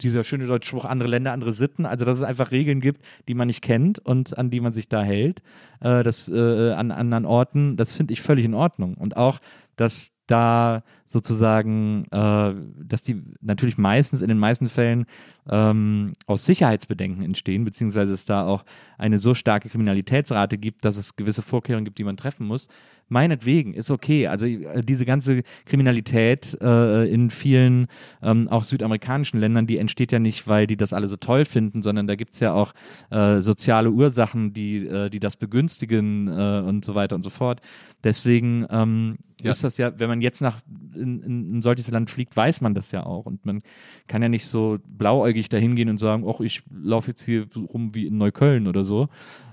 dieser 0.00 0.24
schöne 0.24 0.46
deutsche 0.46 0.68
Spruch, 0.68 0.84
andere 0.84 1.08
Länder, 1.08 1.32
andere 1.32 1.52
Sitten, 1.52 1.86
also 1.86 2.04
dass 2.04 2.18
es 2.18 2.22
einfach 2.22 2.50
Regeln 2.50 2.80
gibt, 2.80 3.02
die 3.28 3.34
man 3.34 3.46
nicht 3.46 3.62
kennt 3.62 3.98
und 3.98 4.36
an 4.38 4.50
die 4.50 4.60
man 4.60 4.72
sich 4.72 4.88
da 4.88 5.02
hält, 5.02 5.40
äh, 5.80 6.02
das 6.02 6.28
äh, 6.28 6.72
an 6.72 6.90
anderen 6.90 7.24
Orten, 7.24 7.76
das 7.76 7.92
finde 7.92 8.12
ich 8.12 8.22
völlig 8.22 8.44
in 8.44 8.54
Ordnung. 8.54 8.94
Und 8.94 9.16
auch, 9.16 9.38
dass 9.76 10.12
da 10.26 10.82
sozusagen, 11.04 12.04
äh, 12.10 12.54
dass 12.84 13.02
die 13.02 13.22
natürlich 13.40 13.78
meistens 13.78 14.22
in 14.22 14.28
den 14.28 14.38
meisten 14.38 14.68
Fällen 14.68 15.06
ähm, 15.48 16.12
aus 16.26 16.46
Sicherheitsbedenken 16.46 17.24
entstehen, 17.24 17.64
beziehungsweise 17.64 18.14
es 18.14 18.24
da 18.24 18.46
auch 18.46 18.64
eine 18.96 19.18
so 19.18 19.34
starke 19.34 19.68
Kriminalitätsrate 19.68 20.58
gibt, 20.58 20.84
dass 20.84 20.96
es 20.96 21.16
gewisse 21.16 21.42
Vorkehrungen 21.42 21.84
gibt, 21.84 21.98
die 21.98 22.04
man 22.04 22.16
treffen 22.16 22.46
muss. 22.46 22.68
Meinetwegen, 23.12 23.74
ist 23.74 23.90
okay. 23.90 24.28
Also 24.28 24.46
äh, 24.46 24.84
diese 24.84 25.04
ganze 25.04 25.42
Kriminalität 25.66 26.56
äh, 26.60 27.12
in 27.12 27.30
vielen 27.30 27.88
ähm, 28.22 28.46
auch 28.46 28.62
südamerikanischen 28.62 29.40
Ländern, 29.40 29.66
die 29.66 29.78
entsteht 29.78 30.12
ja 30.12 30.20
nicht, 30.20 30.46
weil 30.46 30.68
die 30.68 30.76
das 30.76 30.92
alle 30.92 31.08
so 31.08 31.16
toll 31.16 31.44
finden, 31.44 31.82
sondern 31.82 32.06
da 32.06 32.14
gibt 32.14 32.34
es 32.34 32.40
ja 32.40 32.52
auch 32.52 32.72
äh, 33.10 33.40
soziale 33.40 33.90
Ursachen, 33.90 34.52
die, 34.52 34.86
äh, 34.86 35.10
die 35.10 35.18
das 35.18 35.36
begünstigen 35.36 36.28
äh, 36.28 36.62
und 36.64 36.84
so 36.84 36.94
weiter 36.94 37.16
und 37.16 37.22
so 37.22 37.30
fort. 37.30 37.60
Deswegen 38.02 38.66
ähm, 38.70 39.18
ja. 39.40 39.50
ist 39.50 39.62
das 39.62 39.76
ja, 39.76 39.98
wenn 39.98 40.08
man 40.08 40.20
jetzt 40.20 40.40
nach 40.40 40.58
in, 40.94 41.22
in, 41.22 41.58
ein 41.58 41.62
solches 41.62 41.90
Land 41.90 42.10
fliegt, 42.10 42.36
weiß 42.36 42.60
man 42.62 42.74
das 42.74 42.92
ja 42.92 43.04
auch. 43.04 43.26
Und 43.26 43.44
man 43.44 43.62
kann 44.06 44.22
ja 44.22 44.28
nicht 44.28 44.46
so 44.46 44.78
blauäugig 44.86 45.48
dahin 45.48 45.76
gehen 45.76 45.88
und 45.88 45.98
sagen, 45.98 46.24
ach, 46.26 46.40
ich 46.40 46.62
laufe 46.72 47.08
jetzt 47.08 47.24
hier 47.24 47.46
rum 47.54 47.94
wie 47.94 48.06
in 48.06 48.16
Neukölln 48.16 48.66
oder 48.68 48.84
so. 48.84 49.08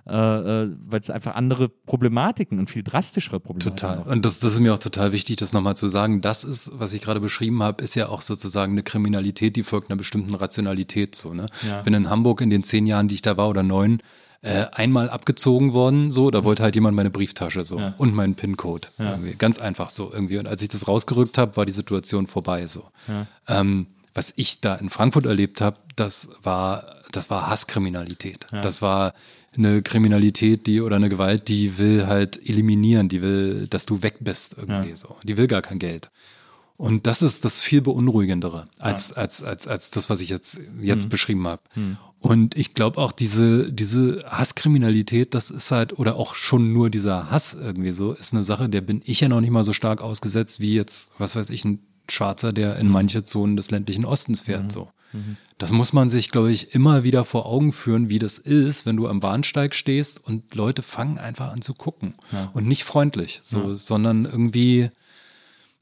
Äh, 0.08 0.14
äh, 0.14 0.70
weil 0.86 1.02
es 1.02 1.10
einfach 1.10 1.36
andere 1.36 1.68
Problematiken 1.68 2.60
und 2.60 2.70
viel 2.70 2.82
drastischere 2.82 3.41
Probleme 3.41 3.76
Total. 3.76 4.04
Und 4.04 4.24
das, 4.24 4.39
das 4.39 4.54
ist 4.54 4.60
mir 4.62 4.74
auch 4.74 4.80
total 4.80 5.12
wichtig, 5.12 5.36
das 5.36 5.52
nochmal 5.52 5.76
zu 5.76 5.89
sagen. 5.89 6.22
Das 6.22 6.45
ist, 6.45 6.72
was 6.76 6.93
ich 6.93 7.02
gerade 7.02 7.20
beschrieben 7.20 7.62
habe, 7.62 7.84
ist 7.84 7.95
ja 7.95 8.08
auch 8.08 8.22
sozusagen 8.22 8.72
eine 8.72 8.84
Kriminalität, 8.84 9.58
die 9.58 9.64
folgt 9.64 9.89
einer 9.89 9.98
bestimmten 9.98 10.34
Rationalität. 10.34 11.14
So, 11.14 11.34
ne? 11.34 11.48
Ja. 11.68 11.82
Bin 11.82 11.93
in 11.93 12.10
Hamburg 12.10 12.39
in 12.39 12.50
den 12.50 12.64
zehn 12.64 12.88
Jahren, 12.88 13.10
die 13.10 13.16
ich 13.16 13.22
da 13.22 13.36
war, 13.36 13.50
oder 13.50 13.64
neun, 13.64 14.00
äh, 14.42 14.66
einmal 14.72 15.10
abgezogen 15.10 15.74
worden, 15.74 16.12
so, 16.12 16.32
da 16.32 16.44
wollte 16.44 16.64
halt 16.64 16.76
jemand 16.76 16.96
meine 16.96 17.10
Brieftasche 17.10 17.66
so 17.66 17.80
ja. 17.80 17.94
und 17.98 18.14
meinen 18.14 18.36
PIN-Code. 18.36 18.88
Ja. 18.98 19.18
Ganz 19.38 19.60
einfach 19.60 19.90
so 19.90 20.12
irgendwie. 20.12 20.38
Und 20.38 20.48
als 20.48 20.62
ich 20.62 20.70
das 20.70 20.88
rausgerückt 20.88 21.38
habe, 21.38 21.58
war 21.58 21.66
die 21.66 21.72
Situation 21.72 22.28
vorbei 22.28 22.68
so. 22.68 22.84
Ja. 23.08 23.28
Ähm, 23.48 23.88
was 24.14 24.34
ich 24.36 24.62
da 24.62 24.76
in 24.76 24.90
Frankfurt 24.90 25.26
erlebt 25.26 25.62
habe, 25.62 25.80
das 25.96 26.30
war, 26.42 26.86
das 27.12 27.30
war 27.30 27.50
Hasskriminalität. 27.50 28.48
Das 28.52 28.82
war 28.82 29.14
eine 29.56 29.82
Kriminalität, 29.82 30.68
die 30.68 30.82
oder 30.82 30.96
eine 30.96 31.10
Gewalt, 31.10 31.48
die 31.48 31.78
will 31.78 32.08
halt 32.08 32.38
eliminieren, 32.48 33.10
die 33.10 33.22
will, 33.22 33.68
dass 33.68 33.86
du 33.86 34.02
weg 34.04 34.18
bist 34.20 34.56
irgendwie 34.58 34.96
so. 34.96 35.16
Die 35.24 35.38
will 35.38 35.48
gar 35.48 35.62
kein 35.62 35.80
Geld. 35.80 36.10
Und 36.78 37.08
das 37.08 37.24
ist 37.24 37.44
das 37.44 37.60
viel 37.60 37.82
beunruhigendere 37.82 38.68
als, 38.78 39.10
ja. 39.10 39.16
als, 39.18 39.42
als, 39.42 39.68
als 39.68 39.90
das, 39.90 40.12
was 40.12 40.22
ich 40.22 40.30
jetzt, 40.30 40.62
jetzt 40.80 41.06
mhm. 41.06 41.10
beschrieben 41.10 41.48
habe. 41.48 41.64
Mhm. 41.74 41.98
Und 42.20 42.56
ich 42.56 42.76
glaube 42.76 43.00
auch, 43.00 43.12
diese, 43.12 43.72
diese 43.72 44.20
Hasskriminalität, 44.28 45.34
das 45.34 45.50
ist 45.50 45.72
halt, 45.72 45.98
oder 45.98 46.16
auch 46.16 46.36
schon 46.36 46.74
nur 46.74 46.90
dieser 46.90 47.32
Hass 47.32 47.56
irgendwie 47.56 47.92
so, 47.92 48.14
ist 48.14 48.34
eine 48.34 48.44
Sache, 48.44 48.70
der 48.70 48.82
bin 48.82 49.02
ich 49.06 49.22
ja 49.22 49.30
noch 49.30 49.42
nicht 49.42 49.52
mal 49.52 49.64
so 49.64 49.74
stark 49.74 50.02
ausgesetzt 50.02 50.60
wie 50.60 50.74
jetzt, 50.74 51.12
was 51.18 51.36
weiß 51.36 51.50
ich, 51.50 51.66
ein 51.66 51.80
Schwarzer, 52.10 52.54
der 52.54 52.78
in 52.78 52.88
mhm. 52.88 52.94
manche 52.94 53.24
Zonen 53.24 53.56
des 53.56 53.72
ländlichen 53.72 54.06
Ostens 54.06 54.42
fährt. 54.42 54.66
Mhm. 54.66 54.70
So. 54.70 54.88
Mhm. 55.14 55.38
Das 55.58 55.72
muss 55.72 55.94
man 55.94 56.12
sich, 56.12 56.30
glaube 56.30 56.52
ich, 56.52 56.76
immer 56.76 57.04
wieder 57.04 57.26
vor 57.26 57.48
Augen 57.48 57.74
führen, 57.74 58.10
wie 58.10 58.20
das 58.20 58.38
ist, 58.38 58.86
wenn 58.86 58.98
du 58.98 59.08
am 59.08 59.20
Bahnsteig 59.20 59.74
stehst 59.74 60.24
und 60.24 60.54
Leute 60.54 60.84
fangen 60.84 61.18
einfach 61.18 61.52
an 61.52 61.62
zu 61.62 61.74
gucken. 61.74 62.14
Ja. 62.32 62.52
Und 62.54 62.68
nicht 62.68 62.84
freundlich, 62.84 63.40
so, 63.42 63.72
ja. 63.72 63.78
sondern 63.78 64.26
irgendwie 64.26 64.92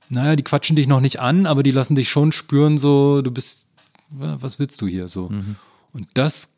naja, 0.09 0.35
die 0.35 0.43
quatschen 0.43 0.75
dich 0.75 0.87
noch 0.87 1.01
nicht 1.01 1.19
an, 1.19 1.45
aber 1.45 1.63
die 1.63 1.71
lassen 1.71 1.95
dich 1.95 2.09
schon 2.09 2.31
spüren, 2.31 2.77
so, 2.77 3.21
du 3.21 3.31
bist, 3.31 3.67
was 4.09 4.59
willst 4.59 4.81
du 4.81 4.87
hier 4.87 5.07
so? 5.07 5.29
Mhm. 5.29 5.55
Und 5.91 6.07
das 6.13 6.49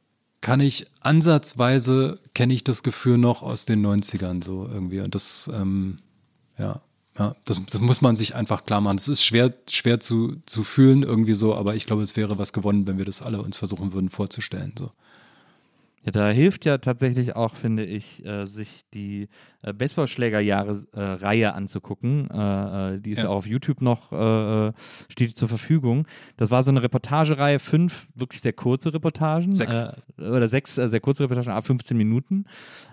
kann 0.42 0.60
ich 0.60 0.88
ansatzweise, 1.02 2.20
kenne 2.34 2.54
ich 2.54 2.64
das 2.64 2.84
Gefühl 2.84 3.18
noch 3.18 3.42
aus 3.42 3.66
den 3.66 3.86
90ern 3.86 4.44
so 4.44 4.68
irgendwie. 4.72 5.00
Und 5.00 5.16
das, 5.16 5.50
ähm, 5.54 6.00
ja, 6.58 6.82
ja, 7.18 7.36
das, 7.46 7.62
das 7.66 7.82
muss 7.82 8.02
man 8.02 8.16
sich 8.16 8.36
einfach 8.36 8.66
klar 8.66 8.82
machen. 8.82 8.98
Es 8.98 9.08
ist 9.08 9.24
schwer, 9.24 9.54
schwer 9.70 10.00
zu, 10.00 10.38
zu 10.46 10.64
fühlen 10.64 11.04
irgendwie 11.04 11.34
so, 11.34 11.56
aber 11.56 11.76
ich 11.76 11.86
glaube, 11.86 12.04
es 12.04 12.16
wäre 12.16 12.38
was 12.38 12.54
gewonnen, 12.54 12.86
wenn 12.86 12.98
wir 12.98 13.06
das 13.06 13.22
alle 13.22 13.42
uns 13.42 13.58
versuchen 13.58 13.94
würden 13.94 14.10
vorzustellen. 14.10 14.74
So. 14.78 14.92
Ja, 16.04 16.12
da 16.12 16.30
hilft 16.30 16.66
ja 16.66 16.78
tatsächlich 16.78 17.36
auch, 17.36 17.56
finde 17.56 17.86
ich, 17.86 18.24
äh, 18.26 18.46
sich 18.46 18.84
die 18.94 19.30
äh, 19.62 19.74
Baseballschlägerjahre-Reihe 19.74 21.46
äh, 21.46 21.48
anzugucken. 21.48 22.30
Äh, 22.30 22.96
äh, 22.96 23.00
die 23.00 23.12
ist 23.12 23.20
ja. 23.20 23.24
ja. 23.26 23.30
auch 23.30 23.38
auf 23.38 23.48
YouTube 23.48 23.82
noch, 23.82 24.12
äh, 24.12 24.72
steht 25.10 25.36
zur 25.38 25.48
Verfügung. 25.48 26.08
Das 26.38 26.52
war 26.52 26.64
so 26.64 26.72
eine 26.72 26.84
Reportagereihe, 26.84 27.60
fünf 27.60 28.08
wirklich 28.16 28.42
sehr 28.42 28.54
kurze 28.54 28.94
Reportagen. 28.94 29.54
Sechs. 29.54 29.84
oder 30.18 30.48
sechs 30.48 30.76
sehr 30.76 31.00
kurze 31.00 31.24
Reportagen, 31.24 31.50
ab 31.50 31.66
15 31.66 31.98
Minuten. 31.98 32.46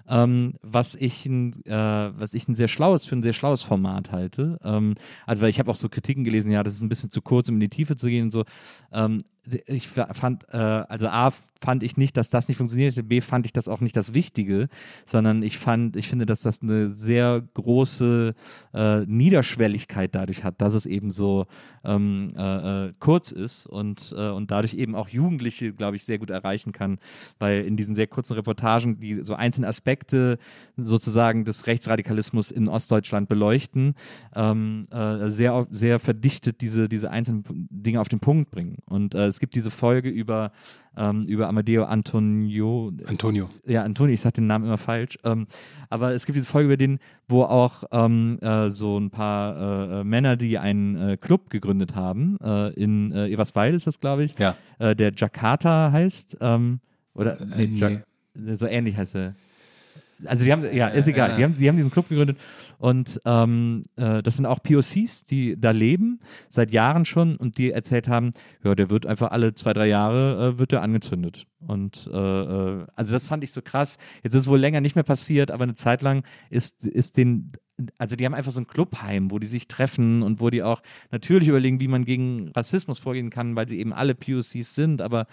Ähm, 0.09 0.55
was, 0.63 0.95
ich 0.95 1.27
ein, 1.27 1.55
was 1.65 2.35
ich 2.35 2.49
ein 2.49 2.55
sehr 2.55 2.69
schlaues, 2.69 3.07
für 3.07 3.17
ein 3.17 3.23
sehr 3.23 3.33
schlaues 3.33 3.63
Format 3.63 4.13
halte. 4.13 4.59
Ähm, 4.63 4.95
also, 5.27 5.43
weil 5.43 5.51
ich 5.51 5.59
habe 5.59 5.71
auch 5.71 5.77
so 5.77 5.89
Kritiken 5.89 6.25
gelesen, 6.25 6.51
ja, 6.51 6.63
das 6.63 6.75
ist 6.75 6.83
ein 6.83 6.89
bisschen 6.89 7.11
zu 7.11 7.23
kurz, 7.23 7.49
um 7.49 7.57
in 7.57 7.61
die 7.61 7.69
Tiefe 7.69 7.97
zu 7.97 8.09
gehen 8.09 8.25
und 8.25 8.31
so. 8.31 8.45
Ähm, 8.93 9.23
ich 9.67 9.89
fand, 9.89 10.47
äh, 10.53 10.57
also 10.57 11.09
A, 11.09 11.33
fand 11.61 11.83
ich 11.83 11.97
nicht, 11.97 12.17
dass 12.17 12.31
das 12.31 12.49
nicht 12.49 12.57
funktionierte, 12.57 13.03
B, 13.03 13.21
fand 13.21 13.47
ich 13.47 13.53
das 13.53 13.69
auch 13.69 13.81
nicht 13.81 13.97
das 13.97 14.15
Wichtige, 14.15 14.69
sondern 15.07 15.43
ich 15.43 15.59
fand, 15.59 15.97
ich 15.97 16.09
finde, 16.09 16.27
dass 16.27 16.41
das 16.41 16.54
eine 16.63 16.91
sehr 16.91 17.43
große 17.55 18.35
äh, 18.73 19.01
Niederschwelligkeit 19.01 20.15
dadurch 20.15 20.45
hat, 20.45 20.61
dass 20.61 20.75
es 20.75 20.87
eben 20.87 21.11
so 21.11 21.47
ähm, 21.85 22.29
äh, 22.37 22.87
äh 22.87 22.93
kurz 22.99 23.33
ist 23.33 23.67
und, 23.67 24.15
äh, 24.17 24.31
und 24.31 24.51
dadurch 24.51 24.75
eben 24.75 24.95
auch 24.95 25.09
Jugendliche, 25.09 25.73
glaube 25.73 25.97
ich, 25.97 26.05
sehr 26.05 26.19
gut 26.19 26.31
erreichen 26.31 26.73
kann, 26.73 26.99
weil 27.39 27.65
in 27.65 27.77
diesen 27.77 27.95
sehr 27.95 28.07
kurzen 28.07 28.35
Reportagen, 28.35 28.99
die 29.01 29.15
so 29.23 29.35
einzelne 29.35 29.69
Aspekte 29.69 30.39
sozusagen 30.77 31.45
des 31.45 31.67
Rechtsradikalismus 31.67 32.51
in 32.51 32.69
Ostdeutschland 32.69 33.29
beleuchten, 33.29 33.95
ähm, 34.35 34.87
äh, 34.91 35.31
sehr, 35.31 35.67
sehr 35.71 35.99
verdichtet 35.99 36.61
diese, 36.61 36.89
diese 36.89 37.11
einzelnen 37.11 37.45
Dinge 37.71 38.01
auf 38.01 38.09
den 38.09 38.21
Punkt 38.21 38.51
bringen. 38.51 38.79
Und 38.87 39.15
es 39.15 39.41
gibt 39.41 39.55
diese 39.55 39.71
Folge 39.71 40.09
über, 40.09 40.53
ähm, 40.97 41.23
über 41.23 41.49
Amadeo 41.49 41.85
Antonio. 41.85 42.93
Antonio. 43.07 43.51
Ja, 43.67 43.83
Antonio, 43.83 44.15
ich 44.15 44.21
sage 44.21 44.35
den 44.35 44.47
Namen 44.47 44.67
immer 44.67 44.79
falsch. 44.79 45.19
Ähm, 45.25 45.47
aber 45.91 46.13
es 46.13 46.27
gibt 46.27 46.37
diese 46.45 46.51
Folge 46.51 46.67
über 46.67 46.77
den, 46.77 46.99
wo 47.29 47.43
auch 47.43 47.85
ähm, 47.91 48.39
äh, 48.41 48.71
so 48.71 48.99
ein 48.99 49.11
paar 49.11 49.57
äh, 49.57 50.01
äh 50.01 50.05
Männer, 50.05 50.37
die 50.37 50.59
einen 50.59 50.97
äh, 50.97 51.17
Club 51.17 51.51
gegründet 51.51 51.95
haben, 51.95 52.39
äh, 52.43 52.69
in 52.75 53.13
äh, 53.13 53.29
Everswalde 53.31 53.77
ist 53.77 53.87
das, 53.87 54.01
glaube 54.01 54.25
ich, 54.25 54.39
ja. 54.39 54.57
der 54.79 55.13
Jakarta 55.15 55.91
heißt. 55.93 56.39
Ähm, 56.41 56.81
oder 57.15 57.39
nee, 57.57 58.01
nee. 58.35 58.57
so 58.57 58.67
ähnlich 58.67 58.97
heißt 58.97 59.15
er. 59.17 59.35
Also 60.27 60.45
die 60.45 60.53
haben, 60.53 60.65
ja, 60.75 60.89
ist 60.89 61.09
egal. 61.09 61.35
Die, 61.37 61.45
haben, 61.45 61.57
die 61.57 61.69
haben 61.69 61.77
diesen 61.77 61.91
Club 61.91 62.09
gegründet 62.09 62.39
und 62.79 63.21
ähm, 63.25 63.83
äh, 63.97 64.23
das 64.23 64.37
sind 64.37 64.47
auch 64.47 64.63
POCs, 64.63 65.25
die 65.25 65.59
da 65.59 65.71
leben, 65.71 66.21
seit 66.49 66.71
Jahren 66.71 67.05
schon 67.05 67.37
und 67.37 67.59
die 67.59 67.71
erzählt 67.71 68.09
haben, 68.09 68.33
ja, 68.63 68.75
der 68.75 68.91
wird 68.91 69.07
einfach 69.07 69.31
alle 69.31 69.55
zwei, 69.55 69.73
drei 69.73 69.87
Jahre 69.87 70.55
äh, 70.55 70.59
wird 70.59 70.73
der 70.73 70.83
angezündet. 70.83 71.47
Und 71.67 72.09
äh, 72.13 72.17
äh 72.17 72.87
also 72.95 73.13
das 73.13 73.29
fand 73.29 73.45
ich 73.45 73.53
so 73.53 73.63
krass. 73.63 73.97
Jetzt 74.23 74.35
ist 74.35 74.43
es 74.43 74.49
wohl 74.49 74.59
länger 74.59 74.81
nicht 74.81 74.97
mehr 74.97 75.05
passiert, 75.05 75.51
aber 75.51 75.65
eine 75.65 75.75
Zeit 75.75 76.03
lang 76.03 76.25
ist, 76.51 76.87
ist 76.87 77.17
den 77.17 77.53
also 77.99 78.15
die 78.17 78.25
haben 78.25 78.35
einfach 78.35 78.53
so 78.53 78.61
ein 78.61 78.67
Clubheim, 78.67 79.31
wo 79.31 79.39
die 79.39 79.47
sich 79.47 79.67
treffen 79.67 80.23
und 80.23 80.41
wo 80.41 80.49
die 80.51 80.63
auch 80.63 80.81
natürlich 81.11 81.49
überlegen, 81.49 81.81
wie 81.81 81.89
man 81.89 82.05
gegen 82.05 82.51
Rassismus 82.51 83.01
vorgehen 83.01 83.31
kann, 83.31 83.57
weil 83.57 83.69
sie 83.69 83.81
eben 83.81 83.93
alle 83.93 84.15
POCs 84.15 84.75
sind, 84.75 85.03
aber 85.03 85.27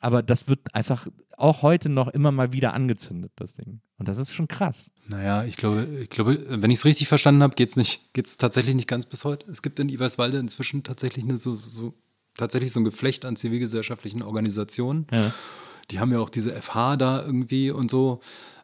aber 0.00 0.22
das 0.22 0.48
wird 0.48 0.74
einfach 0.74 1.06
auch 1.36 1.62
heute 1.62 1.88
noch 1.88 2.08
immer 2.08 2.32
mal 2.32 2.52
wieder 2.52 2.74
angezündet, 2.74 3.32
das 3.36 3.54
Ding. 3.54 3.80
Und 3.98 4.08
das 4.08 4.18
ist 4.18 4.34
schon 4.34 4.48
krass. 4.48 4.90
Naja, 5.08 5.44
ich 5.44 5.56
glaube, 5.56 5.86
ich 6.02 6.10
glaube, 6.10 6.44
wenn 6.48 6.70
ich 6.70 6.78
es 6.78 6.84
richtig 6.84 7.08
verstanden 7.08 7.42
habe, 7.42 7.54
geht 7.54 7.70
es 7.70 7.76
nicht, 7.76 8.12
geht's 8.14 8.36
tatsächlich 8.38 8.74
nicht 8.74 8.88
ganz 8.88 9.06
bis 9.06 9.24
heute. 9.24 9.50
Es 9.50 9.62
gibt 9.62 9.78
in 9.78 9.88
Iwerswalde 9.88 10.38
inzwischen 10.38 10.82
tatsächlich 10.82 11.24
eine 11.24 11.36
so, 11.36 11.54
so 11.54 11.94
tatsächlich 12.36 12.72
so 12.72 12.80
ein 12.80 12.84
Geflecht 12.84 13.24
an 13.24 13.36
zivilgesellschaftlichen 13.36 14.22
Organisationen. 14.22 15.06
Ja. 15.12 15.32
Die 15.90 16.00
haben 16.00 16.12
ja 16.12 16.18
auch 16.18 16.30
diese 16.30 16.50
FH 16.60 16.96
da 16.96 17.22
irgendwie 17.24 17.70
und 17.70 17.90
so. 17.90 18.20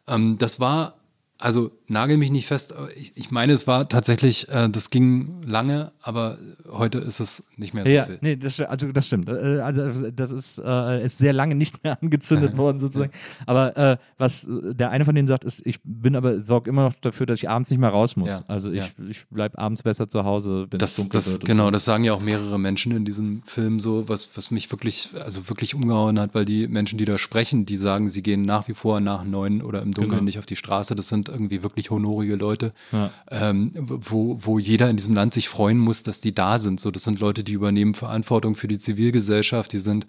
Ähm, 0.07 0.37
das 0.37 0.59
war 0.59 0.97
also 1.37 1.71
nagel 1.87 2.17
mich 2.17 2.31
nicht 2.31 2.47
fest. 2.47 2.73
Ich, 2.95 3.13
ich 3.15 3.31
meine, 3.31 3.53
es 3.53 3.67
war 3.67 3.87
tatsächlich, 3.87 4.49
äh, 4.49 4.69
das 4.69 4.89
ging 4.89 5.41
lange, 5.45 5.91
aber 6.01 6.37
heute 6.69 6.99
ist 6.99 7.19
es 7.19 7.43
nicht 7.55 7.73
mehr 7.73 7.85
so 7.85 7.91
ja, 7.91 8.05
viel. 8.05 8.17
Nee, 8.21 8.35
das, 8.35 8.59
also 8.59 8.91
das 8.91 9.07
stimmt. 9.07 9.29
Äh, 9.29 9.59
also 9.59 10.09
das 10.11 10.31
ist, 10.31 10.61
äh, 10.63 11.03
ist 11.03 11.17
sehr 11.17 11.33
lange 11.33 11.55
nicht 11.55 11.83
mehr 11.83 11.97
angezündet 12.01 12.57
worden 12.57 12.79
sozusagen. 12.79 13.11
Aber 13.45 13.75
äh, 13.77 13.97
was 14.17 14.47
der 14.49 14.89
eine 14.91 15.05
von 15.05 15.15
denen 15.15 15.27
sagt, 15.27 15.43
ist, 15.43 15.65
ich 15.65 15.79
bin 15.83 16.15
aber 16.15 16.41
sorge 16.41 16.69
immer 16.69 16.83
noch 16.83 16.93
dafür, 17.01 17.25
dass 17.25 17.39
ich 17.39 17.49
abends 17.49 17.69
nicht 17.69 17.79
mehr 17.79 17.89
raus 17.89 18.15
muss. 18.15 18.29
Ja, 18.29 18.43
also 18.47 18.71
ich, 18.71 18.77
ja. 18.97 19.05
ich 19.09 19.25
bleibe 19.27 19.57
abends 19.57 19.83
besser 19.83 20.09
zu 20.09 20.25
Hause, 20.25 20.67
wenn 20.69 20.79
das, 20.79 20.91
es 20.91 20.97
dunkel 20.97 21.17
das. 21.17 21.39
Genau, 21.39 21.65
so. 21.65 21.71
das 21.71 21.85
sagen 21.85 22.03
ja 22.03 22.13
auch 22.13 22.21
mehrere 22.21 22.59
Menschen 22.59 22.91
in 22.91 23.05
diesem 23.05 23.43
Film 23.43 23.79
so, 23.79 24.09
was, 24.09 24.29
was 24.35 24.51
mich 24.51 24.71
wirklich, 24.71 25.09
also 25.23 25.49
wirklich 25.49 25.75
umgehauen 25.75 26.19
hat, 26.19 26.35
weil 26.35 26.45
die 26.45 26.67
Menschen, 26.67 26.97
die 26.97 27.05
da 27.05 27.17
sprechen, 27.17 27.65
die 27.65 27.77
sagen, 27.77 28.09
sie 28.09 28.23
gehen 28.23 28.43
nach 28.43 28.67
wie 28.67 28.73
vor 28.73 28.99
nach 28.99 29.23
neun 29.23 29.61
oder 29.61 29.81
im 29.81 29.93
Dunkeln 29.93 30.11
genau. 30.11 30.23
nicht 30.23 30.39
auf 30.39 30.45
die 30.45 30.55
Straße. 30.55 30.95
Das 30.95 31.07
sind 31.07 31.29
irgendwie 31.29 31.63
wirklich 31.63 31.76
honorige 31.85 32.35
Leute, 32.35 32.73
ja. 32.91 33.11
ähm, 33.29 33.71
wo, 33.75 34.37
wo 34.41 34.59
jeder 34.59 34.89
in 34.89 34.97
diesem 34.97 35.13
Land 35.13 35.33
sich 35.33 35.49
freuen 35.49 35.79
muss, 35.79 36.03
dass 36.03 36.21
die 36.21 36.33
da 36.33 36.59
sind. 36.59 36.79
So, 36.79 36.91
das 36.91 37.03
sind 37.03 37.19
Leute, 37.19 37.43
die 37.43 37.53
übernehmen 37.53 37.93
Verantwortung 37.93 38.55
für 38.55 38.67
die 38.67 38.79
Zivilgesellschaft, 38.79 39.73
die 39.73 39.79
sind, 39.79 40.05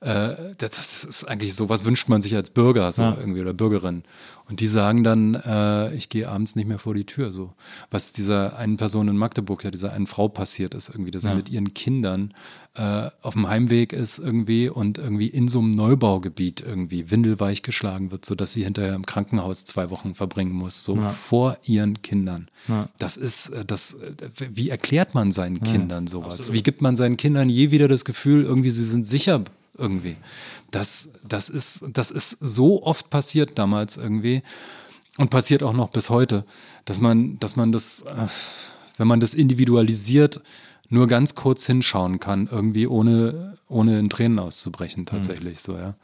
äh, 0.00 0.34
das 0.58 1.04
ist 1.04 1.24
eigentlich 1.24 1.54
so, 1.54 1.68
was 1.68 1.84
wünscht 1.84 2.08
man 2.08 2.22
sich 2.22 2.34
als 2.34 2.50
Bürger 2.50 2.90
so 2.92 3.02
ja. 3.02 3.16
irgendwie 3.18 3.40
oder 3.40 3.54
Bürgerin. 3.54 4.02
Und 4.50 4.60
die 4.60 4.66
sagen 4.66 5.04
dann, 5.04 5.34
äh, 5.34 5.94
ich 5.94 6.08
gehe 6.08 6.28
abends 6.28 6.56
nicht 6.56 6.66
mehr 6.66 6.78
vor 6.78 6.94
die 6.94 7.04
Tür. 7.04 7.32
So, 7.32 7.52
was 7.90 8.12
dieser 8.12 8.56
einen 8.56 8.76
Person 8.76 9.08
in 9.08 9.16
Magdeburg 9.16 9.62
ja 9.64 9.70
dieser 9.70 9.92
einen 9.92 10.08
Frau 10.08 10.28
passiert 10.28 10.74
ist, 10.74 10.88
irgendwie, 10.88 11.12
dass 11.12 11.24
ja. 11.24 11.30
sie 11.30 11.36
mit 11.36 11.48
ihren 11.48 11.72
Kindern 11.72 12.34
äh, 12.74 13.10
auf 13.22 13.34
dem 13.34 13.48
Heimweg 13.48 13.92
ist 13.92 14.18
irgendwie 14.18 14.68
und 14.68 14.98
irgendwie 14.98 15.28
in 15.28 15.48
so 15.48 15.60
einem 15.60 15.70
Neubaugebiet 15.70 16.60
irgendwie 16.60 17.10
windelweich 17.10 17.62
geschlagen 17.62 18.10
wird, 18.10 18.24
sodass 18.24 18.52
sie 18.52 18.64
hinterher 18.64 18.94
im 18.94 19.06
Krankenhaus 19.06 19.64
zwei 19.64 19.90
Wochen 19.90 20.14
verbringen 20.14 20.52
muss, 20.52 20.82
so 20.82 20.96
ja. 20.96 21.10
vor 21.10 21.56
ihren 21.64 22.02
Kindern. 22.02 22.48
Ja. 22.68 22.88
Das 22.98 23.16
ist, 23.16 23.50
äh, 23.50 23.64
das, 23.64 23.94
äh, 23.94 24.12
wie 24.52 24.68
erklärt 24.68 25.14
man 25.14 25.32
seinen 25.32 25.60
Kindern 25.60 26.06
sowas? 26.06 26.32
Absolut. 26.32 26.54
Wie 26.54 26.62
gibt 26.62 26.82
man 26.82 26.96
seinen 26.96 27.16
Kindern 27.16 27.48
je 27.48 27.70
wieder 27.70 27.88
das 27.88 28.04
Gefühl, 28.04 28.44
irgendwie 28.44 28.70
sie 28.70 28.84
sind 28.84 29.06
sicher 29.06 29.44
irgendwie? 29.76 30.16
Das, 30.70 31.10
das, 31.26 31.48
ist, 31.48 31.84
das 31.92 32.10
ist 32.10 32.36
so 32.40 32.82
oft 32.82 33.10
passiert 33.10 33.58
damals 33.58 33.96
irgendwie 33.96 34.42
und 35.18 35.30
passiert 35.30 35.62
auch 35.62 35.72
noch 35.72 35.90
bis 35.90 36.10
heute, 36.10 36.44
dass 36.84 37.00
man, 37.00 37.38
dass 37.40 37.56
man 37.56 37.72
das, 37.72 38.02
äh, 38.02 38.26
wenn 38.96 39.08
man 39.08 39.20
das 39.20 39.34
individualisiert, 39.34 40.42
nur 40.88 41.06
ganz 41.06 41.34
kurz 41.34 41.66
hinschauen 41.66 42.20
kann, 42.20 42.48
irgendwie 42.50 42.86
ohne, 42.86 43.58
ohne 43.68 43.98
in 43.98 44.10
Tränen 44.10 44.38
auszubrechen, 44.38 45.06
tatsächlich 45.06 45.58
mhm. 45.58 45.72
so, 45.72 45.76
ja. 45.76 45.94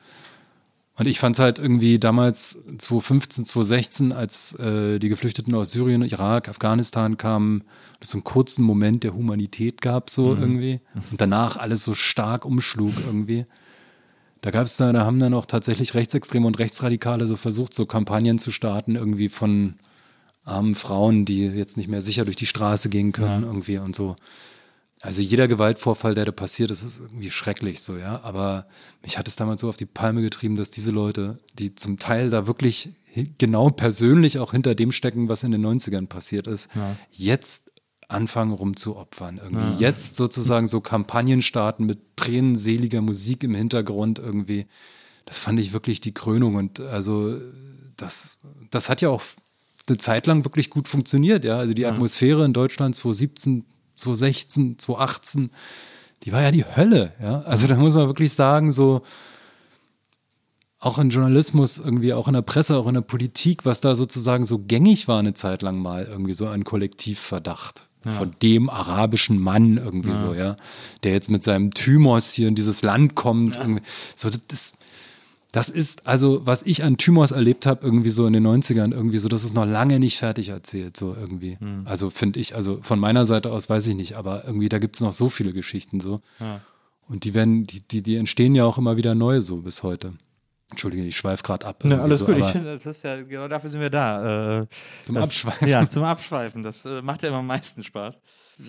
Und 0.98 1.06
ich 1.06 1.18
fand 1.18 1.36
es 1.36 1.40
halt 1.40 1.58
irgendwie 1.58 1.98
damals 1.98 2.58
2015, 2.78 3.44
2016, 3.44 4.12
als 4.12 4.54
äh, 4.54 4.98
die 4.98 5.10
Geflüchteten 5.10 5.54
aus 5.54 5.72
Syrien, 5.72 6.02
Irak, 6.02 6.48
Afghanistan 6.48 7.18
kamen, 7.18 7.64
es 8.00 8.10
so 8.10 8.16
einen 8.16 8.24
kurzen 8.24 8.64
Moment 8.64 9.04
der 9.04 9.12
Humanität 9.12 9.82
gab, 9.82 10.08
so 10.08 10.34
mhm. 10.34 10.40
irgendwie. 10.40 10.80
Und 11.10 11.20
danach 11.20 11.56
alles 11.56 11.84
so 11.84 11.94
stark 11.94 12.46
umschlug 12.46 12.94
irgendwie. 13.04 13.44
Da 14.46 14.52
gab 14.52 14.66
es 14.66 14.76
da, 14.76 14.92
da 14.92 15.04
haben 15.04 15.18
dann 15.18 15.34
auch 15.34 15.44
tatsächlich 15.44 15.94
Rechtsextreme 15.94 16.46
und 16.46 16.60
Rechtsradikale 16.60 17.26
so 17.26 17.34
versucht, 17.34 17.74
so 17.74 17.84
Kampagnen 17.84 18.38
zu 18.38 18.52
starten, 18.52 18.94
irgendwie 18.94 19.28
von 19.28 19.74
armen 20.44 20.76
Frauen, 20.76 21.24
die 21.24 21.46
jetzt 21.46 21.76
nicht 21.76 21.88
mehr 21.88 22.00
sicher 22.00 22.24
durch 22.24 22.36
die 22.36 22.46
Straße 22.46 22.88
gehen 22.88 23.10
können, 23.10 23.42
ja. 23.42 23.48
irgendwie 23.48 23.78
und 23.78 23.96
so. 23.96 24.14
Also 25.00 25.20
jeder 25.20 25.48
Gewaltvorfall, 25.48 26.14
der 26.14 26.26
da 26.26 26.30
passiert, 26.30 26.70
ist, 26.70 26.84
ist 26.84 27.00
irgendwie 27.00 27.32
schrecklich 27.32 27.82
so, 27.82 27.96
ja. 27.96 28.20
Aber 28.22 28.66
mich 29.02 29.18
hat 29.18 29.26
es 29.26 29.34
damals 29.34 29.62
so 29.62 29.68
auf 29.68 29.78
die 29.78 29.84
Palme 29.84 30.22
getrieben, 30.22 30.54
dass 30.54 30.70
diese 30.70 30.92
Leute, 30.92 31.40
die 31.58 31.74
zum 31.74 31.98
Teil 31.98 32.30
da 32.30 32.46
wirklich 32.46 32.90
genau 33.38 33.70
persönlich 33.70 34.38
auch 34.38 34.52
hinter 34.52 34.76
dem 34.76 34.92
stecken, 34.92 35.28
was 35.28 35.42
in 35.42 35.50
den 35.50 35.66
90ern 35.66 36.06
passiert 36.06 36.46
ist, 36.46 36.70
ja. 36.76 36.94
jetzt 37.10 37.72
anfangen 38.08 38.52
rumzuopfern. 38.52 39.40
Irgendwie 39.42 39.82
ja. 39.82 39.90
jetzt 39.90 40.16
sozusagen 40.16 40.68
so 40.68 40.80
Kampagnen 40.80 41.42
starten 41.42 41.86
mit 41.86 42.16
tränenseliger 42.16 43.02
Musik 43.02 43.42
im 43.44 43.54
Hintergrund 43.54 44.18
irgendwie. 44.18 44.66
Das 45.24 45.38
fand 45.38 45.58
ich 45.58 45.72
wirklich 45.72 46.00
die 46.00 46.14
Krönung. 46.14 46.54
Und 46.54 46.80
also 46.80 47.36
das, 47.96 48.38
das 48.70 48.88
hat 48.88 49.00
ja 49.00 49.08
auch 49.08 49.22
eine 49.88 49.98
Zeit 49.98 50.26
lang 50.26 50.44
wirklich 50.44 50.70
gut 50.70 50.88
funktioniert, 50.88 51.44
ja. 51.44 51.58
Also 51.58 51.74
die 51.74 51.82
ja. 51.82 51.90
Atmosphäre 51.90 52.44
in 52.44 52.52
Deutschland 52.52 52.94
2017, 52.94 53.64
2016, 53.96 54.78
2018, 54.78 55.50
die 56.22 56.32
war 56.32 56.42
ja 56.42 56.50
die 56.50 56.64
Hölle, 56.64 57.12
ja. 57.20 57.42
Also 57.42 57.66
da 57.66 57.76
muss 57.76 57.94
man 57.94 58.06
wirklich 58.06 58.32
sagen, 58.32 58.72
so 58.72 59.02
auch 60.78 60.98
in 60.98 61.10
Journalismus, 61.10 61.78
irgendwie 61.78 62.12
auch 62.12 62.28
in 62.28 62.34
der 62.34 62.42
Presse, 62.42 62.76
auch 62.76 62.86
in 62.86 62.94
der 62.94 63.00
Politik, 63.00 63.64
was 63.64 63.80
da 63.80 63.96
sozusagen 63.96 64.44
so 64.44 64.58
gängig 64.58 65.08
war 65.08 65.18
eine 65.18 65.34
Zeit 65.34 65.62
lang 65.62 65.78
mal, 65.78 66.04
irgendwie 66.04 66.32
so 66.32 66.46
ein 66.46 66.64
Kollektivverdacht 66.64 67.88
ja. 68.06 68.12
von 68.12 68.32
dem 68.42 68.70
arabischen 68.70 69.38
Mann 69.38 69.76
irgendwie 69.76 70.10
ja. 70.10 70.14
so, 70.14 70.34
ja, 70.34 70.56
der 71.02 71.12
jetzt 71.12 71.30
mit 71.30 71.42
seinem 71.42 71.72
Thymos 71.72 72.32
hier 72.32 72.48
in 72.48 72.54
dieses 72.54 72.82
Land 72.82 73.14
kommt. 73.14 73.56
Ja. 73.56 73.66
So, 74.14 74.30
das, 74.48 74.78
das 75.52 75.68
ist, 75.68 76.06
also, 76.06 76.42
was 76.44 76.62
ich 76.62 76.84
an 76.84 76.96
Thymos 76.98 77.30
erlebt 77.30 77.66
habe, 77.66 77.84
irgendwie 77.84 78.10
so 78.10 78.26
in 78.26 78.32
den 78.32 78.46
90ern, 78.46 78.92
irgendwie 78.92 79.18
so, 79.18 79.28
das 79.28 79.44
ist 79.44 79.54
noch 79.54 79.66
lange 79.66 79.98
nicht 79.98 80.18
fertig 80.18 80.50
erzählt, 80.50 80.96
so 80.96 81.16
irgendwie. 81.18 81.56
Mhm. 81.60 81.82
Also 81.84 82.10
finde 82.10 82.40
ich, 82.40 82.54
also 82.54 82.78
von 82.82 82.98
meiner 82.98 83.26
Seite 83.26 83.50
aus 83.50 83.68
weiß 83.68 83.86
ich 83.86 83.94
nicht, 83.94 84.16
aber 84.16 84.44
irgendwie 84.46 84.68
da 84.68 84.78
gibt 84.78 84.96
es 84.96 85.00
noch 85.00 85.12
so 85.12 85.28
viele 85.28 85.52
Geschichten 85.52 86.00
so. 86.00 86.20
Und 87.08 87.24
die 87.24 87.34
werden, 87.34 87.66
die, 87.66 87.80
die, 87.80 88.02
die 88.02 88.16
entstehen 88.16 88.54
ja 88.54 88.64
auch 88.64 88.78
immer 88.78 88.96
wieder 88.96 89.14
neu 89.14 89.40
so 89.40 89.58
bis 89.58 89.82
heute. 89.82 90.14
Entschuldige, 90.68 91.04
ich 91.04 91.16
schweife 91.16 91.44
gerade 91.44 91.64
ab. 91.64 91.84
Ja, 91.84 92.00
alles 92.00 92.18
so, 92.18 92.26
gut, 92.26 92.38
ich 92.38 92.46
finde, 92.46 92.74
das 92.74 92.86
ist 92.86 93.04
ja, 93.04 93.22
genau 93.22 93.46
dafür 93.46 93.70
sind 93.70 93.80
wir 93.80 93.88
da. 93.88 94.62
Äh, 94.62 94.66
zum 95.04 95.14
das, 95.14 95.24
Abschweifen. 95.24 95.68
Ja, 95.68 95.88
zum 95.88 96.02
Abschweifen. 96.02 96.62
Das 96.64 96.84
äh, 96.84 97.02
macht 97.02 97.22
ja 97.22 97.28
immer 97.28 97.38
am 97.38 97.46
meisten 97.46 97.84
Spaß. 97.84 98.20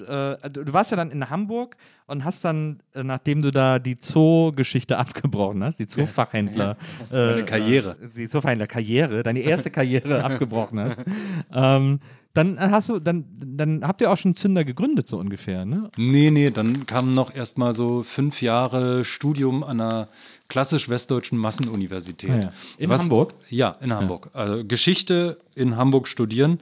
Äh, 0.08 0.50
du, 0.50 0.64
du, 0.64 0.74
warst 0.74 0.92
ja 0.92 0.98
dann 0.98 1.10
in 1.10 1.28
Hamburg 1.28 1.76
und 2.06 2.24
hast 2.24 2.46
dann, 2.46 2.84
äh, 2.94 3.04
nachdem 3.04 3.42
du 3.42 3.50
da 3.50 3.80
die 3.80 3.98
Zoo-Geschichte 4.00 4.98
abgebrochen 4.98 5.64
hast, 5.64 5.80
die 5.80 5.88
Zoofachhändler. 5.88 6.78
Deine 7.10 7.46
Karriere. 7.46 7.98
Äh, 8.00 8.10
die 8.16 8.28
Zoofachhändler-Karriere, 8.28 9.24
deine 9.24 9.40
erste 9.40 9.72
Karriere 9.72 10.24
abgebrochen 10.24 10.80
hast. 10.80 11.02
Ähm, 11.52 12.00
dann 12.38 12.60
hast 12.60 12.90
du, 12.90 13.00
dann, 13.00 13.26
dann 13.40 13.84
habt 13.84 14.00
ihr 14.02 14.12
auch 14.12 14.18
schon 14.18 14.36
Zünder 14.36 14.64
gegründet, 14.64 15.08
so 15.08 15.18
ungefähr, 15.18 15.66
ne? 15.66 15.90
Nee, 15.98 16.30
nee, 16.30 16.52
dann 16.52 16.86
kamen 16.86 17.16
noch 17.16 17.34
erstmal 17.34 17.74
so 17.74 18.04
fünf 18.04 18.44
Jahre 18.44 19.04
Studium 19.06 19.64
an 19.64 19.82
einer 19.82 20.08
klassisch 20.48 20.90
westdeutschen 20.90 21.38
Massenuniversität. 21.38 22.36
Ah, 22.36 22.40
ja. 22.40 22.52
In 22.78 22.90
Was, 22.90 23.02
Hamburg? 23.02 23.34
Ja, 23.50 23.78
in 23.82 23.94
Hamburg. 23.94 24.30
Ja. 24.34 24.40
Also 24.40 24.66
Geschichte 24.66 25.40
in 25.56 25.76
Hamburg 25.76 26.08
studieren. 26.08 26.60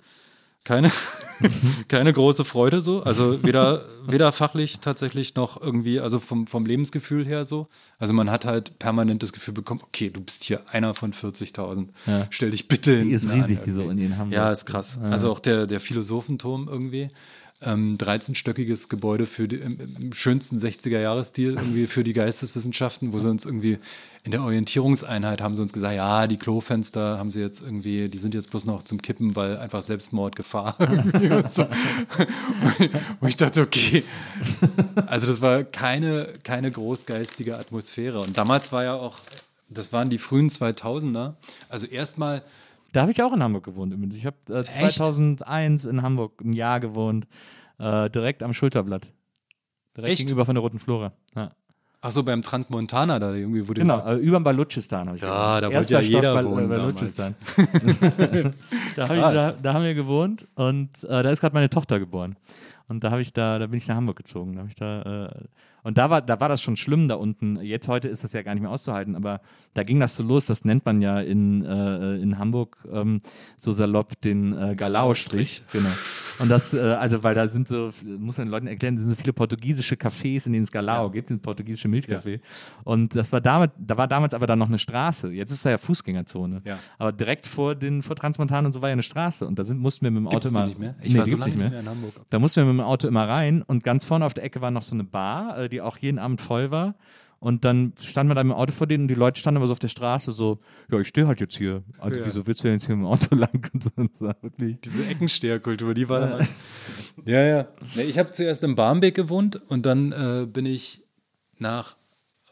Keine, 0.64 0.92
keine 1.90 2.12
große 2.12 2.44
Freude 2.44 2.82
so. 2.82 3.04
Also 3.04 3.44
weder, 3.44 3.86
weder 4.08 4.32
fachlich 4.32 4.80
tatsächlich 4.80 5.36
noch 5.36 5.62
irgendwie, 5.62 6.00
also 6.00 6.20
vom, 6.20 6.48
vom 6.48 6.66
Lebensgefühl 6.66 7.24
her 7.24 7.46
so. 7.46 7.68
Also 8.00 8.14
man 8.14 8.32
hat 8.32 8.46
halt 8.46 8.80
permanent 8.80 9.22
das 9.22 9.32
Gefühl 9.32 9.54
bekommen, 9.54 9.82
okay, 9.84 10.10
du 10.10 10.22
bist 10.22 10.44
hier 10.44 10.62
einer 10.72 10.96
von 10.96 11.14
40.000. 11.14 11.90
Ja. 12.08 12.26
Stell 12.32 12.50
dich 12.50 12.68
bitte 12.68 13.04
Die 13.04 13.12
ist 13.12 13.32
riesig, 13.32 13.60
an, 13.60 13.64
diese 13.64 13.84
Uni 13.84 14.06
in 14.06 14.18
Hamburg. 14.18 14.34
Ja, 14.34 14.52
ist 14.52 14.66
krass. 14.66 14.98
Also 15.04 15.32
auch 15.32 15.40
der, 15.40 15.68
der 15.68 15.80
Philosophenturm 15.80 16.68
irgendwie 16.68 17.12
ähm, 17.62 17.98
13-stöckiges 17.98 18.90
Gebäude 18.90 19.26
für 19.26 19.48
die, 19.48 19.58
im, 19.58 19.80
im 19.80 20.14
schönsten 20.14 20.58
60er-Jahres-Stil 20.58 21.54
irgendwie 21.54 21.88
für 21.88 22.04
die 22.04 22.14
Geisteswissenschaften, 22.14 23.14
wo 23.14 23.20
sie 23.20 23.30
uns 23.30 23.46
irgendwie 23.46 23.80
in 24.24 24.32
der 24.32 24.42
Orientierungseinheit 24.42 25.40
haben 25.40 25.56
sie 25.56 25.62
uns 25.62 25.72
gesagt, 25.72 25.96
ja, 25.96 26.28
die 26.28 26.38
Klofenster 26.38 27.18
haben 27.18 27.32
sie 27.32 27.40
jetzt 27.40 27.62
irgendwie, 27.62 28.10
die 28.10 28.18
sind 28.18 28.34
jetzt 28.34 28.50
bloß 28.50 28.66
noch 28.66 28.84
zum 28.84 29.02
Kippen, 29.02 29.36
weil 29.36 29.58
einfach 29.58 29.84
Selbstmordgefahr. 29.84 30.76
und 30.80 31.52
so. 31.52 31.68
Wo 33.22 33.28
ich 33.28 33.38
dachte, 33.38 33.62
okay, 33.62 34.04
also 35.06 35.28
das 35.28 35.42
war 35.42 35.64
keine, 35.64 36.34
keine 36.44 36.72
großgeistige 36.72 37.58
Atmosphäre. 37.58 38.20
Und 38.20 38.38
damals 38.38 38.72
war 38.72 38.84
ja 38.84 38.96
auch, 38.96 39.20
das 39.70 39.94
waren 39.94 40.10
die 40.10 40.18
frühen 40.18 40.50
2000er, 40.50 41.34
also 41.70 41.88
erstmal 41.88 42.42
da 42.96 43.02
habe 43.02 43.12
ich 43.12 43.22
auch 43.22 43.34
in 43.34 43.44
Hamburg 43.44 43.66
gewohnt 43.66 43.94
Ich 44.14 44.26
habe 44.26 44.38
äh, 44.50 44.64
2001 44.64 45.86
in 45.86 46.02
Hamburg 46.02 46.42
ein 46.42 46.54
Jahr 46.54 46.80
gewohnt, 46.80 47.28
äh, 47.78 48.10
direkt 48.10 48.42
am 48.42 48.54
Schulterblatt. 48.54 49.12
Direkt 49.98 50.14
Echt? 50.14 50.20
gegenüber 50.20 50.46
von 50.46 50.56
der 50.56 50.62
Roten 50.62 50.80
Flora. 50.80 51.12
Ja. 51.36 51.52
Ach 52.02 52.12
so, 52.12 52.24
beim 52.24 52.44
Transmontana 52.44 53.18
da 53.20 53.34
irgendwie 53.34 53.68
wurde 53.68 53.82
Genau, 53.82 54.06
äh, 54.06 54.16
über 54.16 54.40
Balutschistan 54.40 55.08
habe 55.08 55.18
ich 55.18 55.24
Ja, 55.24 55.60
da 55.60 55.74
wollte 55.74 55.94
ja 55.94 56.00
jeder 56.00 56.36
Bal 56.36 56.46
wohnen 56.46 56.70
Balutschistan. 56.70 57.36
da, 58.96 59.10
hab 59.10 59.16
ich, 59.16 59.22
da, 59.22 59.52
da, 59.52 59.74
haben 59.74 59.84
wir 59.84 59.96
gewohnt 59.96 60.48
und 60.56 61.04
äh, 61.04 61.24
da 61.24 61.32
ist 61.32 61.40
gerade 61.42 61.56
meine 61.56 61.70
Tochter 61.70 62.00
geboren. 62.00 62.36
Und 62.88 63.04
da 63.04 63.12
habe 63.12 63.22
ich 63.22 63.34
da, 63.34 63.60
da 63.60 63.68
bin 63.68 63.78
ich 63.78 63.88
nach 63.88 63.96
Hamburg 63.96 64.18
gezogen. 64.18 64.54
Da 64.54 64.60
habe 64.60 64.70
ich 64.70 64.76
da 64.76 65.02
äh, 65.28 65.46
Und 65.86 66.00
da 66.00 66.10
war, 66.10 66.22
da 66.22 66.40
war 66.40 66.50
das 66.50 66.64
schon 66.64 66.76
schlimm 66.76 67.08
da 67.08 67.14
unten. 67.14 67.62
Jetzt 67.62 67.88
heute 67.88 68.08
ist 68.08 68.24
das 68.24 68.34
ja 68.34 68.42
gar 68.42 68.56
nicht 68.56 68.64
mehr 68.64 68.72
auszuhalten, 68.72 69.16
aber 69.16 69.40
da 69.76 69.84
ging 69.84 70.00
das 70.00 70.16
so 70.16 70.24
los, 70.24 70.48
das 70.48 70.66
nennt 70.66 70.84
man 70.84 71.00
ja 71.00 71.20
in, 71.20 71.64
äh, 71.64 72.16
in 72.16 72.40
Hamburg 72.40 72.78
ähm, 72.92 73.22
so 73.56 73.72
salopp 73.72 74.20
den 74.22 74.58
äh, 74.58 74.76
Galao-Strich. 74.76 75.62
Genau. 75.72 75.90
Und 76.40 76.50
das, 76.50 76.74
äh, 76.74 76.80
also 76.80 77.24
weil 77.24 77.36
da 77.36 77.48
sind 77.50 77.68
so, 77.68 77.92
muss 78.04 78.40
man 78.40 78.48
den 78.48 78.52
Leuten 78.52 78.68
erklären, 78.68 78.98
sind 78.98 79.12
so 79.12 79.16
viele 79.16 79.34
portugiesische 79.34 79.96
Cafés, 79.96 80.48
in 80.48 80.54
denen 80.54 80.64
es 80.64 80.72
Galao 80.72 81.06
ja. 81.06 81.12
gibt, 81.12 81.30
den 81.30 81.40
portugiesische 81.40 81.88
Milchkaffee. 81.88 82.36
Ja. 82.36 82.40
Und 82.84 83.16
das 83.16 83.32
war 83.32 83.40
damals, 83.40 83.72
da 83.78 83.96
war 83.96 84.08
damals 84.08 84.34
aber 84.34 84.48
dann 84.48 84.58
noch 84.58 84.70
eine 84.70 84.80
Straße. 84.80 85.32
Jetzt 85.34 85.52
ist 85.52 85.66
da 85.66 85.70
ja 85.70 85.78
Fußgängerzone. 85.78 86.64
Ja. 86.66 86.80
Aber 86.98 87.12
direkt 87.12 87.46
vor 87.46 87.76
den 87.76 88.02
vor 88.02 88.16
Transmontan 88.16 88.66
und 88.66 88.74
so 88.74 88.82
war 88.82 88.90
ja 88.90 88.94
eine 88.94 89.04
Straße. 89.04 89.46
Und 89.46 89.60
da 89.60 89.64
sind, 89.64 89.80
mussten 89.80 90.04
wir 90.04 90.10
mit 90.10 90.22
dem 90.22 90.28
Auto 90.28 90.40
gibt's 90.40 90.50
immer. 90.50 90.66
Nicht 90.66 90.80
mehr? 90.80 90.96
Ich 91.02 91.14
nee, 91.14 91.20
war 91.20 91.28
so 91.28 91.38
lange 91.38 91.52
nicht 91.52 91.60
mehr. 91.60 91.70
mehr 91.70 91.80
in 91.82 91.90
Hamburg. 91.90 92.14
Da 92.30 92.40
mussten 92.40 92.58
wir 92.58 92.66
mit 92.66 92.75
dem 92.78 92.86
Auto 92.86 93.08
immer 93.08 93.28
rein 93.28 93.62
und 93.62 93.84
ganz 93.84 94.06
vorne 94.06 94.26
auf 94.26 94.34
der 94.34 94.44
Ecke 94.44 94.62
war 94.62 94.72
noch 94.72 94.84
so 94.84 94.96
eine 94.96 95.04
Bar, 95.04 95.58
äh, 95.58 95.70
die 95.70 95.82
auch 95.82 95.98
jeden 95.98 96.20
Abend 96.20 96.42
voll 96.42 96.72
war. 96.72 96.96
Und 97.40 97.64
dann 97.66 97.94
standen 98.02 98.32
wir 98.32 98.36
da 98.36 98.42
im 98.42 98.52
Auto 98.52 98.72
vor 98.72 98.88
denen 98.88 99.04
und 99.04 99.08
die 99.10 99.16
Leute 99.16 99.40
standen 99.40 99.58
aber 99.58 99.68
so 99.68 99.74
auf 99.74 99.80
der 99.80 99.90
Straße 99.90 100.32
so, 100.32 100.60
ja, 100.92 101.00
ich 101.00 101.08
stehe 101.08 101.28
halt 101.28 101.40
jetzt 101.40 101.56
hier. 101.56 101.84
Also 102.00 102.20
ja. 102.20 102.26
wieso 102.26 102.48
willst 102.48 102.64
du 102.64 102.70
denn 102.70 102.78
jetzt 102.78 102.86
hier 102.86 102.96
im 102.96 103.06
Auto 103.06 103.36
lang? 103.36 103.70
Und 103.74 103.84
so, 103.84 103.90
und 103.96 104.18
so, 104.18 104.34
wirklich. 104.42 104.80
Diese 104.82 105.06
Eckensteherkultur, 105.06 105.94
die 105.94 106.10
war 106.10 106.22
damals. 106.22 106.50
ja, 107.26 107.44
ja. 107.44 107.68
Nee, 107.96 108.04
ich 108.04 108.18
habe 108.18 108.32
zuerst 108.32 108.64
im 108.64 108.76
Barmbek 108.76 109.16
gewohnt 109.16 109.58
und 109.68 109.86
dann 109.86 110.12
äh, 110.12 110.48
bin 110.48 110.66
ich 110.66 111.04
nach 111.58 111.98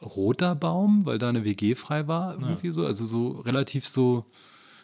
Roter 0.02 0.54
Baum, 0.54 1.06
weil 1.06 1.18
da 1.18 1.30
eine 1.30 1.46
WG 1.46 1.76
frei 1.76 2.08
war, 2.08 2.34
irgendwie 2.34 2.68
ja. 2.68 2.74
so. 2.74 2.86
Also 2.86 3.06
so 3.06 3.30
relativ 3.40 3.88
so 3.88 4.26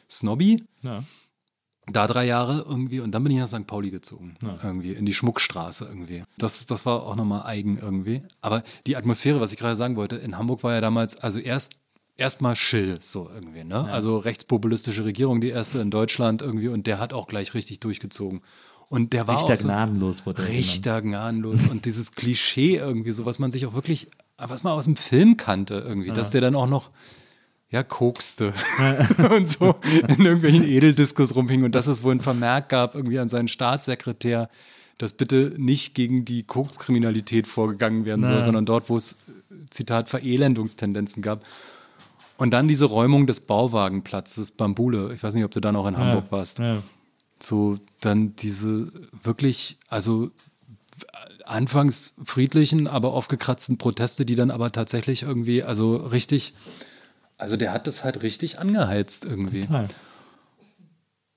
snobby. 0.09 0.63
Ja 0.81 1.03
da 1.91 2.07
drei 2.07 2.25
Jahre 2.25 2.65
irgendwie 2.67 2.99
und 2.99 3.11
dann 3.11 3.23
bin 3.23 3.31
ich 3.31 3.39
nach 3.39 3.47
St. 3.47 3.67
Pauli 3.67 3.89
gezogen. 3.89 4.35
Ja. 4.41 4.57
Irgendwie 4.63 4.93
in 4.93 5.05
die 5.05 5.13
Schmuckstraße 5.13 5.85
irgendwie. 5.85 6.23
Das, 6.37 6.65
das 6.65 6.85
war 6.85 7.03
auch 7.03 7.15
nochmal 7.15 7.43
eigen 7.43 7.77
irgendwie. 7.77 8.21
Aber 8.41 8.63
die 8.87 8.95
Atmosphäre, 8.95 9.39
was 9.39 9.51
ich 9.51 9.57
gerade 9.57 9.75
sagen 9.75 9.95
wollte, 9.95 10.15
in 10.15 10.37
Hamburg 10.37 10.63
war 10.63 10.73
ja 10.73 10.81
damals, 10.81 11.17
also 11.19 11.39
erst 11.39 11.77
erstmal 12.19 12.55
Schill, 12.55 12.97
so 12.99 13.29
irgendwie, 13.33 13.63
ne? 13.63 13.75
Ja. 13.75 13.93
Also 13.93 14.17
rechtspopulistische 14.17 15.05
Regierung, 15.05 15.41
die 15.41 15.49
erste 15.49 15.79
in 15.79 15.89
Deutschland 15.89 16.41
irgendwie 16.41 16.67
und 16.67 16.85
der 16.85 16.99
hat 16.99 17.13
auch 17.13 17.27
gleich 17.27 17.53
richtig 17.53 17.79
durchgezogen. 17.79 18.41
Und 18.89 19.13
der 19.13 19.27
war 19.27 19.37
Richter 19.37 19.53
auch 19.53 19.57
so 19.57 19.67
gnadenlos, 19.67 20.25
wurde 20.25 20.47
Richter 20.47 21.01
gnadenlos 21.01 21.67
und 21.69 21.85
dieses 21.85 22.13
Klischee 22.13 22.75
irgendwie, 22.75 23.11
so 23.11 23.25
was 23.25 23.39
man 23.39 23.51
sich 23.51 23.65
auch 23.65 23.73
wirklich, 23.73 24.09
was 24.37 24.63
man 24.63 24.73
aus 24.73 24.85
dem 24.85 24.95
Film 24.95 25.37
kannte 25.37 25.75
irgendwie, 25.75 26.09
ja. 26.09 26.13
dass 26.13 26.31
der 26.31 26.41
dann 26.41 26.55
auch 26.55 26.67
noch 26.67 26.89
ja, 27.71 27.83
kokste 27.83 28.53
und 29.35 29.47
so 29.47 29.75
in 30.07 30.25
irgendwelchen 30.25 30.63
Edeldiskos 30.63 31.35
rumhing 31.35 31.63
und 31.63 31.75
dass 31.75 31.87
es 31.87 32.01
wohl 32.01 32.15
ein 32.15 32.21
Vermerk 32.21 32.69
gab 32.69 32.95
irgendwie 32.95 33.19
an 33.19 33.27
seinen 33.27 33.47
Staatssekretär, 33.47 34.49
dass 34.97 35.13
bitte 35.13 35.53
nicht 35.57 35.93
gegen 35.93 36.25
die 36.25 36.43
Kokskriminalität 36.43 37.47
vorgegangen 37.47 38.05
werden 38.05 38.25
soll, 38.25 38.41
sondern 38.41 38.65
dort, 38.65 38.89
wo 38.89 38.97
es, 38.97 39.17
Zitat, 39.69 40.09
Verelendungstendenzen 40.09 41.21
gab. 41.21 41.45
Und 42.37 42.51
dann 42.51 42.67
diese 42.67 42.85
Räumung 42.85 43.27
des 43.27 43.41
Bauwagenplatzes 43.41 44.51
Bambule. 44.51 45.13
Ich 45.13 45.21
weiß 45.21 45.35
nicht, 45.35 45.45
ob 45.45 45.51
du 45.51 45.59
da 45.59 45.71
noch 45.71 45.87
in 45.87 45.93
ja. 45.93 45.99
Hamburg 45.99 46.31
warst. 46.31 46.59
Ja. 46.59 46.81
So, 47.41 47.77
dann 48.01 48.35
diese 48.35 48.91
wirklich, 49.23 49.77
also 49.87 50.31
anfangs 51.45 52.15
friedlichen, 52.25 52.87
aber 52.87 53.13
aufgekratzten 53.13 53.77
Proteste, 53.77 54.25
die 54.25 54.35
dann 54.35 54.51
aber 54.51 54.71
tatsächlich 54.71 55.23
irgendwie, 55.23 55.63
also 55.63 55.95
richtig 55.95 56.53
also 57.39 57.57
der 57.57 57.73
hat 57.73 57.87
das 57.87 58.03
halt 58.03 58.21
richtig 58.21 58.59
angeheizt 58.59 59.25
irgendwie. 59.25 59.61
Total. 59.61 59.87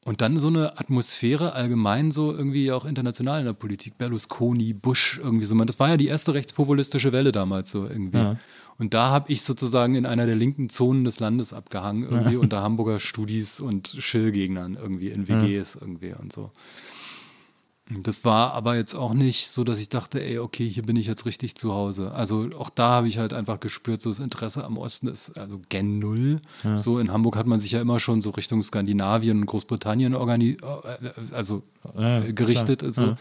Und 0.04 0.20
dann 0.20 0.36
so 0.38 0.48
eine 0.48 0.80
Atmosphäre 0.80 1.52
allgemein 1.52 2.10
so 2.10 2.32
irgendwie 2.32 2.72
auch 2.72 2.84
international 2.84 3.38
in 3.38 3.46
der 3.46 3.52
Politik. 3.52 3.98
Berlusconi, 3.98 4.72
Bush, 4.72 5.20
irgendwie 5.22 5.44
so. 5.44 5.54
Das 5.64 5.78
war 5.78 5.90
ja 5.90 5.96
die 5.96 6.08
erste 6.08 6.34
rechtspopulistische 6.34 7.12
Welle 7.12 7.30
damals 7.30 7.70
so 7.70 7.86
irgendwie. 7.86 8.18
Ja. 8.18 8.36
Und 8.78 8.94
da 8.94 9.10
habe 9.10 9.30
ich 9.30 9.42
sozusagen 9.42 9.94
in 9.94 10.04
einer 10.04 10.26
der 10.26 10.34
linken 10.34 10.68
Zonen 10.70 11.04
des 11.04 11.20
Landes 11.20 11.52
abgehangen, 11.52 12.02
irgendwie 12.02 12.34
ja. 12.34 12.40
unter 12.40 12.62
Hamburger 12.62 12.98
Studis 12.98 13.60
und 13.60 13.94
Schill-Gegnern 13.96 14.74
irgendwie 14.74 15.10
in 15.10 15.28
WGs 15.28 15.74
ja. 15.74 15.80
irgendwie 15.82 16.14
und 16.20 16.32
so. 16.32 16.50
Das 17.90 18.24
war 18.24 18.52
aber 18.52 18.76
jetzt 18.76 18.94
auch 18.94 19.12
nicht 19.12 19.48
so, 19.48 19.64
dass 19.64 19.78
ich 19.78 19.88
dachte, 19.88 20.22
ey, 20.22 20.38
okay, 20.38 20.68
hier 20.68 20.84
bin 20.84 20.96
ich 20.96 21.06
jetzt 21.06 21.26
richtig 21.26 21.56
zu 21.56 21.74
Hause. 21.74 22.12
Also 22.12 22.48
auch 22.56 22.70
da 22.70 22.90
habe 22.90 23.09
ich 23.09 23.18
halt 23.18 23.32
einfach 23.32 23.59
gespürt, 23.59 24.00
so 24.00 24.10
das 24.10 24.20
Interesse 24.20 24.64
am 24.64 24.78
Osten 24.78 25.09
ist 25.09 25.36
also 25.36 25.60
gen 25.68 25.98
Null. 25.98 26.40
Ja. 26.62 26.76
So 26.76 27.00
in 27.00 27.12
Hamburg 27.12 27.36
hat 27.36 27.46
man 27.46 27.59
sich 27.59 27.72
ja 27.72 27.80
immer 27.80 27.98
schon 27.98 28.22
so 28.22 28.30
Richtung 28.30 28.62
Skandinavien 28.62 29.40
und 29.40 29.46
Großbritannien 29.46 30.14
organi 30.14 30.59
äh, 30.62 31.10
also 31.32 31.64
ja, 31.98 32.20
gerichtet. 32.30 32.84
Also. 32.84 33.16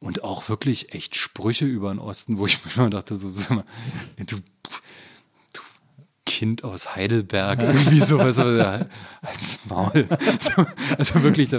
Und 0.00 0.24
auch 0.24 0.48
wirklich 0.48 0.92
echt 0.92 1.14
Sprüche 1.14 1.66
über 1.66 1.90
den 1.90 1.98
Osten, 1.98 2.36
wo 2.36 2.46
ich 2.46 2.64
mir 2.64 2.72
immer 2.76 2.90
dachte, 2.90 3.14
so, 3.16 3.30
sag 3.30 3.50
mal, 3.50 3.64
du 4.18 4.38
Kind 6.40 6.64
aus 6.64 6.96
Heidelberg, 6.96 7.62
irgendwie 7.62 8.00
sowas, 8.00 8.38
als 8.38 9.60
Maul. 9.68 10.06
So, 10.38 10.64
also 10.98 11.22
wirklich, 11.22 11.50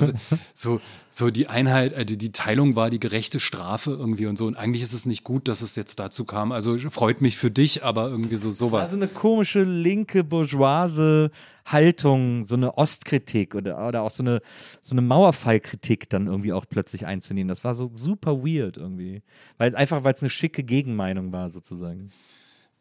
so, 0.56 0.82
so 1.12 1.30
die 1.30 1.46
Einheit, 1.46 2.10
die, 2.10 2.18
die 2.18 2.32
Teilung 2.32 2.76
war 2.76 2.90
die 2.90 3.00
gerechte 3.00 3.40
Strafe 3.40 3.92
irgendwie 3.92 4.26
und 4.26 4.40
so. 4.40 4.48
Und 4.48 4.56
eigentlich 4.56 4.82
ist 4.82 4.94
es 4.94 5.06
nicht 5.06 5.24
gut, 5.24 5.48
dass 5.48 5.62
es 5.62 5.76
jetzt 5.76 6.00
dazu 6.00 6.26
kam. 6.26 6.52
Also 6.52 6.80
freut 6.90 7.22
mich 7.22 7.38
für 7.38 7.52
dich, 7.52 7.84
aber 7.84 8.10
irgendwie 8.10 8.38
so 8.38 8.50
sowas. 8.50 8.80
Also 8.80 8.98
eine 8.98 9.08
komische 9.08 9.62
linke 9.62 10.24
bourgeoise 10.24 11.30
Haltung, 11.68 12.46
so 12.46 12.56
eine 12.56 12.76
Ostkritik 12.76 13.54
oder, 13.54 13.88
oder 13.88 14.02
auch 14.02 14.10
so 14.10 14.24
eine, 14.24 14.42
so 14.82 14.96
eine 14.96 15.04
Mauerfallkritik 15.04 16.10
dann 16.10 16.26
irgendwie 16.26 16.54
auch 16.54 16.66
plötzlich 16.68 17.06
einzunehmen. 17.06 17.50
Das 17.50 17.64
war 17.64 17.76
so 17.76 17.92
super 17.94 18.44
weird 18.44 18.78
irgendwie. 18.78 19.22
Weil 19.60 19.76
einfach, 19.76 20.04
weil 20.04 20.16
es 20.16 20.22
eine 20.22 20.32
schicke 20.32 20.64
Gegenmeinung 20.64 21.32
war, 21.32 21.50
sozusagen. 21.52 22.10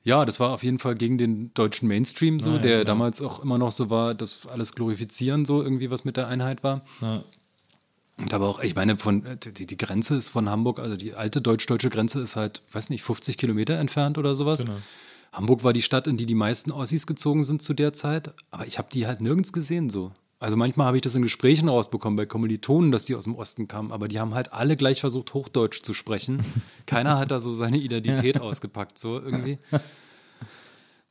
Ja, 0.02 0.24
das 0.24 0.40
war 0.40 0.50
auf 0.50 0.62
jeden 0.62 0.78
Fall 0.78 0.94
gegen 0.94 1.18
den 1.18 1.52
deutschen 1.54 1.86
Mainstream 1.86 2.40
so, 2.40 2.52
ja, 2.52 2.58
der 2.58 2.78
genau. 2.78 2.84
damals 2.84 3.20
auch 3.20 3.42
immer 3.42 3.58
noch 3.58 3.72
so 3.72 3.90
war, 3.90 4.14
dass 4.14 4.46
alles 4.46 4.74
glorifizieren 4.74 5.44
so 5.44 5.62
irgendwie 5.62 5.90
was 5.90 6.04
mit 6.04 6.16
der 6.16 6.26
Einheit 6.26 6.64
war. 6.64 6.82
Ja. 7.00 7.22
Und 8.16 8.34
aber 8.34 8.48
auch, 8.48 8.60
ich 8.60 8.74
meine, 8.74 8.98
von, 8.98 9.24
die, 9.42 9.66
die 9.66 9.76
Grenze 9.76 10.16
ist 10.16 10.28
von 10.28 10.48
Hamburg, 10.50 10.78
also 10.78 10.96
die 10.96 11.14
alte 11.14 11.40
deutsch-deutsche 11.40 11.90
Grenze 11.90 12.20
ist 12.20 12.36
halt, 12.36 12.62
weiß 12.72 12.90
nicht, 12.90 13.02
50 13.02 13.38
Kilometer 13.38 13.78
entfernt 13.78 14.18
oder 14.18 14.34
sowas. 14.34 14.64
Genau. 14.64 14.78
Hamburg 15.32 15.64
war 15.64 15.72
die 15.72 15.82
Stadt, 15.82 16.06
in 16.06 16.16
die 16.16 16.26
die 16.26 16.34
meisten 16.34 16.72
Ossis 16.72 17.06
gezogen 17.06 17.44
sind 17.44 17.62
zu 17.62 17.72
der 17.72 17.92
Zeit, 17.92 18.34
aber 18.50 18.66
ich 18.66 18.78
habe 18.78 18.88
die 18.92 19.06
halt 19.06 19.20
nirgends 19.20 19.52
gesehen 19.52 19.88
so. 19.88 20.12
Also 20.40 20.56
manchmal 20.56 20.86
habe 20.86 20.96
ich 20.96 21.02
das 21.02 21.14
in 21.14 21.20
Gesprächen 21.20 21.68
rausbekommen 21.68 22.16
bei 22.16 22.24
Kommilitonen, 22.24 22.90
dass 22.92 23.04
die 23.04 23.14
aus 23.14 23.24
dem 23.24 23.34
Osten 23.34 23.68
kamen, 23.68 23.92
aber 23.92 24.08
die 24.08 24.18
haben 24.18 24.34
halt 24.34 24.54
alle 24.54 24.74
gleich 24.74 25.00
versucht, 25.00 25.34
Hochdeutsch 25.34 25.82
zu 25.82 25.92
sprechen. 25.92 26.42
Keiner 26.86 27.18
hat 27.18 27.30
da 27.30 27.40
so 27.40 27.52
seine 27.52 27.76
Identität 27.76 28.40
ausgepackt, 28.40 28.98
so 28.98 29.20
irgendwie. 29.20 29.58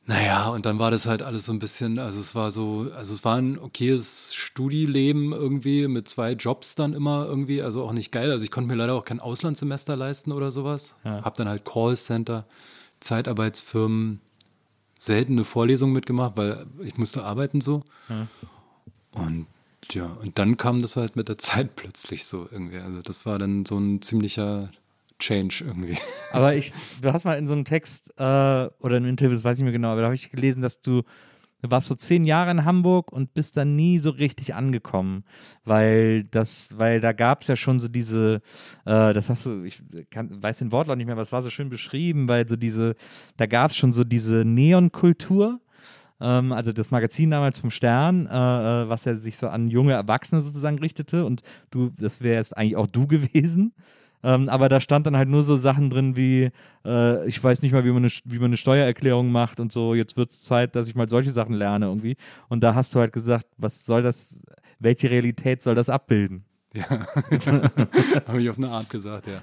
Naja, 0.04 0.48
und 0.48 0.66
dann 0.66 0.80
war 0.80 0.90
das 0.90 1.06
halt 1.06 1.22
alles 1.22 1.44
so 1.44 1.52
ein 1.52 1.60
bisschen, 1.60 2.00
also 2.00 2.18
es 2.18 2.34
war 2.34 2.50
so, 2.50 2.90
also 2.96 3.14
es 3.14 3.24
war 3.24 3.36
ein 3.36 3.56
okayes 3.56 4.34
Studieleben 4.34 5.32
irgendwie 5.32 5.86
mit 5.86 6.08
zwei 6.08 6.32
Jobs 6.32 6.74
dann 6.74 6.92
immer 6.92 7.26
irgendwie, 7.26 7.62
also 7.62 7.84
auch 7.84 7.92
nicht 7.92 8.10
geil. 8.10 8.32
Also 8.32 8.42
ich 8.42 8.50
konnte 8.50 8.66
mir 8.66 8.74
leider 8.74 8.94
auch 8.94 9.04
kein 9.04 9.20
Auslandssemester 9.20 9.94
leisten 9.94 10.32
oder 10.32 10.50
sowas. 10.50 10.96
Ja. 11.04 11.22
Hab 11.22 11.36
dann 11.36 11.48
halt 11.48 11.64
Callcenter, 11.64 12.44
Zeitarbeitsfirmen, 12.98 14.20
seltene 14.98 15.44
Vorlesungen 15.44 15.92
mitgemacht, 15.92 16.32
weil 16.36 16.66
ich 16.82 16.98
musste 16.98 17.22
arbeiten 17.22 17.60
so. 17.60 17.84
Ja. 18.08 18.26
Und 19.12 19.46
ja, 19.92 20.06
und 20.06 20.38
dann 20.38 20.56
kam 20.56 20.82
das 20.82 20.96
halt 20.96 21.16
mit 21.16 21.28
der 21.28 21.38
Zeit 21.38 21.76
plötzlich 21.76 22.24
so 22.24 22.48
irgendwie. 22.50 22.78
Also 22.78 23.02
das 23.02 23.26
war 23.26 23.38
dann 23.38 23.64
so 23.64 23.78
ein 23.78 24.02
ziemlicher 24.02 24.70
Change 25.18 25.64
irgendwie. 25.66 25.96
Aber 26.32 26.54
ich, 26.54 26.72
du 27.00 27.12
hast 27.12 27.24
mal 27.24 27.38
in 27.38 27.46
so 27.46 27.52
einem 27.52 27.64
Text 27.64 28.12
äh, 28.16 28.22
oder 28.22 28.96
in 28.96 29.04
einem 29.04 29.10
Interview, 29.10 29.34
das 29.34 29.44
weiß 29.44 29.58
ich 29.58 29.64
mehr 29.64 29.72
genau, 29.72 29.90
aber 29.90 30.00
da 30.00 30.06
habe 30.06 30.14
ich 30.14 30.30
gelesen, 30.30 30.62
dass 30.62 30.80
du, 30.80 31.02
du 31.60 31.70
warst 31.70 31.88
so 31.88 31.94
zehn 31.94 32.24
Jahre 32.24 32.50
in 32.50 32.64
Hamburg 32.64 33.12
und 33.12 33.34
bist 33.34 33.56
dann 33.56 33.76
nie 33.76 33.98
so 33.98 34.10
richtig 34.10 34.54
angekommen, 34.54 35.24
weil 35.64 36.24
das, 36.24 36.70
weil 36.78 37.00
da 37.00 37.12
gab 37.12 37.42
es 37.42 37.48
ja 37.48 37.56
schon 37.56 37.80
so 37.80 37.88
diese, 37.88 38.40
äh, 38.86 39.12
das 39.12 39.28
hast 39.28 39.44
du, 39.44 39.64
ich 39.64 39.82
kann, 40.10 40.42
weiß 40.42 40.58
den 40.58 40.72
Wortlaut 40.72 40.96
nicht 40.96 41.06
mehr, 41.06 41.14
aber 41.14 41.22
es 41.22 41.32
war 41.32 41.42
so 41.42 41.50
schön 41.50 41.68
beschrieben, 41.68 42.28
weil 42.28 42.48
so 42.48 42.56
diese, 42.56 42.94
da 43.36 43.46
gab 43.46 43.72
es 43.72 43.76
schon 43.76 43.92
so 43.92 44.04
diese 44.04 44.44
Neonkultur 44.46 45.60
ähm, 46.20 46.52
also 46.52 46.72
das 46.72 46.90
Magazin 46.90 47.30
damals 47.30 47.58
vom 47.58 47.70
Stern, 47.70 48.26
äh, 48.26 48.30
äh, 48.30 48.88
was 48.88 49.04
ja 49.04 49.14
sich 49.14 49.36
so 49.36 49.48
an 49.48 49.68
junge 49.68 49.92
Erwachsene 49.92 50.40
sozusagen 50.40 50.78
richtete 50.78 51.24
und 51.24 51.42
du, 51.70 51.90
das 51.98 52.20
wäre 52.20 52.36
jetzt 52.36 52.56
eigentlich 52.56 52.76
auch 52.76 52.86
du 52.86 53.06
gewesen. 53.08 53.72
Ähm, 54.22 54.50
aber 54.50 54.68
da 54.68 54.80
stand 54.80 55.06
dann 55.06 55.16
halt 55.16 55.30
nur 55.30 55.42
so 55.42 55.56
Sachen 55.56 55.88
drin 55.88 56.14
wie, 56.14 56.50
äh, 56.84 57.26
ich 57.26 57.42
weiß 57.42 57.62
nicht 57.62 57.72
mal, 57.72 57.86
wie 57.86 57.90
man, 57.90 58.04
eine, 58.04 58.12
wie 58.24 58.38
man 58.38 58.46
eine 58.46 58.58
Steuererklärung 58.58 59.32
macht 59.32 59.60
und 59.60 59.72
so, 59.72 59.94
jetzt 59.94 60.18
wird 60.18 60.30
es 60.30 60.42
Zeit, 60.42 60.76
dass 60.76 60.88
ich 60.88 60.94
mal 60.94 61.08
solche 61.08 61.30
Sachen 61.30 61.54
lerne 61.54 61.86
irgendwie. 61.86 62.16
Und 62.48 62.62
da 62.62 62.74
hast 62.74 62.94
du 62.94 63.00
halt 63.00 63.14
gesagt, 63.14 63.46
was 63.56 63.84
soll 63.86 64.02
das, 64.02 64.42
welche 64.78 65.10
Realität 65.10 65.62
soll 65.62 65.74
das 65.74 65.88
abbilden? 65.88 66.44
Ja, 66.74 66.86
habe 68.28 68.42
ich 68.42 68.50
auf 68.50 68.58
eine 68.58 68.68
Art 68.68 68.90
gesagt, 68.90 69.26
ja. 69.26 69.40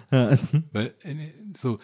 Weil, 0.71 0.93
äh, 1.03 1.15
so, 1.55 1.79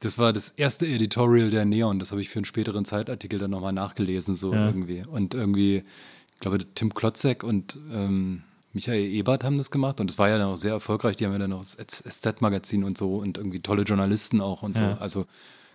das 0.00 0.18
war 0.18 0.32
das 0.32 0.50
erste 0.50 0.86
Editorial 0.86 1.50
der 1.50 1.64
Neon. 1.64 1.98
Das 1.98 2.12
habe 2.12 2.20
ich 2.20 2.28
für 2.28 2.38
einen 2.38 2.44
späteren 2.44 2.84
Zeitartikel 2.84 3.38
dann 3.38 3.50
nochmal 3.50 3.72
nachgelesen, 3.72 4.34
so 4.34 4.52
ja. 4.52 4.66
irgendwie. 4.66 5.02
Und 5.04 5.34
irgendwie, 5.34 5.82
ich 6.34 6.40
glaube, 6.40 6.58
Tim 6.74 6.94
Klotzek 6.94 7.42
und 7.42 7.76
ähm, 7.92 8.42
Michael 8.72 9.04
Ebert 9.04 9.44
haben 9.44 9.58
das 9.58 9.70
gemacht 9.70 10.00
und 10.00 10.10
es 10.10 10.18
war 10.18 10.28
ja 10.28 10.38
dann 10.38 10.48
auch 10.48 10.56
sehr 10.56 10.72
erfolgreich. 10.72 11.16
Die 11.16 11.26
haben 11.26 11.32
ja 11.32 11.38
dann 11.38 11.52
auch 11.52 11.64
das 11.64 11.76
SZ-Magazin 11.76 12.84
und 12.84 12.96
so 12.96 13.16
und 13.16 13.38
irgendwie 13.38 13.60
tolle 13.60 13.82
Journalisten 13.82 14.40
auch 14.40 14.62
und 14.62 14.78
ja. 14.78 14.94
so. 14.94 15.00
Also 15.00 15.26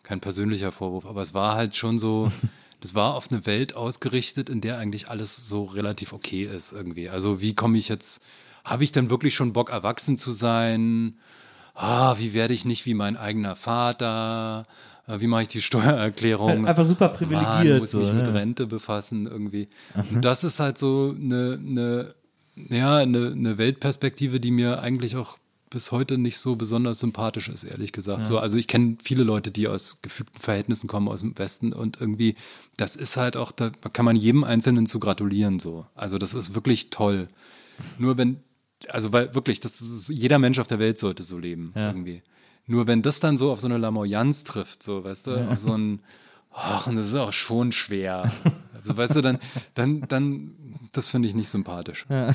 kein 0.04 0.20
persönlicher 0.20 0.72
Vorwurf, 0.72 1.06
aber 1.06 1.22
es 1.22 1.34
war 1.34 1.56
halt 1.56 1.76
schon 1.76 2.00
so, 2.00 2.32
das 2.82 2.96
war 2.96 3.16
auf 3.16 3.32
eine 3.32 3.46
Welt 3.46 3.76
ausgerichtet, 3.76 4.50
in 4.50 4.62
der 4.62 4.78
eigentlich 4.78 5.10
alles 5.10 5.48
so 5.48 5.66
relativ 5.66 6.14
okay 6.14 6.46
ist 6.46 6.72
irgendwie. 6.72 7.10
Also 7.10 7.42
wie 7.42 7.56
komme 7.56 7.78
ich 7.78 7.90
jetzt, 7.90 8.22
habe 8.64 8.84
ich 8.84 8.92
dann 8.92 9.10
wirklich 9.10 9.34
schon 9.34 9.54
Bock, 9.54 9.70
erwachsen 9.70 10.18
zu 10.18 10.32
sein? 10.32 11.16
Ah, 11.74 12.16
wie 12.18 12.34
werde 12.34 12.54
ich 12.54 12.66
nicht 12.66 12.86
wie 12.86 12.94
mein 12.94 13.18
eigener 13.18 13.56
Vater? 13.56 14.66
Äh, 15.08 15.20
wie 15.20 15.28
mache 15.28 15.44
ich 15.44 15.48
die 15.48 15.62
Steuererklärung? 15.62 16.68
Einfach 16.68 16.86
super 16.86 17.10
privilegiert. 17.10 17.66
Man 17.66 17.78
muss 17.80 17.92
so, 17.92 18.00
mich 18.00 18.08
ja. 18.08 18.14
mit 18.14 18.28
Rente 18.28 18.68
befassen 18.68 19.26
irgendwie. 19.28 19.68
Und 20.12 20.24
das 20.24 20.44
ist 20.44 20.60
halt 20.60 20.78
so 20.78 21.16
eine, 21.20 21.60
eine 21.60 22.14
ja, 22.56 22.98
eine, 22.98 23.32
eine 23.32 23.58
Weltperspektive, 23.58 24.40
die 24.40 24.52
mir 24.52 24.82
eigentlich 24.82 25.16
auch 25.16 25.38
bis 25.70 25.92
heute 25.92 26.20
nicht 26.20 26.38
so 26.38 26.56
besonders 26.56 27.00
sympathisch 27.00 27.50
ist, 27.50 27.64
ehrlich 27.64 27.92
gesagt. 27.92 28.22
Ja. 28.22 28.26
So, 28.28 28.38
also 28.38 28.58
ich 28.58 28.68
kenne 28.68 28.98
viele 29.04 29.24
Leute, 29.24 29.50
die 29.50 29.68
aus 29.68 30.04
gefügten 30.04 30.40
Verhältnissen 30.40 30.88
kommen 30.88 31.08
aus 31.08 31.22
dem 31.22 31.38
Westen 31.38 31.74
und 31.74 32.00
irgendwie, 32.00 32.36
das 32.78 32.96
ist 32.96 33.18
halt 33.18 33.36
auch, 33.36 33.52
da 33.52 33.72
kann 33.92 34.06
man 34.06 34.16
jedem 34.16 34.44
Einzelnen 34.44 34.86
zu 34.86 35.00
gratulieren 35.00 35.60
so. 35.60 35.88
Also 35.96 36.20
das 36.20 36.36
ist 36.36 36.54
wirklich 36.54 36.92
toll. 36.92 37.28
Nur 37.98 38.18
wenn, 38.18 38.38
also 38.90 39.12
weil 39.12 39.34
wirklich, 39.36 39.60
das 39.60 39.82
ist, 39.82 40.10
jeder 40.10 40.40
Mensch 40.40 40.60
auf 40.60 40.68
der 40.68 40.80
Welt 40.80 40.98
sollte 40.98 41.24
so 41.24 41.38
leben 41.38 41.74
ja. 41.76 41.88
irgendwie. 41.88 42.22
Nur 42.66 42.88
wenn 42.88 43.02
das 43.02 43.20
dann 43.20 43.38
so 43.38 43.52
auf 43.52 43.60
so 43.60 43.68
eine 43.68 43.78
Lamoyanz 43.78 44.44
trifft, 44.44 44.84
so, 44.84 45.04
weißt 45.04 45.28
du, 45.28 45.32
ja. 45.32 45.48
auf 45.50 45.60
so 45.60 45.74
ein, 45.74 46.02
ach, 46.52 46.88
und 46.88 46.96
das 46.96 47.08
ist 47.08 47.16
auch 47.16 47.34
schon 47.34 47.72
schwer. 47.72 48.32
Also, 48.84 48.98
weißt 48.98 49.16
du, 49.16 49.22
dann, 49.22 49.40
dann, 49.76 50.02
dann, 50.10 50.52
das 50.92 51.08
finde 51.08 51.30
ich 51.30 51.34
nicht 51.34 51.48
sympathisch. 51.48 52.06
Ja. 52.10 52.34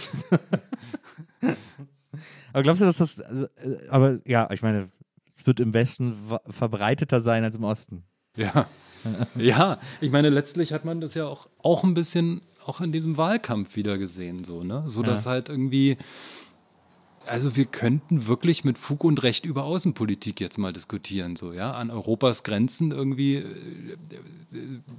aber 2.54 2.62
glaubst 2.62 2.80
du, 2.80 2.86
dass 2.86 2.96
das, 2.96 3.18
äh, 3.18 3.48
aber 3.90 4.20
ja, 4.24 4.50
ich 4.50 4.62
meine, 4.62 4.88
es 5.36 5.46
wird 5.46 5.60
im 5.60 5.74
Westen 5.74 6.16
verbreiteter 6.48 7.20
sein 7.20 7.44
als 7.44 7.56
im 7.56 7.64
Osten. 7.64 8.02
Ja. 8.34 8.66
ja, 9.36 9.78
ich 10.00 10.10
meine, 10.10 10.30
letztlich 10.30 10.72
hat 10.72 10.86
man 10.86 11.02
das 11.02 11.12
ja 11.12 11.26
auch, 11.26 11.50
auch 11.58 11.84
ein 11.84 11.92
bisschen 11.92 12.40
auch 12.64 12.80
in 12.80 12.92
diesem 12.92 13.16
Wahlkampf 13.16 13.76
wieder 13.76 13.98
gesehen, 13.98 14.44
so, 14.44 14.62
ne? 14.62 14.84
So 14.86 15.02
dass 15.02 15.24
ja. 15.24 15.32
halt 15.32 15.48
irgendwie 15.48 15.96
also 17.28 17.56
wir 17.56 17.66
könnten 17.66 18.26
wirklich 18.26 18.64
mit 18.64 18.78
Fug 18.78 19.04
und 19.04 19.22
Recht 19.22 19.44
über 19.44 19.64
Außenpolitik 19.64 20.40
jetzt 20.40 20.58
mal 20.58 20.72
diskutieren. 20.72 21.36
So, 21.36 21.52
ja? 21.52 21.72
An 21.72 21.90
Europas 21.90 22.42
Grenzen 22.42 22.90
irgendwie 22.90 23.36
äh, 23.36 23.44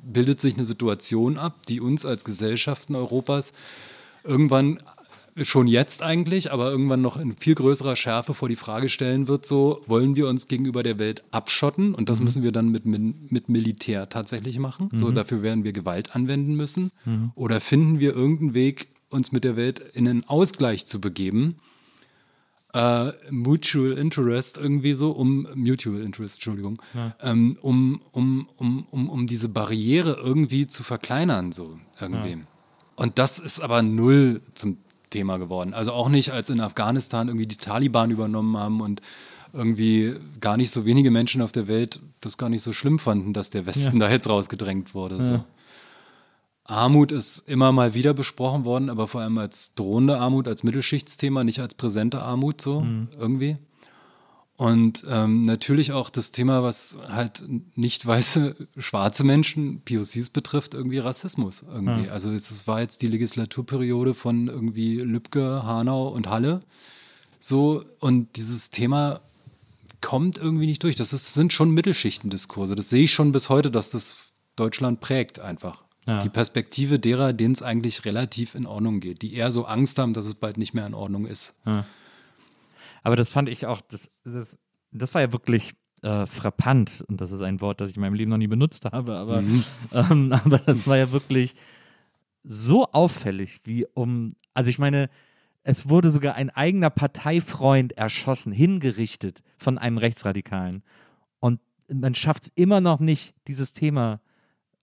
bildet 0.03 0.39
sich 0.39 0.55
eine 0.55 0.65
Situation 0.65 1.37
ab, 1.37 1.65
die 1.67 1.81
uns 1.81 2.05
als 2.05 2.23
Gesellschaften 2.23 2.95
Europas 2.95 3.53
irgendwann 4.23 4.79
schon 5.37 5.67
jetzt 5.67 6.01
eigentlich, 6.01 6.51
aber 6.51 6.69
irgendwann 6.69 7.01
noch 7.01 7.17
in 7.17 7.35
viel 7.37 7.55
größerer 7.55 7.95
Schärfe 7.95 8.33
vor 8.33 8.49
die 8.49 8.55
Frage 8.55 8.89
stellen 8.89 9.27
wird, 9.27 9.45
so 9.45 9.81
wollen 9.87 10.15
wir 10.15 10.27
uns 10.27 10.47
gegenüber 10.47 10.83
der 10.83 10.99
Welt 10.99 11.23
abschotten 11.31 11.93
und 11.93 12.09
das 12.09 12.19
mhm. 12.19 12.25
müssen 12.25 12.43
wir 12.43 12.51
dann 12.51 12.69
mit, 12.69 12.85
mit, 12.85 13.31
mit, 13.31 13.47
Militär 13.47 14.09
tatsächlich 14.09 14.59
machen. 14.59 14.89
Mhm. 14.91 14.97
So 14.97 15.11
dafür 15.11 15.41
werden 15.41 15.63
wir 15.63 15.71
Gewalt 15.71 16.15
anwenden 16.15 16.55
müssen. 16.55 16.91
Mhm. 17.05 17.31
Oder 17.35 17.61
finden 17.61 17.99
wir 17.99 18.13
irgendeinen 18.13 18.53
Weg, 18.53 18.89
uns 19.09 19.31
mit 19.31 19.43
der 19.43 19.55
Welt 19.55 19.79
in 19.93 20.07
einen 20.07 20.23
Ausgleich 20.27 20.85
zu 20.85 21.01
begeben, 21.01 21.55
äh, 22.73 23.11
Mutual 23.29 23.97
Interest 23.97 24.57
irgendwie 24.57 24.93
so, 24.93 25.11
um 25.11 25.47
Mutual 25.55 26.01
Interest, 26.01 26.35
Entschuldigung, 26.35 26.81
ja. 26.93 27.15
ähm, 27.21 27.57
um, 27.61 28.01
um, 28.11 28.47
um, 28.57 28.85
um, 28.89 29.09
um 29.09 29.27
diese 29.27 29.49
Barriere 29.49 30.19
irgendwie 30.21 30.67
zu 30.67 30.83
verkleinern, 30.83 31.51
so 31.51 31.79
irgendwie. 31.99 32.31
Ja. 32.31 32.37
Und 32.95 33.17
das 33.17 33.39
ist 33.39 33.61
aber 33.61 33.81
null 33.81 34.41
zum 34.53 34.77
Thema 35.09 35.37
geworden. 35.37 35.73
Also 35.73 35.93
auch 35.93 36.09
nicht, 36.09 36.31
als 36.31 36.49
in 36.49 36.59
Afghanistan 36.59 37.27
irgendwie 37.27 37.47
die 37.47 37.57
Taliban 37.57 38.11
übernommen 38.11 38.57
haben 38.57 38.81
und 38.81 39.01
irgendwie 39.53 40.15
gar 40.39 40.57
nicht 40.57 40.69
so 40.69 40.85
wenige 40.85 41.09
Menschen 41.09 41.41
auf 41.41 41.51
der 41.51 41.67
Welt 41.67 41.99
das 42.21 42.37
gar 42.37 42.49
nicht 42.49 42.61
so 42.61 42.73
schlimm 42.73 42.99
fanden, 42.99 43.33
dass 43.33 43.49
der 43.49 43.65
Westen 43.65 43.99
ja. 43.99 44.07
da 44.07 44.11
jetzt 44.11 44.29
rausgedrängt 44.29 44.93
wurde. 44.93 45.21
So. 45.21 45.43
Armut 46.69 47.11
ist 47.11 47.39
immer 47.47 47.71
mal 47.71 47.93
wieder 47.93 48.13
besprochen 48.13 48.63
worden, 48.63 48.89
aber 48.89 49.07
vor 49.07 49.21
allem 49.21 49.37
als 49.37 49.73
drohende 49.73 50.19
Armut, 50.19 50.47
als 50.47 50.63
Mittelschichtsthema, 50.63 51.43
nicht 51.43 51.59
als 51.59 51.73
präsente 51.73 52.21
Armut 52.21 52.61
so 52.61 52.81
mhm. 52.81 53.09
irgendwie. 53.17 53.57
Und 54.55 55.05
ähm, 55.07 55.45
natürlich 55.45 55.93
auch 55.93 56.09
das 56.09 56.31
Thema, 56.31 56.63
was 56.63 56.97
halt 57.07 57.45
nicht 57.75 58.05
weiße, 58.05 58.67
schwarze 58.77 59.23
Menschen, 59.23 59.81
POCs 59.81 60.29
betrifft, 60.29 60.73
irgendwie 60.73 60.97
Rassismus 60.97 61.63
irgendwie. 61.63 62.07
Ja. 62.07 62.11
Also 62.11 62.29
es 62.31 62.67
war 62.67 62.81
jetzt 62.81 63.01
die 63.01 63.07
Legislaturperiode 63.07 64.13
von 64.13 64.47
irgendwie 64.47 64.97
Lübcke, 64.97 65.63
Hanau 65.63 66.09
und 66.09 66.27
Halle. 66.27 66.61
So, 67.39 67.85
und 67.99 68.35
dieses 68.35 68.69
Thema 68.69 69.21
kommt 70.01 70.37
irgendwie 70.37 70.67
nicht 70.67 70.83
durch. 70.83 70.97
Das, 70.97 71.13
ist, 71.13 71.27
das 71.27 71.33
sind 71.33 71.53
schon 71.53 71.71
Mittelschichtendiskurse. 71.71 72.75
Das 72.75 72.89
sehe 72.89 73.05
ich 73.05 73.13
schon 73.13 73.31
bis 73.31 73.49
heute, 73.49 73.71
dass 73.71 73.91
das 73.91 74.17
Deutschland 74.55 74.99
prägt 74.99 75.39
einfach. 75.39 75.83
Ja. 76.09 76.19
Die 76.19 76.29
Perspektive 76.29 76.97
derer, 76.97 77.33
denen 77.33 77.53
es 77.53 77.61
eigentlich 77.61 78.03
relativ 78.03 78.55
in 78.55 78.65
Ordnung 78.65 78.99
geht, 78.99 79.21
die 79.21 79.35
eher 79.35 79.51
so 79.51 79.65
Angst 79.65 79.99
haben, 79.99 80.15
dass 80.15 80.25
es 80.25 80.33
bald 80.33 80.57
nicht 80.57 80.73
mehr 80.73 80.87
in 80.87 80.95
Ordnung 80.95 81.27
ist. 81.27 81.55
Ja. 81.67 81.85
Aber 83.03 83.15
das 83.15 83.29
fand 83.29 83.47
ich 83.47 83.67
auch, 83.67 83.79
das, 83.81 84.09
das, 84.23 84.57
das 84.91 85.13
war 85.13 85.21
ja 85.21 85.31
wirklich 85.31 85.73
äh, 86.01 86.25
frappant 86.25 87.05
und 87.07 87.21
das 87.21 87.31
ist 87.31 87.41
ein 87.41 87.61
Wort, 87.61 87.79
das 87.79 87.91
ich 87.91 87.95
in 87.95 88.01
meinem 88.01 88.15
Leben 88.15 88.31
noch 88.31 88.39
nie 88.39 88.47
benutzt 88.47 88.85
habe, 88.85 89.17
aber, 89.17 89.43
mhm. 89.43 89.63
ähm, 89.91 90.33
aber 90.45 90.57
das 90.57 90.87
war 90.87 90.97
ja 90.97 91.11
wirklich 91.11 91.53
so 92.43 92.85
auffällig, 92.87 93.61
wie 93.65 93.85
um, 93.93 94.35
also 94.55 94.71
ich 94.71 94.79
meine, 94.79 95.11
es 95.61 95.89
wurde 95.89 96.09
sogar 96.09 96.33
ein 96.33 96.49
eigener 96.49 96.89
Parteifreund 96.89 97.91
erschossen, 97.91 98.51
hingerichtet 98.51 99.43
von 99.57 99.77
einem 99.77 99.99
Rechtsradikalen. 99.99 100.81
Und 101.39 101.59
man 101.93 102.15
schafft 102.15 102.45
es 102.45 102.51
immer 102.55 102.81
noch 102.81 102.99
nicht, 102.99 103.35
dieses 103.47 103.73
Thema 103.73 104.21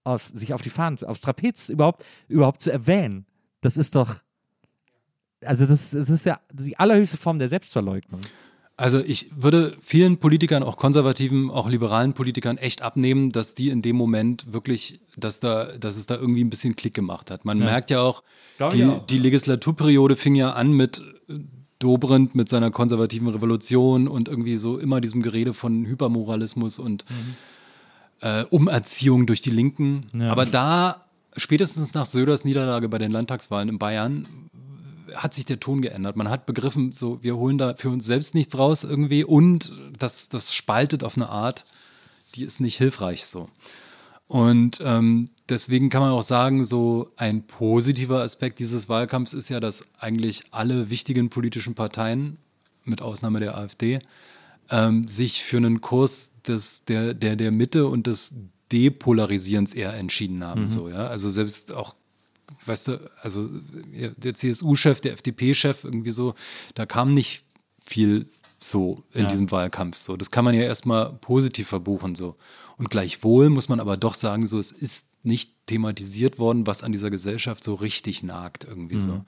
auf, 0.07 0.25
sich 0.25 0.55
auf 0.55 0.63
die 0.63 0.71
Fahnen, 0.71 0.99
aufs 1.05 1.21
Trapez 1.21 1.69
überhaupt, 1.69 2.05
überhaupt 2.29 2.63
zu 2.63 2.71
erwähnen. 2.71 3.27
Das 3.61 3.77
ist 3.77 3.97
doch, 3.97 4.17
also 5.45 5.67
das, 5.67 5.91
das 5.91 6.09
ist 6.09 6.25
ja 6.25 6.41
die 6.53 6.79
allerhöchste 6.79 7.17
Form 7.17 7.39
der 7.39 7.49
Selbstverleugnung. 7.49 8.21
Also 8.79 9.01
ich 9.01 9.31
würde 9.35 9.77
vielen 9.81 10.19
Politikern, 10.19 10.63
auch 10.63 10.77
konservativen, 10.77 11.51
auch 11.51 11.69
liberalen 11.69 12.13
Politikern 12.13 12.59
echt 12.59 12.83
abnehmen, 12.83 13.33
dass 13.33 13.55
die 13.55 13.71
in 13.71 13.81
dem 13.81 13.97
Moment 13.97 14.53
wirklich, 14.53 15.01
dass 15.17 15.41
da, 15.41 15.65
dass 15.65 15.97
es 15.97 16.07
da 16.07 16.15
irgendwie 16.17 16.45
ein 16.45 16.51
bisschen 16.51 16.77
Klick 16.77 16.93
gemacht 16.93 17.31
hat. 17.31 17.47
Man 17.47 17.59
ja. 17.59 17.65
merkt 17.65 17.91
ja 17.91 18.03
auch 18.03 18.23
die, 18.73 18.85
auch, 18.85 19.07
die 19.07 19.19
Legislaturperiode 19.19 20.17
fing 20.17 20.35
ja 20.35 20.53
an 20.53 20.73
mit 20.73 21.03
Dobrindt 21.79 22.35
mit 22.35 22.49
seiner 22.49 22.71
konservativen 22.71 23.29
Revolution 23.29 24.09
und 24.09 24.29
irgendwie 24.29 24.57
so 24.57 24.79
immer 24.79 25.01
diesem 25.01 25.23
Gerede 25.23 25.55
von 25.55 25.87
Hypermoralismus 25.87 26.79
und 26.79 27.05
mhm 27.11 27.35
äh, 28.21 28.45
Umerziehung 28.45 29.27
durch 29.27 29.41
die 29.41 29.51
Linken. 29.51 30.11
Ja. 30.13 30.31
Aber 30.31 30.47
da, 30.47 31.05
spätestens 31.37 31.95
nach 31.95 32.07
Söders 32.07 32.45
Niederlage 32.45 32.89
bei 32.89 32.99
den 32.99 33.11
Landtagswahlen 33.11 33.69
in 33.69 33.79
Bayern, 33.79 34.27
hat 35.15 35.35
sich 35.35 35.45
der 35.45 35.61
Ton 35.61 35.83
geändert. 35.83 36.17
Man 36.17 36.29
hat 36.29 36.47
begriffen, 36.47 36.93
so, 36.93 37.23
wir 37.23 37.37
holen 37.37 37.59
da 37.59 37.75
für 37.75 37.91
uns 37.91 38.05
selbst 38.05 38.35
nichts 38.35 38.59
raus 38.59 38.85
irgendwie 38.85 39.25
und 39.25 39.73
das, 39.99 40.29
das 40.29 40.55
spaltet 40.55 41.05
auf 41.05 41.17
eine 41.17 41.29
Art, 41.29 41.65
die 42.35 42.45
ist 42.45 42.61
nicht 42.61 42.77
hilfreich 42.77 43.27
so. 43.27 43.49
Und 44.29 44.81
ähm, 44.85 45.31
deswegen 45.49 45.89
kann 45.89 46.01
man 46.01 46.11
auch 46.11 46.23
sagen, 46.23 46.65
so 46.65 47.13
ein 47.17 47.47
positiver 47.47 48.23
Aspekt 48.23 48.59
dieses 48.59 48.89
Wahlkampfs 48.89 49.33
ist 49.33 49.49
ja, 49.49 49.61
dass 49.61 49.87
eigentlich 50.01 50.43
alle 50.51 50.91
wichtigen 50.91 51.31
politischen 51.31 51.75
Parteien, 51.75 52.39
mit 52.85 53.03
Ausnahme 53.03 53.41
der 53.41 53.57
AfD, 53.57 53.99
ähm, 54.71 55.07
sich 55.07 55.45
für 55.45 55.57
einen 55.57 55.81
Kurs 55.81 56.31
des, 56.49 56.85
der, 56.85 57.15
der, 57.15 57.37
der 57.37 57.51
Mitte 57.51 57.87
und 57.87 58.07
des 58.07 58.35
Depolarisierens 58.73 59.75
eher 59.75 59.95
entschieden 59.95 60.43
haben. 60.45 60.63
Mhm. 60.63 60.69
So, 60.69 60.89
ja? 60.89 61.07
Also 61.07 61.31
selbst 61.31 61.73
auch, 61.73 61.95
weißt 62.67 62.89
du, 62.89 63.11
also 63.23 63.49
der 64.17 64.35
CSU-Chef, 64.35 65.01
der 65.01 65.13
FDP-Chef, 65.13 65.85
irgendwie 65.85 66.11
so, 66.11 66.35
da 66.75 66.87
kam 66.87 67.13
nicht 67.13 67.45
viel 67.85 68.27
so 68.59 69.05
in 69.13 69.23
ja. 69.23 69.29
diesem 69.29 69.51
Wahlkampf. 69.51 69.97
So, 69.97 70.17
das 70.17 70.31
kann 70.31 70.45
man 70.45 70.55
ja 70.55 70.63
erstmal 70.63 71.13
positiv 71.13 71.69
verbuchen. 71.69 72.15
So. 72.15 72.37
Und 72.79 72.91
gleichwohl 72.91 73.51
muss 73.51 73.69
man 73.69 73.81
aber 73.81 73.97
doch 73.97 74.15
sagen, 74.15 74.47
so, 74.47 74.59
es 74.59 74.73
ist 74.73 75.09
nicht 75.23 75.53
thematisiert 75.67 76.39
worden, 76.39 76.67
was 76.67 76.83
an 76.83 76.93
dieser 76.93 77.11
Gesellschaft 77.11 77.63
so 77.65 77.75
richtig 77.75 78.23
nagt, 78.23 78.65
irgendwie 78.65 78.97
mhm. 78.97 79.01
so. 79.01 79.25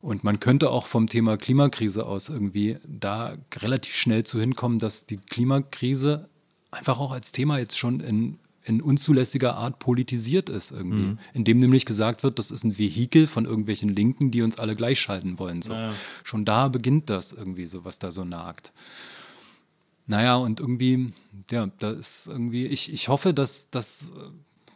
Und 0.00 0.24
man 0.24 0.40
könnte 0.40 0.70
auch 0.70 0.86
vom 0.86 1.08
Thema 1.08 1.36
Klimakrise 1.36 2.04
aus 2.06 2.28
irgendwie 2.28 2.76
da 2.88 3.36
relativ 3.54 3.94
schnell 3.94 4.24
zu 4.24 4.40
hinkommen, 4.40 4.80
dass 4.80 5.06
die 5.06 5.18
Klimakrise 5.18 6.28
einfach 6.72 6.98
auch 6.98 7.12
als 7.12 7.30
Thema 7.30 7.58
jetzt 7.58 7.78
schon 7.78 8.00
in, 8.00 8.38
in 8.64 8.80
unzulässiger 8.80 9.56
Art 9.56 9.78
politisiert 9.78 10.48
ist 10.48 10.72
irgendwie. 10.72 11.02
Mhm. 11.02 11.18
Indem 11.34 11.58
nämlich 11.58 11.86
gesagt 11.86 12.22
wird, 12.22 12.38
das 12.38 12.50
ist 12.50 12.64
ein 12.64 12.78
Vehikel 12.78 13.26
von 13.26 13.44
irgendwelchen 13.44 13.90
Linken, 13.90 14.30
die 14.30 14.42
uns 14.42 14.58
alle 14.58 14.74
gleichschalten 14.74 15.38
wollen. 15.38 15.62
So. 15.62 15.72
Naja. 15.72 15.94
Schon 16.24 16.44
da 16.44 16.68
beginnt 16.68 17.10
das 17.10 17.32
irgendwie 17.32 17.66
so, 17.66 17.84
was 17.84 17.98
da 17.98 18.10
so 18.10 18.24
nagt. 18.24 18.72
Naja, 20.06 20.36
und 20.36 20.58
irgendwie, 20.58 21.12
ja, 21.50 21.68
da 21.78 21.90
ist 21.92 22.26
irgendwie, 22.26 22.66
ich, 22.66 22.92
ich 22.92 23.08
hoffe, 23.08 23.32
dass 23.32 23.70
das, 23.70 24.12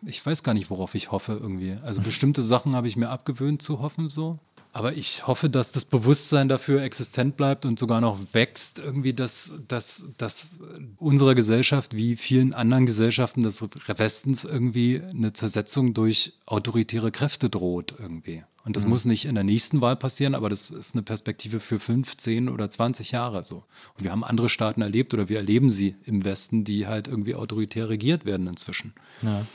ich 0.03 0.25
weiß 0.25 0.43
gar 0.43 0.55
nicht, 0.55 0.71
worauf 0.71 0.95
ich 0.95 1.11
hoffe 1.11 1.39
irgendwie. 1.41 1.77
Also 1.83 2.01
bestimmte 2.01 2.43
Sachen 2.43 2.77
habe 2.77 2.89
ich 2.89 2.97
mir 2.97 3.09
abgewöhnt 3.09 3.61
zu 3.61 3.81
hoffen 3.81 4.09
so. 4.09 4.39
Aber 4.77 4.95
ich 4.95 5.27
hoffe, 5.27 5.49
dass 5.49 5.73
das 5.73 5.87
Bewusstsein 5.87 6.51
dafür 6.51 6.83
existent 6.83 7.39
bleibt 7.39 7.65
und 7.65 7.79
sogar 7.79 8.03
noch 8.03 8.19
wächst, 8.33 8.79
irgendwie, 8.79 9.15
dass, 9.15 9.55
dass, 9.69 10.05
dass 10.19 10.59
unserer 10.99 11.35
Gesellschaft 11.35 11.97
wie 11.97 12.15
vielen 12.15 12.53
anderen 12.53 12.85
Gesellschaften 12.85 13.41
des 13.41 13.63
Westens 13.63 14.45
irgendwie 14.45 15.01
eine 15.01 15.33
Zersetzung 15.33 15.95
durch 15.95 16.35
autoritäre 16.45 17.11
Kräfte 17.11 17.49
droht 17.49 17.95
irgendwie. 17.99 18.45
Und 18.67 18.77
das 18.77 18.85
mhm. 18.85 18.91
muss 18.91 19.07
nicht 19.07 19.25
in 19.25 19.35
der 19.35 19.45
nächsten 19.45 19.81
Wahl 19.81 19.97
passieren, 19.97 20.35
aber 20.35 20.51
das 20.51 20.69
ist 20.69 20.95
eine 20.95 21.03
Perspektive 21.03 21.59
für 21.59 21.81
fünf, 21.81 22.19
zehn 22.19 22.51
oder 22.51 22.69
zwanzig 22.69 23.13
Jahre 23.13 23.45
so. 23.45 23.65
Und 23.97 24.05
wir 24.05 24.13
haben 24.13 24.25
andere 24.25 24.51
Staaten 24.51 24.83
erlebt 24.83 25.15
oder 25.15 25.31
wir 25.31 25.39
erleben 25.39 25.71
sie 25.71 25.97
im 26.05 26.23
Westen, 26.27 26.65
die 26.65 26.87
halt 26.87 27.09
irgendwie 27.09 27.35
autoritär 27.35 27.89
regiert 27.89 28.27
werden 28.27 28.47
inzwischen. 28.47 28.93
Ja. 29.23 29.47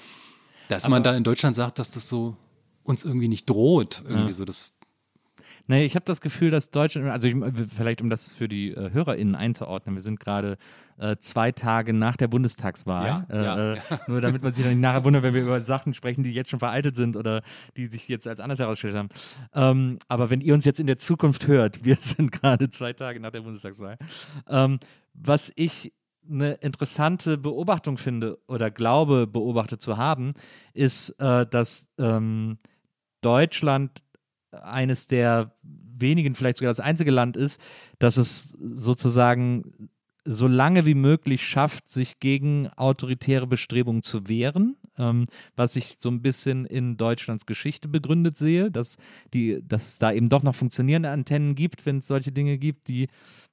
Dass 0.68 0.86
aber 0.86 0.96
man 0.96 1.04
da 1.04 1.16
in 1.16 1.24
Deutschland 1.24 1.56
sagt, 1.56 1.78
dass 1.78 1.92
das 1.92 2.10
so 2.10 2.38
uns 2.84 3.06
irgendwie 3.06 3.28
nicht 3.28 3.48
droht, 3.48 4.02
irgendwie 4.08 4.30
ja. 4.30 4.34
so, 4.34 4.46
das 4.46 4.72
Nee, 5.72 5.86
ich 5.86 5.96
habe 5.96 6.04
das 6.04 6.20
Gefühl, 6.20 6.52
dass 6.52 6.70
Deutschland, 6.70 7.08
also 7.08 7.30
ich, 7.30 7.36
vielleicht 7.74 8.02
um 8.02 8.10
das 8.10 8.28
für 8.28 8.50
die 8.50 8.72
äh, 8.72 8.92
HörerInnen 8.92 9.36
einzuordnen, 9.36 9.96
wir 9.96 10.02
sind 10.02 10.20
gerade 10.20 10.58
äh, 10.98 11.16
zwei 11.22 11.54
Tage 11.54 11.94
nach 11.94 12.18
der 12.18 12.28
Bundestagswahl. 12.28 13.08
Ja, 13.08 13.26
äh, 13.30 13.44
ja, 13.46 13.76
ja. 13.76 13.82
Nur 14.06 14.20
damit 14.20 14.44
man 14.44 14.54
sich 14.54 14.66
dann 14.66 14.74
nicht 14.74 14.82
nachher 14.82 15.06
wundert, 15.06 15.24
wenn 15.24 15.34
wir 15.34 15.44
über 15.44 15.62
Sachen 15.62 15.94
sprechen, 15.94 16.24
die 16.24 16.34
jetzt 16.34 16.50
schon 16.50 16.60
veraltet 16.60 16.98
sind 16.98 17.16
oder 17.16 17.42
die 17.78 17.86
sich 17.86 18.10
jetzt 18.10 18.28
als 18.28 18.42
anders 18.42 18.60
herausgestellt 18.60 18.98
haben. 18.98 19.08
Ähm, 19.54 20.00
aber 20.10 20.30
wenn 20.30 20.42
ihr 20.42 20.54
uns 20.54 20.66
jetzt 20.66 20.82
in 20.82 20.88
der 20.88 20.98
Zukunft 20.98 21.48
hört, 21.48 21.86
wir 21.86 21.96
sind 22.02 22.34
gerade 22.34 22.70
zwei 22.70 22.92
Tage 22.92 23.22
nach 23.22 23.32
der 23.32 23.40
Bundestagswahl. 23.40 23.98
Ähm, 24.50 24.78
was 25.14 25.54
ich 25.56 25.94
eine 26.30 26.56
interessante 26.56 27.38
Beobachtung 27.38 27.98
finde 27.98 28.38
oder 28.50 28.70
glaube 28.72 29.26
beobachtet 29.26 29.82
zu 29.82 29.96
haben, 29.96 30.34
ist, 30.74 31.12
äh, 31.12 31.46
dass 31.46 31.88
ähm, 31.98 32.58
Deutschland 33.22 34.02
eines 34.52 35.08
der 35.08 35.56
wenigen, 35.64 36.36
vielleicht 36.36 36.58
sogar 36.58 36.72
das 36.72 36.80
einzige 36.80 37.12
Land 37.12 37.38
ist, 37.38 37.62
das 38.00 38.18
es 38.18 38.52
sozusagen 38.60 39.92
so 40.24 40.48
lange 40.48 40.86
wie 40.86 40.94
möglich 40.94 41.42
schafft, 41.42 41.90
sich 41.90 42.20
gegen 42.20 42.68
autoritäre 42.76 43.48
Bestrebungen 43.48 44.04
zu 44.04 44.28
wehren, 44.28 44.78
ähm, 44.98 45.28
was 45.56 45.76
ich 45.76 45.98
so 46.00 46.10
ein 46.10 46.22
bisschen 46.22 46.66
in 46.66 46.98
Deutschlands 46.98 47.46
Geschichte 47.46 47.88
begründet 47.88 48.38
sehe, 48.38 48.70
dass, 48.70 48.98
die, 49.34 49.62
dass 49.68 49.88
es 49.88 50.00
da 50.00 50.12
eben 50.12 50.30
doch 50.30 50.44
noch 50.44 50.54
funktionierende 50.54 51.10
Antennen 51.10 51.56
gibt, 51.56 51.86
wenn 51.86 51.98
es 51.98 52.08
solche 52.08 52.32
Dinge 52.32 52.58
gibt, 52.60 52.88
die 52.88 53.08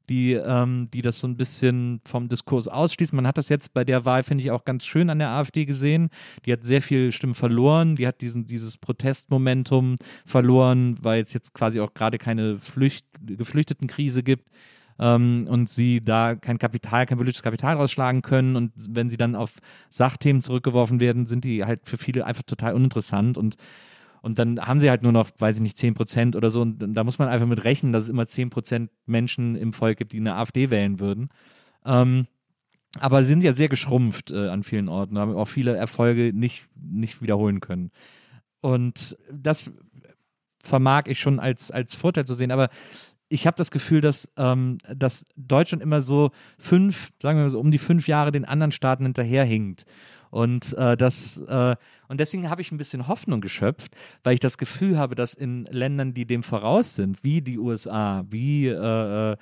die, 0.08 0.32
ähm, 0.32 0.88
die 0.92 1.02
das 1.02 1.18
so 1.18 1.26
ein 1.26 1.36
bisschen 1.36 2.00
vom 2.04 2.28
Diskurs 2.28 2.68
ausschließen. 2.68 3.14
Man 3.14 3.26
hat 3.26 3.38
das 3.38 3.48
jetzt 3.48 3.74
bei 3.74 3.84
der 3.84 4.04
Wahl, 4.04 4.22
finde 4.22 4.44
ich, 4.44 4.50
auch 4.50 4.64
ganz 4.64 4.84
schön 4.84 5.10
an 5.10 5.18
der 5.18 5.30
AfD 5.30 5.64
gesehen. 5.64 6.10
Die 6.46 6.52
hat 6.52 6.62
sehr 6.62 6.82
viel 6.82 7.12
Stimmen 7.12 7.34
verloren, 7.34 7.94
die 7.94 8.06
hat 8.06 8.20
diesen, 8.20 8.46
dieses 8.46 8.78
Protestmomentum 8.78 9.96
verloren, 10.24 10.96
weil 11.02 11.22
es 11.22 11.32
jetzt 11.32 11.54
quasi 11.54 11.80
auch 11.80 11.94
gerade 11.94 12.18
keine 12.18 12.58
Flücht, 12.58 13.06
Geflüchtetenkrise 13.24 14.22
gibt. 14.22 14.48
Ähm, 15.00 15.46
und 15.48 15.68
sie 15.68 16.00
da 16.00 16.34
kein 16.34 16.58
Kapital, 16.58 17.06
kein 17.06 17.18
politisches 17.18 17.42
Kapital 17.42 17.76
rausschlagen 17.76 18.22
können. 18.22 18.56
Und 18.56 18.72
wenn 18.88 19.08
sie 19.08 19.16
dann 19.16 19.36
auf 19.36 19.52
Sachthemen 19.90 20.42
zurückgeworfen 20.42 20.98
werden, 21.00 21.26
sind 21.26 21.44
die 21.44 21.64
halt 21.64 21.82
für 21.84 21.98
viele 21.98 22.26
einfach 22.26 22.42
total 22.42 22.74
uninteressant. 22.74 23.38
Und 23.38 23.56
und 24.28 24.38
dann 24.38 24.60
haben 24.60 24.78
sie 24.78 24.90
halt 24.90 25.02
nur 25.02 25.12
noch, 25.12 25.30
weiß 25.38 25.56
ich 25.56 25.62
nicht, 25.62 25.78
10 25.78 25.94
Prozent 25.94 26.36
oder 26.36 26.50
so. 26.50 26.60
Und 26.60 26.94
da 26.94 27.02
muss 27.02 27.18
man 27.18 27.28
einfach 27.28 27.46
mit 27.46 27.64
rechnen, 27.64 27.94
dass 27.94 28.04
es 28.04 28.10
immer 28.10 28.26
10 28.26 28.50
Prozent 28.50 28.90
Menschen 29.06 29.56
im 29.56 29.72
Volk 29.72 29.96
gibt, 29.96 30.12
die 30.12 30.18
eine 30.18 30.34
AfD 30.34 30.68
wählen 30.68 31.00
würden. 31.00 31.30
Ähm, 31.86 32.26
aber 33.00 33.22
sie 33.22 33.30
sind 33.30 33.42
ja 33.42 33.54
sehr 33.54 33.70
geschrumpft 33.70 34.30
äh, 34.30 34.48
an 34.48 34.64
vielen 34.64 34.90
Orten, 34.90 35.18
haben 35.18 35.34
auch 35.34 35.48
viele 35.48 35.74
Erfolge 35.74 36.32
nicht, 36.34 36.68
nicht 36.74 37.22
wiederholen 37.22 37.60
können. 37.60 37.90
Und 38.60 39.16
das 39.32 39.70
vermag 40.62 41.04
ich 41.06 41.18
schon 41.18 41.40
als, 41.40 41.70
als 41.70 41.94
Vorteil 41.94 42.26
zu 42.26 42.34
sehen. 42.34 42.50
Aber 42.50 42.68
ich 43.30 43.46
habe 43.46 43.56
das 43.56 43.70
Gefühl, 43.70 44.02
dass, 44.02 44.28
ähm, 44.36 44.76
dass 44.94 45.24
Deutschland 45.36 45.82
immer 45.82 46.02
so 46.02 46.32
fünf, 46.58 47.12
sagen 47.22 47.38
wir 47.38 47.44
mal 47.44 47.50
so 47.50 47.60
um 47.60 47.70
die 47.70 47.78
fünf 47.78 48.08
Jahre 48.08 48.30
den 48.30 48.44
anderen 48.44 48.72
Staaten 48.72 49.04
hinterherhinkt. 49.04 49.86
Und 50.30 50.74
äh, 50.74 50.96
das 50.96 51.38
äh, 51.38 51.76
und 52.08 52.20
deswegen 52.20 52.48
habe 52.48 52.62
ich 52.62 52.72
ein 52.72 52.78
bisschen 52.78 53.06
Hoffnung 53.06 53.40
geschöpft, 53.40 53.94
weil 54.24 54.34
ich 54.34 54.40
das 54.40 54.56
Gefühl 54.56 54.98
habe, 54.98 55.14
dass 55.14 55.34
in 55.34 55.64
Ländern, 55.66 56.14
die 56.14 56.26
dem 56.26 56.42
voraus 56.42 56.94
sind, 56.94 57.22
wie 57.22 57.42
die 57.42 57.58
USA, 57.58 58.24
wie 58.30 58.66
äh, 58.66 59.32
äh, 59.32 59.36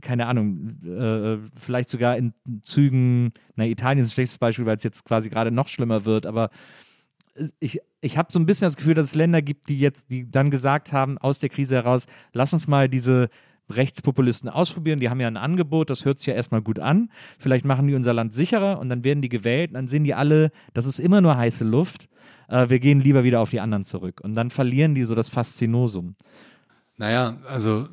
keine 0.00 0.26
Ahnung, 0.26 0.80
äh, 0.84 1.36
vielleicht 1.60 1.90
sogar 1.90 2.16
in 2.16 2.32
Zügen, 2.62 3.32
na 3.56 3.66
Italien 3.66 4.02
ist 4.02 4.10
ein 4.10 4.14
schlechtes 4.14 4.38
Beispiel, 4.38 4.64
weil 4.64 4.76
es 4.76 4.84
jetzt 4.84 5.04
quasi 5.04 5.28
gerade 5.28 5.50
noch 5.50 5.68
schlimmer 5.68 6.06
wird, 6.06 6.24
aber 6.24 6.50
ich, 7.60 7.80
ich 8.00 8.18
habe 8.18 8.32
so 8.32 8.38
ein 8.38 8.46
bisschen 8.46 8.66
das 8.66 8.76
Gefühl, 8.76 8.94
dass 8.94 9.06
es 9.06 9.14
Länder 9.14 9.42
gibt, 9.42 9.68
die 9.68 9.78
jetzt, 9.78 10.10
die 10.10 10.30
dann 10.30 10.50
gesagt 10.50 10.92
haben, 10.92 11.18
aus 11.18 11.38
der 11.38 11.48
Krise 11.48 11.76
heraus, 11.76 12.06
lass 12.32 12.52
uns 12.52 12.66
mal 12.66 12.88
diese 12.88 13.28
Rechtspopulisten 13.70 14.48
ausprobieren. 14.48 15.00
Die 15.00 15.10
haben 15.10 15.20
ja 15.20 15.28
ein 15.28 15.36
Angebot, 15.36 15.90
das 15.90 16.04
hört 16.04 16.18
sich 16.18 16.26
ja 16.26 16.34
erstmal 16.34 16.62
gut 16.62 16.78
an. 16.78 17.10
Vielleicht 17.38 17.64
machen 17.64 17.86
die 17.86 17.94
unser 17.94 18.12
Land 18.12 18.32
sicherer 18.32 18.78
und 18.78 18.88
dann 18.88 19.04
werden 19.04 19.22
die 19.22 19.28
gewählt 19.28 19.70
und 19.70 19.74
dann 19.74 19.88
sehen 19.88 20.04
die 20.04 20.14
alle, 20.14 20.50
das 20.74 20.86
ist 20.86 20.98
immer 20.98 21.20
nur 21.20 21.36
heiße 21.36 21.64
Luft. 21.64 22.08
Äh, 22.48 22.68
wir 22.68 22.80
gehen 22.80 23.00
lieber 23.00 23.24
wieder 23.24 23.40
auf 23.40 23.50
die 23.50 23.60
anderen 23.60 23.84
zurück. 23.84 24.20
Und 24.22 24.34
dann 24.34 24.50
verlieren 24.50 24.94
die 24.94 25.04
so 25.04 25.14
das 25.14 25.30
Faszinosum. 25.30 26.16
Naja, 27.00 27.38
also 27.48 27.88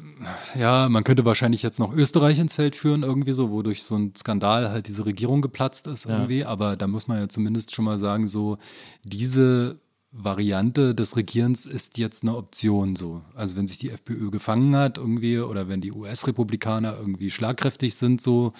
ja, 0.54 0.90
man 0.90 1.06
könnte 1.06 1.24
wahrscheinlich 1.24 1.64
jetzt 1.64 1.80
noch 1.80 1.94
Österreich 1.94 2.40
ins 2.40 2.56
Feld 2.56 2.76
führen, 2.76 3.04
irgendwie 3.04 3.32
so, 3.32 3.52
wo 3.52 3.62
durch 3.62 3.84
so 3.84 3.96
einen 3.96 4.14
Skandal 4.18 4.70
halt 4.70 4.90
diese 4.90 5.06
Regierung 5.06 5.42
geplatzt 5.42 5.88
ist 5.88 6.06
irgendwie. 6.06 6.40
Ja. 6.40 6.50
Aber 6.50 6.76
da 6.76 6.88
muss 6.88 7.08
man 7.08 7.18
ja 7.20 7.30
zumindest 7.30 7.74
schon 7.74 7.86
mal 7.86 8.00
sagen, 8.00 8.28
so 8.28 8.58
diese 9.06 9.80
Variante 10.20 10.96
des 10.96 11.16
Regierens 11.16 11.68
ist 11.68 12.00
jetzt 12.00 12.24
eine 12.24 12.36
Option 12.36 12.96
so. 12.96 13.22
Also 13.36 13.56
wenn 13.56 13.68
sich 13.68 13.78
die 13.78 13.92
FPÖ 13.92 14.32
gefangen 14.32 14.76
hat 14.76 14.98
irgendwie 14.98 15.38
oder 15.40 15.70
wenn 15.70 15.80
die 15.80 15.92
US-Republikaner 15.92 16.98
irgendwie 16.98 17.30
schlagkräftig 17.30 17.94
sind 17.96 18.20
so, 18.20 18.54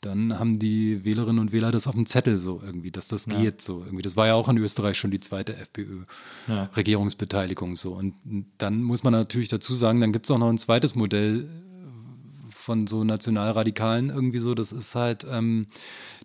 dann 0.00 0.38
haben 0.38 0.58
die 0.58 1.04
Wählerinnen 1.04 1.40
und 1.40 1.52
Wähler 1.52 1.70
das 1.72 1.86
auf 1.86 1.94
dem 1.94 2.06
Zettel 2.06 2.38
so 2.38 2.62
irgendwie, 2.64 2.90
dass 2.90 3.08
das 3.08 3.26
ja. 3.26 3.38
geht 3.38 3.60
so 3.60 3.82
irgendwie. 3.84 4.00
Das 4.02 4.16
war 4.16 4.28
ja 4.28 4.34
auch 4.34 4.48
in 4.48 4.56
Österreich 4.56 4.98
schon 4.98 5.10
die 5.10 5.20
zweite 5.20 5.54
FPÖ-Regierungsbeteiligung 5.56 7.76
so. 7.76 7.92
Und 7.92 8.14
dann 8.58 8.82
muss 8.82 9.02
man 9.02 9.12
natürlich 9.12 9.48
dazu 9.48 9.74
sagen, 9.74 10.00
dann 10.00 10.12
gibt 10.12 10.24
es 10.26 10.30
auch 10.30 10.38
noch 10.38 10.48
ein 10.48 10.58
zweites 10.58 10.94
Modell 10.94 11.48
von 12.50 12.86
so 12.86 13.04
Nationalradikalen 13.04 14.10
irgendwie 14.10 14.38
so, 14.38 14.54
das 14.54 14.70
ist 14.70 14.94
halt 14.94 15.26
ähm, 15.28 15.66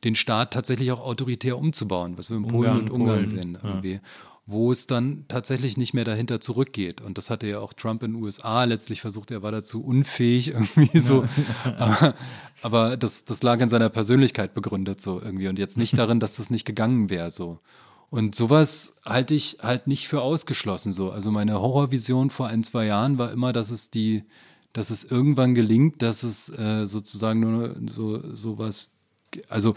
den 0.03 0.15
Staat 0.15 0.53
tatsächlich 0.53 0.91
auch 0.91 0.99
autoritär 0.99 1.57
umzubauen, 1.57 2.17
was 2.17 2.29
wir 2.29 2.37
in 2.37 2.45
Polen 2.47 2.71
Ungarn, 2.71 2.81
und 2.81 2.91
Ungarn 2.91 3.23
Polen, 3.23 3.27
sehen 3.27 3.57
irgendwie. 3.61 3.93
Ja 3.93 4.01
wo 4.47 4.71
es 4.71 4.85
dann 4.85 5.25
tatsächlich 5.27 5.75
nicht 5.75 5.93
mehr 5.93 6.05
dahinter 6.05 6.39
zurückgeht. 6.39 7.01
Und 7.01 7.17
das 7.17 7.29
hatte 7.29 7.47
ja 7.47 7.59
auch 7.59 7.73
Trump 7.73 8.03
in 8.03 8.13
den 8.13 8.23
USA 8.23 8.63
letztlich 8.63 9.01
versucht, 9.01 9.31
er 9.31 9.41
war 9.41 9.51
dazu 9.51 9.83
unfähig 9.83 10.47
irgendwie 10.53 10.97
so. 10.97 11.25
aber, 11.77 12.13
aber 12.61 12.97
das, 12.97 13.25
das 13.25 13.41
lag 13.41 13.59
in 13.59 13.69
seiner 13.69 13.89
Persönlichkeit 13.89 14.53
begründet 14.53 15.01
so 15.01 15.19
irgendwie 15.19 15.47
und 15.47 15.57
jetzt 15.57 15.77
nicht 15.77 15.97
darin, 15.97 16.19
dass 16.19 16.35
das 16.35 16.49
nicht 16.49 16.65
gegangen 16.65 17.09
wäre 17.09 17.31
so. 17.31 17.59
Und 18.11 18.35
sowas 18.35 18.93
halte 19.03 19.33
ich 19.33 19.57
halt 19.61 19.87
nicht 19.87 20.07
für 20.07 20.21
ausgeschlossen 20.21 20.93
so. 20.93 21.09
Also 21.11 21.31
meine 21.31 21.59
Horrorvision 21.59 22.29
vor 22.29 22.47
ein, 22.47 22.63
zwei 22.63 22.85
Jahren 22.85 23.17
war 23.17 23.31
immer, 23.31 23.51
dass 23.51 23.71
es 23.71 23.89
die, 23.89 24.23
dass 24.73 24.91
es 24.91 25.03
irgendwann 25.03 25.55
gelingt, 25.55 26.03
dass 26.03 26.21
es 26.21 26.49
äh, 26.49 26.85
sozusagen 26.85 27.39
nur 27.39 27.75
so 27.87 28.35
sowas, 28.35 28.91
also 29.49 29.75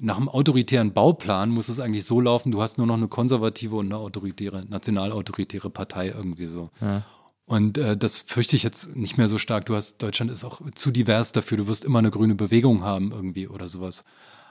nach 0.00 0.16
einem 0.16 0.28
autoritären 0.28 0.92
Bauplan 0.92 1.50
muss 1.50 1.68
es 1.68 1.80
eigentlich 1.80 2.04
so 2.04 2.20
laufen, 2.20 2.50
du 2.50 2.62
hast 2.62 2.78
nur 2.78 2.86
noch 2.86 2.96
eine 2.96 3.08
konservative 3.08 3.76
und 3.76 3.86
eine 3.86 3.96
autoritäre, 3.96 4.64
nationalautoritäre 4.68 5.70
Partei 5.70 6.08
irgendwie 6.08 6.46
so. 6.46 6.70
Ja. 6.80 7.04
Und 7.46 7.78
äh, 7.78 7.96
das 7.96 8.22
fürchte 8.22 8.56
ich 8.56 8.62
jetzt 8.62 8.94
nicht 8.94 9.16
mehr 9.16 9.28
so 9.28 9.38
stark. 9.38 9.64
Du 9.66 9.74
hast, 9.74 10.02
Deutschland 10.02 10.30
ist 10.30 10.44
auch 10.44 10.60
zu 10.74 10.90
divers 10.90 11.32
dafür. 11.32 11.56
Du 11.56 11.66
wirst 11.66 11.84
immer 11.84 11.98
eine 11.98 12.10
grüne 12.10 12.34
Bewegung 12.34 12.82
haben 12.82 13.10
irgendwie 13.10 13.48
oder 13.48 13.68
sowas. 13.68 14.04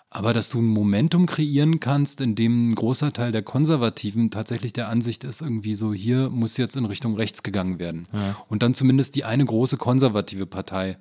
Aber 0.10 0.34
dass 0.34 0.50
du 0.50 0.60
ein 0.60 0.66
Momentum 0.66 1.26
kreieren 1.26 1.80
kannst, 1.80 2.22
in 2.22 2.34
dem 2.34 2.70
ein 2.70 2.76
großer 2.76 3.14
Teil 3.14 3.32
der 3.32 3.44
Konservativen 3.44 4.32
tatsächlich 4.32 4.74
der 4.74 4.90
Ansicht 4.90 5.24
ist, 5.26 5.42
irgendwie 5.42 5.76
so, 5.76 5.94
hier 5.94 6.30
muss 6.30 6.58
jetzt 6.58 6.76
in 6.76 6.86
Richtung 6.86 7.16
rechts 7.16 7.44
gegangen 7.44 7.78
werden. 7.78 8.08
Ja. 8.14 8.38
Und 8.48 8.64
dann 8.64 8.74
zumindest 8.74 9.16
die 9.16 9.26
eine 9.26 9.46
große 9.46 9.78
konservative 9.78 10.48
Partei, 10.48 10.98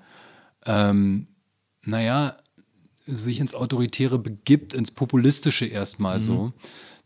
ähm, 0.66 1.28
naja, 1.82 2.36
sich 3.06 3.40
ins 3.40 3.54
Autoritäre 3.54 4.18
begibt, 4.18 4.72
ins 4.72 4.90
Populistische 4.90 5.66
erstmal 5.66 6.18
mhm. 6.18 6.22
so. 6.22 6.52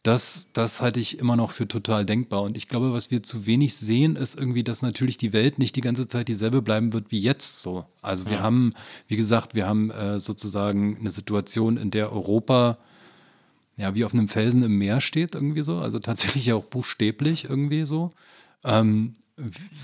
Das, 0.02 0.50
das 0.54 0.80
halte 0.80 0.98
ich 0.98 1.18
immer 1.18 1.36
noch 1.36 1.50
für 1.50 1.68
total 1.68 2.06
denkbar. 2.06 2.42
Und 2.42 2.56
ich 2.56 2.68
glaube, 2.68 2.94
was 2.94 3.10
wir 3.10 3.22
zu 3.22 3.44
wenig 3.44 3.76
sehen, 3.76 4.16
ist 4.16 4.38
irgendwie, 4.38 4.64
dass 4.64 4.80
natürlich 4.80 5.18
die 5.18 5.34
Welt 5.34 5.58
nicht 5.58 5.76
die 5.76 5.82
ganze 5.82 6.08
Zeit 6.08 6.28
dieselbe 6.28 6.62
bleiben 6.62 6.94
wird 6.94 7.10
wie 7.10 7.20
jetzt 7.20 7.60
so. 7.60 7.84
Also 8.00 8.24
wir 8.24 8.36
ja. 8.36 8.42
haben, 8.42 8.72
wie 9.08 9.16
gesagt, 9.16 9.54
wir 9.54 9.66
haben 9.66 9.90
äh, 9.90 10.18
sozusagen 10.18 10.96
eine 10.98 11.10
Situation, 11.10 11.76
in 11.76 11.90
der 11.90 12.12
Europa 12.12 12.78
ja 13.80 13.94
wie 13.94 14.04
auf 14.04 14.14
einem 14.14 14.28
Felsen 14.28 14.62
im 14.62 14.78
Meer 14.78 15.00
steht, 15.00 15.34
irgendwie 15.34 15.62
so. 15.62 15.78
Also 15.78 15.98
tatsächlich 15.98 16.52
auch 16.52 16.64
buchstäblich 16.64 17.44
irgendwie 17.44 17.84
so. 17.84 18.12
Ähm, 18.64 19.14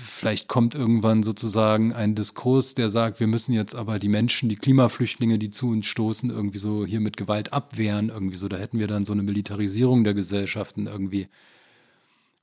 vielleicht 0.03 0.47
kommt 0.47 0.75
irgendwann 0.75 1.23
sozusagen 1.23 1.93
ein 1.93 2.15
Diskurs, 2.15 2.73
der 2.73 2.89
sagt, 2.89 3.19
wir 3.19 3.27
müssen 3.27 3.53
jetzt 3.53 3.75
aber 3.75 3.99
die 3.99 4.09
Menschen, 4.09 4.49
die 4.49 4.55
Klimaflüchtlinge, 4.55 5.39
die 5.39 5.49
zu 5.49 5.69
uns 5.69 5.87
stoßen, 5.87 6.29
irgendwie 6.29 6.57
so 6.57 6.85
hier 6.85 6.99
mit 6.99 7.17
Gewalt 7.17 7.53
abwehren, 7.53 8.09
irgendwie 8.09 8.37
so. 8.37 8.47
Da 8.47 8.57
hätten 8.57 8.79
wir 8.79 8.87
dann 8.87 9.05
so 9.05 9.13
eine 9.13 9.23
Militarisierung 9.23 10.03
der 10.03 10.13
Gesellschaften 10.13 10.87
irgendwie. 10.87 11.27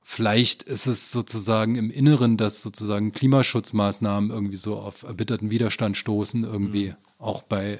Vielleicht 0.03 0.63
ist 0.63 0.85
es 0.85 1.11
sozusagen 1.11 1.75
im 1.75 1.89
Inneren, 1.89 2.37
dass 2.37 2.61
sozusagen 2.61 3.11
Klimaschutzmaßnahmen 3.11 4.29
irgendwie 4.29 4.57
so 4.57 4.77
auf 4.77 5.03
erbitterten 5.03 5.49
Widerstand 5.49 5.97
stoßen, 5.97 6.43
irgendwie 6.43 6.89
mhm. 6.89 6.95
auch 7.17 7.41
bei 7.43 7.79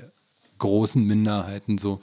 großen 0.58 1.06
Minderheiten 1.06 1.78
so. 1.78 2.02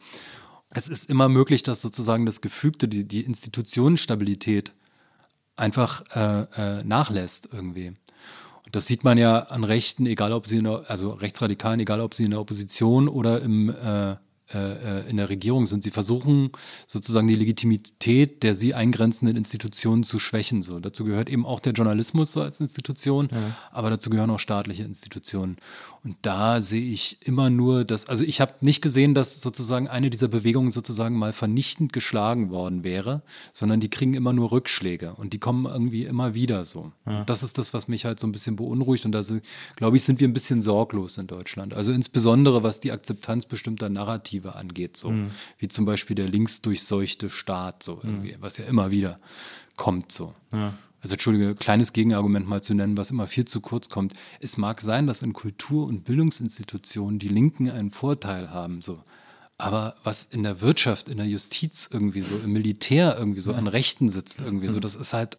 Es 0.70 0.88
ist 0.88 1.10
immer 1.10 1.28
möglich, 1.28 1.62
dass 1.62 1.80
sozusagen 1.80 2.24
das 2.24 2.40
Gefügte, 2.40 2.88
die, 2.88 3.04
die 3.04 3.22
Institutionenstabilität 3.22 4.72
einfach 5.56 6.02
äh, 6.14 6.78
äh, 6.78 6.84
nachlässt 6.84 7.48
irgendwie. 7.52 7.88
Und 7.88 8.76
das 8.76 8.86
sieht 8.86 9.04
man 9.04 9.18
ja 9.18 9.38
an 9.38 9.64
Rechten, 9.64 10.06
egal 10.06 10.32
ob 10.32 10.46
sie 10.46 10.58
in 10.58 10.64
der, 10.64 10.84
also 10.88 11.12
Rechtsradikalen, 11.12 11.80
egal 11.80 12.00
ob 12.00 12.14
sie 12.14 12.24
in 12.24 12.30
der 12.30 12.40
Opposition 12.40 13.08
oder 13.08 13.42
im 13.42 13.70
äh, 13.70 14.16
äh, 14.54 15.00
äh, 15.04 15.08
in 15.08 15.16
der 15.16 15.30
Regierung 15.30 15.64
sind. 15.64 15.82
Sie 15.82 15.90
versuchen 15.90 16.50
sozusagen 16.86 17.26
die 17.26 17.34
Legitimität 17.34 18.42
der 18.42 18.54
sie 18.54 18.74
eingrenzenden 18.74 19.36
Institutionen 19.36 20.04
zu 20.04 20.18
schwächen. 20.18 20.62
So. 20.62 20.78
Dazu 20.78 21.04
gehört 21.04 21.30
eben 21.30 21.46
auch 21.46 21.58
der 21.58 21.72
Journalismus 21.72 22.32
so 22.32 22.42
als 22.42 22.60
Institution, 22.60 23.28
ja. 23.32 23.38
aber 23.70 23.88
dazu 23.88 24.10
gehören 24.10 24.30
auch 24.30 24.40
staatliche 24.40 24.82
Institutionen. 24.82 25.56
Und 26.04 26.16
da 26.22 26.60
sehe 26.60 26.90
ich 26.90 27.18
immer 27.20 27.48
nur 27.48 27.84
das, 27.84 28.06
also 28.06 28.24
ich 28.24 28.40
habe 28.40 28.54
nicht 28.60 28.82
gesehen, 28.82 29.14
dass 29.14 29.40
sozusagen 29.40 29.86
eine 29.86 30.10
dieser 30.10 30.26
Bewegungen 30.26 30.70
sozusagen 30.70 31.16
mal 31.16 31.32
vernichtend 31.32 31.92
geschlagen 31.92 32.50
worden 32.50 32.82
wäre, 32.82 33.22
sondern 33.52 33.78
die 33.78 33.88
kriegen 33.88 34.14
immer 34.14 34.32
nur 34.32 34.50
Rückschläge 34.50 35.14
und 35.14 35.32
die 35.32 35.38
kommen 35.38 35.64
irgendwie 35.64 36.04
immer 36.04 36.34
wieder 36.34 36.64
so. 36.64 36.90
Ja. 37.06 37.22
Das 37.24 37.44
ist 37.44 37.56
das, 37.56 37.72
was 37.72 37.86
mich 37.86 38.04
halt 38.04 38.18
so 38.18 38.26
ein 38.26 38.32
bisschen 38.32 38.56
beunruhigt 38.56 39.04
und 39.04 39.12
da 39.12 39.22
glaube 39.76 39.96
ich, 39.96 40.02
sind 40.02 40.18
wir 40.18 40.26
ein 40.26 40.32
bisschen 40.32 40.60
sorglos 40.60 41.18
in 41.18 41.28
Deutschland. 41.28 41.72
Also 41.72 41.92
insbesondere 41.92 42.64
was 42.64 42.80
die 42.80 42.90
Akzeptanz 42.90 43.46
bestimmter 43.46 43.88
Narrative 43.88 44.56
angeht, 44.56 44.96
so 44.96 45.10
mhm. 45.10 45.30
wie 45.58 45.68
zum 45.68 45.84
Beispiel 45.84 46.16
der 46.16 46.28
linksdurchseuchte 46.28 47.30
Staat, 47.30 47.84
so 47.84 48.00
irgendwie, 48.02 48.32
mhm. 48.32 48.40
was 48.40 48.56
ja 48.56 48.64
immer 48.64 48.90
wieder 48.90 49.20
kommt 49.76 50.10
so. 50.10 50.34
Ja 50.52 50.74
also 51.02 51.14
Entschuldige, 51.14 51.54
kleines 51.56 51.92
Gegenargument 51.92 52.48
mal 52.48 52.62
zu 52.62 52.74
nennen, 52.74 52.96
was 52.96 53.10
immer 53.10 53.26
viel 53.26 53.44
zu 53.44 53.60
kurz 53.60 53.88
kommt. 53.88 54.14
Es 54.40 54.56
mag 54.56 54.80
sein, 54.80 55.06
dass 55.06 55.22
in 55.22 55.32
Kultur- 55.32 55.86
und 55.86 56.04
Bildungsinstitutionen 56.04 57.18
die 57.18 57.28
Linken 57.28 57.68
einen 57.68 57.90
Vorteil 57.90 58.50
haben, 58.50 58.82
so. 58.82 59.02
Aber 59.58 59.94
was 60.02 60.24
in 60.24 60.42
der 60.42 60.60
Wirtschaft, 60.60 61.08
in 61.08 61.18
der 61.18 61.26
Justiz 61.26 61.88
irgendwie 61.92 62.20
so, 62.20 62.36
im 62.36 62.52
Militär 62.52 63.16
irgendwie 63.16 63.40
so 63.40 63.52
an 63.52 63.68
Rechten 63.68 64.08
sitzt 64.08 64.40
irgendwie 64.40 64.66
so, 64.66 64.80
das 64.80 64.96
ist 64.96 65.12
halt, 65.12 65.38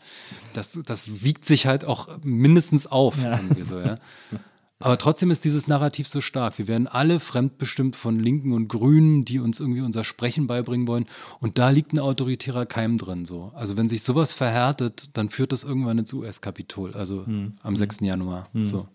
das, 0.53 0.80
das 0.85 1.23
wiegt 1.23 1.44
sich 1.44 1.65
halt 1.65 1.84
auch 1.84 2.07
mindestens 2.23 2.88
auf 2.88 3.22
ja. 3.22 3.38
irgendwie 3.38 3.64
so, 3.64 3.80
ja. 3.80 3.98
Aber 4.84 4.97
trotzdem 4.97 5.31
ist 5.31 5.45
dieses 5.45 5.69
Narrativ 5.69 6.10
so 6.10 6.19
stark. 6.19 6.57
Wir 6.57 6.68
werden 6.68 6.88
alle 6.88 7.22
fremdbestimmt 7.22 7.95
von 7.95 8.19
Linken 8.19 8.51
und 8.51 8.68
Grünen, 8.68 9.23
die 9.23 9.39
uns 9.39 9.61
irgendwie 9.61 9.80
unser 9.80 10.03
Sprechen 10.03 10.45
beibringen 10.45 10.89
wollen. 10.89 11.05
Und 11.39 11.57
da 11.57 11.69
liegt 11.69 11.93
ein 11.93 11.99
autoritärer 11.99 12.65
Keim 12.65 12.97
drin. 12.97 13.23
So. 13.23 13.53
Also 13.55 13.77
wenn 13.77 13.88
sich 13.88 14.03
sowas 14.03 14.34
verhärtet, 14.34 15.11
dann 15.14 15.30
führt 15.30 15.53
das 15.53 15.64
irgendwann 15.64 15.99
ins 15.99 16.11
US-Kapitol, 16.11 16.95
also 16.95 17.26
hm. 17.26 17.53
am 17.64 17.77
6. 17.77 18.01
Januar. 18.01 18.49
Hm. 18.51 18.65
So. 18.65 18.88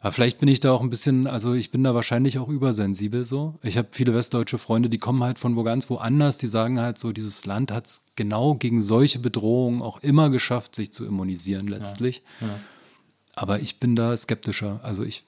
Aber 0.00 0.12
vielleicht 0.12 0.38
bin 0.38 0.48
ich 0.48 0.60
da 0.60 0.70
auch 0.70 0.82
ein 0.82 0.90
bisschen, 0.90 1.26
also 1.26 1.54
ich 1.54 1.72
bin 1.72 1.82
da 1.82 1.96
wahrscheinlich 1.96 2.38
auch 2.38 2.48
übersensibel 2.48 3.24
so. 3.24 3.58
Ich 3.62 3.76
habe 3.76 3.88
viele 3.90 4.14
westdeutsche 4.14 4.58
Freunde, 4.58 4.88
die 4.88 4.98
kommen 4.98 5.24
halt 5.24 5.40
von 5.40 5.56
wo 5.56 5.64
ganz 5.64 5.90
woanders, 5.90 6.38
die 6.38 6.46
sagen 6.46 6.78
halt 6.78 6.98
so, 6.98 7.10
dieses 7.10 7.44
Land 7.44 7.72
hat 7.72 7.86
es 7.86 8.02
genau 8.14 8.54
gegen 8.54 8.80
solche 8.80 9.18
Bedrohungen 9.18 9.82
auch 9.82 10.00
immer 10.00 10.30
geschafft, 10.30 10.76
sich 10.76 10.92
zu 10.92 11.04
immunisieren 11.04 11.66
letztlich. 11.66 12.22
Ja. 12.40 12.46
Ja. 12.46 12.54
Aber 13.34 13.60
ich 13.60 13.80
bin 13.80 13.96
da 13.96 14.16
skeptischer. 14.16 14.80
Also 14.82 15.02
ich 15.02 15.24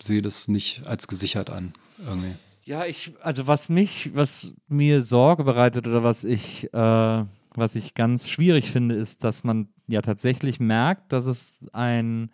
sehe 0.00 0.22
das 0.22 0.48
nicht 0.48 0.86
als 0.86 1.08
gesichert 1.08 1.50
an. 1.50 1.74
Irgendwie. 2.04 2.34
Ja, 2.64 2.84
ich, 2.84 3.12
also 3.22 3.46
was 3.46 3.68
mich, 3.68 4.10
was 4.14 4.52
mir 4.68 5.02
Sorge 5.02 5.44
bereitet 5.44 5.86
oder 5.86 6.02
was 6.02 6.24
ich, 6.24 6.72
äh, 6.74 7.24
was 7.54 7.74
ich 7.76 7.94
ganz 7.94 8.28
schwierig 8.28 8.70
finde, 8.70 8.96
ist, 8.96 9.24
dass 9.24 9.44
man 9.44 9.68
ja 9.86 10.02
tatsächlich 10.02 10.58
merkt, 10.58 11.12
dass 11.12 11.26
es 11.26 11.64
ein, 11.72 12.30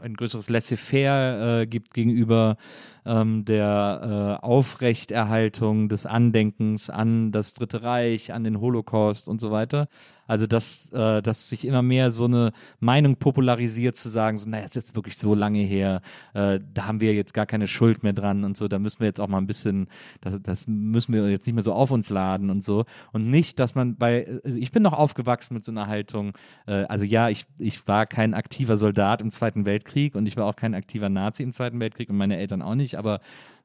ein 0.00 0.14
größeres 0.14 0.48
Laissez-faire 0.48 1.62
äh, 1.62 1.66
gibt 1.66 1.92
gegenüber 1.92 2.56
ähm, 3.04 3.44
der 3.44 4.38
äh, 4.42 4.44
Aufrechterhaltung 4.44 5.88
des 5.88 6.06
Andenkens 6.06 6.90
an 6.90 7.32
das 7.32 7.54
Dritte 7.54 7.82
Reich, 7.82 8.32
an 8.32 8.44
den 8.44 8.60
Holocaust 8.60 9.28
und 9.28 9.40
so 9.40 9.50
weiter. 9.50 9.88
Also, 10.28 10.46
dass, 10.46 10.92
äh, 10.92 11.22
dass 11.22 11.48
sich 11.48 11.64
immer 11.64 11.80
mehr 11.80 12.10
so 12.10 12.26
eine 12.26 12.52
Meinung 12.80 13.16
popularisiert, 13.16 13.96
zu 13.96 14.10
sagen, 14.10 14.36
so, 14.36 14.48
naja, 14.48 14.62
ist 14.62 14.76
jetzt 14.76 14.94
wirklich 14.94 15.16
so 15.16 15.34
lange 15.34 15.60
her, 15.60 16.02
äh, 16.34 16.60
da 16.74 16.86
haben 16.86 17.00
wir 17.00 17.14
jetzt 17.14 17.32
gar 17.32 17.46
keine 17.46 17.66
Schuld 17.66 18.02
mehr 18.02 18.12
dran 18.12 18.44
und 18.44 18.54
so, 18.54 18.68
da 18.68 18.78
müssen 18.78 19.00
wir 19.00 19.06
jetzt 19.06 19.22
auch 19.22 19.26
mal 19.26 19.38
ein 19.38 19.46
bisschen, 19.46 19.88
das, 20.20 20.34
das 20.42 20.66
müssen 20.66 21.14
wir 21.14 21.30
jetzt 21.30 21.46
nicht 21.46 21.54
mehr 21.54 21.64
so 21.64 21.72
auf 21.72 21.90
uns 21.90 22.10
laden 22.10 22.50
und 22.50 22.62
so. 22.62 22.84
Und 23.12 23.30
nicht, 23.30 23.58
dass 23.58 23.74
man 23.74 23.96
bei, 23.96 24.40
äh, 24.44 24.50
ich 24.50 24.70
bin 24.70 24.82
noch 24.82 24.92
aufgewachsen 24.92 25.54
mit 25.54 25.64
so 25.64 25.72
einer 25.72 25.86
Haltung, 25.86 26.32
äh, 26.66 26.84
also 26.84 27.06
ja, 27.06 27.30
ich, 27.30 27.46
ich 27.58 27.88
war 27.88 28.04
kein 28.04 28.34
aktiver 28.34 28.76
Soldat 28.76 29.22
im 29.22 29.30
Zweiten 29.30 29.64
Weltkrieg 29.64 30.14
und 30.14 30.26
ich 30.26 30.36
war 30.36 30.44
auch 30.44 30.56
kein 30.56 30.74
aktiver 30.74 31.08
Nazi 31.08 31.42
im 31.42 31.52
Zweiten 31.52 31.80
Weltkrieg 31.80 32.10
und 32.10 32.18
meine 32.18 32.36
Eltern 32.36 32.60
auch 32.60 32.74
nicht, 32.74 32.97
aber 32.98 33.20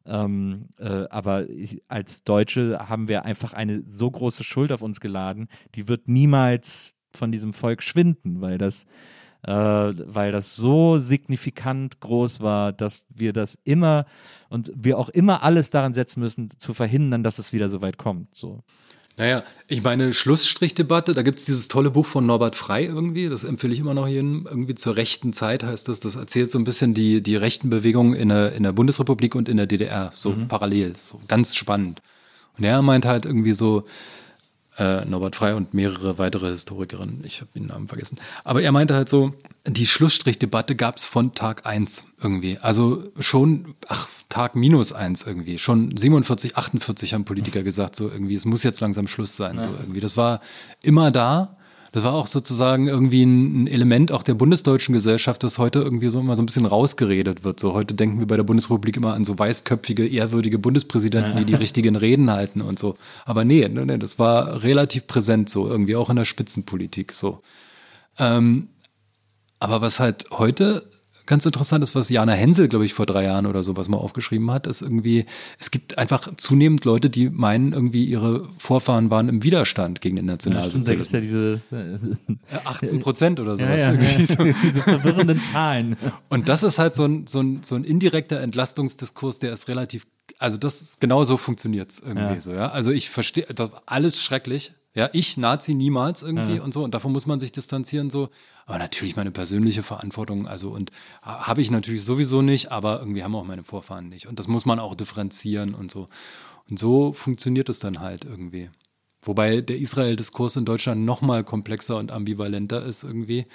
ähm, 0.05 0.69
äh, 0.80 1.05
aber 1.10 1.49
ich, 1.49 1.81
als 1.88 2.23
Deutsche 2.23 2.77
haben 2.89 3.07
wir 3.07 3.26
einfach 3.26 3.53
eine 3.53 3.84
so 3.88 4.10
große 4.11 4.43
Schuld 4.43 4.72
auf 4.72 4.81
uns 4.81 4.99
geladen, 4.99 5.47
die 5.76 5.88
wird 5.88 6.07
niemals 6.10 6.95
von 7.11 7.31
diesem 7.31 7.53
Volk 7.53 7.81
schwinden, 7.81 8.41
weil 8.41 8.57
das, 8.57 8.85
äh, 9.43 9.51
weil 9.53 10.31
das 10.31 10.55
so 10.55 10.99
signifikant 10.99 12.01
groß 12.01 12.41
war, 12.41 12.73
dass 12.73 13.05
wir 13.10 13.31
das 13.31 13.57
immer 13.64 14.05
und 14.49 14.72
wir 14.76 14.97
auch 14.97 15.10
immer 15.10 15.43
alles 15.43 15.69
daran 15.69 15.93
setzen 15.93 16.19
müssen, 16.19 16.49
zu 16.49 16.73
verhindern, 16.73 17.23
dass 17.23 17.39
es 17.39 17.53
wieder 17.53 17.69
so 17.69 17.81
weit 17.81 17.97
kommt. 17.97 18.35
So. 18.35 18.64
Naja, 19.15 19.44
ich 19.68 19.84
meine, 19.84 20.11
Schlussstrichdebatte, 20.11 21.14
da 21.14 21.22
gibt 21.22 21.38
es 21.38 21.45
dieses 21.45 21.68
tolle 21.68 21.91
Buch 21.91 22.06
von 22.07 22.26
Norbert 22.26 22.56
Frey 22.56 22.85
irgendwie, 22.85 23.30
das 23.30 23.44
empfehle 23.44 23.72
ich 23.73 23.80
immer 23.80 23.94
noch 23.94 24.07
jedem, 24.07 24.48
irgendwie 24.49 24.73
zur 24.73 24.95
rechten 24.95 25.34
Zeit 25.34 25.64
heißt 25.64 25.88
das, 25.88 25.99
das 25.99 26.15
erzählt 26.15 26.49
so 26.49 26.57
ein 26.57 26.64
bisschen 26.64 26.95
die, 26.95 27.22
die 27.22 27.35
rechten 27.35 27.69
Bewegungen 27.69 28.15
in 28.15 28.30
der, 28.30 28.53
in 28.53 28.64
der 28.64 28.72
Bundesrepublik 28.72 29.35
und 29.35 29.49
in 29.49 29.57
der 29.57 29.68
DDR, 29.68 30.10
so 30.15 30.31
mhm. 30.31 30.48
parallel, 30.48 30.95
so 30.95 31.22
ganz 31.27 31.56
spannend. 31.56 32.02
Und 32.57 32.64
er 32.64 32.81
meint 32.81 33.06
halt 33.06 33.26
irgendwie 33.26 33.52
so, 33.52 33.84
äh, 34.80 35.06
Norbert 35.06 35.35
Frey 35.35 35.53
und 35.53 35.76
mehrere 35.76 36.18
weitere 36.18 36.49
Historikerinnen, 36.49 37.23
ich 37.23 37.41
habe 37.41 37.52
den 37.56 37.68
Namen 37.68 37.88
vergessen, 37.88 38.18
aber 38.44 38.64
er 38.64 38.72
meinte 38.72 38.95
halt 38.95 39.10
so, 39.10 39.34
die 39.65 39.85
Schlussstrichdebatte 39.85 40.76
gab 40.76 40.98
es 40.98 41.06
von 41.06 41.35
Tag 41.35 41.65
1 41.65 42.03
irgendwie. 42.22 42.57
Also 42.57 43.11
schon, 43.19 43.76
ach, 43.88 44.10
Tag 44.27 44.56
minus 44.56 44.91
1 44.91 45.26
irgendwie. 45.26 45.57
Schon 45.57 45.95
47, 45.95 46.57
48 46.57 47.14
haben 47.14 47.23
Politiker 47.23 47.64
gesagt, 47.64 47.95
so 47.95 48.10
irgendwie, 48.10 48.35
es 48.35 48.45
muss 48.45 48.64
jetzt 48.64 48.81
langsam 48.81 49.07
Schluss 49.07 49.38
sein. 49.38 49.56
Ja. 49.56 49.61
So 49.61 49.69
irgendwie. 49.69 50.02
Das 50.02 50.18
war 50.18 50.41
immer 50.81 51.11
da. 51.11 51.57
Das 51.94 52.03
war 52.03 52.14
auch 52.14 52.26
sozusagen 52.26 52.88
irgendwie 52.88 53.23
ein, 53.23 53.68
Element 53.68 54.11
auch 54.11 54.23
der 54.23 54.34
bundesdeutschen 54.34 54.94
Gesellschaft, 54.94 55.44
das 55.44 55.60
heute 55.60 55.80
irgendwie 55.80 56.10
so 56.10 56.19
immer 56.19 56.35
so 56.35 56.41
ein 56.41 56.48
bisschen 56.48 56.65
rausgeredet 56.65 57.44
wird. 57.44 57.60
So 57.60 57.73
heute 57.73 57.94
denken 57.94 58.19
wir 58.19 58.26
bei 58.26 58.35
der 58.35 58.44
Bundesrepublik 58.44 58.98
immer 58.98 59.14
an 59.14 59.26
so 59.26 59.38
weißköpfige, 59.38 60.07
ehrwürdige 60.07 60.57
Bundespräsidenten, 60.57 61.38
die 61.38 61.45
die 61.45 61.53
richtigen 61.53 61.95
Reden 61.95 62.31
halten 62.31 62.61
und 62.61 62.80
so. 62.80 62.95
Aber 63.26 63.45
nee, 63.45 63.68
nee, 63.69 63.85
nee, 63.85 63.98
das 63.99 64.18
war 64.18 64.64
relativ 64.64 65.06
präsent 65.06 65.52
so, 65.52 65.69
irgendwie 65.69 65.95
auch 65.95 66.10
in 66.10 66.15
der 66.15 66.26
Spitzenpolitik 66.26 67.14
so. 67.14 67.44
Ähm, 68.18 68.69
aber 69.64 69.81
was 69.81 70.02
halt 70.02 70.26
heute 70.30 70.84
ganz 71.26 71.45
interessant 71.45 71.81
ist, 71.84 71.95
was 71.95 72.10
Jana 72.10 72.34
Hensel, 72.34 72.68
glaube 72.68 72.85
ich, 72.85 72.94
vor 72.94 73.06
drei 73.06 73.23
Jahren 73.23 73.45
oder 73.45 73.64
sowas 73.64 73.88
mal 73.88 73.98
aufgeschrieben 73.98 74.52
hat, 74.52 74.68
ist 74.68 74.81
irgendwie, 74.81 75.26
es 75.57 75.72
gibt 75.72 75.98
einfach 75.98 76.35
zunehmend 76.35 76.84
Leute, 76.84 77.10
die 77.10 77.30
meinen, 77.30 77.72
irgendwie 77.72 78.03
ihre 78.03 78.49
Vorfahren 78.57 79.10
waren 79.10 79.30
im 79.30 79.41
Widerstand 79.41 80.02
gegen 80.02 80.18
den 80.18 80.26
Nationalsozialismus. 80.26 81.11
Ja, 81.14 81.19
ja 81.19 81.22
diese 81.22 82.18
18 82.65 82.99
Prozent 82.99 83.40
oder 83.40 83.56
sowas. 83.56 83.81
Ja, 83.81 83.94
ja, 83.94 84.26
so. 84.26 84.44
diese 84.64 84.81
verwirrenden 84.81 85.41
Zahlen. 85.41 85.95
Und 86.27 86.49
das 86.49 86.64
ist 86.64 86.77
halt 86.77 86.94
so 86.94 87.06
ein, 87.06 87.26
so 87.27 87.40
ein, 87.40 87.61
so 87.64 87.76
ein 87.76 87.85
indirekter 87.85 88.41
Entlastungsdiskurs, 88.41 89.40
der 89.40 89.53
ist 89.53 89.69
relativ, 89.69 90.06
also 90.40 90.57
das 90.57 90.98
genau 90.99 91.23
so 91.23 91.38
funktioniert 91.38 91.91
es 91.91 91.99
irgendwie 91.99 92.41
so, 92.41 92.52
ja. 92.52 92.69
Also 92.69 92.91
ich 92.91 93.10
verstehe, 93.10 93.45
alles 93.85 94.22
schrecklich, 94.22 94.73
ja, 94.95 95.10
ich 95.11 95.38
Nazi 95.38 95.74
niemals 95.74 96.22
irgendwie 96.22 96.57
ja. 96.57 96.64
und 96.64 96.74
so 96.74 96.84
und 96.84 96.94
davon 96.94 97.11
muss 97.11 97.26
man 97.26 97.40
sich 97.40 97.52
distanzieren 97.52 98.10
so. 98.10 98.30
Aber 98.65 98.78
natürlich 98.78 99.15
meine 99.15 99.32
persönliche 99.32 99.84
Verantwortung, 99.84 100.48
also 100.48 100.72
und 100.72 100.91
habe 101.22 101.61
ich 101.61 101.72
natürlich 101.72 102.06
sowieso 102.06 102.41
nicht, 102.41 102.72
aber 102.72 102.99
irgendwie 102.99 103.24
haben 103.24 103.36
auch 103.36 103.44
meine 103.44 103.64
Vorfahren 103.64 104.10
nicht 104.10 104.28
und 104.28 104.40
das 104.40 104.48
muss 104.48 104.65
man 104.65 104.80
auch 104.80 104.95
differenzieren 104.95 105.74
und 105.74 105.91
so. 105.91 106.10
Und 106.70 106.80
so 106.80 107.14
funktioniert 107.14 107.70
es 107.70 107.80
dann 107.80 107.99
halt 107.99 108.24
irgendwie. 108.24 108.70
Wobei 109.24 109.61
der 109.61 109.78
Israel-Diskurs 109.80 110.57
in 110.57 110.65
Deutschland 110.65 111.06
noch 111.06 111.22
mal 111.22 111.44
komplexer 111.44 111.98
und 111.98 112.11
ambivalenter 112.11 112.84
ist 112.86 113.03
irgendwie, 113.03 113.45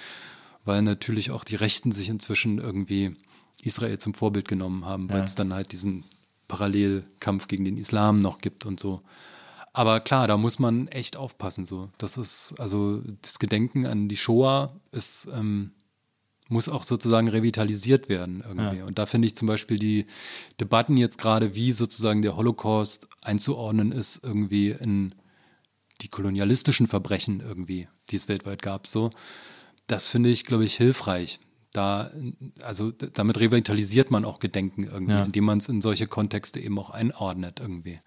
weil 0.65 0.81
natürlich 0.81 1.31
auch 1.31 1.43
die 1.43 1.55
Rechten 1.55 1.91
sich 1.91 2.09
inzwischen 2.09 2.59
irgendwie 2.59 3.15
Israel 3.61 3.97
zum 3.97 4.13
Vorbild 4.13 4.47
genommen 4.47 4.85
haben, 4.85 5.09
weil 5.09 5.23
es 5.23 5.35
dann 5.35 5.53
halt 5.53 5.71
diesen 5.71 6.05
Parallelkampf 6.47 7.47
gegen 7.47 7.65
den 7.65 7.77
Islam 7.77 8.19
noch 8.19 8.39
gibt 8.39 8.65
und 8.65 8.79
so. 8.79 9.01
Aber 9.73 9.99
klar, 9.99 10.27
da 10.27 10.37
muss 10.37 10.59
man 10.59 10.87
echt 10.87 11.15
aufpassen. 11.15 11.65
So, 11.65 11.89
das 11.97 12.17
ist 12.17 12.55
also 12.59 13.01
das 13.21 13.39
Gedenken 13.39 13.85
an 13.85 14.09
die 14.09 14.17
Shoah 14.17 14.73
ist 14.91 15.27
ähm, 15.33 15.71
muss 16.49 16.67
auch 16.67 16.83
sozusagen 16.83 17.27
revitalisiert 17.27 18.09
werden 18.09 18.43
irgendwie. 18.45 18.79
Ja. 18.79 18.85
Und 18.85 18.97
da 18.97 19.05
finde 19.05 19.27
ich 19.27 19.35
zum 19.35 19.47
Beispiel 19.47 19.77
die 19.77 20.07
Debatten 20.59 20.97
jetzt 20.97 21.19
gerade, 21.19 21.55
wie 21.55 21.71
sozusagen 21.71 22.21
der 22.21 22.35
Holocaust 22.35 23.07
einzuordnen 23.21 23.91
ist, 23.91 24.23
irgendwie 24.23 24.71
in 24.71 25.13
die 26.01 26.07
kolonialistischen 26.07 26.87
Verbrechen 26.87 27.39
irgendwie, 27.39 27.87
die 28.09 28.15
es 28.15 28.27
weltweit 28.27 28.61
gab, 28.61 28.87
so. 28.87 29.11
Das 29.87 30.07
finde 30.07 30.29
ich, 30.29 30.45
glaube 30.45 30.65
ich, 30.65 30.75
hilfreich. 30.75 31.39
Da, 31.71 32.11
also 32.61 32.91
damit 32.91 33.39
revitalisiert 33.39 34.09
man 34.09 34.25
auch 34.25 34.39
Gedenken 34.39 34.85
irgendwie, 34.85 35.13
ja. 35.13 35.23
indem 35.23 35.45
man 35.45 35.59
es 35.59 35.69
in 35.69 35.81
solche 35.81 36.07
Kontexte 36.07 36.59
eben 36.59 36.79
auch 36.79 36.89
einordnet 36.89 37.59
irgendwie. 37.59 37.99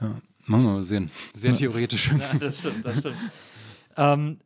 Ja, 0.00 0.20
machen 0.46 0.64
wir 0.64 0.72
mal 0.72 0.84
sehen. 0.84 1.10
Sehr 1.32 1.54
theoretisch. 1.54 2.10
Ja, 2.10 2.38
das 2.38 2.58
stimmt, 2.58 2.84
das 2.84 2.98
stimmt. 2.98 3.16
ähm, 3.96 4.38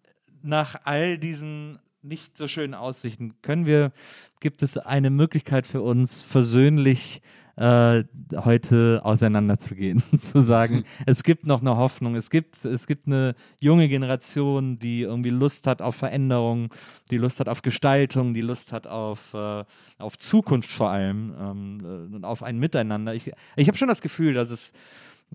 nach 0.42 0.80
all 0.84 1.18
diesen 1.18 1.78
nicht 2.02 2.36
so 2.36 2.48
schönen 2.48 2.74
Aussichten 2.74 3.34
können 3.42 3.66
wir, 3.66 3.92
gibt 4.40 4.62
es 4.62 4.76
eine 4.78 5.10
Möglichkeit 5.10 5.66
für 5.66 5.82
uns, 5.82 6.22
versöhnlich 6.22 7.20
äh, 7.58 8.04
heute 8.36 9.00
auseinanderzugehen, 9.02 10.02
zu 10.22 10.40
sagen, 10.40 10.84
es 11.06 11.24
gibt 11.24 11.44
noch 11.44 11.60
eine 11.60 11.76
Hoffnung, 11.76 12.14
es 12.14 12.30
gibt, 12.30 12.64
es 12.64 12.86
gibt 12.86 13.08
eine 13.08 13.34
junge 13.58 13.88
Generation, 13.88 14.78
die 14.78 15.02
irgendwie 15.02 15.30
Lust 15.30 15.66
hat 15.66 15.82
auf 15.82 15.96
Veränderung, 15.96 16.72
die 17.10 17.18
Lust 17.18 17.40
hat 17.40 17.48
auf 17.48 17.62
Gestaltung, 17.62 18.32
die 18.32 18.42
Lust 18.42 18.72
hat 18.72 18.86
auf, 18.86 19.34
äh, 19.34 19.64
auf 19.98 20.18
Zukunft 20.18 20.70
vor 20.70 20.90
allem 20.90 21.34
ähm, 21.40 21.80
äh, 21.82 22.14
und 22.14 22.24
auf 22.24 22.44
ein 22.44 22.58
Miteinander. 22.58 23.12
Ich, 23.14 23.32
ich 23.56 23.66
habe 23.66 23.76
schon 23.76 23.88
das 23.88 24.02
Gefühl, 24.02 24.34
dass 24.34 24.52
es 24.52 24.72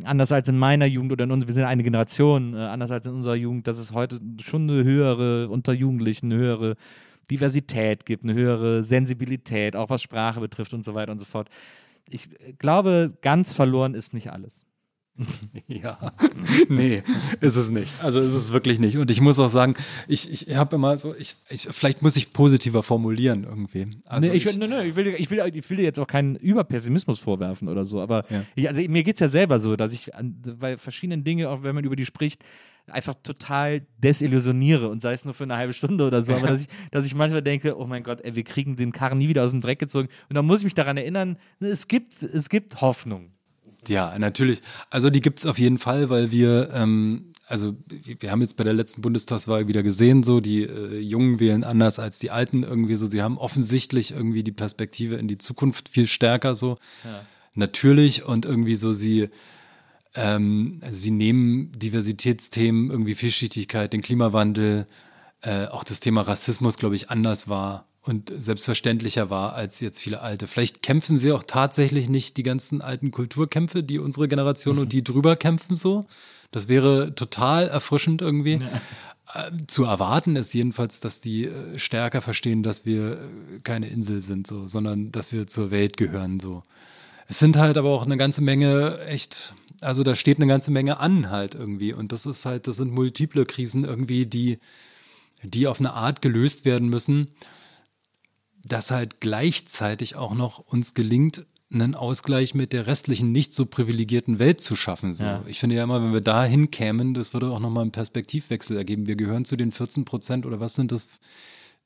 anders 0.03 0.31
als 0.31 0.49
in 0.49 0.57
meiner 0.57 0.85
Jugend 0.85 1.11
oder 1.11 1.25
in 1.25 1.31
uns, 1.31 1.47
wir 1.47 1.53
sind 1.53 1.63
eine 1.63 1.83
Generation, 1.83 2.53
äh, 2.53 2.57
anders 2.57 2.91
als 2.91 3.05
in 3.05 3.13
unserer 3.13 3.35
Jugend, 3.35 3.67
dass 3.67 3.77
es 3.77 3.93
heute 3.93 4.19
schon 4.41 4.69
eine 4.69 4.83
höhere, 4.83 5.49
unter 5.49 5.73
Jugendlichen, 5.73 6.31
eine 6.31 6.41
höhere 6.41 6.75
Diversität 7.29 8.05
gibt, 8.05 8.23
eine 8.23 8.33
höhere 8.33 8.83
Sensibilität, 8.83 9.75
auch 9.75 9.89
was 9.89 10.01
Sprache 10.01 10.39
betrifft 10.39 10.73
und 10.73 10.83
so 10.83 10.93
weiter 10.93 11.11
und 11.11 11.19
so 11.19 11.25
fort. 11.25 11.49
Ich 12.09 12.29
glaube, 12.57 13.17
ganz 13.21 13.53
verloren 13.53 13.93
ist 13.93 14.13
nicht 14.13 14.31
alles. 14.31 14.65
ja, 15.67 16.11
nee, 16.69 17.03
ist 17.39 17.55
es 17.55 17.69
nicht. 17.69 18.03
Also 18.03 18.19
ist 18.19 18.33
es 18.33 18.51
wirklich 18.51 18.79
nicht. 18.79 18.97
Und 18.97 19.11
ich 19.11 19.21
muss 19.21 19.37
auch 19.37 19.49
sagen, 19.49 19.75
ich, 20.07 20.31
ich 20.31 20.55
habe 20.55 20.75
immer 20.75 20.97
so, 20.97 21.13
ich, 21.15 21.35
ich, 21.49 21.67
vielleicht 21.71 22.01
muss 22.01 22.15
ich 22.15 22.33
positiver 22.33 22.81
formulieren 22.81 23.43
irgendwie. 23.43 23.87
Also 24.05 24.27
nee, 24.27 24.35
ich, 24.35 24.45
ich, 24.45 24.57
nee, 24.57 24.67
nee, 24.67 24.83
ich, 24.83 24.95
will, 24.95 25.07
ich, 25.07 25.29
will, 25.29 25.51
ich 25.53 25.69
will 25.69 25.77
dir 25.77 25.83
jetzt 25.83 25.99
auch 25.99 26.07
keinen 26.07 26.35
Überpessimismus 26.35 27.19
vorwerfen 27.19 27.67
oder 27.67 27.85
so, 27.85 28.01
aber 28.01 28.23
ja. 28.29 28.43
ich, 28.55 28.67
also 28.67 28.81
mir 28.81 29.03
geht 29.03 29.15
es 29.15 29.19
ja 29.19 29.27
selber 29.27 29.59
so, 29.59 29.75
dass 29.75 29.93
ich 29.93 30.15
an, 30.15 30.41
bei 30.59 30.77
verschiedenen 30.77 31.23
Dingen, 31.23 31.45
auch 31.45 31.61
wenn 31.61 31.75
man 31.75 31.83
über 31.83 31.95
die 31.95 32.05
spricht, 32.05 32.43
einfach 32.87 33.13
total 33.21 33.85
desillusioniere 33.99 34.89
und 34.89 35.01
sei 35.01 35.13
es 35.13 35.25
nur 35.25 35.33
für 35.33 35.43
eine 35.43 35.55
halbe 35.55 35.73
Stunde 35.73 36.05
oder 36.05 36.21
so, 36.23 36.33
aber 36.33 36.47
dass 36.47 36.61
ich, 36.61 36.67
dass 36.91 37.05
ich 37.05 37.15
manchmal 37.15 37.41
denke, 37.41 37.77
oh 37.77 37.85
mein 37.85 38.03
Gott, 38.03 38.19
ey, 38.21 38.35
wir 38.35 38.43
kriegen 38.43 38.75
den 38.75 38.91
Karren 38.91 39.19
nie 39.19 39.29
wieder 39.29 39.43
aus 39.43 39.51
dem 39.51 39.61
Dreck 39.61 39.79
gezogen 39.79 40.09
und 40.27 40.35
dann 40.35 40.45
muss 40.45 40.59
ich 40.59 40.65
mich 40.65 40.73
daran 40.73 40.97
erinnern, 40.97 41.37
ne, 41.59 41.69
es 41.69 41.87
gibt, 41.87 42.21
es 42.21 42.49
gibt 42.49 42.81
Hoffnung. 42.81 43.31
Ja, 43.87 44.17
natürlich. 44.17 44.61
Also 44.89 45.09
die 45.09 45.21
gibt 45.21 45.39
es 45.39 45.45
auf 45.45 45.59
jeden 45.59 45.77
Fall, 45.77 46.09
weil 46.09 46.31
wir, 46.31 46.69
ähm, 46.73 47.33
also 47.47 47.75
wir 48.19 48.31
haben 48.31 48.41
jetzt 48.41 48.57
bei 48.57 48.63
der 48.63 48.73
letzten 48.73 49.01
Bundestagswahl 49.01 49.67
wieder 49.67 49.83
gesehen, 49.83 50.23
so 50.23 50.39
die 50.39 50.63
äh, 50.63 50.99
Jungen 50.99 51.39
wählen 51.39 51.63
anders 51.63 51.99
als 51.99 52.19
die 52.19 52.31
Alten 52.31 52.63
irgendwie 52.63 52.95
so. 52.95 53.07
Sie 53.07 53.21
haben 53.21 53.37
offensichtlich 53.37 54.11
irgendwie 54.11 54.43
die 54.43 54.51
Perspektive 54.51 55.15
in 55.15 55.27
die 55.27 55.37
Zukunft 55.37 55.89
viel 55.89 56.07
stärker 56.07 56.55
so. 56.55 56.77
Ja. 57.03 57.21
Natürlich 57.55 58.25
und 58.25 58.45
irgendwie 58.45 58.75
so 58.75 58.93
sie 58.93 59.29
ähm, 60.15 60.79
sie 60.91 61.11
nehmen 61.11 61.71
Diversitätsthemen, 61.71 62.91
irgendwie 62.91 63.15
Vielschichtigkeit, 63.15 63.93
den 63.93 64.01
Klimawandel, 64.01 64.87
äh, 65.41 65.65
auch 65.67 65.83
das 65.83 65.99
Thema 65.99 66.21
Rassismus, 66.21 66.77
glaube 66.77 66.95
ich, 66.95 67.09
anders 67.09 67.47
wahr 67.47 67.87
und 68.05 68.33
selbstverständlicher 68.35 69.29
war 69.29 69.53
als 69.53 69.79
jetzt 69.79 70.01
viele 70.01 70.19
alte. 70.19 70.47
Vielleicht 70.47 70.81
kämpfen 70.81 71.15
sie 71.15 71.31
auch 71.31 71.43
tatsächlich 71.43 72.09
nicht 72.09 72.35
die 72.35 72.43
ganzen 72.43 72.81
alten 72.81 73.11
Kulturkämpfe, 73.11 73.81
die 73.81 73.97
unsere 73.97 74.27
Generation 74.27 74.77
und 74.77 74.91
die 74.91 75.03
drüber 75.03 75.37
kämpfen 75.37 75.77
so. 75.77 76.05
Das 76.51 76.67
wäre 76.67 77.15
total 77.15 77.69
erfrischend 77.69 78.21
irgendwie. 78.21 78.55
Ja. 78.55 79.47
Ähm, 79.47 79.69
zu 79.69 79.85
erwarten 79.85 80.35
ist 80.35 80.53
jedenfalls, 80.53 80.99
dass 80.99 81.21
die 81.21 81.45
äh, 81.45 81.79
stärker 81.79 82.21
verstehen, 82.21 82.61
dass 82.61 82.85
wir 82.85 83.13
äh, 83.13 83.59
keine 83.63 83.87
Insel 83.87 84.19
sind, 84.19 84.47
so, 84.47 84.67
sondern 84.67 85.13
dass 85.13 85.31
wir 85.31 85.47
zur 85.47 85.71
Welt 85.71 85.95
gehören. 85.95 86.41
So. 86.41 86.63
Es 87.29 87.39
sind 87.39 87.55
halt 87.55 87.77
aber 87.77 87.89
auch 87.89 88.05
eine 88.05 88.17
ganze 88.17 88.41
Menge 88.41 88.99
echt, 89.07 89.53
also 89.79 90.03
da 90.03 90.15
steht 90.15 90.39
eine 90.39 90.47
ganze 90.47 90.71
Menge 90.71 90.99
an 90.99 91.31
halt 91.31 91.55
irgendwie. 91.55 91.93
Und 91.93 92.11
das 92.11 92.25
ist 92.25 92.45
halt, 92.45 92.67
das 92.67 92.75
sind 92.75 92.91
multiple 92.91 93.45
Krisen 93.45 93.85
irgendwie, 93.85 94.25
die, 94.25 94.59
die 95.41 95.67
auf 95.67 95.79
eine 95.79 95.93
Art 95.93 96.21
gelöst 96.21 96.65
werden 96.65 96.89
müssen 96.89 97.29
dass 98.63 98.91
halt 98.91 99.19
gleichzeitig 99.19 100.15
auch 100.15 100.33
noch 100.33 100.59
uns 100.59 100.93
gelingt, 100.93 101.45
einen 101.71 101.95
Ausgleich 101.95 102.53
mit 102.53 102.71
der 102.71 102.85
restlichen 102.85 103.31
nicht 103.31 103.53
so 103.53 103.65
privilegierten 103.65 104.37
Welt 104.37 104.61
zu 104.61 104.75
schaffen. 104.75 105.13
So. 105.13 105.23
Ja. 105.23 105.43
Ich 105.47 105.59
finde 105.59 105.75
ja 105.75 105.83
immer, 105.83 106.03
wenn 106.03 106.13
wir 106.13 106.21
da 106.21 106.45
hinkämen, 106.45 107.13
das 107.13 107.33
würde 107.33 107.49
auch 107.49 107.59
nochmal 107.59 107.81
einen 107.81 107.91
Perspektivwechsel 107.91 108.77
ergeben. 108.77 109.07
Wir 109.07 109.15
gehören 109.15 109.43
zu 109.45 109.55
den 109.55 109.71
14 109.71 110.05
Prozent 110.05 110.45
oder 110.45 110.59
was 110.59 110.75
sind 110.75 110.91
das 110.91 111.07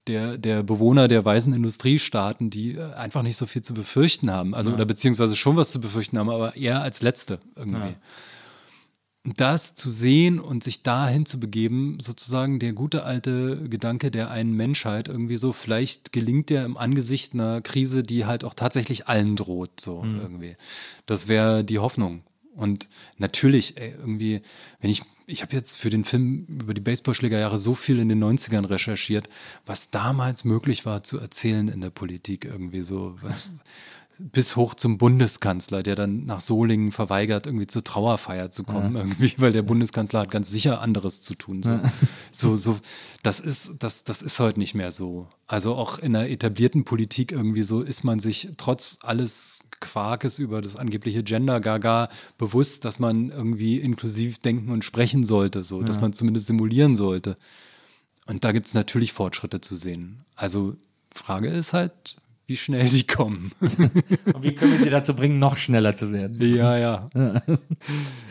der, 0.07 0.37
der 0.37 0.63
Bewohner 0.63 1.07
der 1.07 1.23
weißen 1.23 1.53
Industriestaaten, 1.53 2.49
die 2.49 2.75
äh, 2.75 2.93
einfach 2.93 3.23
nicht 3.23 3.37
so 3.37 3.45
viel 3.45 3.61
zu 3.61 3.73
befürchten 3.73 4.31
haben. 4.31 4.55
Also, 4.55 4.69
ja. 4.69 4.75
oder 4.75 4.85
beziehungsweise 4.85 5.35
schon 5.35 5.57
was 5.57 5.71
zu 5.71 5.81
befürchten 5.81 6.17
haben, 6.17 6.29
aber 6.29 6.55
eher 6.55 6.81
als 6.81 7.01
Letzte 7.01 7.39
irgendwie. 7.55 7.89
Ja 7.89 7.95
das 9.35 9.75
zu 9.75 9.91
sehen 9.91 10.39
und 10.39 10.63
sich 10.63 10.83
dahin 10.83 11.25
zu 11.25 11.39
begeben, 11.39 11.97
sozusagen 11.99 12.59
der 12.59 12.73
gute 12.73 13.03
alte 13.03 13.67
Gedanke 13.67 14.11
der 14.11 14.31
einen 14.31 14.53
Menschheit 14.53 15.07
irgendwie 15.07 15.37
so, 15.37 15.53
vielleicht 15.53 16.13
gelingt 16.13 16.49
der 16.49 16.65
im 16.65 16.77
Angesicht 16.77 17.33
einer 17.33 17.61
Krise, 17.61 18.03
die 18.03 18.25
halt 18.25 18.43
auch 18.43 18.53
tatsächlich 18.53 19.07
allen 19.07 19.35
droht, 19.35 19.81
so 19.81 20.01
mhm. 20.01 20.19
irgendwie. 20.19 20.55
Das 21.05 21.27
wäre 21.27 21.63
die 21.63 21.79
Hoffnung. 21.79 22.23
Und 22.55 22.89
natürlich, 23.17 23.77
ey, 23.77 23.93
irgendwie, 23.99 24.41
wenn 24.81 24.89
ich, 24.89 25.03
ich 25.27 25.43
habe 25.43 25.55
jetzt 25.55 25.77
für 25.77 25.91
den 25.91 26.05
Film 26.05 26.45
über 26.47 26.73
die 26.73 26.81
Baseballschlägerjahre 26.81 27.59
so 27.59 27.75
viel 27.75 27.99
in 27.99 28.09
den 28.09 28.23
90ern 28.23 28.67
recherchiert, 28.67 29.29
was 29.65 29.91
damals 29.91 30.43
möglich 30.43 30.85
war 30.85 31.03
zu 31.03 31.19
erzählen 31.19 31.67
in 31.67 31.81
der 31.81 31.91
Politik 31.91 32.45
irgendwie 32.45 32.81
so, 32.81 33.15
was, 33.21 33.51
bis 34.19 34.56
hoch 34.56 34.73
zum 34.73 34.98
Bundeskanzler, 34.98 35.84
der 35.84 35.95
dann 35.95 36.26
nach 36.26 36.41
Solingen 36.41 36.91
verweigert, 36.91 37.45
irgendwie 37.45 37.68
zur 37.68 37.84
Trauerfeier 37.84 38.52
zu 38.52 38.64
kommen, 38.64 38.95
ja. 38.95 39.02
irgendwie, 39.02 39.34
weil 39.38 39.52
der 39.52 39.61
Bundeskanzler 39.61 40.22
hat 40.22 40.31
ganz 40.31 40.49
sicher 40.49 40.81
anderes 40.81 41.22
zu 41.22 41.35
tun. 41.35 41.64
So, 41.64 41.72
ja. 41.72 41.84
so, 42.31 42.56
so, 42.56 42.77
das 43.23 43.39
ist, 43.39 43.76
das, 43.80 44.03
das 44.03 44.22
ist 44.22 44.39
heute 44.39 44.60
nicht 44.60 44.76
mehr 44.76 44.91
so. 44.91 45.27
Also 45.48 45.76
auch 45.76 45.99
in 45.99 46.14
der 46.14 46.30
etablierten 46.31 46.84
Politik 46.84 47.31
irgendwie 47.31 47.64
so 47.64 47.81
ist 47.81 48.03
man 48.03 48.19
sich 48.19 48.49
trotz 48.57 48.99
alles 49.02 49.64
Quarkes 49.80 50.39
über 50.39 50.61
das 50.61 50.76
angebliche 50.76 51.23
Gender-Gaga 51.23 52.10
bewusst, 52.38 52.85
dass 52.85 52.99
man 52.99 53.30
irgendwie 53.30 53.80
inklusiv 53.80 54.39
denken 54.39 54.72
und 54.72 54.84
sprechen 54.84 55.23
sollte, 55.23 55.64
so, 55.64 55.81
ja. 55.81 55.85
dass 55.85 56.02
man 56.02 56.14
zumindest 56.14 56.48
simulieren 56.48 56.95
sollte. 56.95 57.38
Und 58.26 58.44
da 58.44 58.52
gibt 58.52 58.68
es 58.68 58.73
natürlich 58.73 59.14
Fortschritte 59.14 59.61
zu 59.61 59.76
sehen. 59.76 60.26
Also 60.35 60.76
Frage 61.14 61.49
ist 61.49 61.73
halt, 61.73 62.18
wie 62.48 62.56
schnell 62.56 62.88
sie 62.88 63.03
kommen. 63.03 63.52
und 63.60 64.41
wie 64.41 64.56
können 64.56 64.72
wir 64.72 64.80
sie 64.80 64.90
dazu 64.90 65.14
bringen, 65.14 65.38
noch 65.38 65.57
schneller 65.57 65.98
zu 65.98 66.14
werden? 66.14 66.41
Ja, 66.41 66.78
ja. 66.78 67.10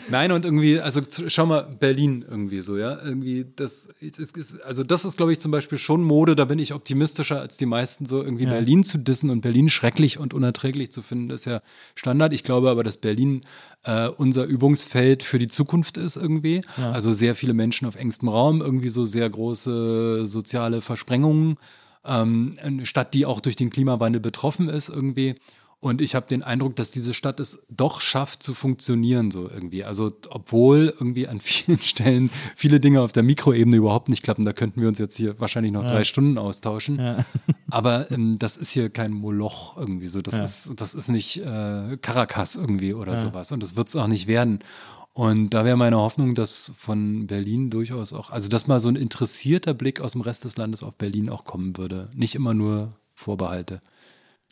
Nein, 0.08 0.32
und 0.32 0.46
irgendwie, 0.46 0.80
also 0.80 1.02
schau 1.28 1.44
mal, 1.44 1.76
Berlin 1.78 2.24
irgendwie 2.26 2.62
so, 2.62 2.78
ja. 2.78 2.98
Irgendwie, 3.04 3.44
das 3.56 3.88
ist, 4.00 4.18
ist 4.18 4.62
also 4.62 4.84
das 4.84 5.04
ist, 5.04 5.18
glaube 5.18 5.32
ich, 5.32 5.40
zum 5.40 5.50
Beispiel 5.50 5.76
schon 5.76 6.02
Mode, 6.02 6.34
da 6.34 6.46
bin 6.46 6.58
ich 6.58 6.72
optimistischer 6.72 7.38
als 7.38 7.58
die 7.58 7.66
meisten, 7.66 8.06
so 8.06 8.22
irgendwie 8.22 8.44
ja. 8.44 8.50
Berlin 8.50 8.84
zu 8.84 8.96
dissen 8.98 9.28
und 9.28 9.42
Berlin 9.42 9.68
schrecklich 9.68 10.18
und 10.18 10.32
unerträglich 10.32 10.92
zu 10.92 11.02
finden, 11.02 11.28
ist 11.28 11.44
ja 11.44 11.60
Standard. 11.94 12.32
Ich 12.32 12.42
glaube 12.42 12.70
aber, 12.70 12.84
dass 12.84 12.96
Berlin 12.96 13.42
äh, 13.82 14.08
unser 14.08 14.44
Übungsfeld 14.44 15.24
für 15.24 15.38
die 15.38 15.48
Zukunft 15.48 15.98
ist 15.98 16.16
irgendwie. 16.16 16.62
Ja. 16.78 16.92
Also 16.92 17.12
sehr 17.12 17.34
viele 17.34 17.52
Menschen 17.52 17.86
auf 17.86 17.96
engstem 17.96 18.30
Raum, 18.30 18.62
irgendwie 18.62 18.88
so 18.88 19.04
sehr 19.04 19.28
große 19.28 20.24
soziale 20.24 20.80
Versprengungen 20.80 21.58
ähm, 22.06 22.56
eine 22.62 22.86
Stadt, 22.86 23.14
die 23.14 23.26
auch 23.26 23.40
durch 23.40 23.56
den 23.56 23.70
Klimawandel 23.70 24.20
betroffen 24.20 24.68
ist 24.68 24.88
irgendwie. 24.88 25.36
Und 25.78 26.00
ich 26.00 26.14
habe 26.14 26.26
den 26.26 26.42
Eindruck, 26.42 26.74
dass 26.74 26.90
diese 26.90 27.12
Stadt 27.12 27.38
es 27.38 27.58
doch 27.68 28.00
schafft 28.00 28.42
zu 28.42 28.54
funktionieren 28.54 29.30
so 29.30 29.48
irgendwie. 29.48 29.84
Also 29.84 30.10
obwohl 30.30 30.92
irgendwie 30.98 31.28
an 31.28 31.40
vielen 31.40 31.78
Stellen 31.78 32.30
viele 32.56 32.80
Dinge 32.80 33.02
auf 33.02 33.12
der 33.12 33.22
Mikroebene 33.22 33.76
überhaupt 33.76 34.08
nicht 34.08 34.22
klappen, 34.22 34.44
da 34.44 34.52
könnten 34.52 34.80
wir 34.80 34.88
uns 34.88 34.98
jetzt 34.98 35.16
hier 35.16 35.38
wahrscheinlich 35.38 35.72
noch 35.72 35.82
ja. 35.82 35.90
drei 35.90 36.04
Stunden 36.04 36.38
austauschen. 36.38 36.98
Ja. 36.98 37.24
Aber 37.70 38.10
ähm, 38.10 38.38
das 38.38 38.56
ist 38.56 38.70
hier 38.70 38.88
kein 38.88 39.12
Moloch 39.12 39.76
irgendwie 39.76 40.08
so. 40.08 40.22
Das 40.22 40.38
ja. 40.38 40.44
ist 40.44 40.72
das 40.76 40.94
ist 40.94 41.08
nicht 41.08 41.38
äh, 41.38 41.98
Caracas 42.00 42.56
irgendwie 42.56 42.94
oder 42.94 43.16
sowas. 43.16 43.52
Und 43.52 43.62
das 43.62 43.76
wird 43.76 43.88
es 43.88 43.96
auch 43.96 44.08
nicht 44.08 44.26
werden. 44.26 44.60
Und 45.16 45.54
da 45.54 45.64
wäre 45.64 45.78
meine 45.78 45.96
Hoffnung, 45.96 46.34
dass 46.34 46.74
von 46.76 47.26
Berlin 47.26 47.70
durchaus 47.70 48.12
auch, 48.12 48.28
also 48.28 48.50
dass 48.50 48.66
mal 48.66 48.80
so 48.80 48.90
ein 48.90 48.96
interessierter 48.96 49.72
Blick 49.72 50.02
aus 50.02 50.12
dem 50.12 50.20
Rest 50.20 50.44
des 50.44 50.58
Landes 50.58 50.82
auf 50.82 50.94
Berlin 50.94 51.30
auch 51.30 51.46
kommen 51.46 51.78
würde. 51.78 52.10
Nicht 52.12 52.34
immer 52.34 52.52
nur 52.52 52.92
Vorbehalte. 53.14 53.80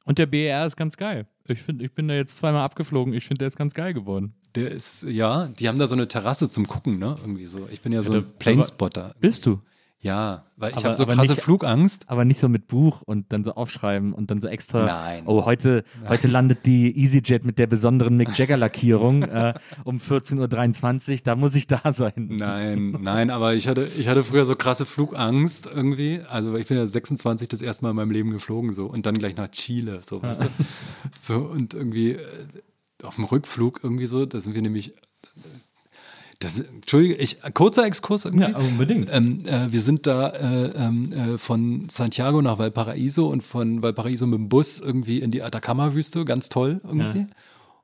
Und 0.07 0.16
der 0.16 0.24
BER 0.24 0.65
ist 0.65 0.77
ganz 0.77 0.97
geil. 0.97 1.27
Ich 1.49 1.61
finde, 1.61 1.85
ich 1.85 1.93
bin 1.93 2.09
da 2.09 2.15
jetzt 2.15 2.39
zweimal 2.39 2.62
abgeflogen. 2.62 3.12
Ich 3.12 3.27
finde, 3.27 3.41
der 3.41 3.49
ist 3.49 3.59
ganz 3.59 3.74
geil 3.74 3.93
geworden. 3.93 4.32
Der 4.55 4.70
ist, 4.70 5.03
ja, 5.03 5.49
die 5.49 5.69
haben 5.69 5.78
da 5.78 5.86
so 5.86 5.97
eine 5.97 6.09
Terrasse 6.09 6.49
zum 6.49 6.66
Gucken, 6.66 6.99
ne? 6.99 7.16
Irgendwie 7.20 7.45
so. 7.45 7.69
Ich 7.70 7.82
bin 7.82 7.93
ja 7.93 8.01
so 8.01 8.15
ja, 8.15 8.20
ein 8.20 8.27
Planespotter. 8.39 9.15
Bist 9.20 9.45
du? 9.45 9.61
Ja, 10.05 10.44
weil 10.59 10.74
ich 10.76 10.85
habe 10.85 10.94
so 10.94 11.06
krasse 11.06 11.32
nicht, 11.32 11.40
Flugangst. 11.40 12.10
Aber 12.10 12.26
nicht 12.26 12.39
so 12.39 12.51
mit 12.51 12.66
Buch 12.66 13.01
und 13.01 13.32
dann 13.32 13.43
so 13.43 13.55
aufschreiben 13.55 14.12
und 14.12 14.31
dann 14.31 14.39
so 14.39 14.48
extra. 14.48 14.85
Nein. 14.85 15.22
Oh, 15.24 15.47
heute, 15.47 15.82
Nein. 15.98 16.10
heute 16.10 16.28
landet 16.28 16.66
die 16.66 16.94
EasyJet 16.94 17.47
mit 17.47 17.59
der 17.59 17.66
besonderen 17.66 18.18
Mick 18.18 18.36
Jagger 18.36 18.59
Lackierung 18.59 19.22
äh, 19.22 19.55
um 19.85 20.01
14.23 20.01 21.10
Uhr. 21.10 21.18
Da 21.24 21.36
muss 21.36 21.55
ich 21.55 21.66
da 21.66 21.81
sein. 21.90 22.12
Nein, 22.16 22.98
nein, 23.01 23.31
aber 23.31 23.55
ich 23.55 23.66
hatte, 23.66 23.89
ich 23.97 24.06
hatte 24.06 24.24
früher 24.24 24.44
so 24.44 24.56
krasse 24.56 24.85
Flugangst 24.85 25.64
irgendwie. 25.64 26.20
Also 26.28 26.55
ich 26.56 26.66
bin 26.66 26.76
ja 26.76 26.86
26 26.86 27.48
das 27.48 27.62
erste 27.62 27.82
Mal 27.85 27.90
in 27.90 27.97
meinem 27.97 28.10
Leben 28.10 28.31
geflogen 28.31 28.74
so 28.74 28.85
und 28.85 29.06
dann 29.06 29.16
gleich 29.16 29.36
nach 29.36 29.51
Chile. 29.52 30.01
So, 30.02 30.22
weißt 30.22 30.43
du? 30.43 30.47
so 31.18 31.39
und 31.39 31.72
irgendwie 31.72 32.10
äh, 32.10 32.47
auf 33.02 33.14
dem 33.14 33.24
Rückflug 33.24 33.81
irgendwie 33.82 34.06
so, 34.06 34.26
da 34.26 34.39
sind 34.39 34.55
wir 34.55 34.60
nämlich 34.60 34.94
das, 36.39 36.61
Entschuldige, 36.61 37.15
ich, 37.15 37.39
kurzer 37.55 37.85
Exkurs 37.86 38.24
irgendwie. 38.24 38.51
Ja, 38.51 38.59
unbedingt. 38.59 39.09
Ähm, 39.12 39.40
äh, 39.47 39.70
wir 39.73 39.81
sind 39.81 40.06
da 40.06 40.28
äh, 40.28 40.73
ähm, 40.77 41.12
äh, 41.12 41.39
von 41.39 41.89
Santiago 41.89 42.43
nach 42.43 42.59
Valparaiso 42.59 43.28
und 43.28 43.43
von 43.43 43.82
Valparaiso 43.82 44.27
mit 44.27 44.39
dem 44.39 44.48
Bus 44.48 44.81
irgendwie 44.81 45.20
in 45.20 45.31
die 45.31 45.43
Atacama-Wüste, 45.43 46.24
ganz 46.24 46.48
toll 46.48 46.81
irgendwie. 46.85 47.20
Ja. 47.20 47.27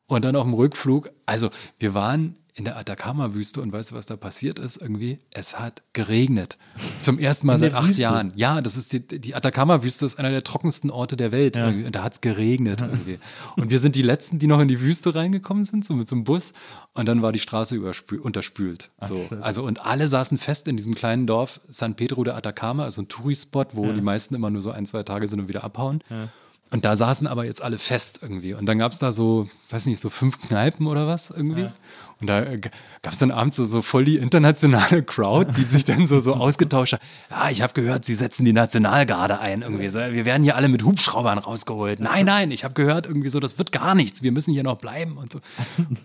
Und 0.07 0.25
dann 0.25 0.35
auf 0.35 0.45
dem 0.45 0.55
Rückflug, 0.55 1.11
also 1.25 1.51
wir 1.79 1.95
waren 1.95 2.37
in 2.61 2.65
der 2.67 2.77
Atacama-Wüste 2.77 3.63
und 3.63 3.73
weißt 3.73 3.93
du, 3.93 3.95
was 3.95 4.05
da 4.05 4.17
passiert 4.17 4.59
ist? 4.59 4.77
Irgendwie, 4.77 5.19
es 5.31 5.59
hat 5.59 5.83
geregnet. 5.95 6.59
Zum 7.01 7.19
ersten 7.19 7.47
Mal 7.47 7.59
seit 7.59 7.73
acht 7.73 7.89
Wüste? 7.89 8.03
Jahren. 8.03 8.33
Ja, 8.37 8.61
das 8.61 8.77
ist 8.77 8.93
die, 8.93 9.01
die 9.01 9.35
Atacama-Wüste 9.35 10.05
ist 10.05 10.19
einer 10.19 10.31
der 10.31 10.45
trockensten 10.45 10.91
Orte 10.91 11.17
der 11.17 11.33
Welt. 11.33 11.57
Ja. 11.57 11.69
Und 11.69 11.93
da 11.93 12.03
hat 12.03 12.13
es 12.13 12.21
geregnet 12.21 12.83
irgendwie. 12.83 13.19
Und 13.57 13.71
wir 13.71 13.79
sind 13.79 13.95
die 13.95 14.03
Letzten, 14.03 14.39
die 14.39 14.47
noch 14.47 14.61
in 14.61 14.69
die 14.69 14.79
Wüste 14.79 15.15
reingekommen 15.15 15.63
sind, 15.63 15.87
so 15.87 15.95
mit 15.95 16.07
so 16.07 16.17
einem 16.17 16.25
Bus. 16.25 16.53
Und 16.93 17.07
dann 17.07 17.23
war 17.23 17.33
die 17.33 17.39
Straße 17.39 17.81
unterspült. 18.23 18.91
So. 19.01 19.27
Ach, 19.31 19.37
also, 19.41 19.63
und 19.65 19.81
alle 19.81 20.07
saßen 20.07 20.37
fest 20.37 20.69
in 20.69 20.77
diesem 20.77 20.95
kleinen 20.95 21.27
Dorf 21.27 21.63
San 21.69 21.97
Pedro 21.97 22.25
de 22.25 22.35
Atacama, 22.35 22.85
also 22.85 23.01
ein 23.01 23.09
Tourispot, 23.09 23.75
wo 23.75 23.87
ja. 23.87 23.95
die 23.95 24.03
meisten 24.03 24.35
immer 24.35 24.51
nur 24.51 24.61
so 24.61 24.71
ein, 24.71 24.85
zwei 24.85 25.03
Tage 25.03 25.27
sind 25.29 25.41
und 25.41 25.49
wieder 25.49 25.65
abhauen. 25.65 26.05
Ja. 26.11 26.29
Und 26.73 26.85
da 26.85 26.97
saßen 26.97 27.27
aber 27.27 27.45
jetzt 27.45 27.63
alle 27.63 27.79
fest 27.79 28.21
irgendwie. 28.23 28.55
Und 28.55 28.67
dann 28.67 28.79
gab 28.79 28.93
es 28.93 29.01
da 29.01 29.11
so, 29.11 29.49
weiß 29.71 29.87
nicht, 29.87 30.01
so 30.01 30.09
fünf 30.09 30.39
Kneipen 30.39 30.87
oder 30.87 31.07
was 31.07 31.31
irgendwie. 31.31 31.63
Ja. 31.63 31.73
Und 32.21 32.27
da 32.27 32.43
äh, 32.43 32.61
gab 33.03 33.13
es 33.13 33.19
dann 33.19 33.31
abends 33.31 33.57
so, 33.57 33.65
so 33.65 33.83
voll 33.83 34.05
die 34.05 34.19
internationale 34.19 35.03
Crowd, 35.07 35.53
die 35.57 35.65
sich 35.65 35.85
dann 35.85 36.07
so, 36.07 36.21
so 36.21 36.35
ausgetauscht 36.37 36.93
hat. 36.93 37.01
Ja, 37.31 37.51
ich 37.51 37.63
habe 37.63 37.73
gehört, 37.73 38.05
sie 38.05 38.15
setzen 38.15 38.45
die 38.45 38.53
Nationalgarde 38.53 39.41
ein 39.41 39.63
irgendwie. 39.63 39.89
So, 39.89 39.99
wir 39.99 40.25
werden 40.25 40.43
hier 40.43 40.57
alle 40.57 40.69
mit 40.69 40.85
Hubschraubern 40.85 41.39
rausgeholt. 41.39 41.99
Nein, 41.99 42.27
nein, 42.27 42.51
ich 42.51 42.63
habe 42.63 42.75
gehört 42.75 43.07
irgendwie 43.07 43.31
so, 43.31 43.41
das 43.41 43.59
wird 43.59 43.73
gar 43.73 43.95
nichts. 43.95 44.23
Wir 44.23 44.33
müssen 44.33 44.53
hier 44.53 44.65
noch 44.65 44.77
bleiben 44.77 45.17
und 45.17 45.33
so. 45.33 45.41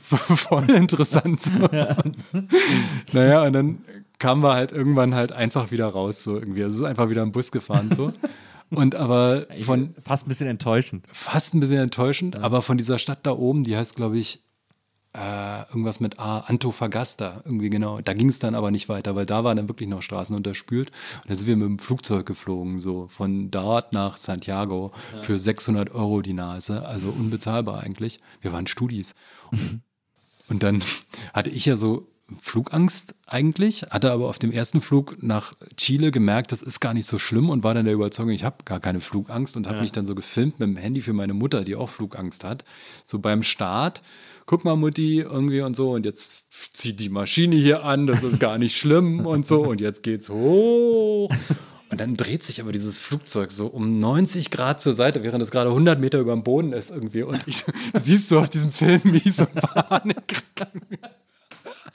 voll 0.35 0.69
interessant. 0.71 1.41
So. 1.41 1.51
Ja. 1.71 1.97
naja, 3.11 3.43
und 3.43 3.53
dann 3.53 3.77
kamen 4.17 4.41
wir 4.41 4.53
halt 4.53 4.71
irgendwann 4.71 5.13
halt 5.13 5.33
einfach 5.33 5.71
wieder 5.71 5.87
raus 5.87 6.23
so 6.23 6.35
irgendwie. 6.39 6.63
Also 6.63 6.75
es 6.75 6.81
ist 6.81 6.87
einfach 6.87 7.09
wieder 7.09 7.23
im 7.23 7.33
Bus 7.33 7.51
gefahren 7.51 7.91
so. 7.95 8.13
Und 8.75 8.95
aber 8.95 9.45
von. 9.61 9.95
Fast 10.01 10.25
ein 10.25 10.29
bisschen 10.29 10.47
enttäuschend. 10.47 11.05
Fast 11.11 11.53
ein 11.53 11.59
bisschen 11.59 11.79
enttäuschend, 11.79 12.35
ja. 12.35 12.41
aber 12.41 12.61
von 12.61 12.77
dieser 12.77 12.99
Stadt 12.99 13.19
da 13.23 13.31
oben, 13.31 13.63
die 13.63 13.75
heißt, 13.75 13.95
glaube 13.95 14.17
ich, 14.17 14.43
äh, 15.15 15.61
irgendwas 15.69 15.99
mit 15.99 16.19
A, 16.19 16.39
Antofagasta, 16.39 17.41
irgendwie 17.45 17.69
genau. 17.69 17.99
Da 18.01 18.13
ging 18.13 18.27
es 18.27 18.39
dann 18.39 18.53
aber 18.53 18.69
nicht 18.71 18.89
weiter, 18.89 19.15
weil 19.15 19.25
da 19.25 19.43
waren 19.43 19.55
dann 19.55 19.69
wirklich 19.69 19.87
noch 19.87 20.01
Straßen 20.01 20.35
unterspült. 20.35 20.91
Und 21.23 21.29
da 21.31 21.35
sind 21.35 21.47
wir 21.47 21.55
mit 21.55 21.67
dem 21.67 21.79
Flugzeug 21.79 22.25
geflogen, 22.25 22.79
so 22.79 23.07
von 23.07 23.49
dort 23.49 23.93
nach 23.93 24.17
Santiago 24.17 24.91
ja. 25.13 25.21
für 25.21 25.39
600 25.39 25.93
Euro 25.95 26.21
die 26.21 26.33
Nase, 26.33 26.85
also 26.85 27.09
unbezahlbar 27.09 27.81
eigentlich. 27.81 28.19
Wir 28.41 28.51
waren 28.51 28.67
Studis. 28.67 29.15
Und, 29.51 29.81
und 30.49 30.63
dann 30.63 30.83
hatte 31.33 31.49
ich 31.49 31.65
ja 31.65 31.77
so 31.77 32.07
Flugangst 32.41 33.13
eigentlich, 33.27 33.83
hatte 33.91 34.11
aber 34.11 34.27
auf 34.27 34.39
dem 34.39 34.51
ersten 34.51 34.81
Flug 34.81 35.21
nach 35.21 35.53
Chile 35.77 36.09
gemerkt, 36.09 36.51
das 36.51 36.63
ist 36.63 36.79
gar 36.79 36.95
nicht 36.95 37.05
so 37.05 37.19
schlimm 37.19 37.49
und 37.49 37.63
war 37.63 37.75
dann 37.75 37.85
der 37.85 37.93
Überzeugung, 37.93 38.31
ich 38.31 38.43
habe 38.43 38.63
gar 38.65 38.79
keine 38.79 38.99
Flugangst 38.99 39.55
und 39.57 39.67
habe 39.67 39.77
ja. 39.77 39.81
mich 39.83 39.91
dann 39.91 40.07
so 40.07 40.15
gefilmt 40.15 40.59
mit 40.59 40.67
dem 40.67 40.77
Handy 40.77 41.01
für 41.01 41.13
meine 41.13 41.35
Mutter, 41.35 41.63
die 41.63 41.75
auch 41.75 41.89
Flugangst 41.89 42.43
hat. 42.43 42.65
So 43.05 43.19
beim 43.19 43.43
Start, 43.43 44.01
guck 44.47 44.65
mal 44.65 44.75
Mutti 44.75 45.19
irgendwie 45.19 45.61
und 45.61 45.75
so 45.75 45.91
und 45.91 46.03
jetzt 46.03 46.43
zieht 46.73 46.99
die 46.99 47.09
Maschine 47.09 47.55
hier 47.55 47.83
an, 47.83 48.07
das 48.07 48.23
ist 48.23 48.39
gar 48.39 48.57
nicht 48.57 48.75
schlimm 48.75 49.25
und 49.27 49.45
so 49.45 49.61
und 49.63 49.79
jetzt 49.79 50.01
geht's 50.01 50.29
hoch. 50.29 51.31
Und 51.91 52.01
dann 52.01 52.17
dreht 52.17 52.41
sich 52.41 52.59
aber 52.59 52.71
dieses 52.71 52.97
Flugzeug 52.97 53.51
so 53.51 53.67
um 53.67 53.99
90 53.99 54.49
Grad 54.49 54.81
zur 54.81 54.93
Seite, 54.93 55.21
während 55.21 55.43
es 55.43 55.51
gerade 55.51 55.69
100 55.69 55.99
Meter 55.99 56.19
über 56.19 56.33
dem 56.33 56.43
Boden 56.43 56.73
ist 56.73 56.89
irgendwie. 56.89 57.21
Und 57.21 57.39
ich, 57.45 57.63
siehst 57.93 58.31
du 58.31 58.39
auf 58.39 58.49
diesem 58.49 58.71
Film, 58.71 59.01
wie 59.03 59.21
ich 59.23 59.35
so 59.35 59.45
Panik 59.45 60.43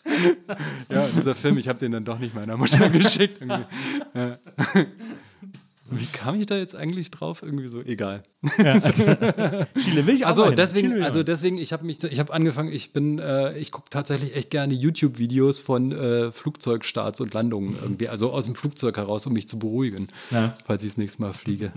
ja, 0.89 1.07
dieser 1.09 1.35
Film, 1.35 1.59
ich 1.59 1.69
habe 1.69 1.79
den 1.79 1.93
dann 1.93 2.05
doch 2.05 2.19
nicht 2.19 2.35
meiner 2.35 2.57
Mutter 2.57 2.89
geschickt. 2.91 3.41
Ja. 4.15 4.39
Wie 5.93 6.07
kam 6.07 6.39
ich 6.39 6.47
da 6.47 6.57
jetzt 6.57 6.77
eigentlich 6.77 7.11
drauf? 7.11 7.43
Irgendwie 7.43 7.67
so, 7.67 7.83
egal. 7.83 8.23
Ja, 8.59 8.73
also, 8.73 8.93
Chile 8.95 10.07
will 10.07 10.15
ich 10.15 10.25
auch 10.25 10.29
also 10.29 10.51
deswegen, 10.51 11.03
also 11.03 11.23
deswegen, 11.25 11.59
ich 11.59 11.73
habe 11.73 11.85
mich, 11.85 12.03
ich 12.05 12.21
habe 12.21 12.33
angefangen, 12.33 12.73
ich 12.73 12.93
bin, 12.93 13.19
äh, 13.19 13.59
ich 13.59 13.73
gucke 13.73 13.91
tatsächlich 13.91 14.37
echt 14.37 14.51
gerne 14.51 14.75
YouTube-Videos 14.75 15.59
von 15.59 15.91
äh, 15.91 16.31
Flugzeugstarts 16.31 17.21
und 17.21 17.35
Landungen 17.35 17.77
irgendwie, 17.83 18.09
also 18.09 18.31
aus 18.31 18.45
dem 18.45 18.55
Flugzeug 18.55 18.97
heraus, 18.97 19.27
um 19.27 19.33
mich 19.33 19.49
zu 19.49 19.59
beruhigen, 19.59 20.09
ja. 20.31 20.55
falls 20.65 20.85
ich 20.85 20.91
das 20.91 20.99
nächste 20.99 21.23
Mal 21.23 21.33
fliege. 21.33 21.73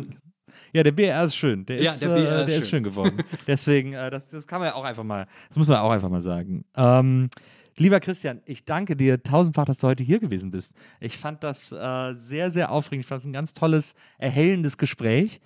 Ja, 0.73 0.83
der 0.83 0.91
BR 0.91 1.23
ist 1.23 1.35
schön. 1.35 1.65
Der, 1.65 1.81
ja, 1.81 1.91
ist, 1.91 2.01
der, 2.01 2.09
BR 2.09 2.19
äh, 2.19 2.45
der 2.45 2.57
ist, 2.57 2.65
ist 2.65 2.69
schön 2.69 2.83
geworden. 2.83 3.17
Deswegen, 3.47 3.93
äh, 3.93 4.09
das, 4.11 4.29
das 4.29 4.45
kann 4.45 4.59
man 4.59 4.69
ja 4.69 4.75
auch 4.75 4.83
einfach 4.83 5.03
mal, 5.03 5.27
das 5.49 5.57
muss 5.57 5.67
man 5.67 5.77
auch 5.77 5.91
einfach 5.91 6.09
mal 6.09 6.21
sagen. 6.21 6.65
Ähm, 6.75 7.29
Lieber 7.75 7.99
Christian, 7.99 8.41
ich 8.45 8.65
danke 8.65 8.95
dir 8.95 9.23
tausendfach, 9.23 9.65
dass 9.65 9.79
du 9.79 9.87
heute 9.87 10.03
hier 10.03 10.19
gewesen 10.19 10.51
bist. 10.51 10.75
Ich 10.99 11.17
fand 11.17 11.43
das 11.43 11.71
äh, 11.71 12.13
sehr, 12.13 12.51
sehr 12.51 12.71
aufregend. 12.71 13.05
Ich 13.05 13.09
fand 13.09 13.21
es 13.21 13.25
ein 13.25 13.33
ganz 13.33 13.53
tolles, 13.53 13.95
erhellendes 14.19 14.77
Gespräch. 14.77 15.41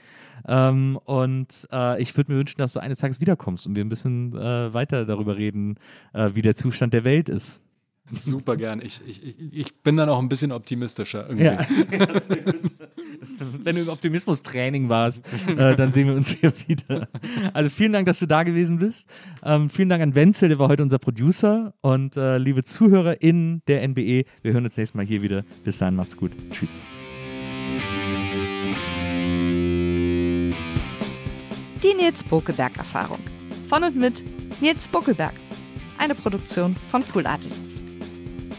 Ähm, 0.46 1.00
und 1.06 1.68
äh, 1.72 2.02
ich 2.02 2.16
würde 2.18 2.34
mir 2.34 2.38
wünschen, 2.40 2.58
dass 2.58 2.74
du 2.74 2.80
eines 2.80 2.98
Tages 2.98 3.22
wiederkommst 3.22 3.66
und 3.66 3.76
wir 3.76 3.86
ein 3.86 3.90
bisschen 3.90 4.36
äh, 4.36 4.74
weiter 4.74 5.06
darüber 5.06 5.38
reden, 5.38 5.76
äh, 6.14 6.32
wie 6.34 6.42
der 6.42 6.56
Zustand 6.56 6.94
der 6.94 7.06
Welt 7.06 7.30
ist. 7.30 7.64
Super 8.12 8.56
gern. 8.56 8.82
Ich, 8.82 9.02
ich, 9.06 9.36
ich 9.52 9.76
bin 9.82 9.98
dann 9.98 10.08
auch 10.10 10.20
ein 10.20 10.30
bisschen 10.30 10.52
optimistischer 10.52 11.28
irgendwie. 11.28 11.46
Ja. 11.46 11.60
Wenn 13.64 13.76
du 13.76 13.82
im 13.82 13.90
Optimismus-Training 13.90 14.88
warst, 14.88 15.26
äh, 15.48 15.76
dann 15.76 15.92
sehen 15.92 16.08
wir 16.08 16.16
uns 16.16 16.30
hier 16.30 16.54
wieder. 16.68 17.10
Also 17.54 17.70
vielen 17.70 17.92
Dank, 17.92 18.06
dass 18.06 18.20
du 18.20 18.26
da 18.26 18.44
gewesen 18.44 18.80
bist. 18.80 19.10
Ähm, 19.44 19.70
vielen 19.70 19.90
Dank 19.90 20.02
an 20.02 20.16
Wenzel, 20.16 20.50
der 20.50 20.60
war 20.60 20.70
heute 20.70 20.84
unser 20.84 21.00
Producer. 21.00 21.74
Und 21.82 22.16
äh, 22.16 22.38
liebe 22.38 22.64
ZuhörerInnen 22.64 23.64
der 23.68 23.86
NBE, 23.88 24.24
wir 24.42 24.54
hören 24.54 24.64
uns 24.64 24.78
nächstes 24.78 24.96
Mal 24.96 25.06
hier 25.06 25.22
wieder. 25.22 25.44
Bis 25.64 25.78
dahin, 25.78 25.96
macht's 25.96 26.16
gut. 26.16 26.32
Tschüss. 26.52 26.80
Die 31.84 31.94
Nils 31.94 32.24
Bokeberg-Erfahrung. 32.24 33.20
Von 33.70 33.84
und 33.84 33.96
mit 33.98 34.24
Nils 34.62 34.88
Buckelberg. 34.88 35.34
Eine 35.98 36.16
Produktion 36.16 36.76
von 36.90 37.04
Pool 37.04 37.26
Artists. 37.28 37.87